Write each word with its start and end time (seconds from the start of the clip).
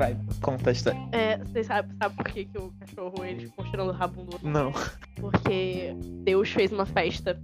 Vai, 0.00 0.16
conta 0.40 0.70
a 0.70 0.72
história. 0.72 0.98
É, 1.12 1.36
vocês 1.36 1.66
sabem 1.66 1.94
sabe 1.98 2.16
por 2.16 2.24
que, 2.24 2.46
que 2.46 2.56
o 2.56 2.72
cachorro 2.80 3.22
eles 3.22 3.50
ficam 3.50 3.70
tirando 3.70 3.90
o 3.90 3.92
rabo 3.92 4.22
um 4.22 4.24
do 4.24 4.32
outro? 4.32 4.48
Não. 4.48 4.72
Porque 5.16 5.94
Deus 6.24 6.48
fez 6.48 6.72
uma 6.72 6.86
festa 6.86 7.38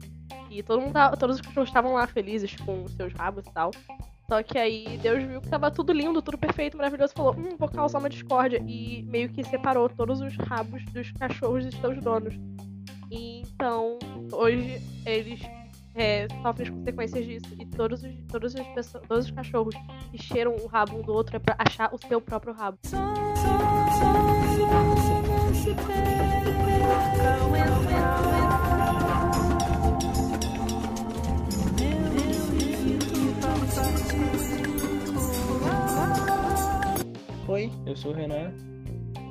e 0.51 0.63
todo 0.63 0.81
mundo 0.81 0.95
todos 1.19 1.37
os 1.37 1.43
cachorros 1.43 1.69
estavam 1.69 1.93
lá 1.93 2.07
felizes 2.07 2.57
com 2.57 2.85
os 2.85 2.93
seus 2.93 3.13
rabos 3.13 3.45
e 3.47 3.53
tal. 3.53 3.73
Só 4.27 4.43
que 4.43 4.57
aí 4.57 4.99
Deus 5.03 5.23
viu 5.23 5.43
que 5.43 5.51
tava 5.51 5.71
tudo 5.71 5.93
lindo, 5.93 6.23
tudo 6.23 6.39
perfeito, 6.39 6.79
maravilhoso, 6.79 7.13
e 7.13 7.17
falou: 7.19 7.35
Hum, 7.37 7.57
vou 7.59 7.69
causar 7.69 7.99
uma 7.99 8.09
discórdia. 8.09 8.65
E 8.67 9.03
meio 9.03 9.29
que 9.29 9.45
separou 9.45 9.91
todos 9.91 10.23
os 10.23 10.35
rabos 10.39 10.83
dos 10.87 11.13
cachorros 11.13 11.63
de 11.63 11.79
seus 11.79 12.01
donos. 12.01 12.35
E 13.11 13.43
então, 13.43 13.99
hoje, 14.33 14.81
eles 15.05 15.43
é, 15.97 16.29
sofrem 16.43 16.69
as 16.69 16.75
consequências 16.75 17.27
disso. 17.27 17.55
E 17.59 17.67
todos 17.67 18.03
os, 18.05 18.15
todos, 18.29 18.55
as 18.55 18.67
pessoas, 18.69 19.05
todos 19.09 19.25
os 19.25 19.31
cachorros 19.31 19.75
que 20.11 20.23
cheiram 20.23 20.55
o 20.55 20.67
rabo 20.67 20.99
um 20.99 21.03
do 21.03 21.13
outro 21.13 21.37
é 21.37 21.39
pra 21.39 21.57
achar 21.59 21.93
o 21.93 21.99
seu 21.99 22.21
próprio 22.21 22.53
rabo. 22.53 22.79
Oi, 37.49 37.71
eu 37.87 37.97
sou 37.97 38.11
o 38.11 38.15
Renan 38.15 38.53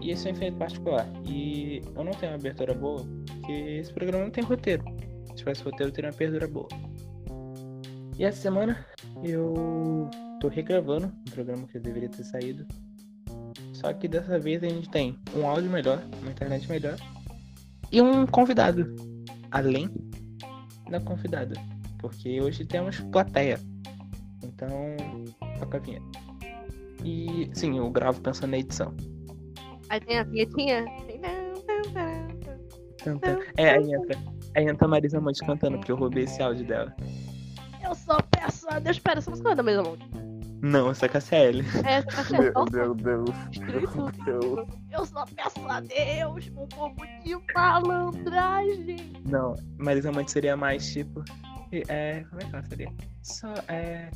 e 0.01 0.09
esse 0.11 0.27
é 0.27 0.31
o 0.31 0.35
Infinito 0.35 0.57
Particular. 0.57 1.07
E 1.25 1.81
eu 1.95 2.03
não 2.03 2.13
tenho 2.13 2.31
uma 2.31 2.39
abertura 2.39 2.73
boa, 2.73 3.05
porque 3.27 3.51
esse 3.51 3.93
programa 3.93 4.23
não 4.23 4.31
tem 4.31 4.43
roteiro. 4.43 4.83
Se 5.35 5.39
tivesse 5.39 5.63
roteiro, 5.63 5.91
teria 5.91 6.09
uma 6.09 6.15
abertura 6.15 6.47
boa. 6.47 6.67
E 8.17 8.23
essa 8.23 8.41
semana 8.41 8.85
eu 9.21 10.09
tô 10.39 10.47
regravando 10.47 11.07
um 11.07 11.31
programa 11.31 11.67
que 11.67 11.77
deveria 11.77 12.07
ter 12.07 12.23
saído. 12.23 12.65
Só 13.73 13.91
que 13.93 14.07
dessa 14.07 14.39
vez 14.39 14.63
a 14.63 14.69
gente 14.69 14.89
tem 14.89 15.19
um 15.35 15.45
áudio 15.45 15.69
melhor, 15.69 16.01
uma 16.21 16.31
internet 16.31 16.69
melhor 16.69 16.95
e 17.91 18.01
um 18.01 18.25
convidado. 18.25 18.95
Além 19.51 19.89
da 20.89 20.99
convidada. 21.01 21.55
Porque 21.99 22.41
hoje 22.41 22.65
temos 22.65 22.99
plateia. 23.11 23.59
Então, 24.41 24.69
toca 25.59 25.77
a 25.77 25.79
vinheta. 25.81 26.05
E 27.03 27.49
sim, 27.53 27.77
eu 27.77 27.89
gravo 27.89 28.21
pensando 28.21 28.51
na 28.51 28.57
edição. 28.57 28.95
Aí 29.89 29.99
tem 29.99 30.19
a 30.19 30.23
vinhetinha. 30.23 30.85
Tem- 31.05 31.21
Canta. 33.03 33.39
É, 33.57 33.71
aí 33.71 33.93
entra. 33.93 34.17
Aí 34.55 34.67
entra 34.67 34.85
a 34.85 34.89
Marisa 34.89 35.19
Monte 35.19 35.45
cantando, 35.45 35.77
porque 35.77 35.91
eu 35.91 35.97
roubei 35.97 36.23
esse 36.23 36.41
áudio 36.41 36.65
dela. 36.65 36.95
Eu 37.83 37.93
só 37.93 38.17
peço 38.31 38.67
a 38.69 38.79
Deus. 38.79 38.97
Pera, 38.99 39.19
essa 39.19 39.29
música 39.29 39.45
não 39.45 39.53
é 39.53 39.55
da 39.55 39.63
mesma 39.63 39.83
mão. 39.83 39.97
Não, 40.61 40.89
essa 40.89 41.05
é 41.05 41.17
a 41.17 41.21
CL. 41.21 41.63
É, 41.85 41.93
essa 41.95 42.07
caixa 42.07 42.35
é 42.35 42.39
Meu, 42.39 42.65
meu 42.71 42.95
Deus. 42.95 43.29
Meu 43.59 44.11
Deus. 44.25 44.67
Eu 44.91 45.05
só 45.05 45.25
peço 45.25 45.59
a 45.67 45.79
Deus 45.81 46.51
um 46.55 46.67
pouco 46.67 47.05
de 47.23 47.37
malandragem. 47.53 49.13
Não, 49.29 49.53
Marisa 49.77 50.11
Monte 50.11 50.31
seria 50.31 50.57
mais 50.57 50.91
tipo. 50.91 51.23
É. 51.87 52.23
Como 52.29 52.41
é 52.41 52.45
que 52.45 52.55
ela 52.55 52.63
seria? 52.63 52.93
Só. 53.21 53.53
É. 53.67 54.09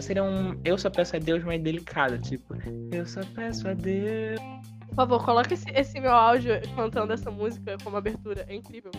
Seria 0.00 0.22
um. 0.22 0.60
Eu 0.64 0.78
só 0.78 0.90
peço 0.90 1.16
a 1.16 1.18
Deus 1.18 1.42
mais 1.42 1.60
delicado, 1.60 2.18
tipo. 2.18 2.54
Eu 2.92 3.06
só 3.06 3.22
peço 3.34 3.68
a 3.68 3.74
Deus. 3.74 4.40
Por 4.88 4.94
favor, 4.96 5.24
coloca 5.24 5.52
esse, 5.54 5.68
esse 5.70 5.98
meu 6.00 6.12
áudio 6.12 6.52
cantando 6.76 7.12
essa 7.12 7.30
música 7.30 7.76
como 7.82 7.96
abertura. 7.96 8.44
É 8.48 8.54
incrível. 8.54 8.92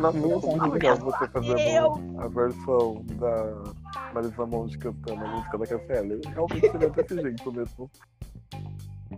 Na 0.00 0.10
minha 0.10 0.36
música, 0.36 0.94
você 0.96 1.28
fazendo 1.28 1.58
Eu- 1.60 2.20
a 2.20 2.26
versão 2.28 3.04
da 3.14 4.12
Marisa 4.12 4.46
Monte 4.46 4.78
cantando 4.78 5.24
a 5.24 5.28
música 5.28 5.58
da 5.58 5.66
KFL, 5.66 6.20
realmente 6.34 6.70
seria 6.70 6.90
desse 6.90 7.14
jeito 7.22 7.52
mesmo. 7.52 7.90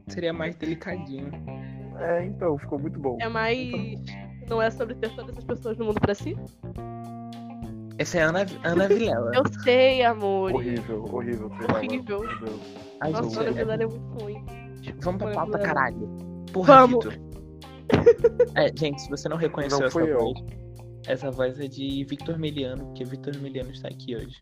Seria 0.09 0.33
mais 0.33 0.55
delicadinho. 0.57 1.31
É, 1.99 2.25
então, 2.25 2.59
ficou 2.59 2.79
muito 2.79 2.99
bom. 2.99 3.17
É 3.21 3.29
mais. 3.29 3.71
Não 4.49 4.61
é 4.61 4.71
sobre 4.71 4.95
ter 4.97 5.09
todas 5.15 5.31
essas 5.31 5.45
pessoas 5.45 5.79
no 5.79 5.87
mundo 5.87 6.01
pra 6.01 6.15
si? 6.15 6.37
Essa 7.99 8.19
é 8.19 8.23
a 8.23 8.29
Ana, 8.29 8.47
Ana 8.65 8.89
Vilela. 8.89 9.31
Eu 9.37 9.43
sei, 9.63 10.03
amor. 10.05 10.53
Horrível, 10.55 11.05
horrível. 11.13 11.51
Horrível. 11.75 12.21
Meu 12.21 12.37
Deus. 12.39 12.61
Ai, 13.01 13.11
Nossa, 13.13 13.41
Ana 13.41 13.51
é- 13.51 13.53
Vilela 13.53 13.83
é 13.83 13.87
muito 13.87 14.23
ruim. 14.23 14.45
Vamos 15.03 15.23
pra 15.23 15.33
pauta, 15.33 15.59
caralho. 15.59 16.09
Porra, 16.53 16.87
Vamos. 16.87 17.05
Vitor. 17.05 17.31
É, 18.55 18.69
gente, 18.77 19.01
se 19.03 19.11
você 19.11 19.29
não 19.29 19.37
reconheceu 19.37 19.81
Não 19.81 19.87
essa 19.89 20.01
eu. 20.01 20.19
voz, 20.19 20.39
essa 21.07 21.31
voz 21.31 21.59
é 21.59 21.67
de 21.67 22.05
Victor 22.05 22.39
Meliano, 22.39 22.87
porque 22.87 23.05
Victor 23.05 23.37
Meliano 23.39 23.71
está 23.71 23.89
aqui 23.89 24.15
hoje. 24.17 24.37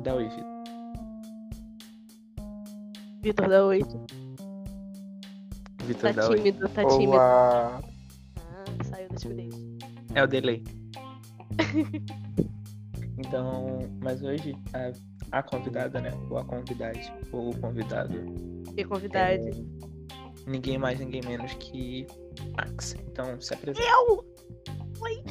Dá 0.00 0.14
oi, 0.14 0.28
Vitor. 0.28 0.64
Vitor 3.22 3.48
da 3.48 3.64
Oito. 3.66 4.06
Vitor 5.84 6.12
Tá 6.14 6.20
dá 6.22 6.28
oi. 6.28 6.36
tímido, 6.36 6.68
tá 6.68 6.84
tímido. 6.86 7.12
Olá. 7.12 7.82
Ah, 8.36 8.84
saiu 8.84 9.08
da 9.08 9.16
timidez. 9.16 9.54
É 10.14 10.22
o 10.22 10.26
delay. 10.26 10.62
então, 13.18 13.78
mas 14.02 14.22
hoje 14.22 14.54
a, 14.74 14.92
a 15.38 15.42
convidada, 15.42 16.00
né? 16.00 16.10
Ou 16.30 16.38
a 16.38 16.44
convidade, 16.44 17.12
ou 17.32 17.50
o 17.50 17.58
convidado. 17.60 18.14
Que 18.74 18.84
convidade. 18.84 19.48
é 19.48 20.50
ninguém 20.50 20.78
mais, 20.78 20.98
ninguém 21.00 21.22
menos 21.26 21.52
que 21.54 22.06
Max. 22.56 22.94
Então, 23.08 23.40
se 23.40 23.54
apresenta. 23.54 23.86
Eu! 23.86 24.24
Oi! 25.00 25.22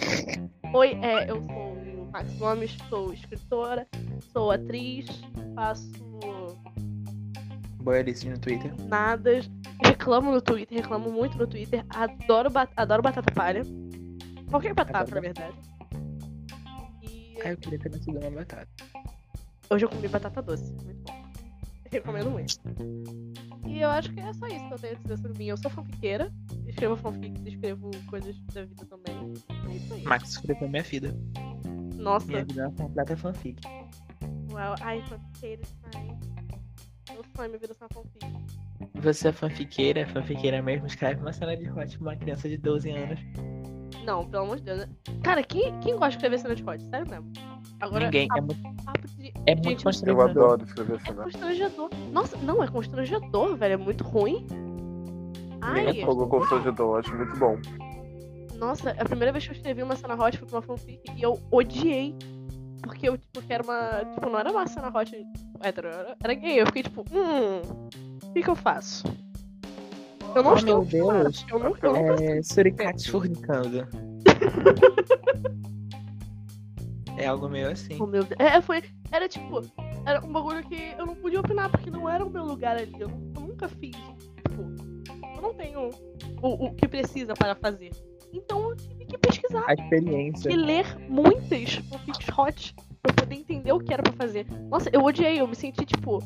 Oi, 0.73 0.89
é, 1.01 1.29
eu 1.29 1.41
sou 1.43 1.73
o 1.73 2.09
Max 2.11 2.33
Gomes, 2.33 2.77
sou 2.89 3.13
escritora, 3.13 3.87
sou 4.31 4.51
atriz, 4.51 5.05
faço 5.55 5.91
Boiarice 7.81 8.29
no 8.29 8.37
Twitter. 8.39 8.73
nada, 8.87 9.41
reclamo 9.83 10.31
no 10.31 10.41
Twitter, 10.41 10.77
reclamo 10.79 11.11
muito 11.11 11.37
no 11.37 11.45
Twitter, 11.47 11.85
adoro, 11.89 12.49
ba- 12.49 12.69
adoro 12.75 13.01
batata 13.01 13.31
palha. 13.33 13.61
Qualquer 14.49 14.73
batata, 14.73 14.99
Adoro 14.99 15.15
na 15.15 15.21
verdade. 15.21 15.57
E 17.01 17.35
Ah, 17.43 17.49
eu 17.51 17.57
queria 17.57 17.79
ter 17.79 17.89
nascido 17.91 18.19
uma 18.19 18.31
batata. 18.31 18.67
Hoje 19.69 19.85
eu 19.85 19.89
comi 19.89 20.07
batata 20.07 20.41
doce, 20.41 20.71
muito 20.83 21.03
bom. 21.03 21.23
Recomendo 21.91 22.31
muito. 22.31 22.55
E 23.67 23.81
eu 23.81 23.89
acho 23.89 24.11
que 24.11 24.19
é 24.19 24.33
só 24.33 24.47
isso 24.47 24.67
que 24.67 24.73
eu 24.73 24.79
tenho 24.79 24.95
a 24.95 24.99
dizer 24.99 25.17
sobre 25.17 25.37
mim. 25.37 25.45
Eu 25.45 25.57
sou 25.57 25.69
fanfiqueira, 25.69 26.31
escrevo 26.67 26.95
fanfics, 26.95 27.45
escrevo 27.45 27.91
coisas 28.07 28.35
da 28.53 28.65
vida 28.65 28.85
também. 28.85 29.33
É 29.69 29.75
isso 29.75 29.93
aí. 29.93 30.03
Max 30.03 30.29
escreveu 30.31 30.67
minha 30.67 30.83
vida. 30.83 31.15
Nossa, 31.95 32.25
Minha 32.27 32.43
vida 32.43 32.63
é 32.63 32.67
uma 32.67 32.75
completa 32.75 33.15
fanfic. 33.15 33.61
Uau, 34.51 34.75
ai, 34.81 35.01
fanfiqueira 35.03 35.61
demais. 35.63 36.19
Meu 37.11 37.23
sonho, 37.35 37.49
minha 37.49 37.59
vida 37.59 37.73
é 37.73 37.75
só 37.75 37.87
fanfic. 37.93 38.25
Você 38.95 39.27
é 39.27 39.31
fanfiqueira, 39.31 39.99
é 40.01 40.05
fanfiqueira 40.05 40.61
mesmo, 40.61 40.87
escreve 40.87 41.21
uma 41.21 41.31
cena 41.31 41.55
de 41.55 41.69
hot 41.69 41.97
pra 41.97 42.07
uma 42.07 42.15
criança 42.15 42.49
de 42.49 42.57
12 42.57 42.89
anos. 42.89 43.19
Não, 44.03 44.27
pelo 44.27 44.43
amor 44.43 44.57
de 44.57 44.63
Deus. 44.63 44.87
Cara, 45.23 45.43
quem, 45.43 45.79
quem 45.79 45.93
gosta 45.93 46.09
de 46.09 46.15
escrever 46.17 46.39
cena 46.39 46.55
de 46.55 46.63
hot? 46.63 46.83
Sério 46.89 47.09
mesmo. 47.09 47.31
Agora, 47.83 48.05
Ninguém. 48.05 48.25
É 48.25 48.27
papo, 48.27 48.55
muito, 48.63 48.83
papo 48.85 49.07
de... 49.17 49.33
é 49.45 49.55
muito 49.55 49.63
Gente, 49.69 49.77
Eu 49.79 49.83
constrangedor. 49.83 50.29
adoro 50.29 50.63
escrever 50.63 50.95
É 50.95 50.99
cena. 51.05 51.23
constrangedor. 51.23 51.89
Nossa, 52.11 52.37
não, 52.37 52.63
é 52.63 52.67
constrangedor, 52.67 53.55
velho. 53.57 53.73
É 53.73 53.77
muito 53.77 54.03
ruim. 54.05 54.47
Ai, 55.61 55.99
É 56.01 56.05
fogo 56.05 56.27
constrangedor, 56.27 56.99
acho 56.99 57.13
muito 57.15 57.37
bom. 57.37 57.57
nossa, 58.57 58.91
a 58.91 59.05
primeira 59.05 59.31
vez 59.31 59.45
que 59.45 59.51
eu 59.51 59.55
escrevi 59.55 59.83
uma 59.83 59.95
cena 59.95 60.15
hot 60.15 60.37
foi 60.37 60.47
pra 60.47 60.57
uma 60.57 60.61
fanfic 60.61 61.01
e 61.17 61.21
eu 61.21 61.39
odiei. 61.51 62.15
Porque 62.81 63.07
eu, 63.07 63.17
tipo, 63.17 63.41
que 63.41 63.53
era 63.53 63.63
uma. 63.63 64.05
Tipo, 64.13 64.29
não 64.29 64.39
era 64.39 64.51
uma 64.51 64.67
cena 64.67 64.89
hot 64.89 65.13
hétero, 65.61 65.87
era, 65.87 66.15
era 66.23 66.33
gay. 66.33 66.59
Eu 66.61 66.65
fiquei 66.67 66.83
tipo, 66.83 67.01
hum. 67.11 67.61
O 68.23 68.33
que, 68.33 68.41
que 68.43 68.49
eu 68.49 68.55
faço? 68.55 69.03
Eu 70.35 70.41
não 70.43 70.51
Oh, 70.53 70.55
estou 70.55 70.77
meu 70.83 70.85
Deus. 70.85 71.45
Eu 71.49 71.59
não, 71.59 71.75
eu 71.81 71.93
não 71.93 71.95
É 72.15 72.41
fornicando. 73.09 73.87
É 77.17 77.27
algo 77.27 77.47
meio 77.49 77.69
assim. 77.71 77.97
Oh, 77.99 78.05
meu 78.05 78.23
Deus. 78.23 78.39
É, 78.39 78.61
foi. 78.61 78.83
Era 79.11 79.27
tipo. 79.27 79.61
Era 80.05 80.23
um 80.25 80.31
bagulho 80.31 80.63
que 80.67 80.93
eu 80.97 81.05
não 81.05 81.15
podia 81.15 81.39
opinar, 81.39 81.69
porque 81.69 81.89
não 81.89 82.09
era 82.09 82.25
o 82.25 82.29
meu 82.29 82.43
lugar 82.43 82.75
ali. 82.77 82.93
Eu, 82.99 83.09
eu 83.09 83.41
nunca 83.41 83.67
fiz. 83.67 83.95
Tipo, 83.95 84.61
eu 85.35 85.41
não 85.41 85.53
tenho 85.53 85.89
o, 86.41 86.65
o 86.67 86.73
que 86.73 86.87
precisa 86.87 87.33
para 87.33 87.55
fazer. 87.55 87.91
Então 88.33 88.69
eu 88.71 88.75
tive 88.75 89.05
que 89.05 89.17
pesquisar 89.17 89.63
A 89.67 89.73
experiência. 89.73 90.49
e 90.51 90.55
ler 90.55 90.97
muitas 91.07 91.75
fanfics 91.75 92.27
hot 92.37 92.75
pra 93.01 93.13
poder 93.13 93.35
entender 93.35 93.71
o 93.71 93.79
que 93.79 93.93
era 93.93 94.01
pra 94.01 94.13
fazer. 94.13 94.47
Nossa, 94.69 94.89
eu 94.91 95.03
odiei, 95.03 95.39
eu 95.39 95.47
me 95.47 95.55
senti 95.55 95.85
tipo. 95.85 96.19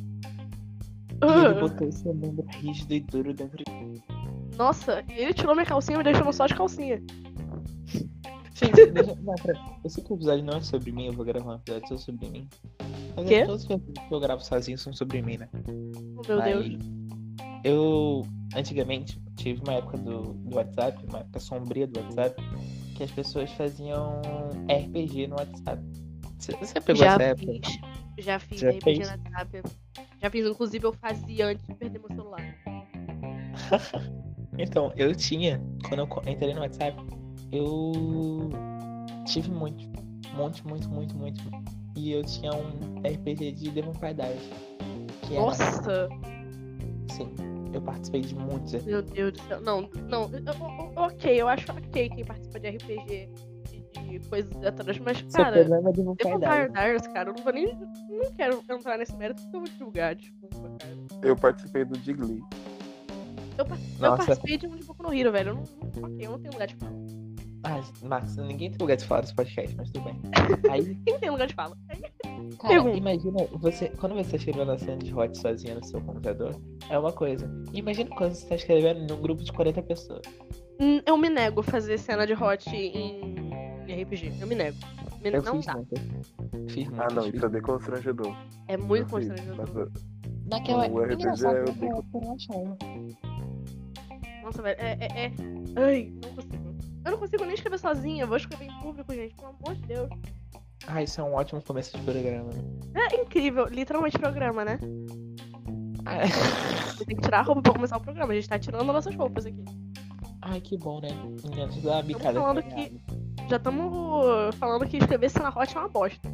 Ele 1.21 1.59
botou 1.59 1.91
seu 1.91 2.13
membro 2.13 2.45
rígido 2.47 2.93
e 2.93 2.99
duro 3.01 3.33
dentro 3.33 3.57
de. 3.57 4.03
Nossa, 4.55 5.03
e 5.09 5.13
ele 5.19 5.33
tirou 5.33 5.53
minha 5.53 5.65
calcinha 5.65 5.95
e 5.95 5.97
me 5.97 6.03
deixou 6.03 6.31
só 6.31 6.47
de 6.47 6.55
calcinha. 6.55 7.01
Gente, 8.57 8.85
deixa. 8.91 9.15
Não, 9.15 9.35
pera. 9.35 9.59
Eu 9.83 9.89
sei 9.89 10.03
que 10.03 10.11
o 10.11 10.15
episódio 10.15 10.43
não 10.43 10.57
é 10.57 10.61
sobre 10.61 10.91
mim, 10.91 11.05
eu 11.05 11.13
vou 11.13 11.25
gravar 11.25 11.53
um 11.53 11.55
episódio 11.55 11.87
só 11.89 11.97
sobre 11.97 12.29
mim. 12.29 12.49
Mas 13.15 13.27
Quê? 13.27 13.45
todos 13.45 13.63
os 13.63 13.69
episódios 13.69 14.07
que 14.07 14.13
eu 14.13 14.19
gravo 14.19 14.43
sozinho 14.43 14.77
são 14.77 14.93
sobre 14.93 15.21
mim, 15.21 15.37
né? 15.37 15.49
Oh, 15.53 16.27
meu 16.27 16.41
Deus. 16.41 16.65
Aí, 16.65 16.79
eu, 17.63 18.25
antigamente, 18.55 19.19
tive 19.35 19.61
uma 19.61 19.73
época 19.73 19.97
do, 19.97 20.33
do 20.33 20.55
WhatsApp, 20.55 21.03
uma 21.07 21.19
época 21.19 21.39
sombria 21.39 21.87
do 21.87 21.99
WhatsApp, 21.99 22.41
que 22.95 23.03
as 23.03 23.11
pessoas 23.11 23.51
faziam 23.51 24.21
RPG 24.69 25.27
no 25.27 25.35
WhatsApp. 25.35 25.83
Você, 26.37 26.51
você 26.53 26.81
pegou 26.81 27.03
Já 27.03 27.13
essa 27.13 27.23
época? 27.23 27.51
fiz. 27.51 27.79
Já 28.19 28.39
fiz 28.39 28.59
Já 28.59 28.69
RPG 28.71 28.99
na 28.99 29.11
WhatsApp. 29.11 29.63
Já 30.21 30.29
fiz, 30.29 30.45
inclusive 30.47 30.85
eu 30.85 30.93
fazia 30.93 31.47
antes 31.47 31.65
de 31.67 31.75
perder 31.75 31.99
meu 31.99 32.09
celular. 32.09 32.55
Então, 34.59 34.91
eu 34.95 35.13
tinha, 35.15 35.61
quando 35.87 35.99
eu 35.99 36.31
entrei 36.33 36.51
no 36.51 36.61
WhatsApp, 36.61 36.97
eu 37.51 38.49
tive 39.25 39.49
muito, 39.51 39.85
muito, 40.35 40.67
muito, 40.67 40.89
muito, 40.89 41.15
muito. 41.15 41.41
E 41.95 42.11
eu 42.11 42.23
tinha 42.23 42.51
um 42.53 42.99
RPG 43.01 43.51
de 43.53 43.71
Devil 43.71 43.91
May 44.01 44.13
Cry, 44.13 44.37
que 45.23 45.33
era, 45.35 45.45
Nossa, 45.45 46.09
sim, 47.11 47.33
eu 47.73 47.81
participei 47.81 48.21
de 48.21 48.35
muitos. 48.35 48.83
meu 48.83 49.01
Deus 49.01 49.33
do 49.33 49.41
céu. 49.47 49.61
Não, 49.61 49.89
não, 50.07 50.29
ok, 50.95 51.41
eu 51.41 51.47
acho 51.47 51.71
ok 51.71 52.09
quem 52.09 52.23
participa 52.23 52.59
de 52.59 52.69
RPG 52.69 53.29
de, 53.71 54.19
de 54.19 54.29
coisas 54.29 54.51
atrás, 54.63 54.99
mas, 54.99 55.17
Seu 55.27 55.43
cara, 55.43 55.57
problema 55.65 55.89
é 55.89 55.93
Devil 55.93 56.05
May 56.05 56.15
Devil 56.15 56.39
Cry. 56.39 56.47
May 56.47 56.69
Diaries, 56.69 57.07
cara, 57.07 57.29
eu 57.29 57.33
não 57.33 57.43
vou 57.43 57.53
nem. 57.53 57.75
Não 57.75 58.31
quero 58.35 58.63
entrar 58.69 58.97
nesse 58.97 59.15
mérito 59.15 59.41
porque 59.41 59.55
eu 59.55 59.59
vou 59.61 59.69
te 59.69 59.79
julgar, 59.79 60.15
desculpa, 60.15 60.55
cara. 60.79 60.97
Eu 61.23 61.35
participei 61.35 61.83
do 61.83 61.97
Digli. 61.97 62.43
Eu, 63.57 63.65
eu 63.65 64.15
participei 64.17 64.57
de 64.59 64.67
um 64.67 64.75
de 64.75 64.83
Boku 64.83 65.01
no 65.01 65.11
Hero, 65.11 65.31
velho. 65.31 65.49
Eu 65.49 65.55
não, 65.55 65.63
não- 65.63 66.09
ok, 66.13 66.25
eu 66.27 66.31
não 66.31 66.39
tenho 66.39 66.53
lugar 66.53 66.67
de 66.67 66.75
fala. 66.75 66.93
Ah, 67.63 67.81
Max, 68.03 68.35
ninguém 68.37 68.69
tem 68.69 68.77
lugar 68.79 68.95
de 68.97 69.05
falar 69.05 69.21
desse 69.21 69.35
podcast, 69.35 69.75
mas 69.75 69.89
tudo 69.91 70.05
bem. 70.05 70.21
Aí, 70.71 70.95
Quem 71.05 71.19
tem 71.19 71.29
lugar 71.29 71.47
de 71.47 71.53
fala? 71.55 71.75
cara, 72.59 72.69
Pergunta. 72.69 72.97
imagina, 72.97 73.37
você, 73.53 73.89
quando 73.89 74.15
você 74.15 74.35
escreveu 74.37 74.65
na 74.65 74.77
cena 74.77 74.97
de 74.97 75.13
hot 75.13 75.37
sozinha 75.37 75.75
no 75.75 75.83
seu 75.83 75.99
computador, 76.01 76.55
é 76.89 76.97
uma 76.97 77.11
coisa. 77.11 77.49
Imagina 77.73 78.09
quando 78.15 78.33
você 78.33 78.47
tá 78.47 78.55
escrevendo 78.55 79.07
num 79.13 79.21
grupo 79.21 79.43
de 79.43 79.51
40 79.51 79.81
pessoas. 79.83 80.21
Hum, 80.79 81.01
Eu 81.05 81.17
me 81.17 81.29
nego 81.29 81.61
a 81.61 81.63
fazer 81.63 81.97
cena 81.97 82.25
de 82.27 82.33
hot 82.33 82.69
em, 82.69 83.35
em 83.87 84.03
RPG. 84.03 84.33
Eu 84.39 84.47
me 84.47 84.55
nego. 84.55 84.77
Me- 85.21 85.31
Eu 85.31 85.41
não 85.41 85.55
fiz 85.57 85.65
dá. 85.65 85.75
Fiz. 86.69 86.87
Ah, 86.97 87.07
não, 87.13 87.23
fiz 87.23 87.33
isso 87.35 87.45
é 87.45 87.49
bem 87.49 87.61
constrangedor. 87.61 88.35
É 88.67 88.77
muito 88.77 89.13
Eu 89.13 89.19
fiz, 89.19 89.27
constrangedor. 89.29 89.89
mas, 89.91 90.17
Naquela. 90.49 90.87
O 90.87 90.99
RPG 91.01 91.13
engraçado, 91.15 91.55
eu. 91.57 92.77
Nossa, 94.43 94.61
velho, 94.61 94.79
é, 94.79 94.97
é, 95.01 95.25
é. 95.25 95.33
Ai, 95.75 96.13
não 96.23 96.33
consigo. 96.35 96.66
Eu 97.07 97.11
não 97.11 97.19
consigo 97.19 97.43
nem 97.45 97.53
escrever 97.53 97.79
sozinha. 97.79 98.23
Eu 98.23 98.27
vou 98.27 98.35
escrever 98.37 98.65
em 98.65 98.79
público, 98.81 99.13
gente. 99.13 99.33
Pelo 99.35 99.49
amor 99.49 99.75
de 99.75 99.81
Deus. 99.83 100.09
Ah, 100.87 101.01
isso 101.01 101.19
é 101.21 101.23
um 101.23 101.33
ótimo 101.33 101.61
começo 101.61 101.97
de 101.97 102.03
programa. 102.03 102.49
É 102.93 103.15
incrível. 103.21 103.65
Literalmente 103.67 104.19
programa, 104.19 104.65
né? 104.65 104.77
Ah, 106.05 106.25
Você 106.95 107.05
tem 107.05 107.15
que 107.15 107.21
tirar 107.23 107.39
a 107.39 107.41
roupa 107.43 107.61
pra 107.61 107.73
começar 107.73 107.97
o 107.97 108.01
programa. 108.01 108.31
A 108.31 108.35
gente 108.35 108.47
tá 108.49 108.59
tirando 108.59 108.83
nossas 108.85 109.15
roupas 109.15 109.45
aqui. 109.45 109.63
Ai, 110.41 110.61
que 110.61 110.77
bom, 110.77 110.99
né? 111.01 111.09
Dar 111.81 111.93
uma 111.93 112.03
bicada. 112.03 112.39
falando 112.39 112.61
que- 112.63 113.01
Já 113.49 113.55
estamos 113.57 114.55
falando 114.55 114.85
que 114.87 114.97
escrever 114.97 115.29
cena 115.29 115.49
hot 115.49 115.75
é 115.75 115.79
uma 115.79 115.89
bosta. 115.89 116.29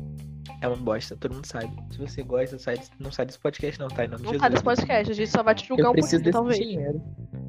É 0.62 0.68
uma 0.68 0.78
bosta, 0.78 1.16
todo 1.16 1.34
mundo 1.36 1.46
sabe. 1.46 1.70
Se 1.92 1.98
você 2.00 2.24
gosta, 2.24 2.58
sai, 2.60 2.80
não 3.00 3.12
sai 3.12 3.26
desse 3.26 3.40
podcast, 3.40 3.80
não, 3.80 3.88
tá? 3.88 4.06
Em 4.06 4.08
nome 4.08 4.24
Não 4.24 4.40
sai 4.40 4.50
desse 4.50 4.64
podcast. 4.64 5.12
A 5.12 5.16
gente 5.16 5.30
só 5.30 5.44
vai 5.44 5.54
te 5.56 5.68
julgar 5.68 5.86
Eu 5.86 5.90
um 5.90 5.94
preciso 5.94 6.24
pouquinho, 6.32 6.58
desse 6.58 6.58
talvez. 6.58 6.60
dinheiro. 6.60 7.02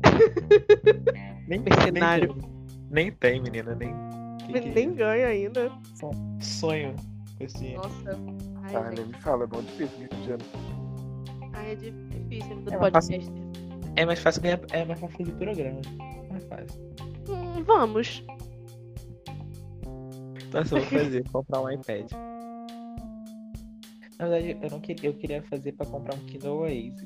nem, 1.49 1.61
Mercenário. 1.61 2.54
Nem, 2.95 3.11
tem. 3.11 3.43
menina, 3.43 3.75
nem. 3.75 3.93
que 4.47 4.53
que 4.53 4.69
é 4.69 4.73
Nem 4.73 4.95
ganha 4.95 5.27
ainda. 5.27 5.73
Sonho 6.41 6.95
com 7.37 7.45
esse 7.45 7.59
dinheiro. 7.59 7.83
Nossa. 7.83 8.19
Ai, 8.63 8.77
Ah, 8.77 8.91
nem 8.95 9.07
me 9.07 9.15
fala, 9.15 9.43
é 9.45 9.47
bom 9.49 9.61
difícil 9.63 9.99
ganhar 9.99 10.09
dinheiro. 10.21 10.45
Ai, 11.55 11.73
é 11.73 11.75
difícil 11.75 12.53
É, 12.53 12.55
do 12.55 12.71
mas 12.81 12.93
podcast. 12.93 13.33
É 13.97 14.07
mais 14.07 14.19
fácil 14.21 14.43
ganhar. 14.43 14.61
É 14.71 14.85
mais 14.85 15.01
fácil 15.01 15.25
de 15.25 15.33
programa. 15.33 15.81
Mais 16.31 16.45
fácil. 16.45 16.81
Hum, 17.29 17.65
vamos. 17.65 18.25
Nossa, 20.53 20.77
eu 20.77 20.81
vou 20.83 21.01
fazer, 21.01 21.29
comprar 21.31 21.61
um 21.63 21.71
iPad. 21.71 22.13
Na 24.21 24.29
verdade, 24.29 24.57
eu 24.63 24.71
não 24.71 24.79
queria, 24.81 25.11
eu 25.11 25.15
queria 25.15 25.43
fazer 25.43 25.73
pra 25.73 25.85
comprar 25.87 26.15
um 26.15 26.21
Kindle 26.27 26.59
Oasis. 26.59 27.05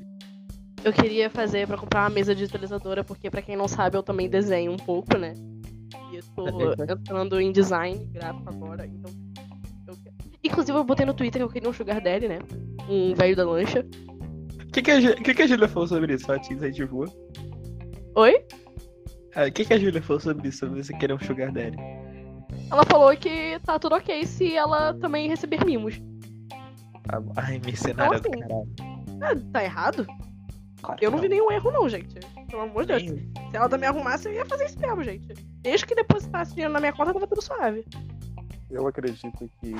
Eu 0.83 0.93
queria 0.93 1.29
fazer 1.31 1.65
pra 1.67 1.77
comprar 1.77 2.03
uma 2.03 2.09
mesa 2.11 2.35
digitalizadora, 2.35 3.03
porque 3.03 3.29
pra 3.31 3.41
quem 3.41 3.55
não 3.57 3.67
sabe, 3.67 3.97
eu 3.97 4.03
também 4.03 4.29
desenho 4.29 4.71
um 4.71 4.77
pouco, 4.77 5.17
né? 5.17 5.33
E 6.11 6.15
eu 6.17 6.23
tô 6.35 6.83
entrando 6.83 7.39
em 7.39 7.51
design 7.51 8.05
gráfico 8.11 8.49
agora, 8.49 8.85
então. 8.85 9.11
eu 9.87 9.95
Inclusive, 10.43 10.77
eu 10.77 10.83
botei 10.83 11.05
no 11.05 11.13
Twitter 11.13 11.39
que 11.41 11.43
eu 11.45 11.49
queria 11.49 11.69
um 11.69 11.73
Sugar 11.73 12.01
Daddy, 12.01 12.27
né? 12.27 12.39
Um 12.89 13.13
velho 13.13 13.35
da 13.35 13.43
lancha. 13.45 13.85
O 14.63 14.71
que, 14.71 14.81
que, 14.81 14.91
a, 14.91 15.01
Ju- 15.01 15.15
que, 15.15 15.33
que 15.33 15.41
a 15.41 15.47
Júlia 15.47 15.67
falou 15.67 15.87
sobre 15.87 16.13
isso? 16.13 16.31
Ela 16.31 16.39
te 16.39 16.53
incentivou? 16.53 17.05
Oi? 18.15 18.41
Ah, 19.35 19.45
O 19.47 19.51
que, 19.51 19.65
que 19.65 19.73
a 19.73 19.77
Júlia 19.79 20.01
falou 20.01 20.19
sobre 20.19 20.47
isso? 20.47 20.59
Sobre 20.59 20.81
você 20.83 20.93
querer 20.97 21.13
um 21.13 21.19
Sugar 21.19 21.51
Daddy? 21.51 21.77
Ela 22.71 22.85
falou 22.85 23.15
que 23.17 23.59
tá 23.65 23.77
tudo 23.79 23.95
ok 23.95 24.25
se 24.25 24.55
ela 24.55 24.93
também 24.93 25.27
receber 25.27 25.63
mimos. 25.65 25.99
Tá 27.03 27.19
bom. 27.19 27.33
Ai, 27.35 27.59
mercenária 27.65 28.19
do 28.19 28.27
Então, 28.27 28.31
assim, 28.31 28.41
caralho. 28.41 28.69
Ah, 29.21 29.51
tá 29.51 29.63
errado? 29.63 30.07
Claro 30.81 30.99
Eu 31.03 31.09
que 31.09 31.15
não 31.15 31.21
vi 31.21 31.29
nenhum 31.29 31.51
erro, 31.51 31.71
não, 31.71 31.89
gente. 31.89 32.15
Pelo 32.49 32.63
amor 32.63 32.85
de 32.85 32.99
Deus. 32.99 33.03
Se 33.03 33.55
ela 33.55 33.69
também 33.69 33.87
arrumasse, 33.89 34.27
eu 34.27 34.33
ia 34.33 34.45
fazer 34.45 34.65
isso 34.65 34.79
mesmo, 34.79 35.03
gente. 35.03 35.33
Desde 35.61 35.85
que 35.85 35.95
depositasse 35.95 36.51
dinheiro 36.53 36.73
na 36.73 36.79
minha 36.79 36.93
conta, 36.93 37.13
tava 37.13 37.27
tudo 37.27 37.41
suave. 37.41 37.85
Eu 38.69 38.87
acredito 38.87 39.49
que 39.61 39.73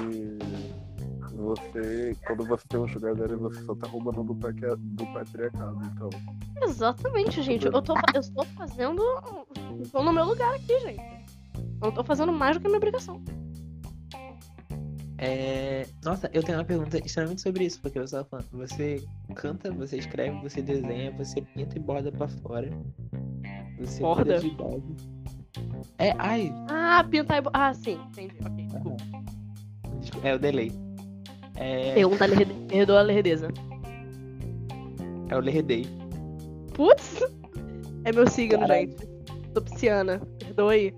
você, 1.34 2.18
quando 2.26 2.46
você 2.46 2.68
tem 2.68 2.80
um 2.80 2.88
sugar 2.88 3.16
daddy, 3.16 3.36
você 3.36 3.62
só 3.64 3.76
tá 3.76 3.88
roubando 3.88 4.24
do, 4.24 4.34
do 4.34 5.14
patriarcado, 5.14 5.80
então. 5.94 6.10
Exatamente, 6.64 7.42
gente. 7.42 7.66
Eu 7.66 7.82
tô, 7.82 7.94
eu 8.14 8.20
estou 8.20 8.46
fazendo. 8.46 9.02
Estou 9.82 10.04
no 10.04 10.12
meu 10.12 10.26
lugar 10.26 10.54
aqui, 10.56 10.80
gente. 10.80 11.02
Eu 11.54 11.88
não 11.88 11.92
tô 11.92 12.04
fazendo 12.04 12.34
mais 12.34 12.58
do 12.58 12.62
que 12.62 12.68
a 12.68 12.70
minha 12.70 12.78
obrigação. 12.78 13.24
É... 15.22 15.86
Nossa, 16.04 16.30
eu 16.34 16.42
tenho 16.42 16.58
uma 16.58 16.64
pergunta 16.64 16.98
extremamente 16.98 17.42
sobre 17.42 17.66
isso, 17.66 17.82
porque 17.82 18.00
você 18.00 18.16
tava 18.16 18.26
falando, 18.30 18.48
você 18.54 19.04
canta, 19.36 19.72
você 19.72 19.98
escreve, 19.98 20.40
você 20.42 20.62
desenha, 20.62 21.12
você 21.12 21.42
pinta 21.42 21.78
e 21.78 21.82
borda 21.82 22.12
pra 22.12 22.28
fora. 22.28 22.70
Você 23.80 24.02
Borda? 24.02 24.40
É, 25.98 26.14
ai, 26.18 26.54
Ah, 26.70 27.04
pintar 27.10 27.38
e. 27.40 27.42
bo- 27.42 27.50
Ah, 27.54 27.74
sim, 27.74 28.00
entendi. 28.12 28.36
Ok, 28.46 28.66
desculpa. 28.66 29.04
desculpa, 30.00 30.28
é 30.28 30.36
o 30.36 30.40
delay. 30.40 30.72
É, 31.56 31.94
Pergunta 31.96 32.26
perdoa 32.70 33.00
a 33.00 33.04
lerdeza. 33.04 33.50
é 35.30 35.36
o 35.36 35.40
Lerdei. 35.40 35.86
Putz! 36.74 37.20
É 38.06 38.14
meu 38.14 38.26
signo, 38.28 38.60
Caralho. 38.60 38.90
gente. 38.90 39.10
Sou 39.54 39.62
pisciana. 39.62 40.20
Perdoa 40.40 40.72
aí. 40.72 40.94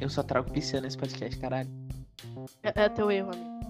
Eu 0.00 0.08
só 0.08 0.22
trago 0.24 0.50
pisciano 0.50 0.84
nesse 0.86 0.98
podcast, 0.98 1.38
caralho. 1.38 1.70
É, 2.62 2.84
é 2.84 2.88
teu 2.88 3.10
erro, 3.10 3.30
amigo. 3.32 3.60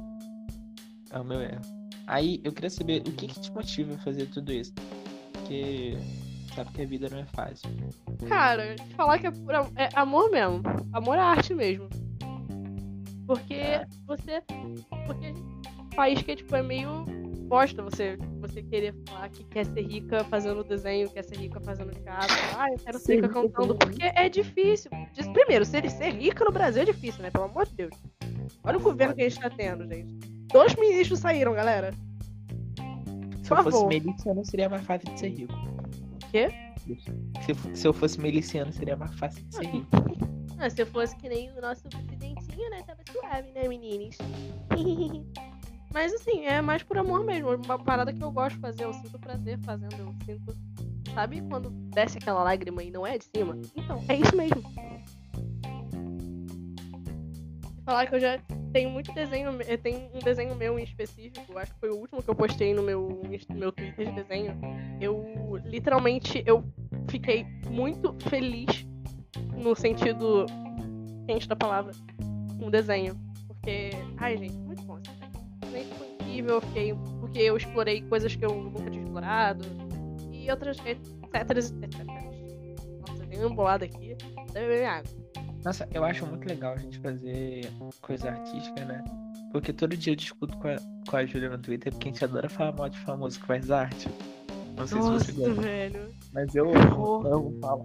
É 1.10 1.18
o 1.18 1.24
meu 1.24 1.40
erro. 1.40 1.60
Aí, 2.06 2.40
eu 2.44 2.52
queria 2.52 2.70
saber 2.70 3.00
o 3.00 3.12
que 3.12 3.26
que 3.28 3.40
te 3.40 3.50
motiva 3.52 3.94
a 3.94 3.98
fazer 3.98 4.26
tudo 4.26 4.52
isso? 4.52 4.72
Porque 5.32 5.96
sabe 6.54 6.70
que 6.72 6.82
a 6.82 6.86
vida 6.86 7.08
não 7.10 7.18
é 7.18 7.24
fácil. 7.26 7.70
Cara, 8.28 8.76
falar 8.96 9.18
que 9.18 9.26
é, 9.26 9.30
é 9.76 9.88
amor 9.94 10.30
mesmo. 10.30 10.62
Amor 10.92 11.18
à 11.18 11.24
arte 11.24 11.54
mesmo. 11.54 11.88
Porque 13.26 13.54
É. 13.54 13.86
você. 14.06 14.42
Porque 15.06 15.32
um 15.80 15.88
país 15.96 16.20
que 16.22 16.36
tipo, 16.36 16.54
é 16.54 16.62
meio 16.62 17.06
bosta 17.54 17.82
você, 17.84 18.18
você 18.40 18.64
querer 18.64 18.92
falar 19.06 19.28
que 19.28 19.44
quer 19.44 19.64
ser 19.64 19.82
rica 19.82 20.24
fazendo 20.24 20.64
desenho, 20.64 21.08
quer 21.08 21.22
ser 21.22 21.36
rica 21.36 21.60
fazendo 21.60 21.92
teatro. 21.92 22.34
Ah, 22.58 22.66
eu 22.68 22.78
quero 22.78 22.98
ser 22.98 23.14
rica 23.14 23.28
cantando. 23.28 23.76
Porque 23.76 24.02
é 24.02 24.28
difícil. 24.28 24.90
Primeiro, 25.32 25.64
ser, 25.64 25.88
ser 25.88 26.10
rica 26.14 26.44
no 26.44 26.50
Brasil 26.50 26.82
é 26.82 26.86
difícil, 26.86 27.22
né? 27.22 27.30
Pelo 27.30 27.44
amor 27.44 27.64
de 27.66 27.74
Deus. 27.76 27.94
Olha 28.64 28.76
o 28.76 28.80
governo 28.80 29.14
que 29.14 29.22
a 29.22 29.28
gente 29.28 29.40
tá 29.40 29.48
tendo, 29.48 29.86
gente. 29.86 30.12
Dois 30.52 30.74
ministros 30.74 31.20
saíram, 31.20 31.54
galera. 31.54 31.92
Se 33.44 33.52
eu 33.52 33.62
fosse 33.62 33.86
miliciano, 33.86 34.44
seria 34.44 34.68
mais 34.68 34.84
fácil 34.84 35.12
de 35.12 35.20
ser 35.20 35.28
rico. 35.28 35.54
Quê? 36.32 36.48
Se, 37.40 37.52
eu 37.52 37.76
se 37.76 37.86
eu 37.86 37.92
fosse 37.92 38.20
miliciano, 38.20 38.72
seria 38.72 38.96
mais 38.96 39.14
fácil 39.14 39.44
de 39.44 39.54
ser 39.54 39.66
rico. 39.66 39.88
Ah, 40.58 40.68
se 40.68 40.82
eu 40.82 40.86
fosse 40.86 41.14
que 41.16 41.28
nem 41.28 41.52
o 41.56 41.60
nosso 41.60 41.88
presidentinho, 41.88 42.70
né? 42.70 42.82
Tava 42.84 43.00
suave, 43.12 43.52
né, 43.52 43.68
meninas? 43.68 44.18
Mas 45.94 46.12
assim, 46.12 46.44
é 46.44 46.60
mais 46.60 46.82
por 46.82 46.98
amor 46.98 47.24
mesmo. 47.24 47.54
Uma 47.54 47.78
parada 47.78 48.12
que 48.12 48.22
eu 48.22 48.32
gosto 48.32 48.56
de 48.56 48.60
fazer, 48.60 48.82
eu 48.82 48.92
sinto 48.92 49.16
prazer 49.16 49.60
fazendo, 49.60 49.94
eu 49.94 50.12
sinto. 50.26 50.58
Sabe 51.14 51.40
quando 51.42 51.70
desce 51.70 52.18
aquela 52.18 52.42
lágrima 52.42 52.82
e 52.82 52.90
não 52.90 53.06
é 53.06 53.16
de 53.16 53.24
cima? 53.26 53.56
Então, 53.76 54.04
é 54.08 54.16
isso 54.16 54.36
mesmo. 54.36 54.60
Falar 57.84 58.06
que 58.06 58.16
eu 58.16 58.20
já 58.20 58.40
tenho 58.72 58.90
muito 58.90 59.14
desenho, 59.14 59.56
eh, 59.68 59.76
tem 59.76 60.10
um 60.12 60.18
desenho 60.18 60.56
meu 60.56 60.76
em 60.80 60.82
específico, 60.82 61.56
acho 61.56 61.72
que 61.72 61.78
foi 61.78 61.90
o 61.90 61.96
último 61.96 62.20
que 62.20 62.28
eu 62.28 62.34
postei 62.34 62.74
no 62.74 62.82
meu, 62.82 63.22
no 63.48 63.56
meu 63.56 63.70
Twitter 63.70 64.08
de 64.08 64.20
desenho. 64.20 64.58
Eu 65.00 65.24
literalmente 65.64 66.42
eu 66.44 66.64
fiquei 67.08 67.46
muito 67.70 68.16
feliz 68.28 68.84
no 69.56 69.76
sentido 69.76 70.46
quente 71.28 71.46
da 71.46 71.54
palavra, 71.54 71.92
um 72.60 72.68
desenho. 72.68 73.14
Porque, 73.46 73.90
ai 74.16 74.36
gente, 74.36 74.56
muito 74.56 74.82
bom. 74.82 74.98
Desenho 75.74 75.94
foi 75.96 76.08
incrível, 76.14 76.54
eu 76.56 76.60
fiquei, 76.60 76.94
porque 77.20 77.38
eu 77.38 77.56
explorei 77.56 78.02
coisas 78.02 78.34
que 78.34 78.44
eu 78.44 78.54
nunca 78.54 78.90
tinha 78.90 79.02
explorado 79.04 79.64
e 80.32 80.50
outras 80.50 80.78
etc, 80.78 80.96
etc. 81.34 82.06
Nossa, 83.08 83.22
eu 83.22 83.28
tenho 83.28 83.48
embolado 83.50 83.84
aqui, 83.84 84.16
deve 84.52 84.66
beber 84.68 84.84
água. 84.86 85.10
Nossa, 85.64 85.88
eu 85.94 86.04
acho 86.04 86.26
muito 86.26 86.46
legal 86.46 86.74
a 86.74 86.76
gente 86.76 86.98
fazer 86.98 87.66
coisa 88.02 88.30
artística, 88.30 88.84
né? 88.84 89.02
Porque 89.50 89.72
todo 89.72 89.96
dia 89.96 90.12
eu 90.12 90.16
discuto 90.16 90.56
com 90.58 90.68
a, 90.68 90.76
com 91.08 91.16
a 91.16 91.24
Júlia 91.24 91.48
no 91.48 91.58
Twitter, 91.58 91.92
porque 91.92 92.08
a 92.08 92.12
gente 92.12 92.24
adora 92.24 92.48
falar 92.50 92.72
mal 92.72 92.88
de 92.88 92.98
famoso 92.98 93.40
que 93.40 93.46
faz 93.46 93.70
arte. 93.70 94.08
Não 94.76 94.86
sei 94.86 95.00
se 95.00 95.08
você 95.08 95.32
Nossa, 95.32 95.32
gosta. 95.32 95.62
velho. 95.62 96.14
Mas 96.32 96.54
eu 96.54 96.74
amo, 96.74 97.26
amo 97.26 97.58
falar. 97.60 97.84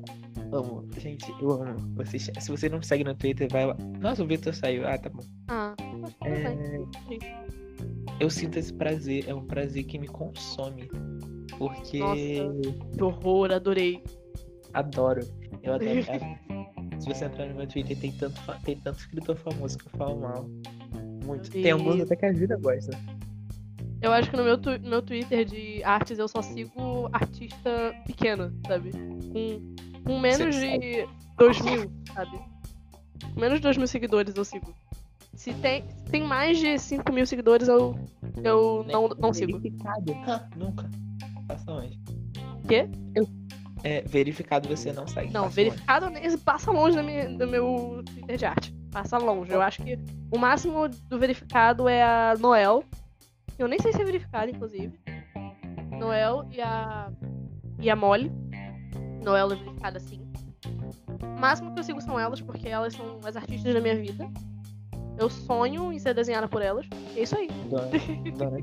Amo. 0.52 0.90
Gente, 0.98 1.32
eu 1.40 1.52
amo. 1.52 1.78
Você, 1.96 2.18
se 2.18 2.50
você 2.50 2.68
não 2.68 2.80
me 2.80 2.86
segue 2.86 3.04
no 3.04 3.14
Twitter, 3.14 3.48
vai 3.52 3.68
lá. 3.68 3.78
Nossa, 4.02 4.24
o 4.24 4.28
Vitor 4.28 4.54
saiu. 4.54 4.88
Ah, 4.88 4.98
tá 4.98 5.10
bom. 5.10 5.24
Ah, 5.48 5.76
É. 6.26 7.59
eu 8.20 8.30
sinto 8.30 8.58
esse 8.60 8.74
prazer. 8.74 9.26
É 9.28 9.34
um 9.34 9.46
prazer 9.46 9.84
que 9.86 9.98
me 9.98 10.08
consome. 10.08 10.90
Porque 11.58 12.00
Que 12.00 13.04
horror, 13.04 13.52
adorei. 13.52 14.04
adoro. 14.74 15.22
Eu 15.64 15.74
adoro. 15.74 15.90
é- 16.10 17.00
se 17.00 17.06
você 17.08 17.26
entrar 17.26 17.46
no 17.48 17.56
meu 17.56 17.66
Twitter, 17.68 17.98
tem 17.98 18.12
tanto, 18.12 18.40
tem 18.66 18.76
tanto 18.78 19.00
escritor 19.00 19.38
famoso 19.38 19.78
que 19.78 19.88
eu 19.88 19.92
falo 19.98 20.20
mal. 20.20 20.50
Muito. 21.26 21.50
Tem 21.50 21.72
alguns 21.72 22.02
até 22.02 22.16
que 22.16 22.26
a 22.26 22.32
vida 22.34 22.58
gosta. 22.58 22.92
Eu 24.02 24.12
acho 24.14 24.30
que 24.32 24.38
no 24.38 24.44
meu, 24.44 24.58
tu- 24.58 24.80
meu 24.82 25.02
Twitter 25.02 25.46
de 25.46 25.84
artes 25.84 26.20
eu 26.20 26.28
só 26.28 26.42
sigo 26.42 27.10
artista 27.14 27.94
pequeno, 28.06 28.54
sabe? 28.68 28.92
Com, 28.92 29.76
com 30.06 30.20
menos 30.20 30.56
de 30.56 31.08
2 31.38 31.62
mil, 31.62 31.92
sabe? 32.14 32.38
Com 33.34 33.40
menos 33.40 33.58
de 33.60 33.64
2 33.64 33.78
mil 33.78 33.88
seguidores 33.88 34.36
eu 34.36 34.44
sigo. 34.46 34.74
Se 35.40 35.54
tem, 35.54 35.86
tem 36.12 36.22
mais 36.22 36.60
de 36.60 36.78
5 36.78 37.14
mil 37.14 37.26
seguidores, 37.26 37.70
eu, 37.70 37.98
eu 38.44 38.84
não, 38.84 39.08
não 39.08 39.34
sigo. 39.34 39.58
Verificado. 39.58 40.14
Ah, 40.28 40.46
nunca. 40.58 40.90
Passa 41.48 41.72
longe. 41.72 41.98
Quê? 42.68 42.90
Eu... 43.16 43.26
É, 43.86 44.02
verificado 44.02 44.68
você 44.68 44.92
não 44.92 45.08
segue. 45.08 45.32
Não, 45.32 45.44
passa 45.44 45.56
verificado 45.56 46.10
nem 46.10 46.38
passa 46.40 46.72
longe 46.72 46.98
da 46.98 47.04
minha, 47.04 47.30
do 47.30 47.48
meu 47.48 48.04
Twitter 48.06 48.36
de 48.36 48.46
arte. 48.46 48.76
Passa 48.92 49.18
longe. 49.18 49.50
Eu 49.50 49.62
acho 49.62 49.82
que 49.82 49.98
o 50.30 50.38
máximo 50.38 50.90
do 50.90 51.18
verificado 51.18 51.88
é 51.88 52.04
a 52.04 52.36
Noel. 52.38 52.84
Eu 53.58 53.70
nem 53.70 53.80
sei 53.80 53.94
se 53.94 54.02
é 54.02 54.04
verificado, 54.04 54.52
inclusive. 54.52 54.92
Noel 55.98 56.50
e 56.52 56.60
a. 56.60 57.10
E 57.80 57.90
a 57.90 57.96
Molly. 57.96 58.30
Noel 59.24 59.54
é 59.54 59.56
verificada 59.56 60.02
sim. 60.02 60.20
O 61.24 61.40
máximo 61.40 61.74
que 61.74 61.80
eu 61.80 61.84
sigo 61.84 62.02
são 62.02 62.20
elas, 62.20 62.42
porque 62.42 62.68
elas 62.68 62.94
são 62.94 63.22
as 63.24 63.38
artistas 63.38 63.74
da 63.74 63.80
minha 63.80 63.96
vida. 63.96 64.30
Eu 65.20 65.30
sonho 65.30 65.92
em 65.92 66.00
ser 66.00 66.14
desenhada 66.14 66.48
por 66.48 66.62
elas. 66.62 66.88
É 67.16 67.22
isso 67.22 67.38
aí. 67.38 67.50
Dona, 67.70 67.90
Dona. 68.38 68.58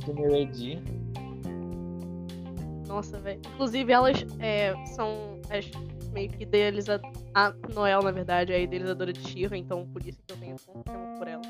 Nossa, 2.88 3.20
velho. 3.20 3.40
Inclusive, 3.54 3.92
elas 3.92 4.26
é, 4.40 4.74
são 4.86 5.38
as 5.50 5.70
meio 6.16 6.30
que 6.30 6.44
idealizadoras. 6.44 7.24
A 7.34 7.52
Noel, 7.74 8.02
na 8.02 8.10
verdade, 8.10 8.52
é 8.52 8.56
a 8.56 8.58
idealizadora 8.58 9.12
de 9.12 9.20
Shira, 9.20 9.54
então 9.56 9.86
por 9.88 10.04
isso 10.06 10.18
que 10.26 10.32
eu 10.32 10.38
tenho 10.38 10.56
tanto 10.56 10.82
tempo 10.84 11.18
por 11.18 11.28
ela. 11.28 11.42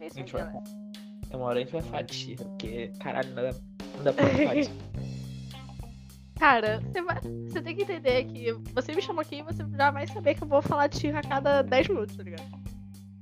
É 0.00 0.06
isso 0.06 0.18
A 0.18 0.20
aí, 0.20 0.26
gente 0.26 0.32
vai 0.32 0.42
galera. 0.42 0.64
É 1.30 1.36
uma 1.36 1.46
hora 1.46 1.58
a 1.58 1.60
gente 1.60 1.72
vai 1.72 1.82
falar 1.82 2.02
de 2.02 2.14
Shira, 2.14 2.44
porque, 2.44 2.90
caralho, 2.98 3.28
não 3.28 3.42
dá, 3.42 3.52
não 3.96 4.04
dá 4.04 4.12
pra 4.12 4.26
falar 4.26 4.54
de 4.54 4.70
Cara, 6.36 6.80
você, 6.80 7.02
vai, 7.02 7.20
você 7.20 7.62
tem 7.62 7.76
que 7.76 7.82
entender 7.82 8.24
que 8.24 8.52
você 8.72 8.92
me 8.92 9.02
chamou 9.02 9.22
aqui 9.22 9.36
e 9.36 9.42
você 9.42 9.64
já 9.76 9.90
vai 9.90 10.06
saber 10.06 10.34
que 10.34 10.42
eu 10.42 10.48
vou 10.48 10.62
falar 10.62 10.88
de 10.88 10.98
Shira 10.98 11.18
a 11.20 11.22
cada 11.22 11.62
10 11.62 11.88
minutos, 11.88 12.16
tá 12.16 12.22
ligado? 12.24 12.44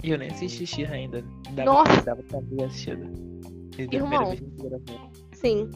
E 0.02 0.10
eu 0.10 0.18
nem 0.18 0.28
assisti 0.28 0.66
Shira 0.66 0.94
ainda. 0.94 1.22
Dava, 1.52 1.64
Nossa! 1.64 2.02
Dava 2.02 2.22
pra 2.22 2.40
ver 2.40 2.64
Irmão. 3.78 4.34
Sim. 5.32 5.68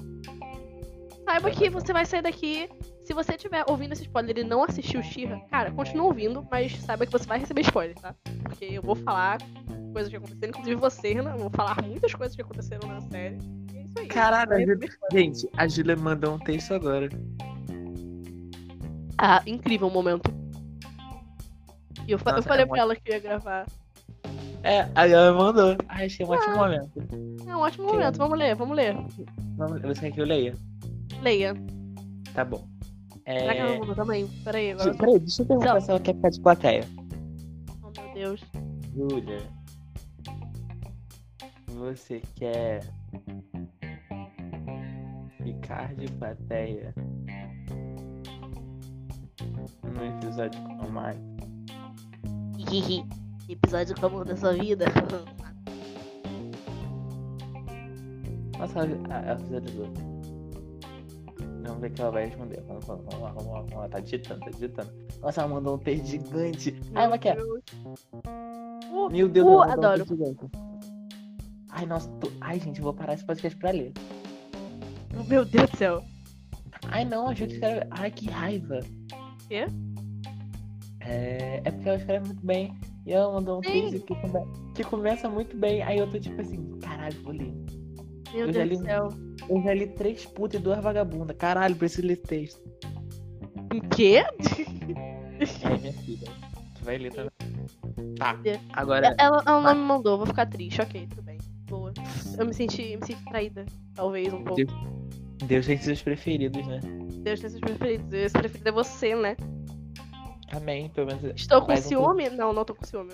Saiba 1.24 1.50
que 1.50 1.70
você 1.70 1.92
vai 1.92 2.04
sair 2.06 2.22
daqui. 2.22 2.68
Se 3.04 3.14
você 3.14 3.32
estiver 3.34 3.64
ouvindo 3.68 3.92
esse 3.92 4.02
spoiler 4.02 4.38
e 4.38 4.44
não 4.44 4.62
assistiu 4.62 5.02
Shira, 5.02 5.40
cara, 5.50 5.70
continua 5.72 6.06
ouvindo, 6.06 6.46
mas 6.50 6.76
saiba 6.78 7.06
que 7.06 7.12
você 7.12 7.26
vai 7.26 7.38
receber 7.38 7.62
spoiler, 7.62 7.96
tá? 7.96 8.14
Porque 8.44 8.66
eu 8.66 8.82
vou 8.82 8.94
falar 8.94 9.38
coisas 9.92 10.10
que 10.10 10.16
aconteceram, 10.16 10.50
inclusive 10.50 10.76
você, 10.76 11.14
Renan, 11.14 11.32
eu 11.32 11.38
vou 11.38 11.50
falar 11.50 11.82
muitas 11.82 12.14
coisas 12.14 12.36
que 12.36 12.42
aconteceram 12.42 12.88
na 12.88 13.00
série. 13.00 13.38
E 13.72 13.78
é 13.78 13.82
isso 13.82 13.98
aí. 13.98 14.06
Caralho, 14.06 14.52
a. 14.52 14.98
Gente, 15.12 15.48
a 15.56 15.66
Júlia 15.66 15.96
mandou 15.96 16.34
um 16.34 16.38
texto 16.38 16.72
agora. 16.74 17.08
Ah, 19.18 19.42
incrível 19.46 19.90
momento. 19.90 20.30
E 22.06 22.12
eu, 22.12 22.18
fa- 22.18 22.30
eu 22.30 22.36
Nossa, 22.36 22.48
falei 22.48 22.64
é 22.64 22.66
pra 22.68 22.78
ela 22.78 22.96
que 22.96 23.02
eu 23.06 23.14
ia 23.14 23.20
gravar. 23.20 23.66
É, 24.62 24.88
aí 24.94 25.12
ela 25.12 25.32
mandou. 25.32 25.76
Ai, 25.88 26.06
achei 26.06 26.24
um 26.26 26.30
ótimo 26.30 26.56
momento. 26.56 26.90
É 27.46 27.56
um 27.56 27.60
ótimo 27.60 27.86
Que 27.86 27.92
momento, 27.92 28.12
legal. 28.12 28.28
vamos 28.28 28.38
ler, 28.38 28.54
vamos 28.54 28.76
ler. 28.76 28.96
Você 29.82 30.00
quer 30.00 30.10
que 30.12 30.20
eu 30.20 30.26
leia? 30.26 30.54
Leia. 31.22 31.54
Tá 32.34 32.44
bom. 32.44 32.68
É... 33.24 33.40
Será 33.40 33.54
que 33.54 33.60
ela 33.60 33.78
mandou 33.78 33.94
também? 33.94 34.26
Peraí, 34.44 34.72
agora. 34.72 34.94
Peraí, 34.94 35.18
deixa 35.18 35.42
eu 35.42 35.46
perguntar 35.46 35.74
Não. 35.74 35.80
se 35.80 35.90
ela 35.90 36.00
quer 36.00 36.14
ficar 36.14 36.30
de 36.30 36.40
plateia. 36.40 36.84
Oh, 37.82 38.00
meu 38.00 38.14
Deus. 38.14 38.40
Júlia. 38.94 39.40
Você 41.68 42.20
quer 42.34 42.80
ficar 45.42 45.94
de 45.94 46.10
plateia 46.12 46.94
no 49.84 50.04
episódio 50.04 50.60
com 50.62 50.98
a 50.98 51.12
Mike? 51.14 53.04
Episódio 53.50 54.00
comum 54.00 54.24
da 54.24 54.36
sua 54.36 54.52
vida. 54.52 54.84
Nossa, 58.56 58.78
ela, 58.78 59.18
ela 59.26 59.34
visualizou. 59.34 59.92
Vamos 61.64 61.80
ver 61.80 61.90
o 61.90 61.90
que 61.90 62.00
ela 62.00 62.10
vai 62.12 62.26
responder. 62.26 62.62
Vamos, 62.68 62.84
vamos, 62.86 63.04
vamos 63.06 63.20
lá, 63.20 63.32
vamos 63.32 63.52
lá, 63.52 63.60
vamos 63.62 63.74
lá. 63.74 63.88
Tá 63.88 63.98
digitando, 63.98 64.40
tá 64.40 64.50
digitando. 64.50 64.92
Nossa, 65.20 65.40
ela 65.40 65.52
mandou 65.52 65.74
um 65.74 65.78
texto 65.78 66.06
gigante. 66.06 66.80
Ai, 66.94 67.04
ela 67.06 67.18
quer. 67.18 67.38
Uh, 67.42 69.10
Meu 69.10 69.28
Deus, 69.28 69.44
uh, 69.48 69.50
ela 69.50 69.66
um 69.66 69.72
adoro. 69.72 70.04
gigante. 70.06 70.46
Ai, 71.70 71.86
nossa, 71.86 72.08
tô... 72.20 72.30
ai, 72.40 72.60
gente, 72.60 72.80
vou 72.80 72.94
parar 72.94 73.14
esse 73.14 73.24
podcast 73.24 73.58
pra 73.58 73.72
ler. 73.72 73.92
Meu 75.26 75.44
Deus 75.44 75.68
do 75.70 75.76
céu. 75.76 76.04
Ai, 76.86 77.04
não, 77.04 77.26
a 77.26 77.34
Júlia 77.34 77.54
escreve. 77.54 77.86
Ai, 77.90 78.12
que 78.12 78.30
raiva. 78.30 78.78
Quê? 79.48 79.66
É, 81.00 81.62
é 81.64 81.70
porque 81.72 81.88
ela 81.88 81.98
escreve 81.98 82.26
muito 82.26 82.46
bem. 82.46 82.78
E 83.06 83.12
ela 83.12 83.32
mandou 83.32 83.58
um 83.58 83.62
Sim. 83.62 83.90
texto 83.90 84.04
que, 84.06 84.14
come- 84.14 84.72
que 84.74 84.84
começa 84.84 85.28
muito 85.28 85.56
bem. 85.56 85.82
Aí 85.82 85.98
eu 85.98 86.08
tô 86.10 86.18
tipo 86.18 86.40
assim, 86.40 86.78
caralho, 86.80 87.16
vou 87.22 87.32
ler. 87.32 87.52
Meu 88.32 88.46
Eu 88.46 88.52
Deus 88.52 88.68
li 88.68 88.76
do 88.76 88.82
céu. 88.84 89.08
Eu 89.48 89.62
já 89.62 89.74
li 89.74 89.86
três 89.88 90.26
putas 90.26 90.60
e 90.60 90.62
duas 90.62 90.80
vagabundas. 90.82 91.36
Caralho, 91.36 91.74
preciso 91.76 92.06
ler 92.06 92.12
esse 92.14 92.22
texto. 92.22 92.60
O 93.74 93.88
quê? 93.88 94.22
Ai, 95.64 95.78
minha 95.80 95.92
filha. 95.92 96.28
Tu 96.78 96.84
vai 96.84 96.98
ler 96.98 97.12
também. 97.12 97.30
Tá. 98.16 98.38
É. 98.44 98.60
Agora. 98.74 99.14
Ela, 99.18 99.42
ela 99.46 99.62
não 99.62 99.74
me 99.74 99.80
mandou, 99.82 100.18
vou 100.18 100.26
ficar 100.26 100.46
triste. 100.46 100.80
Ok, 100.80 101.06
tudo 101.08 101.22
bem. 101.22 101.38
Boa. 101.68 101.92
Eu 102.38 102.46
me 102.46 102.52
senti, 102.54 102.96
me 102.96 103.06
senti 103.06 103.24
traída. 103.24 103.64
Talvez 103.94 104.32
um 104.32 104.44
pouco. 104.44 104.56
Deus, 104.56 104.70
Deus 105.46 105.66
tem 105.66 105.78
seus 105.78 106.02
preferidos, 106.02 106.64
né? 106.66 106.80
Deus 107.22 107.40
tem 107.40 107.48
seus 107.50 107.60
preferidos. 107.60 108.12
Esse 108.12 108.32
preferido 108.38 108.68
é 108.68 108.72
você, 108.72 109.14
né? 109.14 109.36
Amém, 110.50 110.88
pelo 110.90 111.06
menos. 111.06 111.22
Estou 111.36 111.60
com 111.62 111.68
mais 111.68 111.86
um 111.86 111.88
ciúme? 111.88 112.28
Não, 112.30 112.52
não 112.52 112.64
tô 112.64 112.74
com 112.74 112.84
ciúme. 112.84 113.12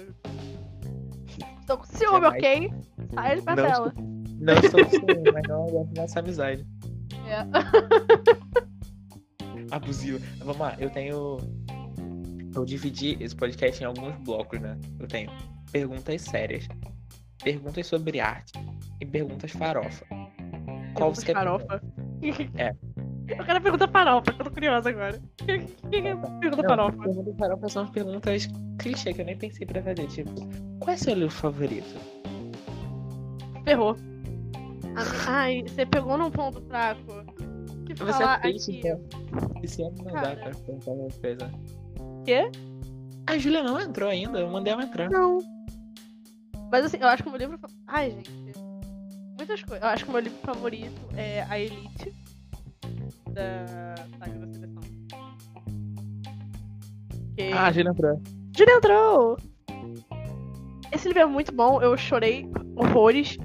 Estou 1.61 1.79
com 1.79 1.85
ciúme, 1.85 2.21
Jamais. 2.21 2.35
ok? 2.35 2.73
Sai 3.15 3.37
de 3.37 3.47
Não 3.47 3.55
tela. 3.57 3.95
Não 4.39 4.55
estou 4.55 4.85
com 4.85 4.91
ciúme, 4.91 5.33
mas 5.33 5.43
não 5.49 5.67
aguento 5.67 5.97
nossa 5.97 6.21
amizade. 6.21 6.67
É. 7.27 7.47
Abusivo. 9.71 10.19
Vamos 10.39 10.59
lá, 10.59 10.77
eu 10.79 10.89
tenho. 10.91 11.39
Eu 12.55 12.65
dividi 12.65 13.17
esse 13.21 13.35
podcast 13.37 13.83
em 13.83 13.87
alguns 13.87 14.15
blocos, 14.21 14.61
né? 14.61 14.79
Eu 14.99 15.07
tenho 15.07 15.31
perguntas 15.71 16.23
sérias, 16.23 16.67
perguntas 17.43 17.87
sobre 17.87 18.21
arte 18.21 18.53
e 19.01 19.05
perguntas 19.05 19.51
farofa. 19.51 20.07
Qual 20.09 21.13
Perguntas 21.13 21.19
você 21.19 21.27
quer 21.27 21.35
farofa. 21.35 21.83
É. 22.57 22.75
Eu 23.29 23.45
quero 23.45 23.59
a 23.59 23.61
pergunta 23.61 23.89
farofa, 23.89 24.33
que 24.33 24.41
eu 24.41 24.45
tô 24.45 24.51
curiosa 24.51 24.89
agora. 24.91 25.21
O 25.43 25.89
que 25.89 26.01
que 26.03 26.09
é 26.09 26.17
pergunta 26.17 26.63
Não, 26.63 26.69
farofa? 26.69 26.99
perguntas 26.99 27.37
farofa 27.37 27.69
são 27.69 27.83
as 27.85 27.91
perguntas 27.91 28.49
clichê 28.79 29.13
que 29.13 29.21
eu 29.21 29.25
nem 29.27 29.37
pensei 29.37 29.67
pra 29.67 29.83
fazer. 29.83 30.07
Tipo, 30.07 30.31
qual 30.81 30.95
é 30.95 30.97
seu 30.97 31.15
livro 31.15 31.31
favorito? 31.31 31.95
Ferrou. 33.65 33.97
A 34.95 35.05
mi- 35.05 35.11
Ai, 35.27 35.63
você 35.63 35.85
pegou 35.87 36.17
num 36.17 36.31
ponto 36.31 36.61
fraco. 36.63 37.03
Que 37.87 37.95
Você 37.95 38.23
é 38.23 38.39
triste, 38.39 38.71
aqui. 38.79 38.79
então. 38.89 39.01
Esse 39.63 39.83
ano 39.83 39.95
não 39.99 40.05
dá 40.13 40.21
Cara. 40.23 40.37
pra 40.37 40.51
perguntar 40.51 40.91
uma 40.91 41.09
coisa. 41.21 41.51
Quê? 42.25 42.51
A 43.29 43.39
Júlia 43.39 43.63
não 43.63 43.81
entrou 43.81 44.09
ainda, 44.09 44.39
eu 44.41 44.49
mandei 44.51 44.73
ela 44.73 44.83
entrar. 44.85 45.09
Não. 45.11 45.39
Mas 46.71 46.85
assim, 46.85 46.99
eu 47.01 47.07
acho 47.09 47.23
que 47.23 47.29
o 47.29 47.33
meu 47.33 47.39
livro. 47.41 47.59
Ai, 47.87 48.11
gente. 48.11 48.31
Muitas 49.37 49.63
coisas. 49.63 49.83
Eu 49.83 49.89
acho 49.89 50.05
que 50.05 50.11
o 50.11 50.13
meu 50.13 50.21
livro 50.23 50.39
favorito 50.43 51.01
é 51.17 51.43
A 51.49 51.59
Elite. 51.61 52.13
Da 53.37 53.95
Saga 54.19 54.39
da 54.39 54.53
Seleção. 54.55 54.83
Que... 57.37 57.53
Ah, 57.53 57.67
a 57.67 57.73
Júlia 57.73 57.91
entrou. 57.91 58.23
Júlia 58.57 58.75
entrou! 58.77 59.37
Esse 60.91 61.09
livro 61.09 61.23
é 61.23 61.27
muito 61.27 61.53
bom, 61.55 61.83
eu 61.83 61.95
chorei 61.99 62.51
horrores. 62.77 63.37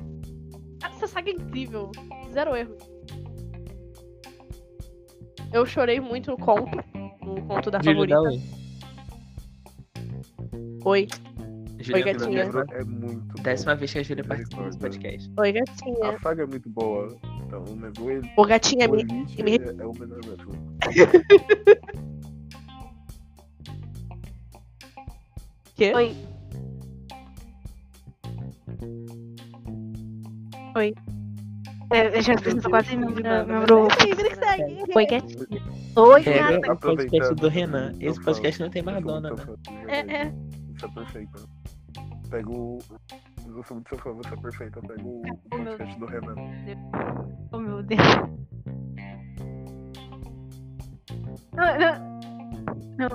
Essa 0.81 1.07
saga 1.07 1.29
é 1.29 1.33
incrível, 1.33 1.91
zero 2.31 2.55
erro. 2.55 2.77
Eu 5.51 5.65
chorei 5.65 5.99
muito 5.99 6.31
no 6.31 6.37
conto, 6.37 6.77
no 7.21 7.45
conto 7.45 7.69
da 7.69 7.83
favorita. 7.83 8.17
oi. 8.21 8.41
Oi, 10.85 11.07
Júlia 11.79 12.05
Oi, 12.05 12.13
gatinha. 12.13 12.43
é 12.71 12.83
muito 12.85 13.35
bom. 13.35 13.43
Décima 13.43 13.75
vez 13.75 13.91
que 13.91 13.99
a 13.99 14.03
Júlia 14.03 14.23
participa 14.23 14.63
desse 14.63 14.79
podcast. 14.79 15.29
oi 15.37 15.51
gatinha. 15.51 16.11
A 16.11 16.19
saga 16.19 16.43
é 16.43 16.45
muito 16.45 16.69
boa. 16.69 17.13
Então, 17.51 17.65
mas 17.75 17.91
o, 17.99 18.07
Ô, 18.41 18.45
gatinha, 18.45 18.87
o 18.87 18.93
me... 18.93 19.01
Elite 19.01 19.43
me- 19.43 19.57
é, 19.57 19.75
é 19.77 19.85
o 19.85 19.91
melhor 19.91 20.21
método. 20.25 20.55
quê? 25.75 25.91
Oi. 25.93 26.15
Oi. 30.77 30.93
É, 31.91 32.17
eu 32.17 32.21
já 32.21 32.35
tô 32.35 32.69
quase 32.69 32.95
membro, 32.95 33.21
membro. 33.21 33.89
Vida 33.99 34.29
que 34.29 34.35
segue. 34.35 34.83
Oi, 34.95 35.05
gatinha. 35.05 35.45
Oi, 35.97 36.23
Pega 36.23 36.57
gata. 36.57 36.71
o 36.71 36.77
podcast 36.77 37.35
do 37.35 37.49
Renan. 37.49 37.91
Esse 37.99 38.21
podcast 38.21 38.61
não 38.61 38.69
tem 38.69 38.81
Madonna, 38.81 39.31
né? 39.31 39.43
É, 39.89 39.99
é. 39.99 40.33
Isso 40.73 40.85
é 40.85 40.87
perfeito. 40.87 41.49
Pega 42.29 42.49
o. 42.49 42.79
Eu 43.55 43.63
sou 43.63 43.75
muito 43.75 43.89
seu 43.89 43.97
fã, 43.99 44.13
você 44.13 44.33
é 44.33 44.37
perfeita. 44.37 44.81
Pega 44.81 45.03
o, 45.03 45.21
o 45.21 45.49
podcast 45.49 45.99
do 45.99 46.05
Renan. 46.05 46.35
Oh, 47.51 47.59
meu 47.59 47.83
Deus. 47.83 48.01
Não, 51.53 51.77
não. 51.77 52.11
Não, 52.97 53.09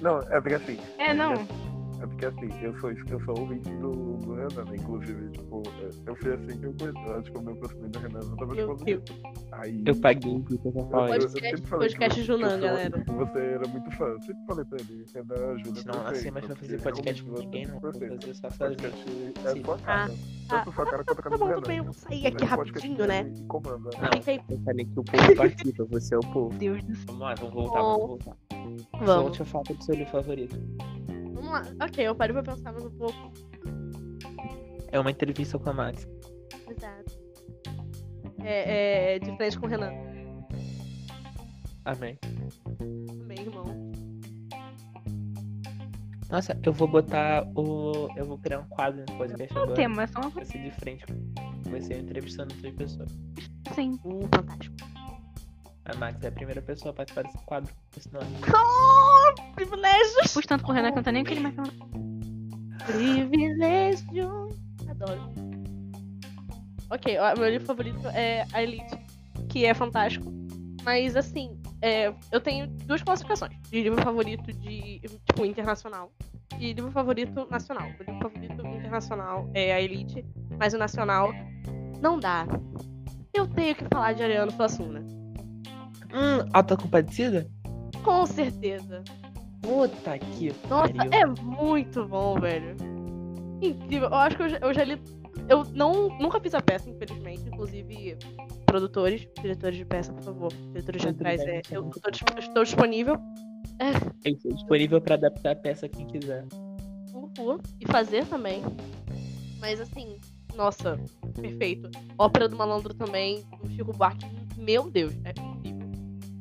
Não, 0.00 0.18
é 0.20 0.40
porque 0.40 0.54
assim. 0.54 0.78
É, 0.98 1.12
não. 1.12 1.32
É 1.32 1.36
porque 1.36 1.63
assim, 2.02 2.64
eu 2.64 2.78
sou, 2.80 2.90
eu 2.90 3.20
sou 3.24 3.38
ouvinte 3.38 3.70
do, 3.76 3.90
do 4.18 4.34
Renan, 4.34 4.64
né? 4.70 4.76
Inclusive, 4.76 5.30
tipo, 5.30 5.62
é, 5.80 5.90
eu 6.10 6.16
fui 6.16 6.32
assim 6.34 6.58
que 6.58 6.66
eu 6.66 6.74
conheci. 6.78 7.08
Eu 7.08 7.14
acho 7.18 7.30
que 7.32 7.36
eu 7.38 7.42
me 7.42 7.52
aproximei 7.52 7.90
do 7.90 7.98
Renan 7.98 8.18
Meu 8.20 8.36
por 8.36 8.56
causa 8.56 8.84
Deus. 8.84 9.04
disso. 9.04 9.20
Aí. 9.52 9.82
Eu 9.86 9.96
paguei 9.96 10.34
o 10.34 10.44
que 10.44 10.54
eu 10.54 10.60
eu- 10.74 10.88
falei. 10.88 11.14
eu- 11.18 11.20
eu 11.20 11.20
Podcast- 11.20 11.40
sempre 11.40 11.66
falei 11.68 11.88
que 11.88 11.94
podcast 11.94 12.20
você- 12.20 12.26
Junan, 12.26 12.48
que 12.48 12.54
eu 12.54 12.58
sou- 12.58 12.60
galera. 12.68 13.04
Você 13.06 13.38
era 13.38 13.68
muito 13.68 13.90
fã. 13.92 14.04
Eu 14.06 14.20
sempre 14.22 14.46
falei 14.46 14.64
pra 14.64 14.78
ele, 14.80 15.04
Renan, 15.14 15.52
ajuda. 15.54 15.80
não 15.94 16.02
nasceu 16.04 16.32
mais 16.32 16.46
pra 16.46 16.56
fazer 16.56 16.82
podcast 16.82 17.22
com 17.24 17.32
ninguém, 17.38 17.66
não. 17.66 17.80
Vou 17.80 17.92
fazer 17.92 18.34
só 18.34 18.50
sozinho. 18.50 18.76
Podcast 18.80 19.04
é 19.44 19.64
sua 19.64 19.78
cara. 19.78 20.12
Ah, 20.50 20.58
Tanto 20.64 20.72
sua 20.74 20.84
cara 20.84 21.04
quanto 21.04 21.10
a 21.10 21.14
Tá 21.14 21.22
cara 21.22 21.36
do 21.36 21.38
bom, 21.38 21.44
Renan. 21.46 21.56
tudo 21.56 21.68
bem, 21.68 21.78
eu 21.78 21.84
vou 21.84 21.92
sair 21.92 22.22
Mas 22.22 22.34
aqui 22.34 22.44
o 22.44 22.48
podcast 22.56 22.72
rapidinho, 22.88 23.06
né? 23.08 23.32
Comanda. 23.48 23.90
Não. 24.02 24.12
Fica 24.22 24.30
aí. 24.30 24.40
Eu 24.50 24.58
falei 24.62 24.84
que 24.84 25.00
o 25.00 25.04
povo 25.04 25.36
participa, 25.36 25.84
você 25.84 26.14
é 26.14 26.18
o 26.18 26.20
povo. 26.20 26.58
Deus 26.58 26.84
do 26.84 26.94
céu. 26.94 27.04
Vamos 27.06 27.20
lá, 27.22 27.34
vamos 27.36 27.54
voltar, 27.54 27.80
vamos 27.80 28.06
voltar. 28.08 28.36
Vamos. 28.92 29.06
Volte 29.06 29.42
a 29.42 29.44
falar 29.44 29.64
do 29.64 29.82
seu 29.84 29.94
livro 29.94 30.10
favorito. 30.12 30.56
Lá. 31.54 31.62
Ok, 31.86 32.04
eu 32.04 32.16
parei 32.16 32.34
pra 32.34 32.42
pensar 32.42 32.72
mais 32.72 32.84
um 32.84 32.90
pouco. 32.90 33.32
É 34.90 34.98
uma 34.98 35.08
entrevista 35.08 35.56
com 35.56 35.70
a 35.70 35.72
Max. 35.72 36.04
Exato. 36.68 37.14
É, 38.42 39.14
é 39.14 39.18
de 39.20 39.36
frente 39.36 39.56
com 39.60 39.66
o 39.66 39.68
Renan. 39.68 39.92
Amém. 41.84 42.18
Também, 43.06 43.38
irmão. 43.38 43.92
Nossa, 46.28 46.58
eu 46.64 46.72
vou 46.72 46.88
botar 46.88 47.46
o. 47.54 48.08
Eu 48.16 48.26
vou 48.26 48.38
criar 48.38 48.58
um 48.58 48.68
quadro 48.68 49.04
no 49.08 49.16
podcast 49.16 49.56
agora. 49.56 49.74
tema 49.74 50.02
é 50.02 50.06
só 50.08 50.22
uma 50.22 50.30
Vai 50.30 50.44
ser 50.44 50.58
de 50.58 50.70
frente. 50.72 51.04
Vai 51.70 51.80
ser 51.80 51.98
entrevistando 52.00 52.52
três 52.56 52.74
pessoas. 52.74 53.16
Sim. 53.76 53.96
Uh, 54.04 54.26
fantástico. 54.34 54.74
A 55.86 55.94
Max 55.96 56.22
é 56.22 56.28
a 56.28 56.32
primeira 56.32 56.62
pessoa 56.62 56.92
a 56.92 56.94
participar 56.94 57.24
desse 57.24 57.38
quadro. 57.44 57.72
Oh, 58.48 59.52
privilégios! 59.54 60.34
Com 60.62 60.72
o 60.72 60.74
Renan 60.74 60.92
que 60.92 60.92
eu 60.92 60.96
não 60.96 61.02
tô 61.02 61.10
nem 61.10 61.22
o 61.22 61.24
que 61.26 61.34
ele 61.34 61.40
mais. 61.40 61.54
Privilégio. 62.86 64.48
Adoro. 64.88 65.32
Ok, 66.90 67.18
ó, 67.18 67.38
meu 67.38 67.50
livro 67.50 67.66
favorito 67.66 68.06
é 68.08 68.46
A 68.52 68.62
Elite, 68.62 68.98
que 69.48 69.66
é 69.66 69.74
fantástico. 69.74 70.32
Mas 70.84 71.16
assim, 71.16 71.60
é, 71.82 72.14
eu 72.30 72.40
tenho 72.40 72.66
duas 72.66 73.02
classificações. 73.02 73.54
De 73.68 73.82
livro 73.82 74.02
favorito 74.02 74.52
de, 74.52 75.00
tipo, 75.00 75.44
internacional. 75.44 76.12
E 76.58 76.72
livro 76.72 76.90
favorito 76.92 77.46
nacional. 77.50 77.88
O 77.88 78.02
livro 78.04 78.30
favorito 78.30 78.66
internacional 78.66 79.50
é 79.52 79.74
A 79.74 79.80
Elite, 79.80 80.24
mas 80.58 80.72
o 80.72 80.78
nacional 80.78 81.30
não 82.00 82.18
dá. 82.18 82.46
Eu 83.34 83.46
tenho 83.48 83.74
que 83.74 83.84
falar 83.92 84.12
de 84.12 84.22
Ariano 84.22 84.50
Suassuna. 84.52 85.23
Hum, 86.14 86.48
Alta 86.52 86.76
Compadecida? 86.76 87.50
Com 88.04 88.24
certeza. 88.26 89.02
Puta 89.60 90.18
que 90.18 90.52
Nossa, 90.68 90.92
pariu. 90.94 91.12
é 91.12 91.26
muito 91.26 92.06
bom, 92.06 92.38
velho. 92.38 92.76
Incrível. 93.60 94.08
Eu 94.08 94.14
acho 94.14 94.36
que 94.36 94.42
eu 94.42 94.48
já, 94.48 94.58
eu 94.58 94.74
já 94.74 94.84
li. 94.84 95.00
Eu 95.48 95.64
não, 95.72 96.16
nunca 96.18 96.38
fiz 96.40 96.54
a 96.54 96.60
peça, 96.60 96.88
infelizmente. 96.88 97.42
Inclusive, 97.48 98.16
produtores, 98.66 99.26
diretores 99.40 99.76
de 99.78 99.84
peça, 99.84 100.12
por 100.12 100.22
favor. 100.22 100.52
Diretores 100.52 101.02
de 101.02 101.08
atrás, 101.08 101.40
é, 101.40 101.62
eu 101.70 101.82
bom. 101.82 101.90
estou, 101.90 102.10
disp- 102.10 102.38
estou 102.38 102.62
disponível. 102.64 103.16
Eu 104.24 104.32
estou 104.32 104.52
disponível 104.52 105.00
pra 105.00 105.14
adaptar 105.14 105.52
a 105.52 105.56
peça 105.56 105.88
quem 105.88 106.06
quiser. 106.06 106.44
Uhul, 107.12 107.58
e 107.80 107.86
fazer 107.90 108.24
também. 108.26 108.62
Mas 109.60 109.80
assim, 109.80 110.18
nossa, 110.54 111.00
perfeito. 111.40 111.90
Ópera 112.18 112.48
do 112.48 112.56
Malandro 112.56 112.92
também, 112.94 113.42
do 113.62 113.70
Chico 113.70 113.92
Buarque. 113.92 114.26
Meu 114.58 114.90
Deus, 114.90 115.14
é 115.24 115.30
incrível. 115.30 115.73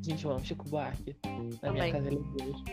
Gente, 0.04 0.26
eu 0.26 0.32
amo 0.32 0.44
Chico 0.44 0.68
Buarque. 0.68 1.16
Na 1.24 1.58
Também. 1.60 1.82
minha 1.82 1.92
casa 1.94 2.08
ele 2.10 2.18
é 2.18 2.44
Deus. 2.44 2.64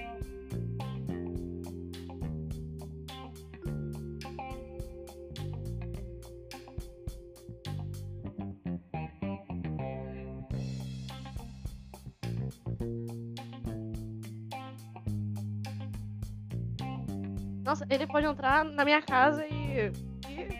Nossa, 17.64 17.86
ele 17.88 18.08
pode 18.08 18.26
entrar 18.26 18.64
na 18.64 18.84
minha 18.84 19.00
casa 19.00 19.46
e, 19.46 19.92
e 19.92 20.09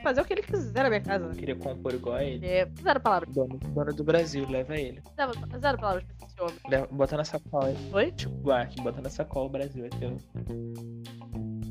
fazer 0.03 0.21
o 0.21 0.25
que 0.25 0.33
ele 0.33 0.43
quiser 0.43 0.83
na 0.83 0.89
minha 0.89 1.01
casa. 1.01 1.27
Eu 1.27 1.31
queria 1.31 1.57
compor 1.57 1.95
igual 1.95 2.17
a 2.17 2.25
ele. 2.25 2.47
É 2.47 2.69
zero 2.83 3.01
palavras. 3.01 3.35
Dono, 3.35 3.59
dono 3.59 3.93
do 3.93 4.05
Brasil, 4.05 4.49
leva 4.49 4.77
ele. 4.77 5.03
Zero, 5.17 5.33
zero 5.59 5.79
palavras 5.79 6.05
pra 6.05 6.27
esse 6.27 6.41
homem. 6.41 6.57
Leva, 6.69 6.89
bota 6.91 7.17
na 7.17 7.25
sacola. 7.25 7.75
Oi? 7.93 8.15
Chico 8.17 8.35
Buarque, 8.37 8.81
bota 8.83 9.01
na 9.01 9.11
sacola 9.11 9.47
o 9.47 9.51
Brasil, 9.51 9.85
é 9.85 9.89
teu. 9.91 10.19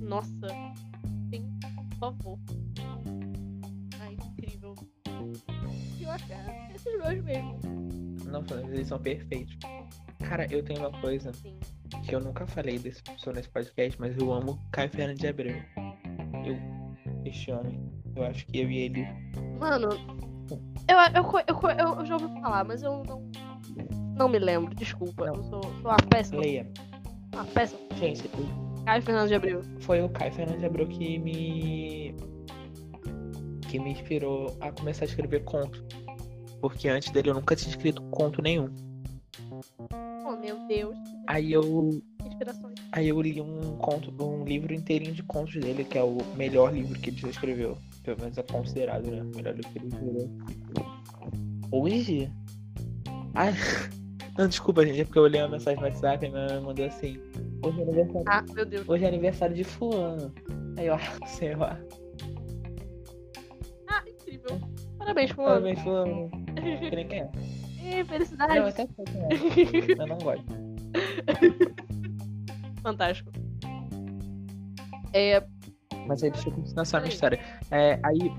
Nossa. 0.02 0.48
Sim, 1.32 1.60
por 1.90 1.98
favor. 2.00 2.40
Ai, 4.02 4.14
incrível. 4.14 4.76
E 6.00 6.04
eu 6.04 6.10
acho 6.12 6.26
que 6.26 6.34
é 6.34 6.72
esses 6.76 7.00
dois 7.02 7.24
mesmo. 7.24 7.60
Não, 8.26 8.44
eles 8.72 8.88
são 8.88 9.00
perfeitos. 9.00 9.58
Cara, 10.28 10.46
eu 10.52 10.64
tenho 10.64 10.80
uma 10.80 11.02
coisa 11.02 11.34
Sim. 11.34 11.60
que 12.06 12.14
eu 12.16 12.20
nunca 12.20 12.46
falei 12.46 12.78
desse, 12.78 13.02
sobre 13.18 13.40
esse 13.40 13.50
podcast, 13.50 14.00
mas 14.00 14.16
eu 14.18 14.32
amo 14.32 14.60
Caio 14.72 14.90
Fernando 14.90 15.18
de 15.18 15.28
Abreu. 15.28 15.56
Eu, 16.46 16.58
este 17.26 17.52
homem, 17.52 17.80
eu 18.16 18.24
acho 18.24 18.46
que 18.46 18.60
eu 18.60 18.70
e 18.70 18.78
ele. 18.78 19.08
Mano, 19.60 19.90
eu, 20.88 20.98
eu, 21.16 21.70
eu, 21.78 21.98
eu, 22.00 22.06
já 22.06 22.16
ouvi 22.16 22.42
falar, 22.42 22.64
mas 22.64 22.84
eu 22.84 23.04
não. 23.06 23.30
Não 24.16 24.28
me 24.28 24.40
lembro, 24.40 24.76
desculpa. 24.76 25.28
Não. 25.28 25.36
Eu 25.36 25.44
sou, 25.44 25.62
sou 25.62 25.92
uma 25.92 25.98
péssima. 26.10 26.42
Leia. 26.42 26.68
Uma 27.34 27.46
péssima. 27.46 27.80
Gente, 27.96 28.24
Caio 28.86 29.02
Fernando 29.02 29.28
de 29.28 29.36
Abreu. 29.36 29.62
foi 29.80 30.02
o 30.02 30.10
Caio 30.10 30.34
Fernando 30.34 30.60
de 30.60 30.66
Abreu 30.66 30.88
que 30.88 31.18
me. 31.20 32.16
que 33.70 33.80
me 33.80 33.92
inspirou 33.92 34.58
a 34.60 34.72
começar 34.72 35.06
a 35.06 35.08
escrever 35.08 35.44
conto. 35.44 35.84
Porque 36.60 36.90
antes 36.90 37.12
dele 37.12 37.30
eu 37.30 37.34
nunca 37.34 37.56
tinha 37.56 37.70
escrito 37.70 38.02
conto 38.10 38.42
nenhum. 38.42 38.70
Oh, 40.28 40.36
meu 40.36 40.58
Deus. 40.68 40.98
Aí 41.28 41.54
eu 41.54 42.02
inspirações. 42.26 42.76
Aí 42.92 43.10
eu 43.10 43.22
li 43.22 43.40
um 43.42 43.78
conto, 43.78 44.12
um 44.24 44.44
livro 44.44 44.74
inteirinho 44.74 45.14
de 45.14 45.24
contos 45.24 45.56
dele, 45.56 45.84
que 45.84 45.98
é 45.98 46.04
o 46.04 46.18
melhor 46.36 46.74
livro 46.74 47.00
que 47.00 47.10
ele 47.10 47.18
já 47.18 47.30
escreveu. 47.30 47.78
Pelo 48.10 48.22
menos 48.22 48.38
é 48.40 48.44
considerado, 48.44 49.06
né? 49.12 49.22
Melhor 49.36 49.54
livro 49.56 49.72
que 49.72 49.80
ele. 49.80 49.90
Hoje? 51.72 52.32
Ai, 53.36 53.54
não, 54.36 54.48
desculpa, 54.48 54.84
gente, 54.84 55.02
é 55.02 55.06
porque 55.06 55.20
eu 55.20 55.24
olhei 55.24 55.40
uma 55.42 55.50
mensagem 55.50 55.80
no 55.80 55.86
WhatsApp 55.86 56.26
e 56.26 56.30
minha 56.30 56.48
mãe 56.48 56.60
mandou 56.60 56.86
assim. 56.86 57.20
Hoje 57.64 57.80
é 57.80 57.84
aniversário, 57.84 58.24
Ah, 58.28 58.44
meu 58.52 58.66
Deus. 58.66 58.90
hoje 58.90 59.06
é 59.06 59.08
aniversário 59.08 59.56
de 59.56 59.64
fulano. 59.64 60.34
Aí 60.76 60.88
eu, 60.88 60.96
ah, 60.96 61.00
sei 61.28 61.54
lá. 61.56 61.80
Ah, 63.88 64.04
incrível. 64.08 64.60
Parabéns, 64.98 65.30
fulano. 65.30 65.62
Parabéns, 65.62 65.80
fulano. 65.84 66.32
Que 66.56 66.96
nem 66.96 67.08
quem 67.08 67.20
é. 67.20 67.30
Ê, 67.84 68.00
Não, 68.00 68.06
felicidades. 68.08 68.56
eu 68.56 68.66
até 68.66 68.88
sei 68.88 69.06
quem 69.06 69.22
é. 69.22 69.28
Eu 70.02 70.08
não 70.08 70.18
gosto. 70.18 70.46
Fantástico. 72.82 73.32
É, 75.14 75.44
Mas 76.10 76.24
aí 76.24 76.32
deixa 76.32 76.50
eu 76.50 76.54
continuar 76.54 76.86
só 76.86 76.98
a 76.98 77.02
minha 77.02 77.14
história. 77.14 77.40
É, 77.70 78.00
aí, 78.04 78.34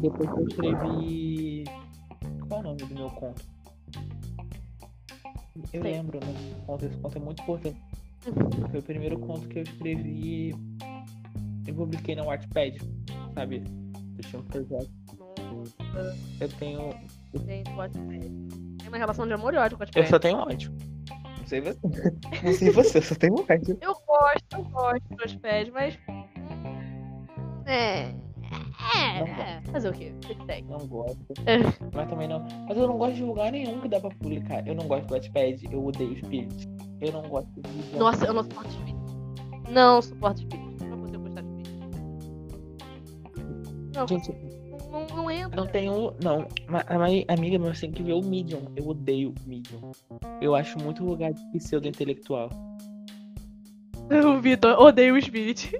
depois 0.00 0.30
que 0.30 0.38
eu 0.38 0.46
escrevi. 0.46 1.64
Qual 2.46 2.60
é 2.60 2.62
o 2.62 2.62
nome 2.62 2.76
do 2.84 2.94
meu 2.94 3.10
conto? 3.10 3.42
Eu 5.56 5.66
Sei. 5.66 5.80
lembro, 5.80 6.20
né? 6.20 6.32
Conto, 6.64 6.86
esse 6.86 6.96
conto 6.98 7.18
é 7.18 7.20
muito 7.20 7.42
importante. 7.42 7.82
Foi 8.70 8.78
o 8.78 8.82
primeiro 8.82 9.18
conto 9.18 9.48
que 9.48 9.58
eu 9.58 9.62
escrevi. 9.64 10.54
Eu 11.66 11.74
publiquei 11.74 12.14
na 12.14 12.22
Wattpad, 12.22 12.78
sabe? 13.34 13.64
Eu 14.16 14.22
tinha 14.22 14.40
um 14.40 14.44
projeto. 14.44 14.90
Eu 16.40 16.48
tenho. 16.60 16.94
gente, 17.44 17.72
Wattpad. 17.72 18.20
Tem 18.78 18.88
uma 18.88 18.98
relação 18.98 19.26
de 19.26 19.32
amor 19.32 19.52
e 19.52 19.56
ódio 19.56 19.76
com 19.76 19.82
o 19.82 19.86
Eu 19.86 20.04
Wattpad. 20.04 20.10
só 20.10 20.18
tenho 20.20 20.38
ódio. 20.38 20.72
Não 21.40 21.46
sei 21.46 21.60
você. 21.60 21.80
Não 22.44 22.52
sei 22.52 22.70
você, 22.70 22.98
eu 22.98 23.02
só 23.02 23.14
tenho 23.16 23.34
ódio. 23.34 23.78
Eu 23.80 23.94
gosto, 24.06 24.44
eu 24.52 24.62
gosto 24.66 25.08
do 25.08 25.16
Wattpad, 25.16 25.72
mas... 25.72 25.98
É... 27.66 28.14
É. 28.94 29.60
Fazer 29.72 29.88
o 29.88 29.92
quê? 29.92 30.12
Tem. 30.46 30.62
Não 30.64 30.78
gosto. 30.86 31.18
É. 31.46 31.58
Mas 31.92 32.08
também 32.08 32.28
não. 32.28 32.46
Mas 32.68 32.76
eu 32.76 32.86
não 32.86 32.96
gosto 32.96 33.16
de 33.16 33.24
lugar 33.24 33.50
nenhum 33.50 33.80
que 33.80 33.88
dá 33.88 33.98
pra 34.00 34.10
publicar. 34.10 34.66
Eu 34.66 34.74
não 34.76 34.86
gosto 34.86 35.06
do 35.06 35.14
Wattpad, 35.14 35.68
eu 35.72 35.84
odeio 35.84 36.16
Spirit. 36.18 36.68
Eu 37.00 37.12
não 37.12 37.22
gosto 37.22 37.48
de. 37.60 37.96
Nossa, 37.98 38.24
eu 38.24 38.32
não 38.32 38.44
suporto 38.44 38.70
espírito. 38.70 38.96
Não 39.70 40.00
suporto 40.00 40.40
espírito. 40.42 40.84
Não 40.84 40.98
consigo 41.00 41.22
gostar 41.24 41.42
de 41.42 41.48
espírito. 41.48 41.76
Não, 43.94 44.06
Gente, 44.08 44.32
não, 44.92 45.06
não 45.16 45.30
entra. 45.30 45.56
não 45.56 45.66
tenho. 45.66 46.12
Não. 46.22 46.46
Ma- 46.68 46.84
A 46.86 46.98
minha 46.98 47.24
amiga 47.28 47.58
minha 47.58 47.72
tem 47.74 47.90
que 47.90 48.02
ver 48.02 48.12
o 48.12 48.22
Medium. 48.22 48.62
Eu 48.76 48.86
odeio 48.88 49.30
o 49.44 49.48
Medium. 49.48 49.90
Eu 50.40 50.54
acho 50.54 50.78
muito 50.78 51.04
lugar 51.04 51.32
de 51.32 51.42
pseudo-intelectual. 51.58 52.48
O 54.08 54.40
Vitor 54.40 54.78
odeia 54.80 55.12
o 55.12 55.20
Spirit. 55.20 55.72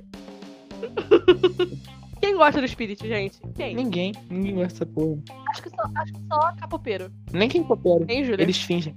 Quem 2.21 2.37
gosta 2.37 2.61
do 2.61 2.69
Spirit, 2.69 3.07
gente? 3.07 3.41
Quem? 3.55 3.75
Ninguém. 3.75 4.13
Ninguém 4.31 4.55
gosta 4.55 4.85
dessa 4.85 4.87
porra. 4.87 5.21
Acho 5.51 5.63
que 5.63 5.71
só, 5.71 5.83
acho 5.97 6.13
que 6.13 6.21
só 6.27 6.57
capopeiro. 6.57 7.11
Nem 7.33 7.49
quem 7.49 7.63
coopera. 7.63 8.05
Hein, 8.09 8.25
Júlia? 8.25 8.43
Eles 8.43 8.61
fingem. 8.63 8.97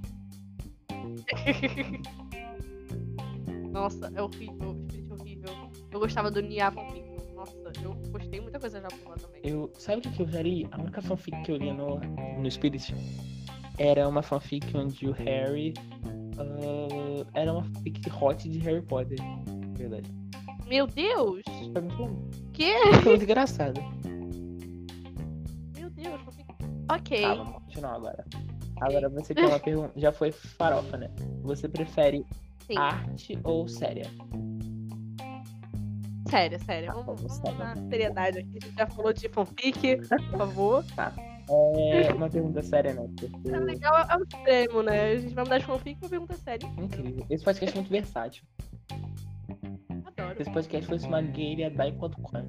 Nossa, 3.70 4.10
é 4.14 4.22
horrível. 4.22 4.76
O 5.10 5.18
Spirit 5.18 5.46
é 5.46 5.50
horrível. 5.50 5.70
Eu 5.92 6.00
gostava 6.00 6.30
do 6.30 6.40
Nia 6.40 6.70
Fanfic. 6.70 7.04
Nossa, 7.34 7.72
eu 7.82 7.94
gostei 8.10 8.40
muita 8.40 8.58
coisa 8.58 8.80
já 8.80 8.88
por 8.88 9.10
lá 9.10 9.16
também. 9.16 9.40
Eu, 9.44 9.70
sabe 9.78 10.06
o 10.06 10.10
que, 10.10 10.20
eu 10.20 10.28
já 10.28 10.42
li? 10.42 10.66
A 10.72 10.80
única 10.80 11.00
fanfic 11.00 11.40
que 11.42 11.52
eu 11.52 11.56
li 11.56 11.72
no, 11.72 11.98
no 12.38 12.50
Spirit 12.50 12.94
era 13.78 14.06
uma 14.08 14.22
fanfic 14.22 14.76
onde 14.76 15.08
o 15.08 15.12
Harry. 15.12 15.72
ah, 16.38 17.26
era 17.34 17.52
uma 17.52 17.64
fanfic 17.64 18.10
hot 18.10 18.48
de 18.48 18.58
Harry 18.58 18.82
Potter. 18.82 19.18
Verdade. 19.76 20.10
Meu 20.70 20.86
Deus! 20.86 21.42
Que? 22.52 22.72
foi 23.02 23.10
muito 23.10 23.24
engraçado. 23.24 23.80
Meu 25.76 25.90
Deus, 25.90 26.22
fanfic. 26.22 26.46
Ok. 26.88 27.22
Tá, 27.22 27.34
vamos 27.34 27.54
continuar 27.54 27.96
agora. 27.96 28.24
Agora 28.80 29.08
você 29.08 29.34
tem 29.34 29.46
uma 29.46 29.58
pergunta. 29.58 29.92
Já 29.96 30.12
foi 30.12 30.30
farofa, 30.30 30.96
né? 30.96 31.10
Você 31.42 31.68
prefere 31.68 32.24
Sim. 32.68 32.78
arte 32.78 33.36
ou 33.42 33.66
séria? 33.66 34.06
Sério, 36.28 36.64
sério. 36.64 36.86
Tá, 36.86 37.00
Vamos, 37.00 37.20
vamos 37.40 37.58
na 37.58 37.74
seriedade 37.88 38.38
aqui. 38.38 38.58
A 38.62 38.66
gente 38.66 38.76
já 38.76 38.86
falou 38.86 39.12
de 39.12 39.28
fanfic, 39.28 39.96
por 39.96 40.38
favor. 40.38 40.84
É 41.50 42.14
uma 42.14 42.30
pergunta 42.30 42.62
séria, 42.62 42.94
né? 42.94 43.08
Porque... 43.08 43.48
É 43.48 43.58
legal, 43.58 44.06
é 44.08 44.16
o 44.16 44.22
extremo, 44.22 44.84
né? 44.84 45.14
A 45.14 45.16
gente 45.16 45.34
vai 45.34 45.42
mudar 45.42 45.58
de 45.58 45.64
fanfic 45.64 45.98
pra 45.98 46.08
pergunta 46.08 46.36
séria. 46.36 46.64
Incrível. 46.78 47.26
Esse 47.28 47.42
podcast 47.44 47.76
é 47.76 47.80
muito 47.80 47.90
versátil. 47.90 48.44
Esse 50.40 50.50
podcast 50.52 50.88
fosse 50.88 51.06
uma 51.06 51.20
ia 51.20 51.70
dar 51.70 51.88
enquanto 51.88 52.18
come. 52.22 52.48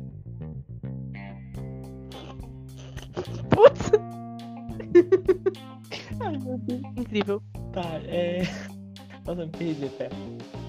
Putz, 3.49 3.91
Ai, 6.21 6.37
meu 6.37 6.57
Deus. 6.59 6.81
incrível. 6.95 7.43
Tá, 7.73 7.81
é. 8.05 8.43
Nossa, 9.27 9.45
me 9.45 9.51
perdi 9.51 9.87
até. 9.87 10.07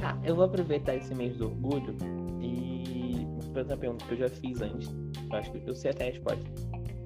Tá, 0.01 0.19
eu 0.25 0.35
vou 0.35 0.47
aproveitar 0.47 0.97
esse 0.97 1.15
mês 1.15 1.37
do 1.37 1.45
orgulho 1.45 1.97
e. 2.41 3.25
Vou 3.25 3.55
fazer 3.55 3.73
uma 3.73 3.79
pergunta 3.79 4.05
que 4.05 4.15
eu 4.15 4.19
já 4.19 4.29
fiz 4.29 4.61
antes. 4.61 4.93
Eu 5.31 5.37
acho 5.37 5.53
que 5.53 5.63
eu 5.65 5.75
sei 5.77 5.93
até 5.93 6.09
a 6.09 6.11
resposta. 6.11 6.43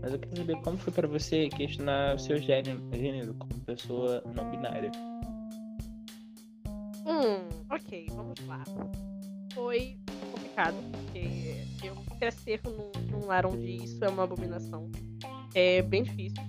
Mas 0.01 0.15
eu 0.15 0.19
quero 0.19 0.37
saber 0.39 0.57
como 0.63 0.79
foi 0.79 0.95
pra 0.95 1.07
você 1.09 1.51
questionar 1.51 2.15
o 2.15 2.19
seu 2.19 2.39
gênero, 2.39 2.81
gênero 2.95 3.35
como 3.35 3.53
pessoa 3.67 4.25
não 4.35 4.51
binária. 4.51 4.91
Hum, 7.05 7.47
ok, 7.71 8.07
vamos 8.15 8.41
lá. 8.47 8.65
Foi 9.53 9.99
complicado, 10.57 10.77
porque 10.91 11.87
eu 11.87 11.95
crescer 12.19 12.61
num, 12.65 12.91
num 13.11 13.27
lar 13.27 13.45
onde 13.45 13.85
isso 13.85 14.03
é 14.03 14.09
uma 14.09 14.25
abominação 14.25 14.91
é 15.55 15.83
bem 15.83 16.03
difícil. 16.03 16.43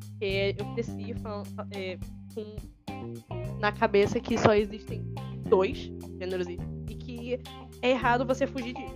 Porque 0.00 0.54
eu 0.58 0.74
cresci 0.74 1.14
falando, 1.14 1.48
é, 1.72 1.98
com 2.34 2.44
na 3.58 3.72
cabeça 3.72 4.20
que 4.20 4.36
só 4.38 4.54
existem 4.54 5.02
dois 5.48 5.90
gêneros 6.18 6.46
e, 6.48 6.56
que 6.94 7.40
é 7.82 7.90
errado 7.90 8.26
você 8.26 8.46
fugir 8.46 8.74
disso. 8.74 8.94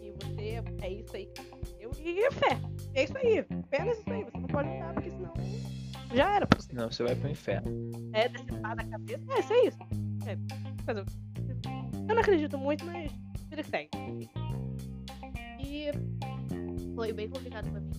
E 0.00 0.12
você 0.12 0.62
é 0.82 0.92
isso 0.92 1.16
aí. 1.16 1.28
Eu, 1.78 1.90
e 1.98 2.30
fé. 2.30 2.58
É 2.94 3.04
isso 3.04 3.16
aí. 3.18 3.38
Apenas 3.38 3.98
isso 3.98 4.10
aí. 4.10 4.24
Você 4.24 4.38
não 4.38 4.46
pode 4.46 4.68
mudar, 4.68 4.94
porque 4.94 5.10
senão 5.10 5.34
já 6.14 6.36
era 6.36 6.46
pra 6.46 6.60
você. 6.60 6.72
Não, 6.72 6.90
você 6.90 7.02
vai 7.02 7.14
pro 7.14 7.28
inferno. 7.28 7.90
É 8.12 8.28
decepar 8.28 8.76
da 8.76 8.84
cabeça. 8.84 9.22
É, 9.30 9.40
isso 9.40 9.52
é 9.52 9.66
isso. 9.66 9.78
É, 10.26 10.84
fazer? 10.84 11.04
Eu 12.08 12.14
não 12.14 12.22
acredito 12.22 12.58
muito, 12.58 12.84
mas 12.86 13.12
segue. 13.62 13.90
E 15.60 15.90
foi 16.94 17.12
bem 17.12 17.28
complicado 17.28 17.70
pra 17.70 17.80
mim. 17.80 17.90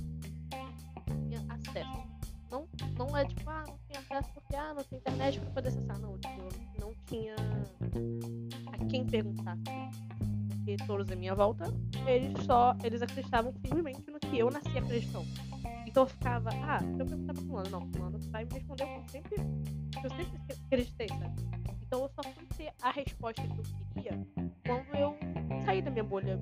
Tinha 1.27 1.45
acesso. 1.49 2.03
Não, 2.51 2.67
não 2.97 3.17
é 3.17 3.25
tipo, 3.25 3.49
ah, 3.49 3.63
não 3.67 3.77
tinha 3.87 3.99
acesso 3.99 4.29
porque 4.33 4.55
ah, 4.55 4.73
não 4.73 4.83
tinha 4.83 4.99
internet 4.99 5.39
pra 5.39 5.49
poder 5.51 5.69
acessar. 5.69 5.99
Não, 5.99 6.17
tipo, 6.19 6.41
não 6.79 6.93
tinha 7.05 7.35
a 8.71 8.85
quem 8.85 9.05
perguntar. 9.05 9.57
Porque 10.49 10.77
todos 10.85 11.11
à 11.11 11.15
minha 11.15 11.35
volta, 11.35 11.65
eles 12.07 12.45
só, 12.45 12.75
eles 12.83 13.01
acreditavam 13.01 13.53
firmemente 13.53 14.09
no 14.09 14.19
que 14.19 14.39
eu 14.39 14.49
nasci 14.49 14.77
acreditando. 14.77 15.27
Então 15.85 16.03
eu 16.03 16.07
ficava, 16.07 16.49
ah, 16.63 16.79
se 16.79 16.99
eu 16.99 17.05
perguntar 17.05 17.33
pra 17.33 17.43
fulano, 17.43 17.69
não, 17.69 17.91
fulano 17.91 18.19
vai 18.31 18.45
me 18.45 18.53
responder 18.53 18.83
o 18.83 18.87
que 18.87 18.93
eu 18.93 19.09
sempre, 19.09 19.35
eu 20.03 20.09
sempre 20.09 20.55
acreditei, 20.65 21.07
sabe? 21.09 21.41
Então 21.81 22.01
eu 22.03 22.09
só 22.09 22.23
fui 22.23 22.45
ter 22.57 22.73
a 22.81 22.91
resposta 22.91 23.41
que 23.41 23.59
eu 23.59 23.63
queria 23.93 24.27
quando 24.65 24.95
eu 24.95 25.15
saí 25.65 25.81
da 25.81 25.91
minha 25.91 26.03
bolha 26.03 26.37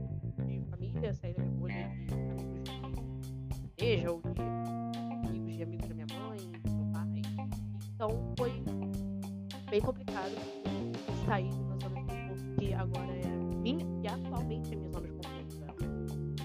de 0.45 0.61
família, 0.69 1.13
saí 1.13 1.33
da 1.33 1.43
minha 1.43 1.57
bolha 1.57 1.73
de 1.75 2.13
amigos 2.13 3.59
de 3.59 3.67
igreja 3.67 4.11
ou 4.11 4.21
de 4.21 5.27
amigos 5.27 5.55
de 5.55 5.63
amigos 5.63 5.87
da 5.87 5.93
minha 5.93 6.07
mãe, 6.07 6.37
do 6.37 6.71
meu 6.71 6.91
pai. 6.91 7.21
Então 7.93 8.33
foi 8.37 8.63
bem 9.69 9.81
complicado 9.81 10.31
sair 11.25 11.49
de 11.49 11.55
uma 11.55 11.77
zona 11.77 11.95
de 11.95 12.01
conforto 12.01 12.55
que 12.59 12.73
agora 12.73 13.11
é 13.11 13.27
minha 13.57 13.85
e 14.03 14.07
atualmente 14.07 14.73
é 14.73 14.75
minha 14.75 14.91
zona 14.91 15.07
de 15.07 15.13
conforto. 15.13 15.59
Né? 15.59 15.67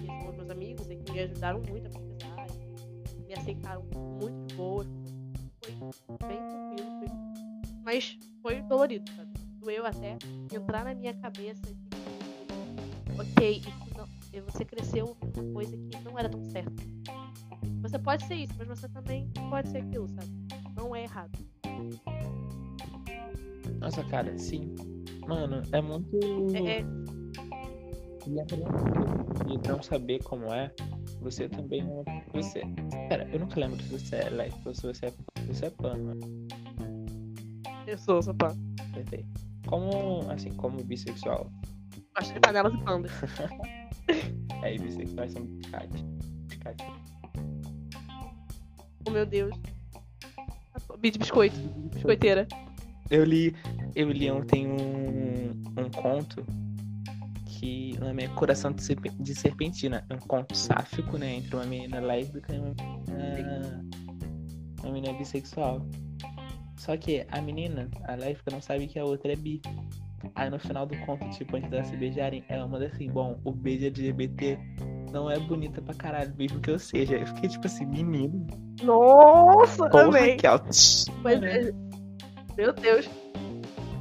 São 0.06 0.30
os 0.30 0.36
meus 0.36 0.50
amigos 0.50 0.86
que 0.86 1.12
me 1.12 1.20
ajudaram 1.20 1.62
muito 1.68 1.86
a 1.86 1.90
pesquisar 1.90 2.46
me 3.26 3.34
aceitaram 3.34 3.84
muito 3.92 4.46
de 4.46 4.54
boa. 4.54 4.86
Foi 5.62 6.28
bem 6.28 6.38
tranquilo, 6.38 6.98
foi... 6.98 7.08
mas 7.82 8.18
foi 8.42 8.62
dolorido, 8.62 9.10
sabe? 9.12 9.32
Doeu 9.58 9.84
até 9.84 10.16
entrar 10.54 10.84
na 10.84 10.94
minha 10.94 11.12
cabeça 11.14 11.74
ok, 13.18 13.58
isso 13.58 13.96
não, 13.96 14.06
e 14.32 14.40
você 14.40 14.64
cresceu 14.64 15.16
uma 15.22 15.52
coisa 15.52 15.76
que 15.76 15.98
não 16.04 16.18
era 16.18 16.28
tão 16.28 16.44
certa. 16.44 16.82
Você 17.82 17.98
pode 17.98 18.24
ser 18.26 18.34
isso, 18.34 18.54
mas 18.58 18.68
você 18.68 18.88
também 18.88 19.30
pode 19.50 19.68
ser 19.68 19.78
aquilo, 19.78 20.08
sabe? 20.08 20.28
Não 20.76 20.94
é 20.94 21.04
errado. 21.04 21.38
Nossa, 23.80 24.02
cara, 24.04 24.36
sim. 24.38 24.74
Mano, 25.26 25.62
é 25.72 25.80
muito. 25.80 26.18
É, 26.54 26.80
é, 26.80 26.84
E 29.48 29.68
não 29.68 29.82
saber 29.82 30.22
como 30.24 30.52
é, 30.52 30.72
você 31.20 31.48
também 31.48 31.84
não. 31.84 32.04
Você. 32.32 32.62
Cara, 33.08 33.28
eu 33.32 33.40
nunca 33.40 33.60
lembro 33.60 33.80
se 33.82 33.88
você 33.88 34.16
é 34.16 34.30
lésbica 34.30 34.68
ou 34.68 34.74
se 34.74 34.82
você 34.82 35.06
é, 35.06 35.10
se 35.10 35.46
você 35.46 35.66
é 35.66 35.70
pan, 35.70 35.96
mano. 35.96 36.20
eu 37.86 37.98
sou, 37.98 38.22
sou. 38.22 38.34
Perfeito. 38.34 39.28
Como, 39.66 40.30
assim, 40.30 40.50
como 40.52 40.82
bissexual. 40.84 41.50
Gosto 42.16 42.32
de 42.32 42.40
panelas 42.40 42.74
e 42.74 42.78
pandas. 42.78 43.12
É, 44.62 44.74
e 44.74 44.78
bissexuais 44.78 45.32
são 45.32 45.44
biscate. 45.44 46.04
Biscate. 46.48 46.84
Oh 49.06 49.10
meu 49.10 49.26
Deus. 49.26 49.54
Beat 50.98 51.18
biscoito. 51.18 51.56
Biscoiteira. 51.92 52.48
Eu 53.10 53.24
li. 53.24 53.54
Eu 53.94 54.10
li 54.10 54.30
ontem 54.30 54.66
um, 54.66 55.50
um 55.78 55.90
conto 55.90 56.44
que 57.46 57.94
o 57.98 58.04
nome 58.04 58.24
é 58.24 58.28
Coração 58.28 58.72
de 58.72 59.34
Serpentina. 59.34 60.04
É 60.08 60.14
um 60.14 60.18
conto 60.18 60.56
sáfico, 60.56 61.18
né? 61.18 61.34
Entre 61.34 61.54
uma 61.54 61.64
menina 61.64 62.00
lésbica 62.00 62.54
e 62.54 62.58
uma 62.58 62.74
menina, 63.08 63.84
uma 64.82 64.92
menina 64.92 65.18
bissexual. 65.18 65.86
Só 66.76 66.96
que 66.96 67.26
a 67.30 67.40
menina, 67.40 67.88
a 68.04 68.14
lésbica, 68.14 68.50
não 68.50 68.60
sabe 68.60 68.86
que 68.86 68.98
a 68.98 69.04
outra 69.04 69.32
é 69.32 69.36
bi. 69.36 69.60
Aí 70.34 70.50
no 70.50 70.58
final 70.58 70.86
do 70.86 70.96
conto, 70.98 71.28
tipo, 71.30 71.56
antes 71.56 71.70
delas 71.70 71.86
se 71.88 71.96
beijarem, 71.96 72.44
ela 72.48 72.66
manda 72.66 72.86
assim, 72.86 73.10
bom, 73.10 73.38
o 73.44 73.52
beijo 73.52 73.86
LGBT 73.86 74.58
não 75.12 75.30
é 75.30 75.38
bonita 75.38 75.80
pra 75.80 75.94
caralho, 75.94 76.34
mesmo 76.36 76.60
que 76.60 76.70
eu 76.70 76.78
seja. 76.78 77.16
Eu 77.16 77.26
fiquei 77.26 77.48
tipo 77.48 77.66
assim, 77.66 77.86
menino. 77.86 78.46
Nossa, 78.82 79.88
Porra, 79.88 80.04
amei. 80.04 80.36
que 80.36 80.46
Mas, 80.46 81.42
é- 81.42 81.72
meu 82.56 82.72
Deus. 82.72 83.08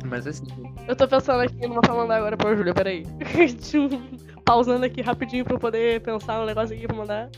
Mas 0.06 0.28
assim, 0.28 0.46
Eu 0.88 0.96
tô 0.96 1.08
pensando 1.08 1.42
aqui 1.42 1.68
numa 1.68 1.82
mandar 1.88 2.18
agora 2.18 2.38
pra 2.38 2.56
Júlia, 2.56 2.74
peraí. 2.74 3.04
Tipo, 3.62 4.00
Pausando 4.44 4.86
aqui 4.86 5.02
rapidinho 5.02 5.44
pra 5.44 5.56
eu 5.56 5.60
poder 5.60 6.02
pensar 6.02 6.42
um 6.42 6.46
negócio 6.46 6.76
aqui 6.76 6.86
pra 6.86 6.96
mandar. 6.96 7.30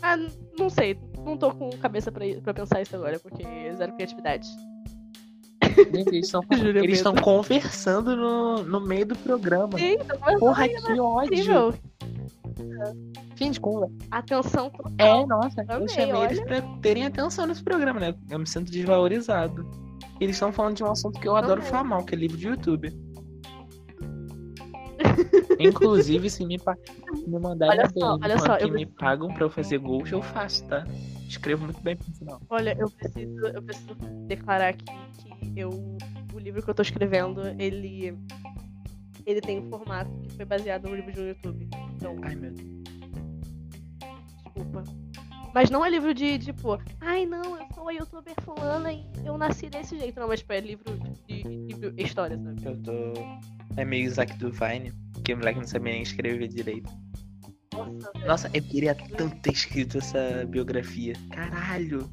Ah, 0.00 0.16
não 0.58 0.70
sei. 0.70 0.96
Não 1.24 1.36
tô 1.36 1.50
com 1.52 1.70
cabeça 1.70 2.12
pra, 2.12 2.24
pra 2.42 2.54
pensar 2.54 2.80
isso 2.82 2.94
agora, 2.94 3.18
porque 3.18 3.42
zero 3.74 3.92
criatividade. 3.94 4.46
Gente, 5.64 6.08
eles 6.08 6.26
estão 6.26 6.42
eles 6.82 7.02
conversando 7.22 8.16
no, 8.16 8.62
no 8.62 8.80
meio 8.80 9.06
do 9.06 9.16
programa. 9.16 9.78
Sim, 9.78 9.96
Porra, 10.38 10.68
que 10.68 11.00
ódio. 11.00 11.24
incrível. 11.24 11.74
Fim 13.36 13.50
de 13.50 13.60
conversa. 13.60 13.94
Atenção 14.10 14.70
total. 14.70 14.92
É, 14.98 15.26
nossa, 15.26 15.64
eu 15.68 15.76
Amei, 15.76 15.88
chamei 15.88 16.22
eles 16.22 16.38
olha. 16.38 16.46
pra 16.46 16.62
terem 16.80 17.04
atenção 17.04 17.46
nesse 17.46 17.62
programa, 17.62 17.98
né? 17.98 18.14
Eu 18.30 18.38
me 18.38 18.46
sinto 18.46 18.70
desvalorizado. 18.70 19.68
Eles 20.20 20.36
estão 20.36 20.52
falando 20.52 20.76
de 20.76 20.84
um 20.84 20.90
assunto 20.90 21.18
que 21.18 21.26
eu 21.26 21.36
adoro 21.36 21.60
falar 21.62 21.84
mal, 21.84 22.04
que 22.04 22.14
é 22.14 22.18
livro 22.18 22.36
de 22.36 22.46
YouTube. 22.46 22.92
Inclusive, 25.58 26.30
se 26.30 26.46
me, 26.46 26.58
pa... 26.58 26.76
me 27.26 27.38
mandarem 27.38 27.80
Olha 27.80 27.90
só, 27.90 28.18
olha 28.22 28.38
só, 28.38 28.56
que 28.56 28.64
eu 28.64 28.72
me 28.72 28.86
pagam 28.86 29.28
pra 29.28 29.44
eu 29.44 29.50
fazer 29.50 29.78
gols, 29.78 30.10
eu 30.10 30.22
faço, 30.22 30.64
tá? 30.66 30.84
Escrevo 31.28 31.64
muito 31.64 31.80
bem 31.80 31.96
pro 31.96 32.12
sinal. 32.12 32.40
Olha, 32.48 32.76
eu 32.78 32.88
preciso, 32.90 33.46
eu 33.46 33.62
preciso 33.62 33.94
declarar 34.26 34.68
aqui 34.68 34.84
que 34.84 35.33
eu, 35.56 35.70
o 36.32 36.38
livro 36.38 36.62
que 36.62 36.70
eu 36.70 36.74
tô 36.74 36.82
escrevendo, 36.82 37.40
ele, 37.58 38.16
ele 39.26 39.40
tem 39.40 39.60
um 39.60 39.68
formato 39.68 40.10
que 40.20 40.30
foi 40.30 40.44
baseado 40.44 40.88
no 40.88 40.94
livro 40.94 41.12
de 41.12 41.20
um 41.20 41.28
YouTube. 41.28 41.68
Então, 41.96 42.16
Ai, 42.22 42.34
meu 42.34 42.52
Deus. 42.52 42.82
desculpa. 44.44 44.84
Mas 45.54 45.70
não 45.70 45.84
é 45.84 45.90
livro 45.90 46.12
de, 46.12 46.36
tipo, 46.36 46.76
ai 47.00 47.24
não, 47.24 47.56
eu 47.56 47.64
sou 47.72 47.88
a 47.88 47.92
youtuber 47.92 48.34
fulana 48.42 48.92
e 48.92 49.04
eu 49.24 49.38
nasci 49.38 49.70
desse 49.70 49.96
jeito. 49.96 50.18
Não, 50.18 50.26
mas 50.26 50.40
tipo, 50.40 50.52
é 50.52 50.60
livro 50.60 50.98
de, 51.28 51.42
livro 51.44 51.94
história, 51.96 52.36
sabe? 52.36 52.64
Eu 52.64 52.82
tô. 52.82 52.92
É 53.76 53.84
meio 53.84 54.04
Isaac 54.04 54.36
do 54.38 54.50
Vine, 54.50 54.92
que 55.24 55.32
o 55.32 55.36
moleque 55.36 55.60
não 55.60 55.66
sabia 55.66 55.92
nem 55.92 56.02
escrever 56.02 56.48
direito. 56.48 56.90
Nossa. 57.72 58.12
Nossa, 58.26 58.50
eu 58.52 58.62
queria 58.62 58.94
tanto 58.94 59.36
ter 59.42 59.52
escrito 59.52 59.98
essa 59.98 60.44
biografia. 60.48 61.14
Caralho. 61.30 62.10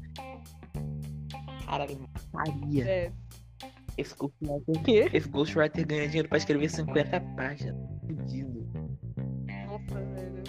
Caralho, 1.66 2.08
Maria. 2.32 2.84
É. 2.84 3.12
Esse 3.98 4.14
ghostwriter, 4.14 4.82
Quê? 4.84 5.10
esse 5.12 5.28
ghostwriter 5.28 5.86
ganha 5.86 6.06
dinheiro 6.06 6.28
pra 6.28 6.38
escrever 6.38 6.70
50 6.70 7.20
páginas. 7.36 7.76
Fudido. 8.06 8.66
Nossa, 9.66 10.00
velho. 10.00 10.42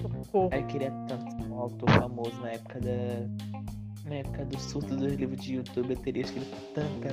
Socorro. 0.00 0.50
Eu 0.52 0.66
queria 0.66 0.90
tanto 1.08 1.30
ser 1.30 1.42
um 1.50 1.58
autor 1.58 1.90
famoso 1.90 2.40
na 2.40 2.50
época 2.50 2.80
da. 2.80 4.08
Na 4.08 4.14
época 4.16 4.44
do 4.46 4.58
surto 4.58 4.96
dos 4.96 5.12
livros 5.14 5.40
de 5.42 5.54
YouTube, 5.56 5.90
eu 5.90 5.96
teria 5.98 6.22
escrito 6.22 6.56
tanta. 6.74 7.08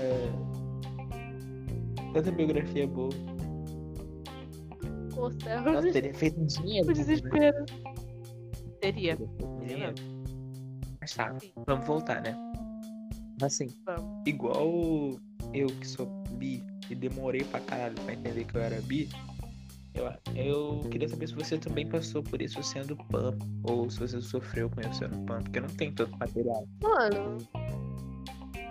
Tanta 2.13 2.32
biografia 2.32 2.88
boa. 2.88 3.10
Céu. 5.41 5.62
Nossa, 5.62 5.91
teria 5.91 6.13
feito 6.13 6.39
um 6.39 6.45
dinheiro. 6.45 6.89
O 6.89 6.93
desespero. 6.93 7.65
Teria. 8.82 9.17
Dinheiro. 9.65 9.95
Mas 10.99 11.13
tá, 11.15 11.36
vamos 11.65 11.86
voltar, 11.86 12.21
né? 12.21 12.36
Assim, 13.41 13.67
Vamos. 13.86 14.24
igual 14.26 15.19
eu 15.54 15.67
que 15.67 15.88
sou 15.88 16.06
bi 16.32 16.63
e 16.89 16.95
demorei 16.95 17.43
pra 17.43 17.60
caralho 17.60 17.95
pra 17.95 18.13
entender 18.13 18.45
que 18.45 18.56
eu 18.56 18.62
era 18.62 18.82
bi, 18.82 19.10
eu, 19.93 20.12
eu 20.36 20.80
queria 20.89 21.08
saber 21.10 21.28
se 21.28 21.36
você 21.36 21.58
também 21.58 21.88
passou 21.88 22.21
por 22.24 22.41
isso 22.41 22.62
sendo 22.63 22.95
pan, 22.95 23.38
ou 23.63 23.89
se 23.89 24.00
você 24.00 24.21
sofreu 24.21 24.69
com 24.69 24.82
isso 24.82 24.95
sendo 24.95 25.17
pan, 25.26 25.41
porque 25.41 25.60
não 25.60 25.69
tem 25.69 25.91
tanto 25.93 26.17
material. 26.17 26.67
Mano. 26.82 27.38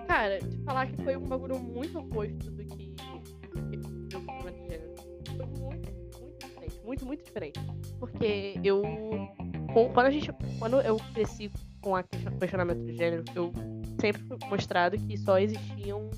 Cara, 0.07 0.39
de 0.39 0.57
falar 0.65 0.87
que 0.87 1.03
foi 1.03 1.17
um 1.17 1.27
bagulho 1.27 1.59
muito 1.59 1.99
oposto 1.99 2.51
do 2.51 2.65
que 2.65 2.95
eu. 2.99 3.23
Foi 3.51 3.63
muito, 3.63 3.91
muito 3.91 4.57
diferente. 4.61 4.95
Muito, 6.85 7.07
muito 7.07 7.25
diferente. 7.25 7.61
Porque 7.99 8.61
eu. 8.63 8.83
Quando 9.93 10.07
a 10.07 10.11
gente. 10.11 10.31
Quando 10.59 10.81
eu 10.83 10.97
cresci 11.15 11.51
com 11.81 11.97
a 11.97 12.03
question- 12.03 12.39
questionamento 12.39 12.85
de 12.85 12.95
gênero, 12.95 13.25
eu 13.35 13.51
sempre 14.13 14.37
mostrado 14.51 14.99
que 14.99 15.17
só 15.17 15.39
existiam 15.39 16.11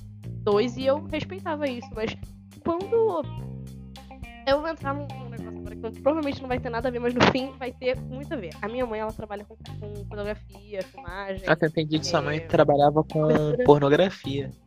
dois 0.43 0.75
e 0.75 0.85
eu 0.85 1.05
respeitava 1.05 1.67
isso. 1.69 1.87
Mas 1.95 2.15
quando. 2.63 3.23
Eu 4.45 4.61
vou 4.61 4.69
entrar 4.69 4.93
num, 4.93 5.05
num 5.07 5.29
negócio 5.29 5.49
agora 5.59 5.75
que 5.75 6.01
provavelmente 6.01 6.41
não 6.41 6.47
vai 6.47 6.57
ter 6.59 6.69
nada 6.69 6.87
a 6.87 6.91
ver, 6.91 6.99
mas 6.99 7.13
no 7.13 7.21
fim 7.31 7.51
vai 7.57 7.71
ter 7.71 7.99
muito 7.99 8.33
a 8.33 8.37
ver. 8.37 8.53
A 8.61 8.67
minha 8.69 8.85
mãe, 8.85 8.99
ela 9.01 9.11
trabalha 9.11 9.43
com, 9.45 9.55
com 9.55 10.05
fotografia, 10.05 10.81
filmagem. 10.83 11.43
Até 11.47 11.67
entendi 11.67 11.99
que 11.99 12.07
sua 12.07 12.21
mãe 12.21 12.37
É. 12.37 12.41
trabalhava 12.41 13.03
com 13.03 13.27
pornografia. 13.65 14.51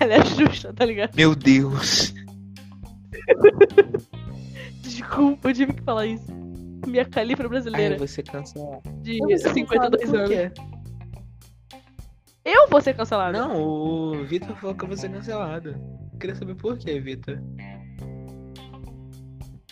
Ela 0.00 0.14
é 0.14 0.24
justa, 0.24 0.72
tá 0.72 0.84
ligado? 0.84 1.14
Meu 1.16 1.34
Deus! 1.34 2.14
Desculpa, 4.82 5.48
eu 5.50 5.54
tive 5.54 5.72
que 5.72 5.82
falar 5.82 6.06
isso. 6.06 6.26
Minha 6.88 7.04
califra 7.04 7.48
brasileira 7.48 7.96
você 7.98 8.22
cancela. 8.22 8.80
de 9.02 9.18
Você 9.18 9.50
52 9.52 9.90
cancelado 9.90 9.98
por 9.98 10.16
anos. 10.38 10.52
Eu 12.44 12.68
vou 12.68 12.80
ser 12.80 12.94
cancelada. 12.94 13.38
Não, 13.38 13.60
o 13.62 14.24
Vitor 14.24 14.56
falou 14.56 14.74
que 14.74 14.84
eu 14.84 14.88
vou 14.88 14.96
ser 14.96 15.10
cancelado. 15.10 15.74
Queria 16.18 16.34
saber 16.34 16.54
por 16.54 16.78
quê, 16.78 16.98
Vitor. 16.98 17.38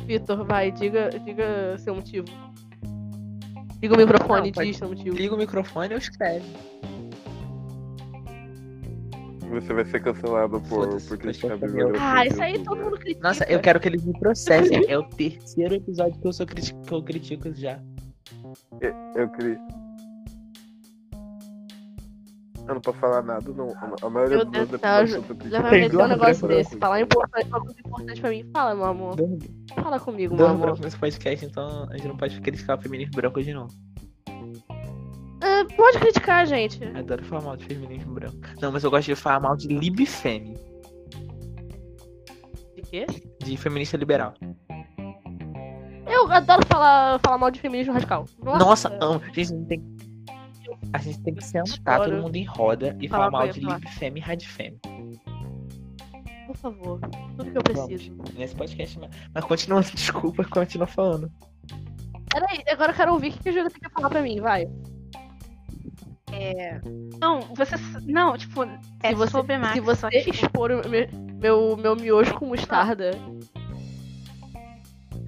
Vitor, 0.04 0.44
vai, 0.44 0.70
diga, 0.70 1.08
diga 1.24 1.76
seu 1.78 1.94
motivo. 1.94 2.26
Liga 3.82 3.94
o 3.94 3.98
microfone 3.98 4.46
Não, 4.48 4.52
pode- 4.52 4.68
diz 4.68 4.76
seu 4.76 4.88
motivo. 4.88 5.16
Liga 5.16 5.34
o 5.34 5.38
microfone 5.38 5.88
e 5.88 5.92
eu 5.94 5.98
escrevo. 5.98 6.44
Você 9.60 9.72
vai 9.72 9.84
ser 9.86 10.02
cancelado 10.02 10.60
por, 10.62 11.00
por 11.02 11.18
criticar 11.18 11.56
bibliografia. 11.56 12.00
Ah, 12.20 12.26
isso 12.26 12.42
aí 12.42 12.58
do 12.58 12.64
todo 12.64 12.82
mundo 12.84 12.98
critica. 12.98 13.28
Nossa, 13.28 13.44
eu 13.44 13.58
quero 13.60 13.80
que 13.80 13.88
eles 13.88 14.04
me 14.04 14.12
processem. 14.18 14.84
É 14.88 14.98
o 14.98 15.02
terceiro 15.04 15.74
episódio 15.74 16.20
que 16.20 16.26
eu, 16.28 16.32
sou 16.32 16.46
criti- 16.46 16.74
que 16.74 16.92
eu 16.94 17.02
critico 17.02 17.52
já. 17.54 17.80
Eu 19.14 19.28
queria. 19.30 19.58
Eu 22.68 22.74
não 22.74 22.80
posso 22.80 22.98
falar 22.98 23.22
nada, 23.22 23.48
não. 23.52 23.72
A 24.02 24.10
maioria 24.10 24.38
dos 24.44 24.50
Deus 24.50 24.68
do 24.68 24.74
episódios 24.76 25.14
eu 25.14 25.22
tô 25.22 25.48
Já 25.48 25.62
vai 25.62 25.80
meter 25.80 25.96
um 25.96 26.08
negócio 26.08 26.46
Branco. 26.48 26.62
desse. 26.64 26.76
Falar 26.78 27.00
importante, 27.00 27.46
uma 27.48 27.60
coisa 27.60 27.80
importante 27.80 28.20
pra 28.20 28.30
mim. 28.30 28.50
Fala, 28.52 28.74
meu 28.74 28.84
amor. 28.84 29.14
Dando, 29.16 29.38
Fala 29.72 30.00
comigo, 30.00 30.34
meu 30.36 30.48
amor. 30.48 30.78
nesse 30.80 30.96
podcast, 30.98 31.46
então 31.46 31.86
a 31.88 31.96
gente 31.96 32.08
não 32.08 32.16
pode 32.16 32.40
criticar 32.40 32.76
o 32.76 32.82
feminismo 32.82 33.12
branco 33.14 33.40
de 33.40 33.54
novo. 33.54 33.72
Ah, 35.42 35.64
pode 35.76 35.98
criticar, 35.98 36.46
gente. 36.46 36.82
Eu 36.82 36.96
adoro 36.96 37.24
falar 37.24 37.42
mal 37.42 37.56
de 37.56 37.64
feminismo 37.64 38.14
branco. 38.14 38.36
Não, 38.60 38.72
mas 38.72 38.84
eu 38.84 38.90
gosto 38.90 39.06
de 39.06 39.14
falar 39.14 39.40
mal 39.40 39.56
de 39.56 39.68
libfemi, 39.68 40.54
De 42.74 42.82
quê? 42.82 43.06
de 43.40 43.56
feminista 43.56 43.96
liberal. 43.96 44.34
Eu 46.08 46.30
adoro 46.32 46.64
falar, 46.66 47.18
falar 47.20 47.38
mal 47.38 47.50
de 47.50 47.60
feminismo 47.60 47.92
radical. 47.92 48.26
Nossa, 48.42 48.88
amo. 49.00 49.20
A 49.22 49.32
gente 49.32 49.66
tem 49.66 49.96
a 50.92 50.98
gente 50.98 51.20
tem 51.22 51.34
que 51.34 51.44
sentar 51.44 51.96
Adoro. 51.96 52.10
todo 52.12 52.22
mundo 52.22 52.36
em 52.36 52.44
roda 52.44 52.96
e 53.00 53.08
Falar 53.08 53.30
falar 53.30 53.44
mal 53.44 53.52
de 53.52 53.60
libfemi 53.60 54.20
e 54.20 54.22
radfemi. 54.22 54.78
Por 56.46 56.56
favor. 56.56 57.00
Tudo 57.36 57.50
que 57.50 57.58
eu 57.58 57.62
preciso. 57.62 58.16
Nesse 58.36 58.54
podcast, 58.54 58.98
mas, 59.00 59.10
mas 59.34 59.44
continua, 59.44 59.82
desculpa, 59.94 60.44
continua 60.44 60.86
falando. 60.86 61.30
Peraí, 62.32 62.62
agora 62.70 62.92
eu 62.92 62.96
quero 62.96 63.12
ouvir 63.12 63.32
o 63.32 63.38
que 63.38 63.48
a 63.48 63.52
Júlia 63.52 63.70
tem 63.70 63.80
que 63.80 63.90
falar 63.90 64.08
pra 64.08 64.22
mim, 64.22 64.40
vai. 64.40 64.66
Não, 67.20 67.40
você. 67.54 67.76
Não, 68.04 68.36
tipo, 68.36 68.64
é 69.02 69.08
se 69.08 69.14
você, 69.14 69.30
sobre 69.30 69.58
Max, 69.58 69.74
se 69.74 69.80
você 69.80 70.08
que, 70.10 70.30
tipo, 70.32 70.34
expor 70.34 70.70
o 70.72 70.88
meu, 70.88 71.08
meu, 71.40 71.76
meu 71.76 71.96
miojo 71.96 72.34
com 72.34 72.46
mostarda. 72.46 73.10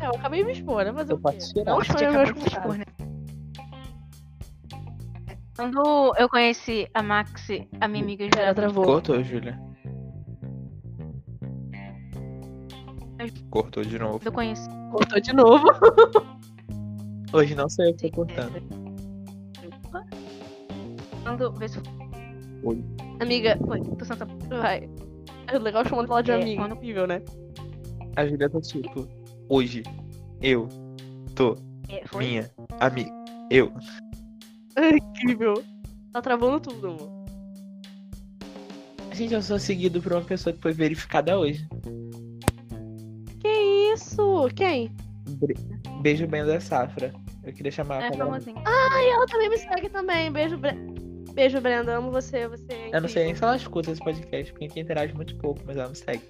É, 0.00 0.06
eu 0.06 0.10
acabei 0.10 0.40
de 0.40 0.46
me 0.46 0.52
expor, 0.52 0.84
né? 0.84 0.92
Mas 0.92 1.08
Eu 1.08 1.16
eu 1.16 1.20
posso 1.22 1.54
tirar. 1.54 1.72
Não 1.72 1.80
expor 1.80 1.96
acabou 1.96 2.12
miojo 2.12 2.34
com 2.34 2.40
expor, 2.40 2.62
mostarda. 2.66 2.78
né? 2.78 2.84
Quando 5.56 6.14
eu 6.16 6.28
conheci 6.28 6.88
a 6.94 7.02
Max, 7.02 7.48
a 7.80 7.88
minha 7.88 8.02
amiga 8.04 8.28
já 8.32 8.42
Ela 8.42 8.54
travou. 8.54 8.84
Cortou, 8.84 9.22
Júlia. 9.24 9.58
Cortou 13.50 13.82
de 13.82 13.98
novo. 13.98 14.20
Eu 14.24 14.32
conheci. 14.32 14.68
Cortou 14.92 15.20
de 15.20 15.32
novo. 15.32 15.66
Hoje 17.32 17.54
não 17.56 17.68
sei 17.68 17.90
eu 17.90 17.96
que 17.96 18.08
tô 18.10 18.16
cortando. 18.16 18.87
Quando. 21.36 21.52
Vê 21.52 21.68
se 21.68 21.78
Amiga, 23.20 23.58
foi. 23.66 23.80
Tô 23.82 24.04
sentando. 24.04 24.32
vai. 24.48 24.88
É 25.46 25.58
legal 25.58 25.84
chamando 25.84 26.10
ela 26.12 26.22
de 26.22 26.30
É, 26.30 26.34
amiga. 26.34 26.62
quando- 26.62 26.74
Incrível, 26.76 27.06
né? 27.06 27.22
A 28.16 28.26
Júlia 28.26 28.50
tá 28.50 28.60
tipo, 28.60 29.06
hoje, 29.48 29.82
eu 30.42 30.68
tô 31.34 31.54
É, 31.88 32.02
foi. 32.06 32.24
minha 32.24 32.50
amiga. 32.80 33.10
Eu. 33.50 33.72
Incrível. 35.22 35.62
Tá 36.12 36.20
travando 36.22 36.60
tudo, 36.60 36.88
amor. 36.88 37.18
Gente, 39.12 39.34
eu 39.34 39.42
sou 39.42 39.58
seguido 39.58 40.00
por 40.00 40.12
uma 40.12 40.20
pessoa 40.22 40.52
que 40.54 40.60
foi 40.62 40.72
verificada 40.72 41.38
hoje. 41.38 41.66
Que 43.40 43.48
isso? 43.94 44.48
Quem? 44.54 44.90
Beijo 46.02 46.26
bem 46.26 46.44
da 46.44 46.60
Safra. 46.60 47.12
Eu 47.44 47.52
queria 47.52 47.72
chamar 47.72 48.02
É 48.02 48.12
famosinho. 48.12 48.56
Ai, 48.64 49.10
ela 49.10 49.26
também 49.26 49.48
me 49.48 49.58
segue 49.58 49.88
também. 49.88 50.30
Beijo, 50.30 50.56
Bre... 50.58 50.72
Beijo, 51.32 51.60
Brenda. 51.60 51.96
Amo 51.96 52.10
você. 52.10 52.48
Você 52.48 52.72
é 52.72 52.96
Eu 52.96 53.00
não 53.00 53.08
sei 53.08 53.24
nem 53.26 53.34
se 53.34 53.42
ela 53.44 53.56
escuta 53.56 53.90
esse 53.90 54.00
podcast, 54.02 54.52
porque 54.52 54.64
a 54.64 54.68
gente 54.68 54.80
interage 54.80 55.14
muito 55.14 55.36
pouco, 55.36 55.60
mas 55.66 55.76
ela 55.76 55.88
me 55.88 55.94
segue. 55.96 56.22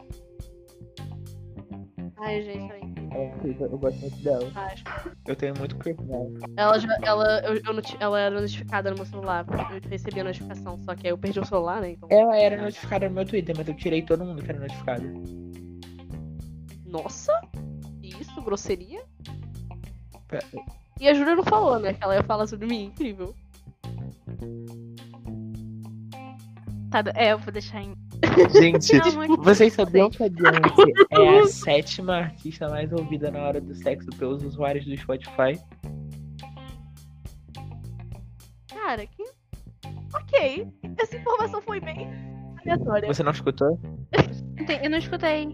Ai, 2.21 2.43
gente, 2.43 2.59
ela 2.73 2.75
é 2.75 3.27
incrível. 3.27 3.67
É 3.69 3.73
eu 3.73 3.79
gosto 3.79 4.01
muito 4.01 4.17
dela. 4.23 4.51
Acho. 4.55 4.85
Eu 5.27 5.37
tenho 5.37 5.55
muito 5.57 5.77
crush 5.77 5.97
nela. 6.03 6.29
Ela, 6.57 6.79
já, 6.79 6.99
ela, 7.03 7.41
eu, 7.41 7.61
eu 7.65 7.73
noti- 7.73 7.97
ela 8.01 8.19
era 8.21 8.41
notificada 8.41 8.91
no 8.91 8.97
meu 8.97 9.07
celular. 9.07 9.47
Eu 9.73 9.89
recebi 9.89 10.21
a 10.21 10.25
notificação, 10.25 10.79
só 10.81 10.95
que 10.95 11.07
aí 11.07 11.13
eu 11.13 11.19
perdi 11.19 11.39
o 11.41 11.45
celular, 11.45 11.81
né? 11.81 11.93
Então. 11.93 12.09
Ela 12.11 12.37
era 12.37 12.61
notificada 12.61 13.09
no 13.09 13.15
meu 13.15 13.25
Twitter, 13.25 13.55
mas 13.57 13.69
eu 13.69 13.75
tirei 13.77 14.03
todo 14.03 14.25
mundo 14.25 14.43
que 14.43 14.51
era 14.51 14.59
notificado. 14.61 15.05
Nossa! 16.85 17.33
Isso, 18.03 18.43
grosseria. 18.43 19.03
Pera- 20.27 20.45
E 21.01 21.09
a 21.09 21.15
Júlia 21.15 21.37
não 21.37 21.45
falou, 21.45 21.79
né? 21.79 21.93
Que 21.95 22.03
ela 22.03 22.17
ia 22.17 22.23
falar 22.25 22.47
sobre 22.49 22.67
mim, 22.67 22.87
incrível. 22.87 23.33
Tá, 26.91 27.05
é, 27.15 27.33
eu 27.33 27.39
vou 27.39 27.53
deixar 27.53 27.83
em. 27.83 27.95
Gente, 28.59 28.97
Não, 28.97 29.37
vocês 29.43 29.75
sabiam 29.75 30.11
que 30.11 30.23
a 30.23 30.29
Beyoncé 30.29 30.93
é 31.13 31.41
a 31.41 31.47
sétima 31.47 32.17
artista 32.17 32.69
mais 32.69 32.91
ouvida 32.93 33.31
na 33.31 33.41
hora 33.41 33.61
do 33.61 33.75
sexo 33.75 34.09
pelos 34.19 34.43
usuários 34.43 34.85
do 34.87 34.97
Spotify? 34.97 35.61
Cara, 38.69 39.07
que. 39.07 39.23
Ok. 40.15 40.67
Essa 40.97 41.17
informação 41.17 41.61
foi 41.61 41.79
bem 41.81 42.09
aleatória. 42.61 43.07
Você 43.07 43.23
não 43.23 43.33
escutou? 43.33 43.79
Eu 44.83 44.91
não 44.91 44.99
escutei. 44.99 45.53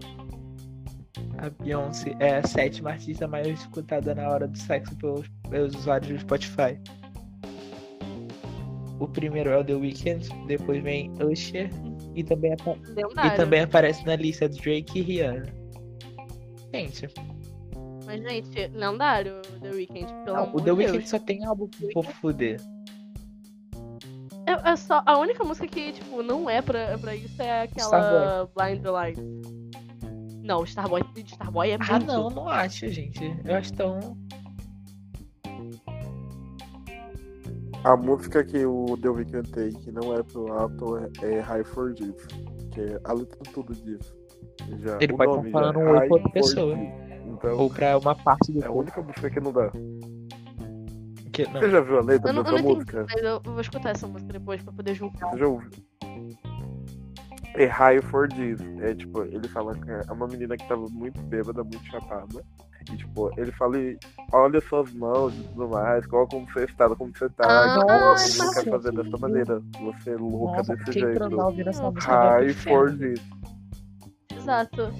A 1.37 1.49
Beyoncé 1.49 2.15
é 2.19 2.37
a 2.37 2.47
sétima 2.47 2.91
artista 2.91 3.27
mais 3.27 3.47
escutada 3.47 4.15
na 4.15 4.29
hora 4.29 4.47
do 4.47 4.57
sexo 4.57 4.95
pelos, 4.97 5.27
pelos 5.49 5.75
usuários 5.75 6.09
do 6.09 6.19
Spotify. 6.19 6.79
O 8.99 9.07
primeiro 9.07 9.49
é 9.49 9.57
o 9.57 9.63
The 9.63 9.73
Weeknd, 9.73 10.29
depois 10.47 10.81
vem 10.81 11.11
Usher 11.21 11.69
e 12.15 12.23
também, 12.23 12.53
e 12.53 13.35
também 13.35 13.61
aparece 13.61 14.05
na 14.05 14.15
lista 14.15 14.47
Drake 14.47 14.99
e 14.99 15.01
Rihanna. 15.01 15.53
Gente, 16.73 17.07
Mas, 18.05 18.21
gente, 18.21 18.67
lendário 18.73 19.41
The 19.61 19.69
Weeknd, 19.71 20.05
pelo 20.23 20.37
não, 20.37 20.43
amor 20.43 20.61
o 20.61 20.63
The 20.63 20.71
Weeknd 20.71 20.97
Deus. 20.99 21.09
só 21.09 21.19
tem 21.19 21.43
álbum 21.45 21.69
povo 21.93 22.11
fuder. 22.13 22.59
É, 24.47 24.71
é 24.71 24.75
só, 24.75 25.01
a 25.05 25.17
única 25.17 25.43
música 25.43 25.67
que, 25.67 25.91
tipo, 25.93 26.21
não 26.21 26.49
é 26.49 26.61
pra, 26.61 26.97
pra 26.99 27.15
isso 27.15 27.41
é 27.41 27.63
aquela 27.63 28.47
Blind 28.55 28.81
the 28.81 28.91
Lights. 28.91 29.23
Não, 30.43 30.63
Starboy, 30.63 31.01
Starboy 31.25 31.71
é 31.71 31.77
Ah, 31.81 31.93
muito. 31.93 32.05
não, 32.05 32.29
não 32.29 32.47
acho, 32.47 32.87
gente. 32.87 33.19
Eu 33.43 33.55
acho 33.55 33.73
tão. 33.73 34.15
A 37.85 37.95
música 37.95 38.43
que 38.43 38.65
o 38.65 38.95
Weeknd 38.95 39.47
tem, 39.51 39.71
que 39.71 39.91
não 39.91 40.11
é 40.15 40.23
pro 40.23 40.51
Apple, 40.57 41.07
é, 41.21 41.35
é 41.35 41.39
High 41.39 41.63
for 41.63 41.93
This. 41.93 42.15
Que 42.71 42.81
é 42.81 42.99
a 43.03 43.13
letra 43.13 43.37
tudo 43.53 43.73
disso. 43.75 44.15
Já, 44.79 44.97
Ele 44.99 45.13
o 45.13 45.17
pode 45.17 45.47
estar 45.47 45.51
falando 45.51 45.79
é 45.79 45.83
um 45.83 45.89
oi 45.91 45.97
High 45.99 46.07
pra 46.07 46.15
outra 46.15 46.29
for 46.29 46.33
pessoa. 46.33 46.75
Então, 47.27 47.57
Ou 47.59 47.69
pra 47.69 47.97
uma 47.99 48.15
parte 48.15 48.51
do 48.51 48.59
é 48.59 48.65
a 48.65 48.67
corpo. 48.69 48.81
única 48.81 49.01
música 49.03 49.29
que 49.29 49.39
não 49.39 49.53
dá. 49.53 49.71
Que, 51.31 51.43
não. 51.43 51.59
Você 51.61 51.69
já 51.69 51.81
viu 51.81 51.97
a 51.99 52.01
letra 52.01 52.31
Eu 52.31 52.35
eu 52.37 52.43
dessa 52.43 52.51
não 52.53 52.59
entendi, 52.59 52.75
música? 52.75 53.05
mas 53.07 53.21
eu, 53.21 53.41
eu 53.45 53.51
vou 53.51 53.61
escutar 53.61 53.89
essa 53.91 54.07
música 54.07 54.33
depois 54.33 54.63
pra 54.63 54.73
poder 54.73 54.95
julgar. 54.95 55.29
Você 55.29 55.37
já 55.37 55.47
ouviu? 55.47 55.69
É 57.55 57.65
High 57.65 58.01
for 58.01 58.27
This. 58.29 58.59
É 58.81 58.95
tipo, 58.95 59.21
ele 59.23 59.47
fala 59.49 59.75
que 59.75 59.91
é 59.91 60.11
uma 60.11 60.27
menina 60.27 60.57
que 60.57 60.67
tava 60.67 60.87
muito 60.89 61.21
bêbada, 61.23 61.63
muito 61.63 61.85
chapada. 61.85 62.43
E 62.91 62.97
tipo, 62.97 63.31
ele 63.37 63.51
fala, 63.53 63.77
e 63.79 63.97
olha 64.31 64.61
suas 64.61 64.91
mãos 64.93 65.33
e 65.33 65.43
tudo 65.43 65.69
mais, 65.69 66.05
qual 66.05 66.27
como 66.27 66.45
você 66.45 66.65
está, 66.65 66.87
como 66.95 67.11
você 67.15 67.29
tá. 67.29 67.45
Ah, 67.45 67.79
tipo, 67.79 67.87
nossa, 67.87 68.29
ele 68.29 68.37
não 68.37 68.53
quer 68.53 68.71
fazer 68.71 68.91
dessa 68.91 69.17
sim. 69.17 69.21
maneira. 69.21 69.63
Você 69.81 70.09
é 70.11 70.15
louca 70.15 70.57
Nossa, 70.57 70.75
desse 70.75 70.99
jeito. 70.99 71.99
High 71.99 72.53
for. 72.53 72.97
This. 72.97 73.21
Exato. 74.35 74.93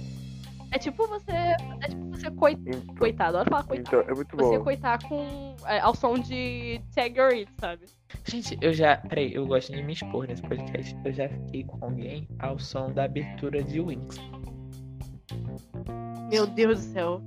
É 0.72 0.78
tipo 0.80 1.08
você. 1.08 1.32
É 1.32 1.88
tipo 1.88 2.06
você 2.10 2.32
coi... 2.32 2.54
Então, 2.54 2.96
coitado. 2.96 3.38
Olha 3.38 3.46
falar 3.46 3.64
coitado. 3.64 3.98
então, 4.02 4.12
é 4.12 4.16
muito 4.16 4.36
Você 4.36 4.58
bom. 4.58 4.64
coitar 4.64 5.08
com. 5.08 5.56
é, 5.68 5.80
ao 5.80 5.96
som 5.96 6.18
de 6.18 6.82
Tag 6.94 7.18
Your 7.18 7.32
It, 7.32 7.52
sabe? 7.60 7.86
Gente, 8.26 8.58
eu 8.60 8.74
já. 8.74 8.98
Peraí, 8.98 9.34
eu 9.34 9.46
gosto 9.46 9.72
de 9.72 9.82
me 9.84 9.94
expor 9.94 10.28
nesse 10.28 10.42
podcast. 10.42 10.98
Eu 11.06 11.14
já 11.14 11.30
fiquei 11.30 11.64
com 11.64 11.86
alguém 11.86 12.28
ao 12.40 12.60
som 12.60 12.92
da 12.92 13.06
abertura 13.06 13.64
de 13.64 13.80
Wings. 13.80 14.18
Meu 16.30 16.48
Deus 16.48 16.80
do 16.80 16.94
céu. 16.94 17.22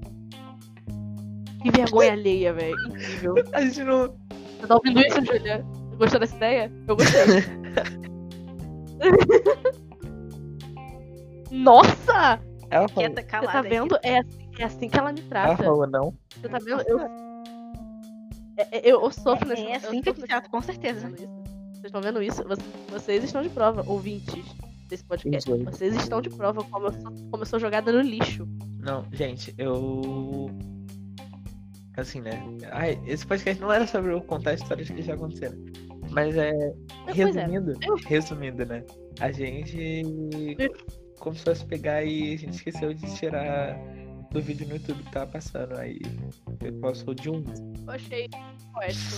Que 1.63 1.71
vergonha 1.71 2.13
alheia, 2.13 2.53
velho. 2.53 2.77
Incrível. 2.89 3.35
A 3.53 3.61
gente 3.63 3.83
não. 3.85 4.15
Você 4.61 4.67
tá 4.67 4.75
ouvindo 4.75 5.01
isso, 5.01 5.25
Julia? 5.25 5.65
Gostou 5.97 6.21
dessa 6.21 6.37
ideia? 6.37 6.73
Eu 6.87 6.97
gostei. 6.97 7.21
Nossa! 11.51 12.41
Ela 12.71 12.87
falou, 12.89 13.09
Quieta, 13.09 13.23
Você 13.23 13.27
calada. 13.27 13.53
tá 13.53 13.61
aí. 13.61 13.69
vendo? 13.69 13.99
É 14.03 14.19
assim, 14.19 14.49
é 14.59 14.65
assim 14.65 14.89
que 14.89 14.99
ela 14.99 15.13
me 15.13 15.21
ela 15.21 15.29
trata. 15.29 15.63
falou 15.65 15.87
não. 15.87 16.15
Você 16.37 16.49
tá 16.49 16.59
vendo? 16.59 16.83
Eu, 16.87 17.01
É- 17.01 18.69
é- 18.73 18.81
eu, 18.93 19.01
eu 19.03 19.11
sofro 19.11 19.49
nesse 19.49 19.63
É 19.63 19.77
assim 19.77 19.97
eu 19.97 20.03
que 20.03 20.09
eu 20.11 20.15
te 20.15 20.23
trato, 20.23 20.51
com 20.51 20.61
certeza. 20.61 21.09
Vocês 21.09 21.85
estão 21.85 22.01
vendo 22.03 22.23
isso? 22.23 22.43
Vocês, 22.91 23.25
estão 23.25 23.43
de 23.43 23.49
prova, 23.49 23.83
ouvintes 23.87 24.45
desse 24.89 25.05
podcast. 25.05 25.51
Vocês 25.65 25.97
estão 25.97 26.21
de 26.21 26.29
prova 26.29 26.63
como 26.65 26.87
eu 26.89 26.93
sou, 26.93 27.13
como 27.31 27.43
eu 27.43 27.47
sou 27.47 27.59
jogada 27.59 27.91
no 27.93 28.01
lixo. 28.01 28.47
Não, 28.81 29.05
gente, 29.13 29.55
eu. 29.57 30.51
Assim, 31.99 32.21
né? 32.21 32.31
Ai, 32.71 33.01
esse 33.07 33.27
podcast 33.27 33.61
não 33.61 33.73
era 33.73 33.85
sobre 33.85 34.13
eu 34.13 34.21
contar 34.23 34.55
histórias 34.55 34.89
que 34.89 35.03
já 35.03 35.15
aconteceram. 35.15 35.59
Mas 36.13 36.37
é. 36.37 36.53
Pois 37.05 37.37
é. 37.37 37.45
Resumindo, 37.45 37.79
resumindo, 38.07 38.65
né? 38.65 38.85
A 39.19 39.33
gente 39.33 40.03
começou 41.19 41.53
a 41.53 41.57
se 41.57 41.67
pegar 41.67 42.05
e 42.05 42.35
a 42.35 42.39
gente 42.39 42.55
esqueceu 42.55 42.95
de 42.95 43.17
tirar 43.17 43.77
do 44.31 44.41
vídeo 44.41 44.67
no 44.69 44.75
YouTube 44.75 45.03
que 45.03 45.11
tava 45.11 45.27
passando. 45.27 45.77
Aí 45.77 45.99
eu 46.63 46.73
passou 46.75 47.15
de 47.15 47.29
um. 47.29 47.43
Eu 47.85 47.91
achei 47.91 48.29
poético. 48.73 49.17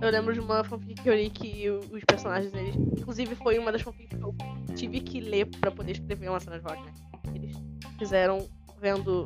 Eu 0.00 0.10
lembro 0.10 0.32
de 0.32 0.40
uma 0.40 0.64
fanfic 0.64 1.02
que 1.02 1.10
eu 1.10 1.14
li 1.14 1.28
que 1.28 1.68
os 1.68 2.02
personagens, 2.04 2.54
eles. 2.54 2.74
Inclusive 2.76 3.34
foi 3.34 3.58
uma 3.58 3.70
das 3.70 3.82
fanfics 3.82 4.16
que 4.18 4.24
eu 4.24 4.34
tive 4.74 5.00
que 5.00 5.20
ler 5.20 5.44
pra 5.60 5.70
poder 5.70 5.92
escrever 5.92 6.30
uma 6.30 6.40
cena 6.40 6.58
de 6.58 6.64
rock, 6.64 6.82
né? 6.82 6.92
Eles 7.34 7.54
fizeram 7.98 8.48
vendo 8.80 9.24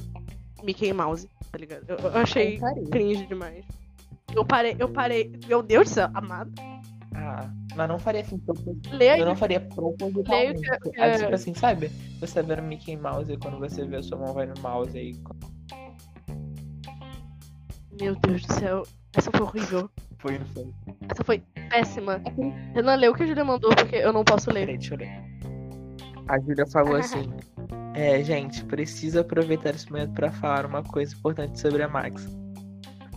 Mickey 0.65 0.93
Mouse, 0.93 1.29
tá 1.55 1.59
ligado? 1.59 1.85
Eu, 1.89 1.97
eu 1.99 2.17
achei 2.19 2.59
cringe 2.91 3.27
demais. 3.27 3.65
Eu 4.35 4.45
parei, 4.45 4.75
eu 4.77 4.89
parei. 4.89 5.33
Meu 5.47 5.63
Deus 5.63 5.89
do 5.89 5.95
céu, 5.95 6.11
amado. 6.13 6.51
Ah, 7.15 7.49
mas 7.77 7.89
não 7.89 7.97
faria 7.97 8.23
assim 8.23 8.43
Leia 8.91 9.19
Eu 9.19 9.25
não 9.27 9.37
faria 9.37 9.61
propositalmente. 9.61 10.61
Leio 10.61 10.81
que- 10.83 10.91
que- 10.91 11.19
Tipo 11.19 11.35
assim, 11.35 11.55
sabe? 11.55 11.89
Você 12.21 12.43
vê 12.43 12.57
no 12.57 12.63
Mickey 12.65 12.97
Mouse 12.97 13.33
e 13.33 13.37
quando 13.37 13.61
você 13.61 13.85
vê 13.87 13.99
a 13.99 14.03
sua 14.03 14.19
mão 14.19 14.35
vai 14.35 14.47
no 14.47 14.61
mouse 14.61 14.99
aí. 14.99 15.15
Meu 18.01 18.17
Deus 18.17 18.43
do 18.45 18.53
céu. 18.55 18.83
Essa 19.17 19.31
foi 19.31 19.41
horrível. 19.43 19.89
Foi, 20.19 20.39
não 20.39 20.47
foi? 20.47 20.67
Essa 21.09 21.23
foi 21.25 21.43
péssima. 21.71 22.21
Renan, 22.75 22.97
lê 22.97 23.09
o 23.09 23.15
que 23.15 23.23
a 23.23 23.27
Julia 23.27 23.45
mandou, 23.45 23.71
porque 23.77 23.95
eu 23.97 24.13
não 24.13 24.25
posso 24.25 24.51
ler. 24.51 24.67
Peraí, 24.67 24.79
deixa 24.79 24.95
eu 24.95 24.99
ler. 24.99 25.23
A 26.29 26.41
Júlia 26.41 26.67
falou 26.67 26.97
assim: 26.99 27.31
É, 27.95 28.23
gente, 28.25 28.65
preciso 28.65 29.21
aproveitar 29.21 29.75
esse 29.75 29.91
momento 29.91 30.13
pra 30.15 30.31
falar 30.33 30.67
uma 30.67 30.83
coisa 30.83 31.15
importante 31.15 31.61
sobre 31.61 31.83
a 31.83 31.89
Max. 31.89 32.27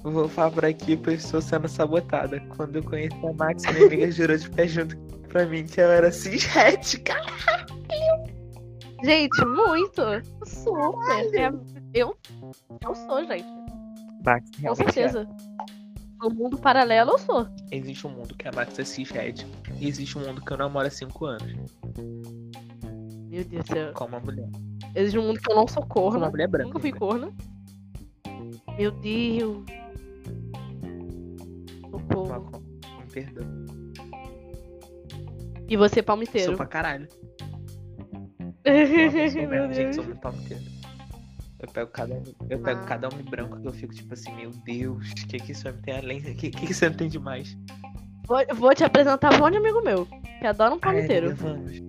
Vou 0.03 0.29
falar 0.29 0.51
por 0.51 0.65
aqui, 0.65 0.95
pois 0.95 1.23
estou 1.25 1.41
sendo 1.41 1.67
sabotada. 1.67 2.39
Quando 2.55 2.77
eu 2.77 2.83
conheci 2.83 3.15
a 3.25 3.33
Max, 3.33 3.63
minha 3.63 3.87
amiga 3.87 4.09
jurou 4.11 4.37
de 4.37 4.49
pé 4.51 4.67
junto 4.67 4.95
pra 5.27 5.45
mim 5.45 5.65
que 5.65 5.81
ela 5.81 5.93
era 5.93 6.11
cishet, 6.11 6.99
cara. 7.01 7.25
Gente, 9.03 9.45
muito. 9.45 10.01
Super. 10.45 11.35
É, 11.35 11.51
eu, 11.93 12.15
eu 12.83 12.95
sou, 12.95 13.25
gente. 13.25 13.45
Max, 14.23 14.49
Com 14.51 14.61
realmente 14.61 14.93
certeza. 14.93 15.27
No 16.21 16.29
mundo 16.31 16.57
paralelo 16.57 17.11
eu 17.11 17.17
sou. 17.19 17.41
é. 17.71 17.77
Existe 17.77 18.07
um 18.07 18.11
mundo 18.11 18.35
que 18.35 18.47
a 18.47 18.51
Max 18.51 18.77
é 18.79 18.83
cishet 18.83 19.45
e 19.79 19.87
existe 19.87 20.17
um 20.17 20.21
mundo 20.25 20.41
que 20.41 20.51
eu 20.51 20.57
namoro 20.57 20.87
há 20.87 20.91
5 20.91 21.25
anos 21.25 21.53
Meu 23.37 23.45
Deus 23.45 23.65
do 23.65 23.73
céu. 23.73 23.93
com 23.93 24.05
uma 24.05 24.19
mulher. 24.19 24.49
Existe 24.95 25.19
um 25.19 25.23
mundo 25.27 25.39
que 25.39 25.51
eu 25.51 25.55
não 25.55 25.67
sou 25.67 25.85
Com 25.85 25.99
uma 26.01 26.11
corna. 26.11 26.29
mulher 26.29 26.47
branca. 26.47 26.67
Nunca 26.67 26.79
fui 26.79 26.91
né? 26.91 26.97
corna. 26.97 27.33
Meu 28.77 28.91
Deus. 28.91 29.63
Socorro. 31.91 32.51
com- 32.51 32.59
Me 32.59 33.11
perdoa. 33.11 33.47
E 35.69 35.75
você, 35.77 35.95
Sou 35.95 36.03
palmiteiro. 36.03 36.55
pra 36.57 36.65
caralho. 36.65 37.07
Eu 38.63 39.29
sou 39.31 39.47
mesmo, 39.47 39.73
gente, 39.73 39.95
sou 39.95 40.03
muito 40.03 40.19
palmiteiro. 40.19 40.63
Eu 41.59 41.67
pego 41.69 41.91
cada 41.91 42.13
eu 42.49 42.59
pego 42.59 42.81
Ah. 42.81 42.85
cada 42.85 43.09
homem 43.09 43.23
branco 43.25 43.59
que 43.59 43.67
eu 43.67 43.73
fico 43.73 43.93
tipo 43.93 44.13
assim, 44.13 44.31
meu 44.35 44.51
Deus, 44.63 45.09
o 45.11 45.15
que 45.27 45.39
que 45.39 45.51
homem 45.67 45.81
tem 45.81 45.95
além, 45.97 46.19
o 46.19 46.35
que 46.35 46.49
que 46.51 46.85
homem 46.85 46.97
tem 46.97 47.09
demais? 47.09 47.57
Vou, 48.27 48.37
vou 48.55 48.75
te 48.75 48.83
apresentar 48.83 49.33
um 49.33 49.39
monte 49.39 49.53
de 49.53 49.57
amigo 49.57 49.81
meu. 49.81 50.05
Que 50.39 50.45
adora 50.45 50.71
um 50.71 50.75
Ai, 50.75 50.79
palmiteiro. 50.81 51.35
vamos. 51.35 51.81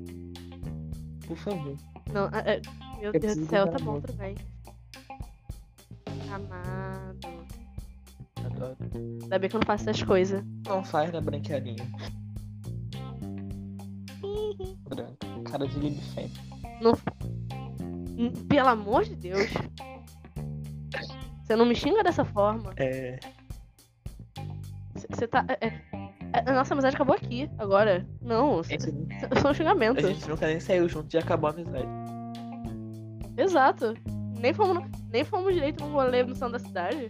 Por 1.29 1.37
favor. 1.37 1.77
Não, 2.13 2.27
é- 2.29 2.57
é- 2.57 2.61
meu 3.01 3.13
Eu 3.13 3.21
Deus 3.21 3.37
do 3.37 3.47
céu, 3.47 3.69
tá 3.69 3.79
bom, 3.79 4.01
bem. 4.17 4.35
Amado. 6.33 7.19
Adoro. 8.45 8.77
Ainda 9.23 9.39
bem 9.39 9.49
que 9.51 9.57
eu 9.57 9.61
não 9.61 9.67
faço 9.67 9.89
essas 9.89 10.03
coisas. 10.03 10.43
Não 10.67 10.83
faz 10.83 11.13
na 11.13 11.21
branqueadinha. 11.21 11.85
Branca. 14.89 15.27
Cara 15.51 15.67
de 15.69 15.79
Lily 15.79 16.01
Femme. 16.15 16.33
Hum, 18.19 18.33
Pelo 18.49 18.69
amor 18.69 19.05
de 19.05 19.15
Deus. 19.17 19.51
Você 21.45 21.57
não 21.57 21.67
me 21.67 21.75
xinga 21.75 22.03
dessa 22.03 22.25
forma. 22.25 22.73
É. 22.77 23.19
Você 24.95 25.27
tá. 25.29 25.45
é- 25.49 25.67
é- 25.69 26.08
a 26.33 26.53
nossa 26.53 26.75
amizade 26.75 26.95
acabou 26.95 27.15
aqui, 27.17 27.49
agora. 27.59 28.07
Não, 28.21 28.61
é 28.61 29.49
um 29.49 29.55
xingamento. 29.55 29.99
a 29.99 30.09
gente 30.13 30.29
nunca 30.29 30.47
nem 30.47 30.61
saiu 30.61 30.89
junto, 30.89 31.11
já 31.13 31.21
acabou 31.21 31.49
a 31.51 31.53
amizade. 31.53 31.87
Exato. 33.37 33.95
Nem 34.41 34.53
fomos, 34.53 34.75
no- 34.75 34.91
nem 35.13 35.25
fomos 35.25 35.55
direito 35.55 35.85
no 35.85 35.93
rolê 35.93 36.23
no 36.23 36.35
centro 36.35 36.53
da 36.53 36.59
cidade. 36.59 37.09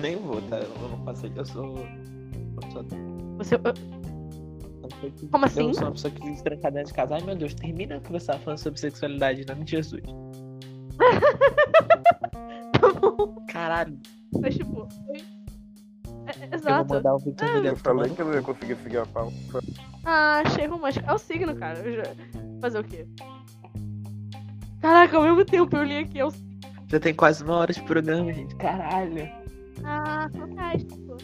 Nem 0.00 0.16
vou, 0.16 0.40
tá? 0.42 0.58
Eu 0.58 0.88
não 0.88 1.04
passei. 1.04 1.30
Eu 1.34 1.44
sou. 1.44 1.76
Eu 1.76 2.70
sou. 2.72 2.84
Você. 3.38 3.54
eu 3.56 3.60
Como 5.30 5.44
assim? 5.44 5.68
Eu 5.68 5.74
sou 5.74 5.84
uma 5.84 5.92
pessoa 5.92 6.12
que 6.12 6.22
vive 6.24 6.42
trancada 6.42 6.76
dentro 6.76 6.92
de 6.92 6.94
casa. 6.96 7.14
Ai 7.16 7.22
meu 7.22 7.36
Deus, 7.36 7.54
termina 7.54 8.00
que 8.00 8.10
você 8.12 8.26
tava 8.26 8.38
falando 8.40 8.58
sobre 8.58 8.80
sexualidade 8.80 9.42
em 9.42 9.46
nome 9.46 9.64
de 9.64 9.70
Jesus. 9.72 10.02
Tá 12.80 12.92
bom. 13.00 13.34
Caralho. 13.48 13.98
Mas, 14.40 14.56
tipo. 14.56 14.86
foi- 15.06 15.33
É, 16.40 16.44
Eu 16.46 16.48
vou 16.50 16.58
exato. 16.58 16.94
mandar 16.94 17.14
o 17.14 17.18
Victor 17.18 17.48
Eu 17.48 17.54
William 17.56 17.76
falei 17.76 18.02
tomando. 18.08 18.14
que 18.16 18.22
eu 18.22 18.26
não 18.26 18.34
ia 18.34 18.42
conseguir 18.42 18.76
seguir 18.76 18.98
a 18.98 19.06
pauta. 19.06 19.34
Ah, 20.04 20.42
achei 20.44 20.66
romântico. 20.66 21.08
É 21.08 21.12
o 21.14 21.18
signo, 21.18 21.54
cara. 21.56 21.78
Eu 21.80 22.04
já- 22.04 22.14
Fazer 22.60 22.78
o 22.78 22.84
quê? 22.84 23.06
Caraca, 24.80 25.16
ao 25.16 25.22
mesmo 25.22 25.44
tempo 25.44 25.76
eu 25.76 25.82
li 25.84 25.98
aqui. 25.98 26.18
É 26.18 26.26
o... 26.26 26.32
Já 26.88 27.00
tem 27.00 27.14
quase 27.14 27.42
uma 27.44 27.56
hora 27.56 27.72
de 27.72 27.82
programa, 27.82 28.32
gente. 28.32 28.54
Caralho. 28.56 29.28
Ah, 29.84 30.28
fantástico. 30.36 31.16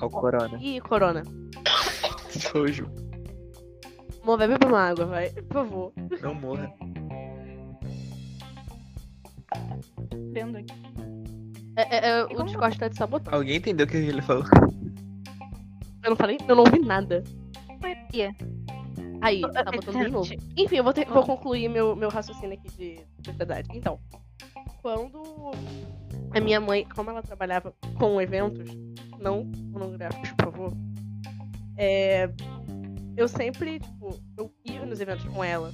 Ó 0.00 0.06
o 0.06 0.10
Corona. 0.10 0.58
Ih, 0.60 0.80
Corona. 0.80 1.22
Sojo. 2.30 2.88
Amor, 4.22 4.38
vai 4.38 4.48
beber 4.48 4.66
uma 4.68 4.80
água, 4.90 5.06
vai. 5.06 5.30
Por 5.30 5.52
favor. 5.54 5.92
Não 6.22 6.34
morra. 6.34 6.72
Vendo 10.32 10.58
aqui. 10.58 10.74
É, 11.80 11.96
é, 11.96 12.08
é, 12.20 12.24
o 12.24 12.42
Discord 12.44 12.78
tá 12.78 12.88
te 12.90 12.96
sabotando. 12.96 13.36
Alguém 13.36 13.56
entendeu 13.56 13.86
o 13.86 13.88
que 13.88 13.96
ele 13.96 14.22
falou? 14.22 14.44
Eu 16.02 16.10
não 16.10 16.16
falei? 16.16 16.38
Eu 16.48 16.56
não 16.56 16.64
ouvi 16.64 16.78
nada. 16.78 17.22
Foi 17.80 17.92
aqui. 17.92 18.22
Aí, 19.20 19.40
tá 19.40 19.64
botando 19.64 19.98
de 20.04 20.08
novo. 20.10 20.32
Enfim, 20.56 20.76
eu 20.76 20.84
vou, 20.84 20.92
ter- 20.92 21.06
vou 21.06 21.22
concluir 21.24 21.68
meu, 21.68 21.94
meu 21.94 22.08
raciocínio 22.08 22.54
aqui 22.58 22.70
de 22.76 23.00
sociedade. 23.24 23.68
Então, 23.74 23.98
quando 24.82 25.22
a 26.34 26.40
minha 26.40 26.60
mãe, 26.60 26.86
como 26.94 27.10
ela 27.10 27.22
trabalhava 27.22 27.74
com 27.98 28.20
eventos, 28.20 28.70
não 29.18 29.50
pornográficos, 29.72 30.30
por 30.32 30.44
favor, 30.52 30.72
é, 31.76 32.30
eu 33.16 33.28
sempre, 33.28 33.80
tipo, 33.80 34.18
eu 34.38 34.50
ia 34.64 34.86
nos 34.86 35.00
eventos 35.00 35.24
com 35.26 35.44
ela. 35.44 35.70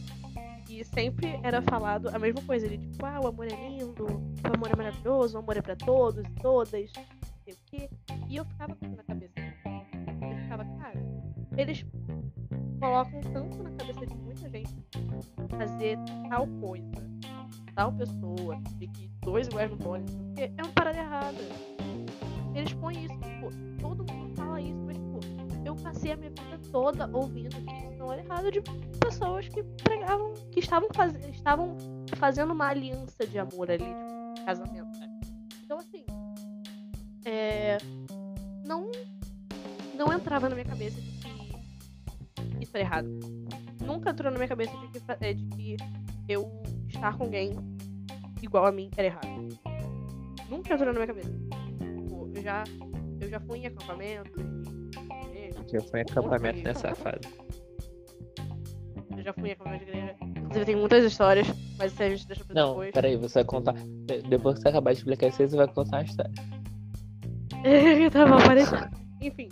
E 0.69 0.85
sempre 0.85 1.39
era 1.43 1.63
falado 1.63 2.09
a 2.09 2.19
mesma 2.19 2.43
coisa, 2.43 2.69
de 2.69 2.79
tipo, 2.79 3.07
ah, 3.07 3.21
o 3.23 3.29
amor 3.29 3.47
é 3.47 3.69
lindo, 3.69 4.05
o 4.05 4.55
amor 4.55 4.71
é 4.71 4.77
maravilhoso, 4.77 5.37
o 5.37 5.41
amor 5.41 5.57
é 5.57 5.63
pra 5.63 5.77
todos 5.77 6.25
e 6.25 6.31
todas, 6.41 6.93
não 6.95 7.45
sei 7.45 7.55
o 7.55 7.57
quê. 7.67 7.91
E 8.29 8.37
eu 8.37 8.45
ficava 8.45 8.75
com 8.75 8.87
isso 8.87 8.97
na 8.97 9.05
cabeça. 9.05 9.33
Eu 9.39 10.43
ficava, 10.43 10.65
cara, 10.65 11.01
eles 11.57 11.87
colocam 12.81 13.21
tanto 13.33 13.63
na 13.63 13.71
cabeça 13.71 14.07
de 14.07 14.17
muita 14.17 14.51
gente 14.51 14.77
fazer 15.57 15.99
tal 16.29 16.47
coisa, 16.61 17.11
tal 17.75 17.93
pessoa, 17.93 18.61
de 18.77 18.89
que 18.89 19.09
dois 19.23 19.47
iguais 19.47 19.71
não 19.71 19.79
porque 19.79 20.53
é 20.57 20.63
uma 20.63 20.73
parada 20.73 20.99
errada. 20.99 21.39
Eles 22.55 22.73
põem 22.75 23.05
isso, 23.05 23.19
tipo, 23.19 23.51
todo 23.81 24.13
mundo 24.13 24.35
passei 25.83 26.13
a 26.13 26.17
minha 26.17 26.31
vida 26.31 26.59
toda 26.71 27.09
ouvindo 27.13 27.57
que 27.65 27.75
isso 27.75 27.99
não 27.99 28.13
era 28.13 28.23
errado 28.23 28.51
de 28.51 28.61
pessoas 29.01 29.49
que 29.49 29.63
pregavam, 29.63 30.35
que 30.51 30.61
estavam, 30.61 30.89
faz... 30.95 31.15
estavam 31.27 31.77
fazendo 32.17 32.53
uma 32.53 32.69
aliança 32.69 33.27
de 33.27 33.39
amor 33.39 33.71
ali, 33.71 33.85
tipo, 33.85 34.45
casamento, 34.45 34.97
sabe? 34.97 35.13
Então 35.65 35.79
assim, 35.79 36.05
é... 37.25 37.79
não 38.65 38.91
não 39.97 40.13
entrava 40.13 40.49
na 40.49 40.55
minha 40.55 40.67
cabeça 40.67 41.01
de 41.01 41.11
que 41.11 41.27
isso 42.61 42.77
era 42.77 42.85
errado. 42.85 43.09
Nunca 43.85 44.11
entrou 44.11 44.31
na 44.31 44.37
minha 44.37 44.49
cabeça 44.49 44.77
de 44.77 44.89
que, 44.89 45.01
é, 45.21 45.33
de 45.33 45.45
que 45.47 45.77
eu 46.29 46.51
estar 46.89 47.17
com 47.17 47.25
alguém 47.25 47.53
igual 48.43 48.67
a 48.67 48.73
mim 48.73 48.91
era 48.97 49.09
errado. 49.09 49.27
Nunca 50.51 50.75
entrou 50.75 50.93
na 50.93 51.01
minha 51.01 51.07
cabeça. 51.07 51.31
Tipo, 51.31 52.31
eu 52.35 52.43
já, 52.43 52.65
eu 53.21 53.29
já 53.29 53.41
fui 53.41 53.61
em 53.61 53.67
acampamento. 53.67 54.41
De 55.67 55.77
igreja, 55.77 55.85
Já 55.85 55.91
foi 55.91 56.01
acampamento 56.01 56.63
nessa 56.63 56.95
fase. 56.95 57.21
Eu 59.17 59.23
já 59.23 59.33
fui 59.33 59.49
em 59.49 59.53
acampamento 59.53 59.85
de 59.85 59.91
igreja. 59.91 60.17
Inclusive, 60.23 60.65
tem 60.67 60.77
muitas 60.77 61.05
histórias, 61.05 61.47
mas 61.79 61.93
isso 61.93 62.03
a 62.03 62.09
gente 62.09 62.27
deixa 62.27 62.45
pra 62.45 62.55
Não, 62.55 62.69
depois. 62.71 62.93
peraí, 62.93 63.17
você 63.17 63.35
vai 63.35 63.45
contar. 63.45 63.73
de- 63.75 64.23
Depois 64.23 64.57
que 64.57 64.63
você 64.63 64.69
acabar 64.69 64.93
de 64.93 64.99
explicar 64.99 65.27
isso, 65.29 65.37
você 65.49 65.57
vai 65.57 65.69
contar 65.69 65.97
uma 65.99 66.03
história. 66.05 66.33
tá 68.13 68.27
bom, 68.27 68.55
deixar. 68.55 68.91
Enfim. 69.21 69.49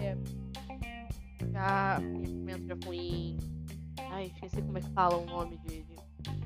é, 0.00 0.16
já 1.52 1.98
fui 2.00 2.52
em 2.52 2.66
já 2.68 2.76
fui 2.84 2.96
em. 2.96 3.36
Ai, 4.10 4.26
esqueci 4.26 4.62
como 4.62 4.78
é 4.78 4.80
que 4.80 4.90
fala 4.90 5.16
o 5.16 5.26
nome 5.26 5.58
de, 5.66 5.82
de 5.82 5.96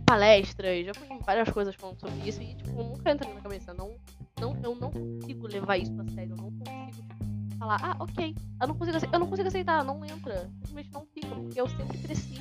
palestras, 0.07 0.87
já 0.87 0.95
fui 0.95 1.09
em 1.09 1.19
várias 1.21 1.49
coisas 1.51 1.75
falando 1.75 2.01
sobre 2.01 2.29
isso 2.29 2.41
e, 2.43 2.55
tipo, 2.55 2.83
nunca 2.83 3.11
entra 3.11 3.27
na 3.27 3.33
minha 3.35 3.43
cabeça. 3.43 3.75
Não, 3.75 3.95
não, 4.41 4.57
eu 4.63 4.75
não 4.77 4.91
consigo 4.91 5.47
levar 5.47 5.77
isso 5.77 5.93
a 6.01 6.05
sério. 6.15 6.33
Eu 6.33 6.37
não 6.37 6.51
consigo, 6.53 6.91
tipo, 6.93 7.30
falar, 7.61 7.79
ah, 7.83 7.97
ok. 8.01 8.35
Eu 8.61 8.69
não 8.69 8.75
consigo, 8.75 8.99
eu 9.13 9.19
não 9.19 9.27
consigo 9.29 9.49
aceitar, 9.49 9.85
não 9.85 10.05
entra. 10.05 10.51
Simplesmente 10.65 10.93
não 10.93 11.07
fica, 11.07 11.29
porque 11.29 11.61
eu 11.61 11.69
sempre 11.69 11.99
cresci 11.99 12.41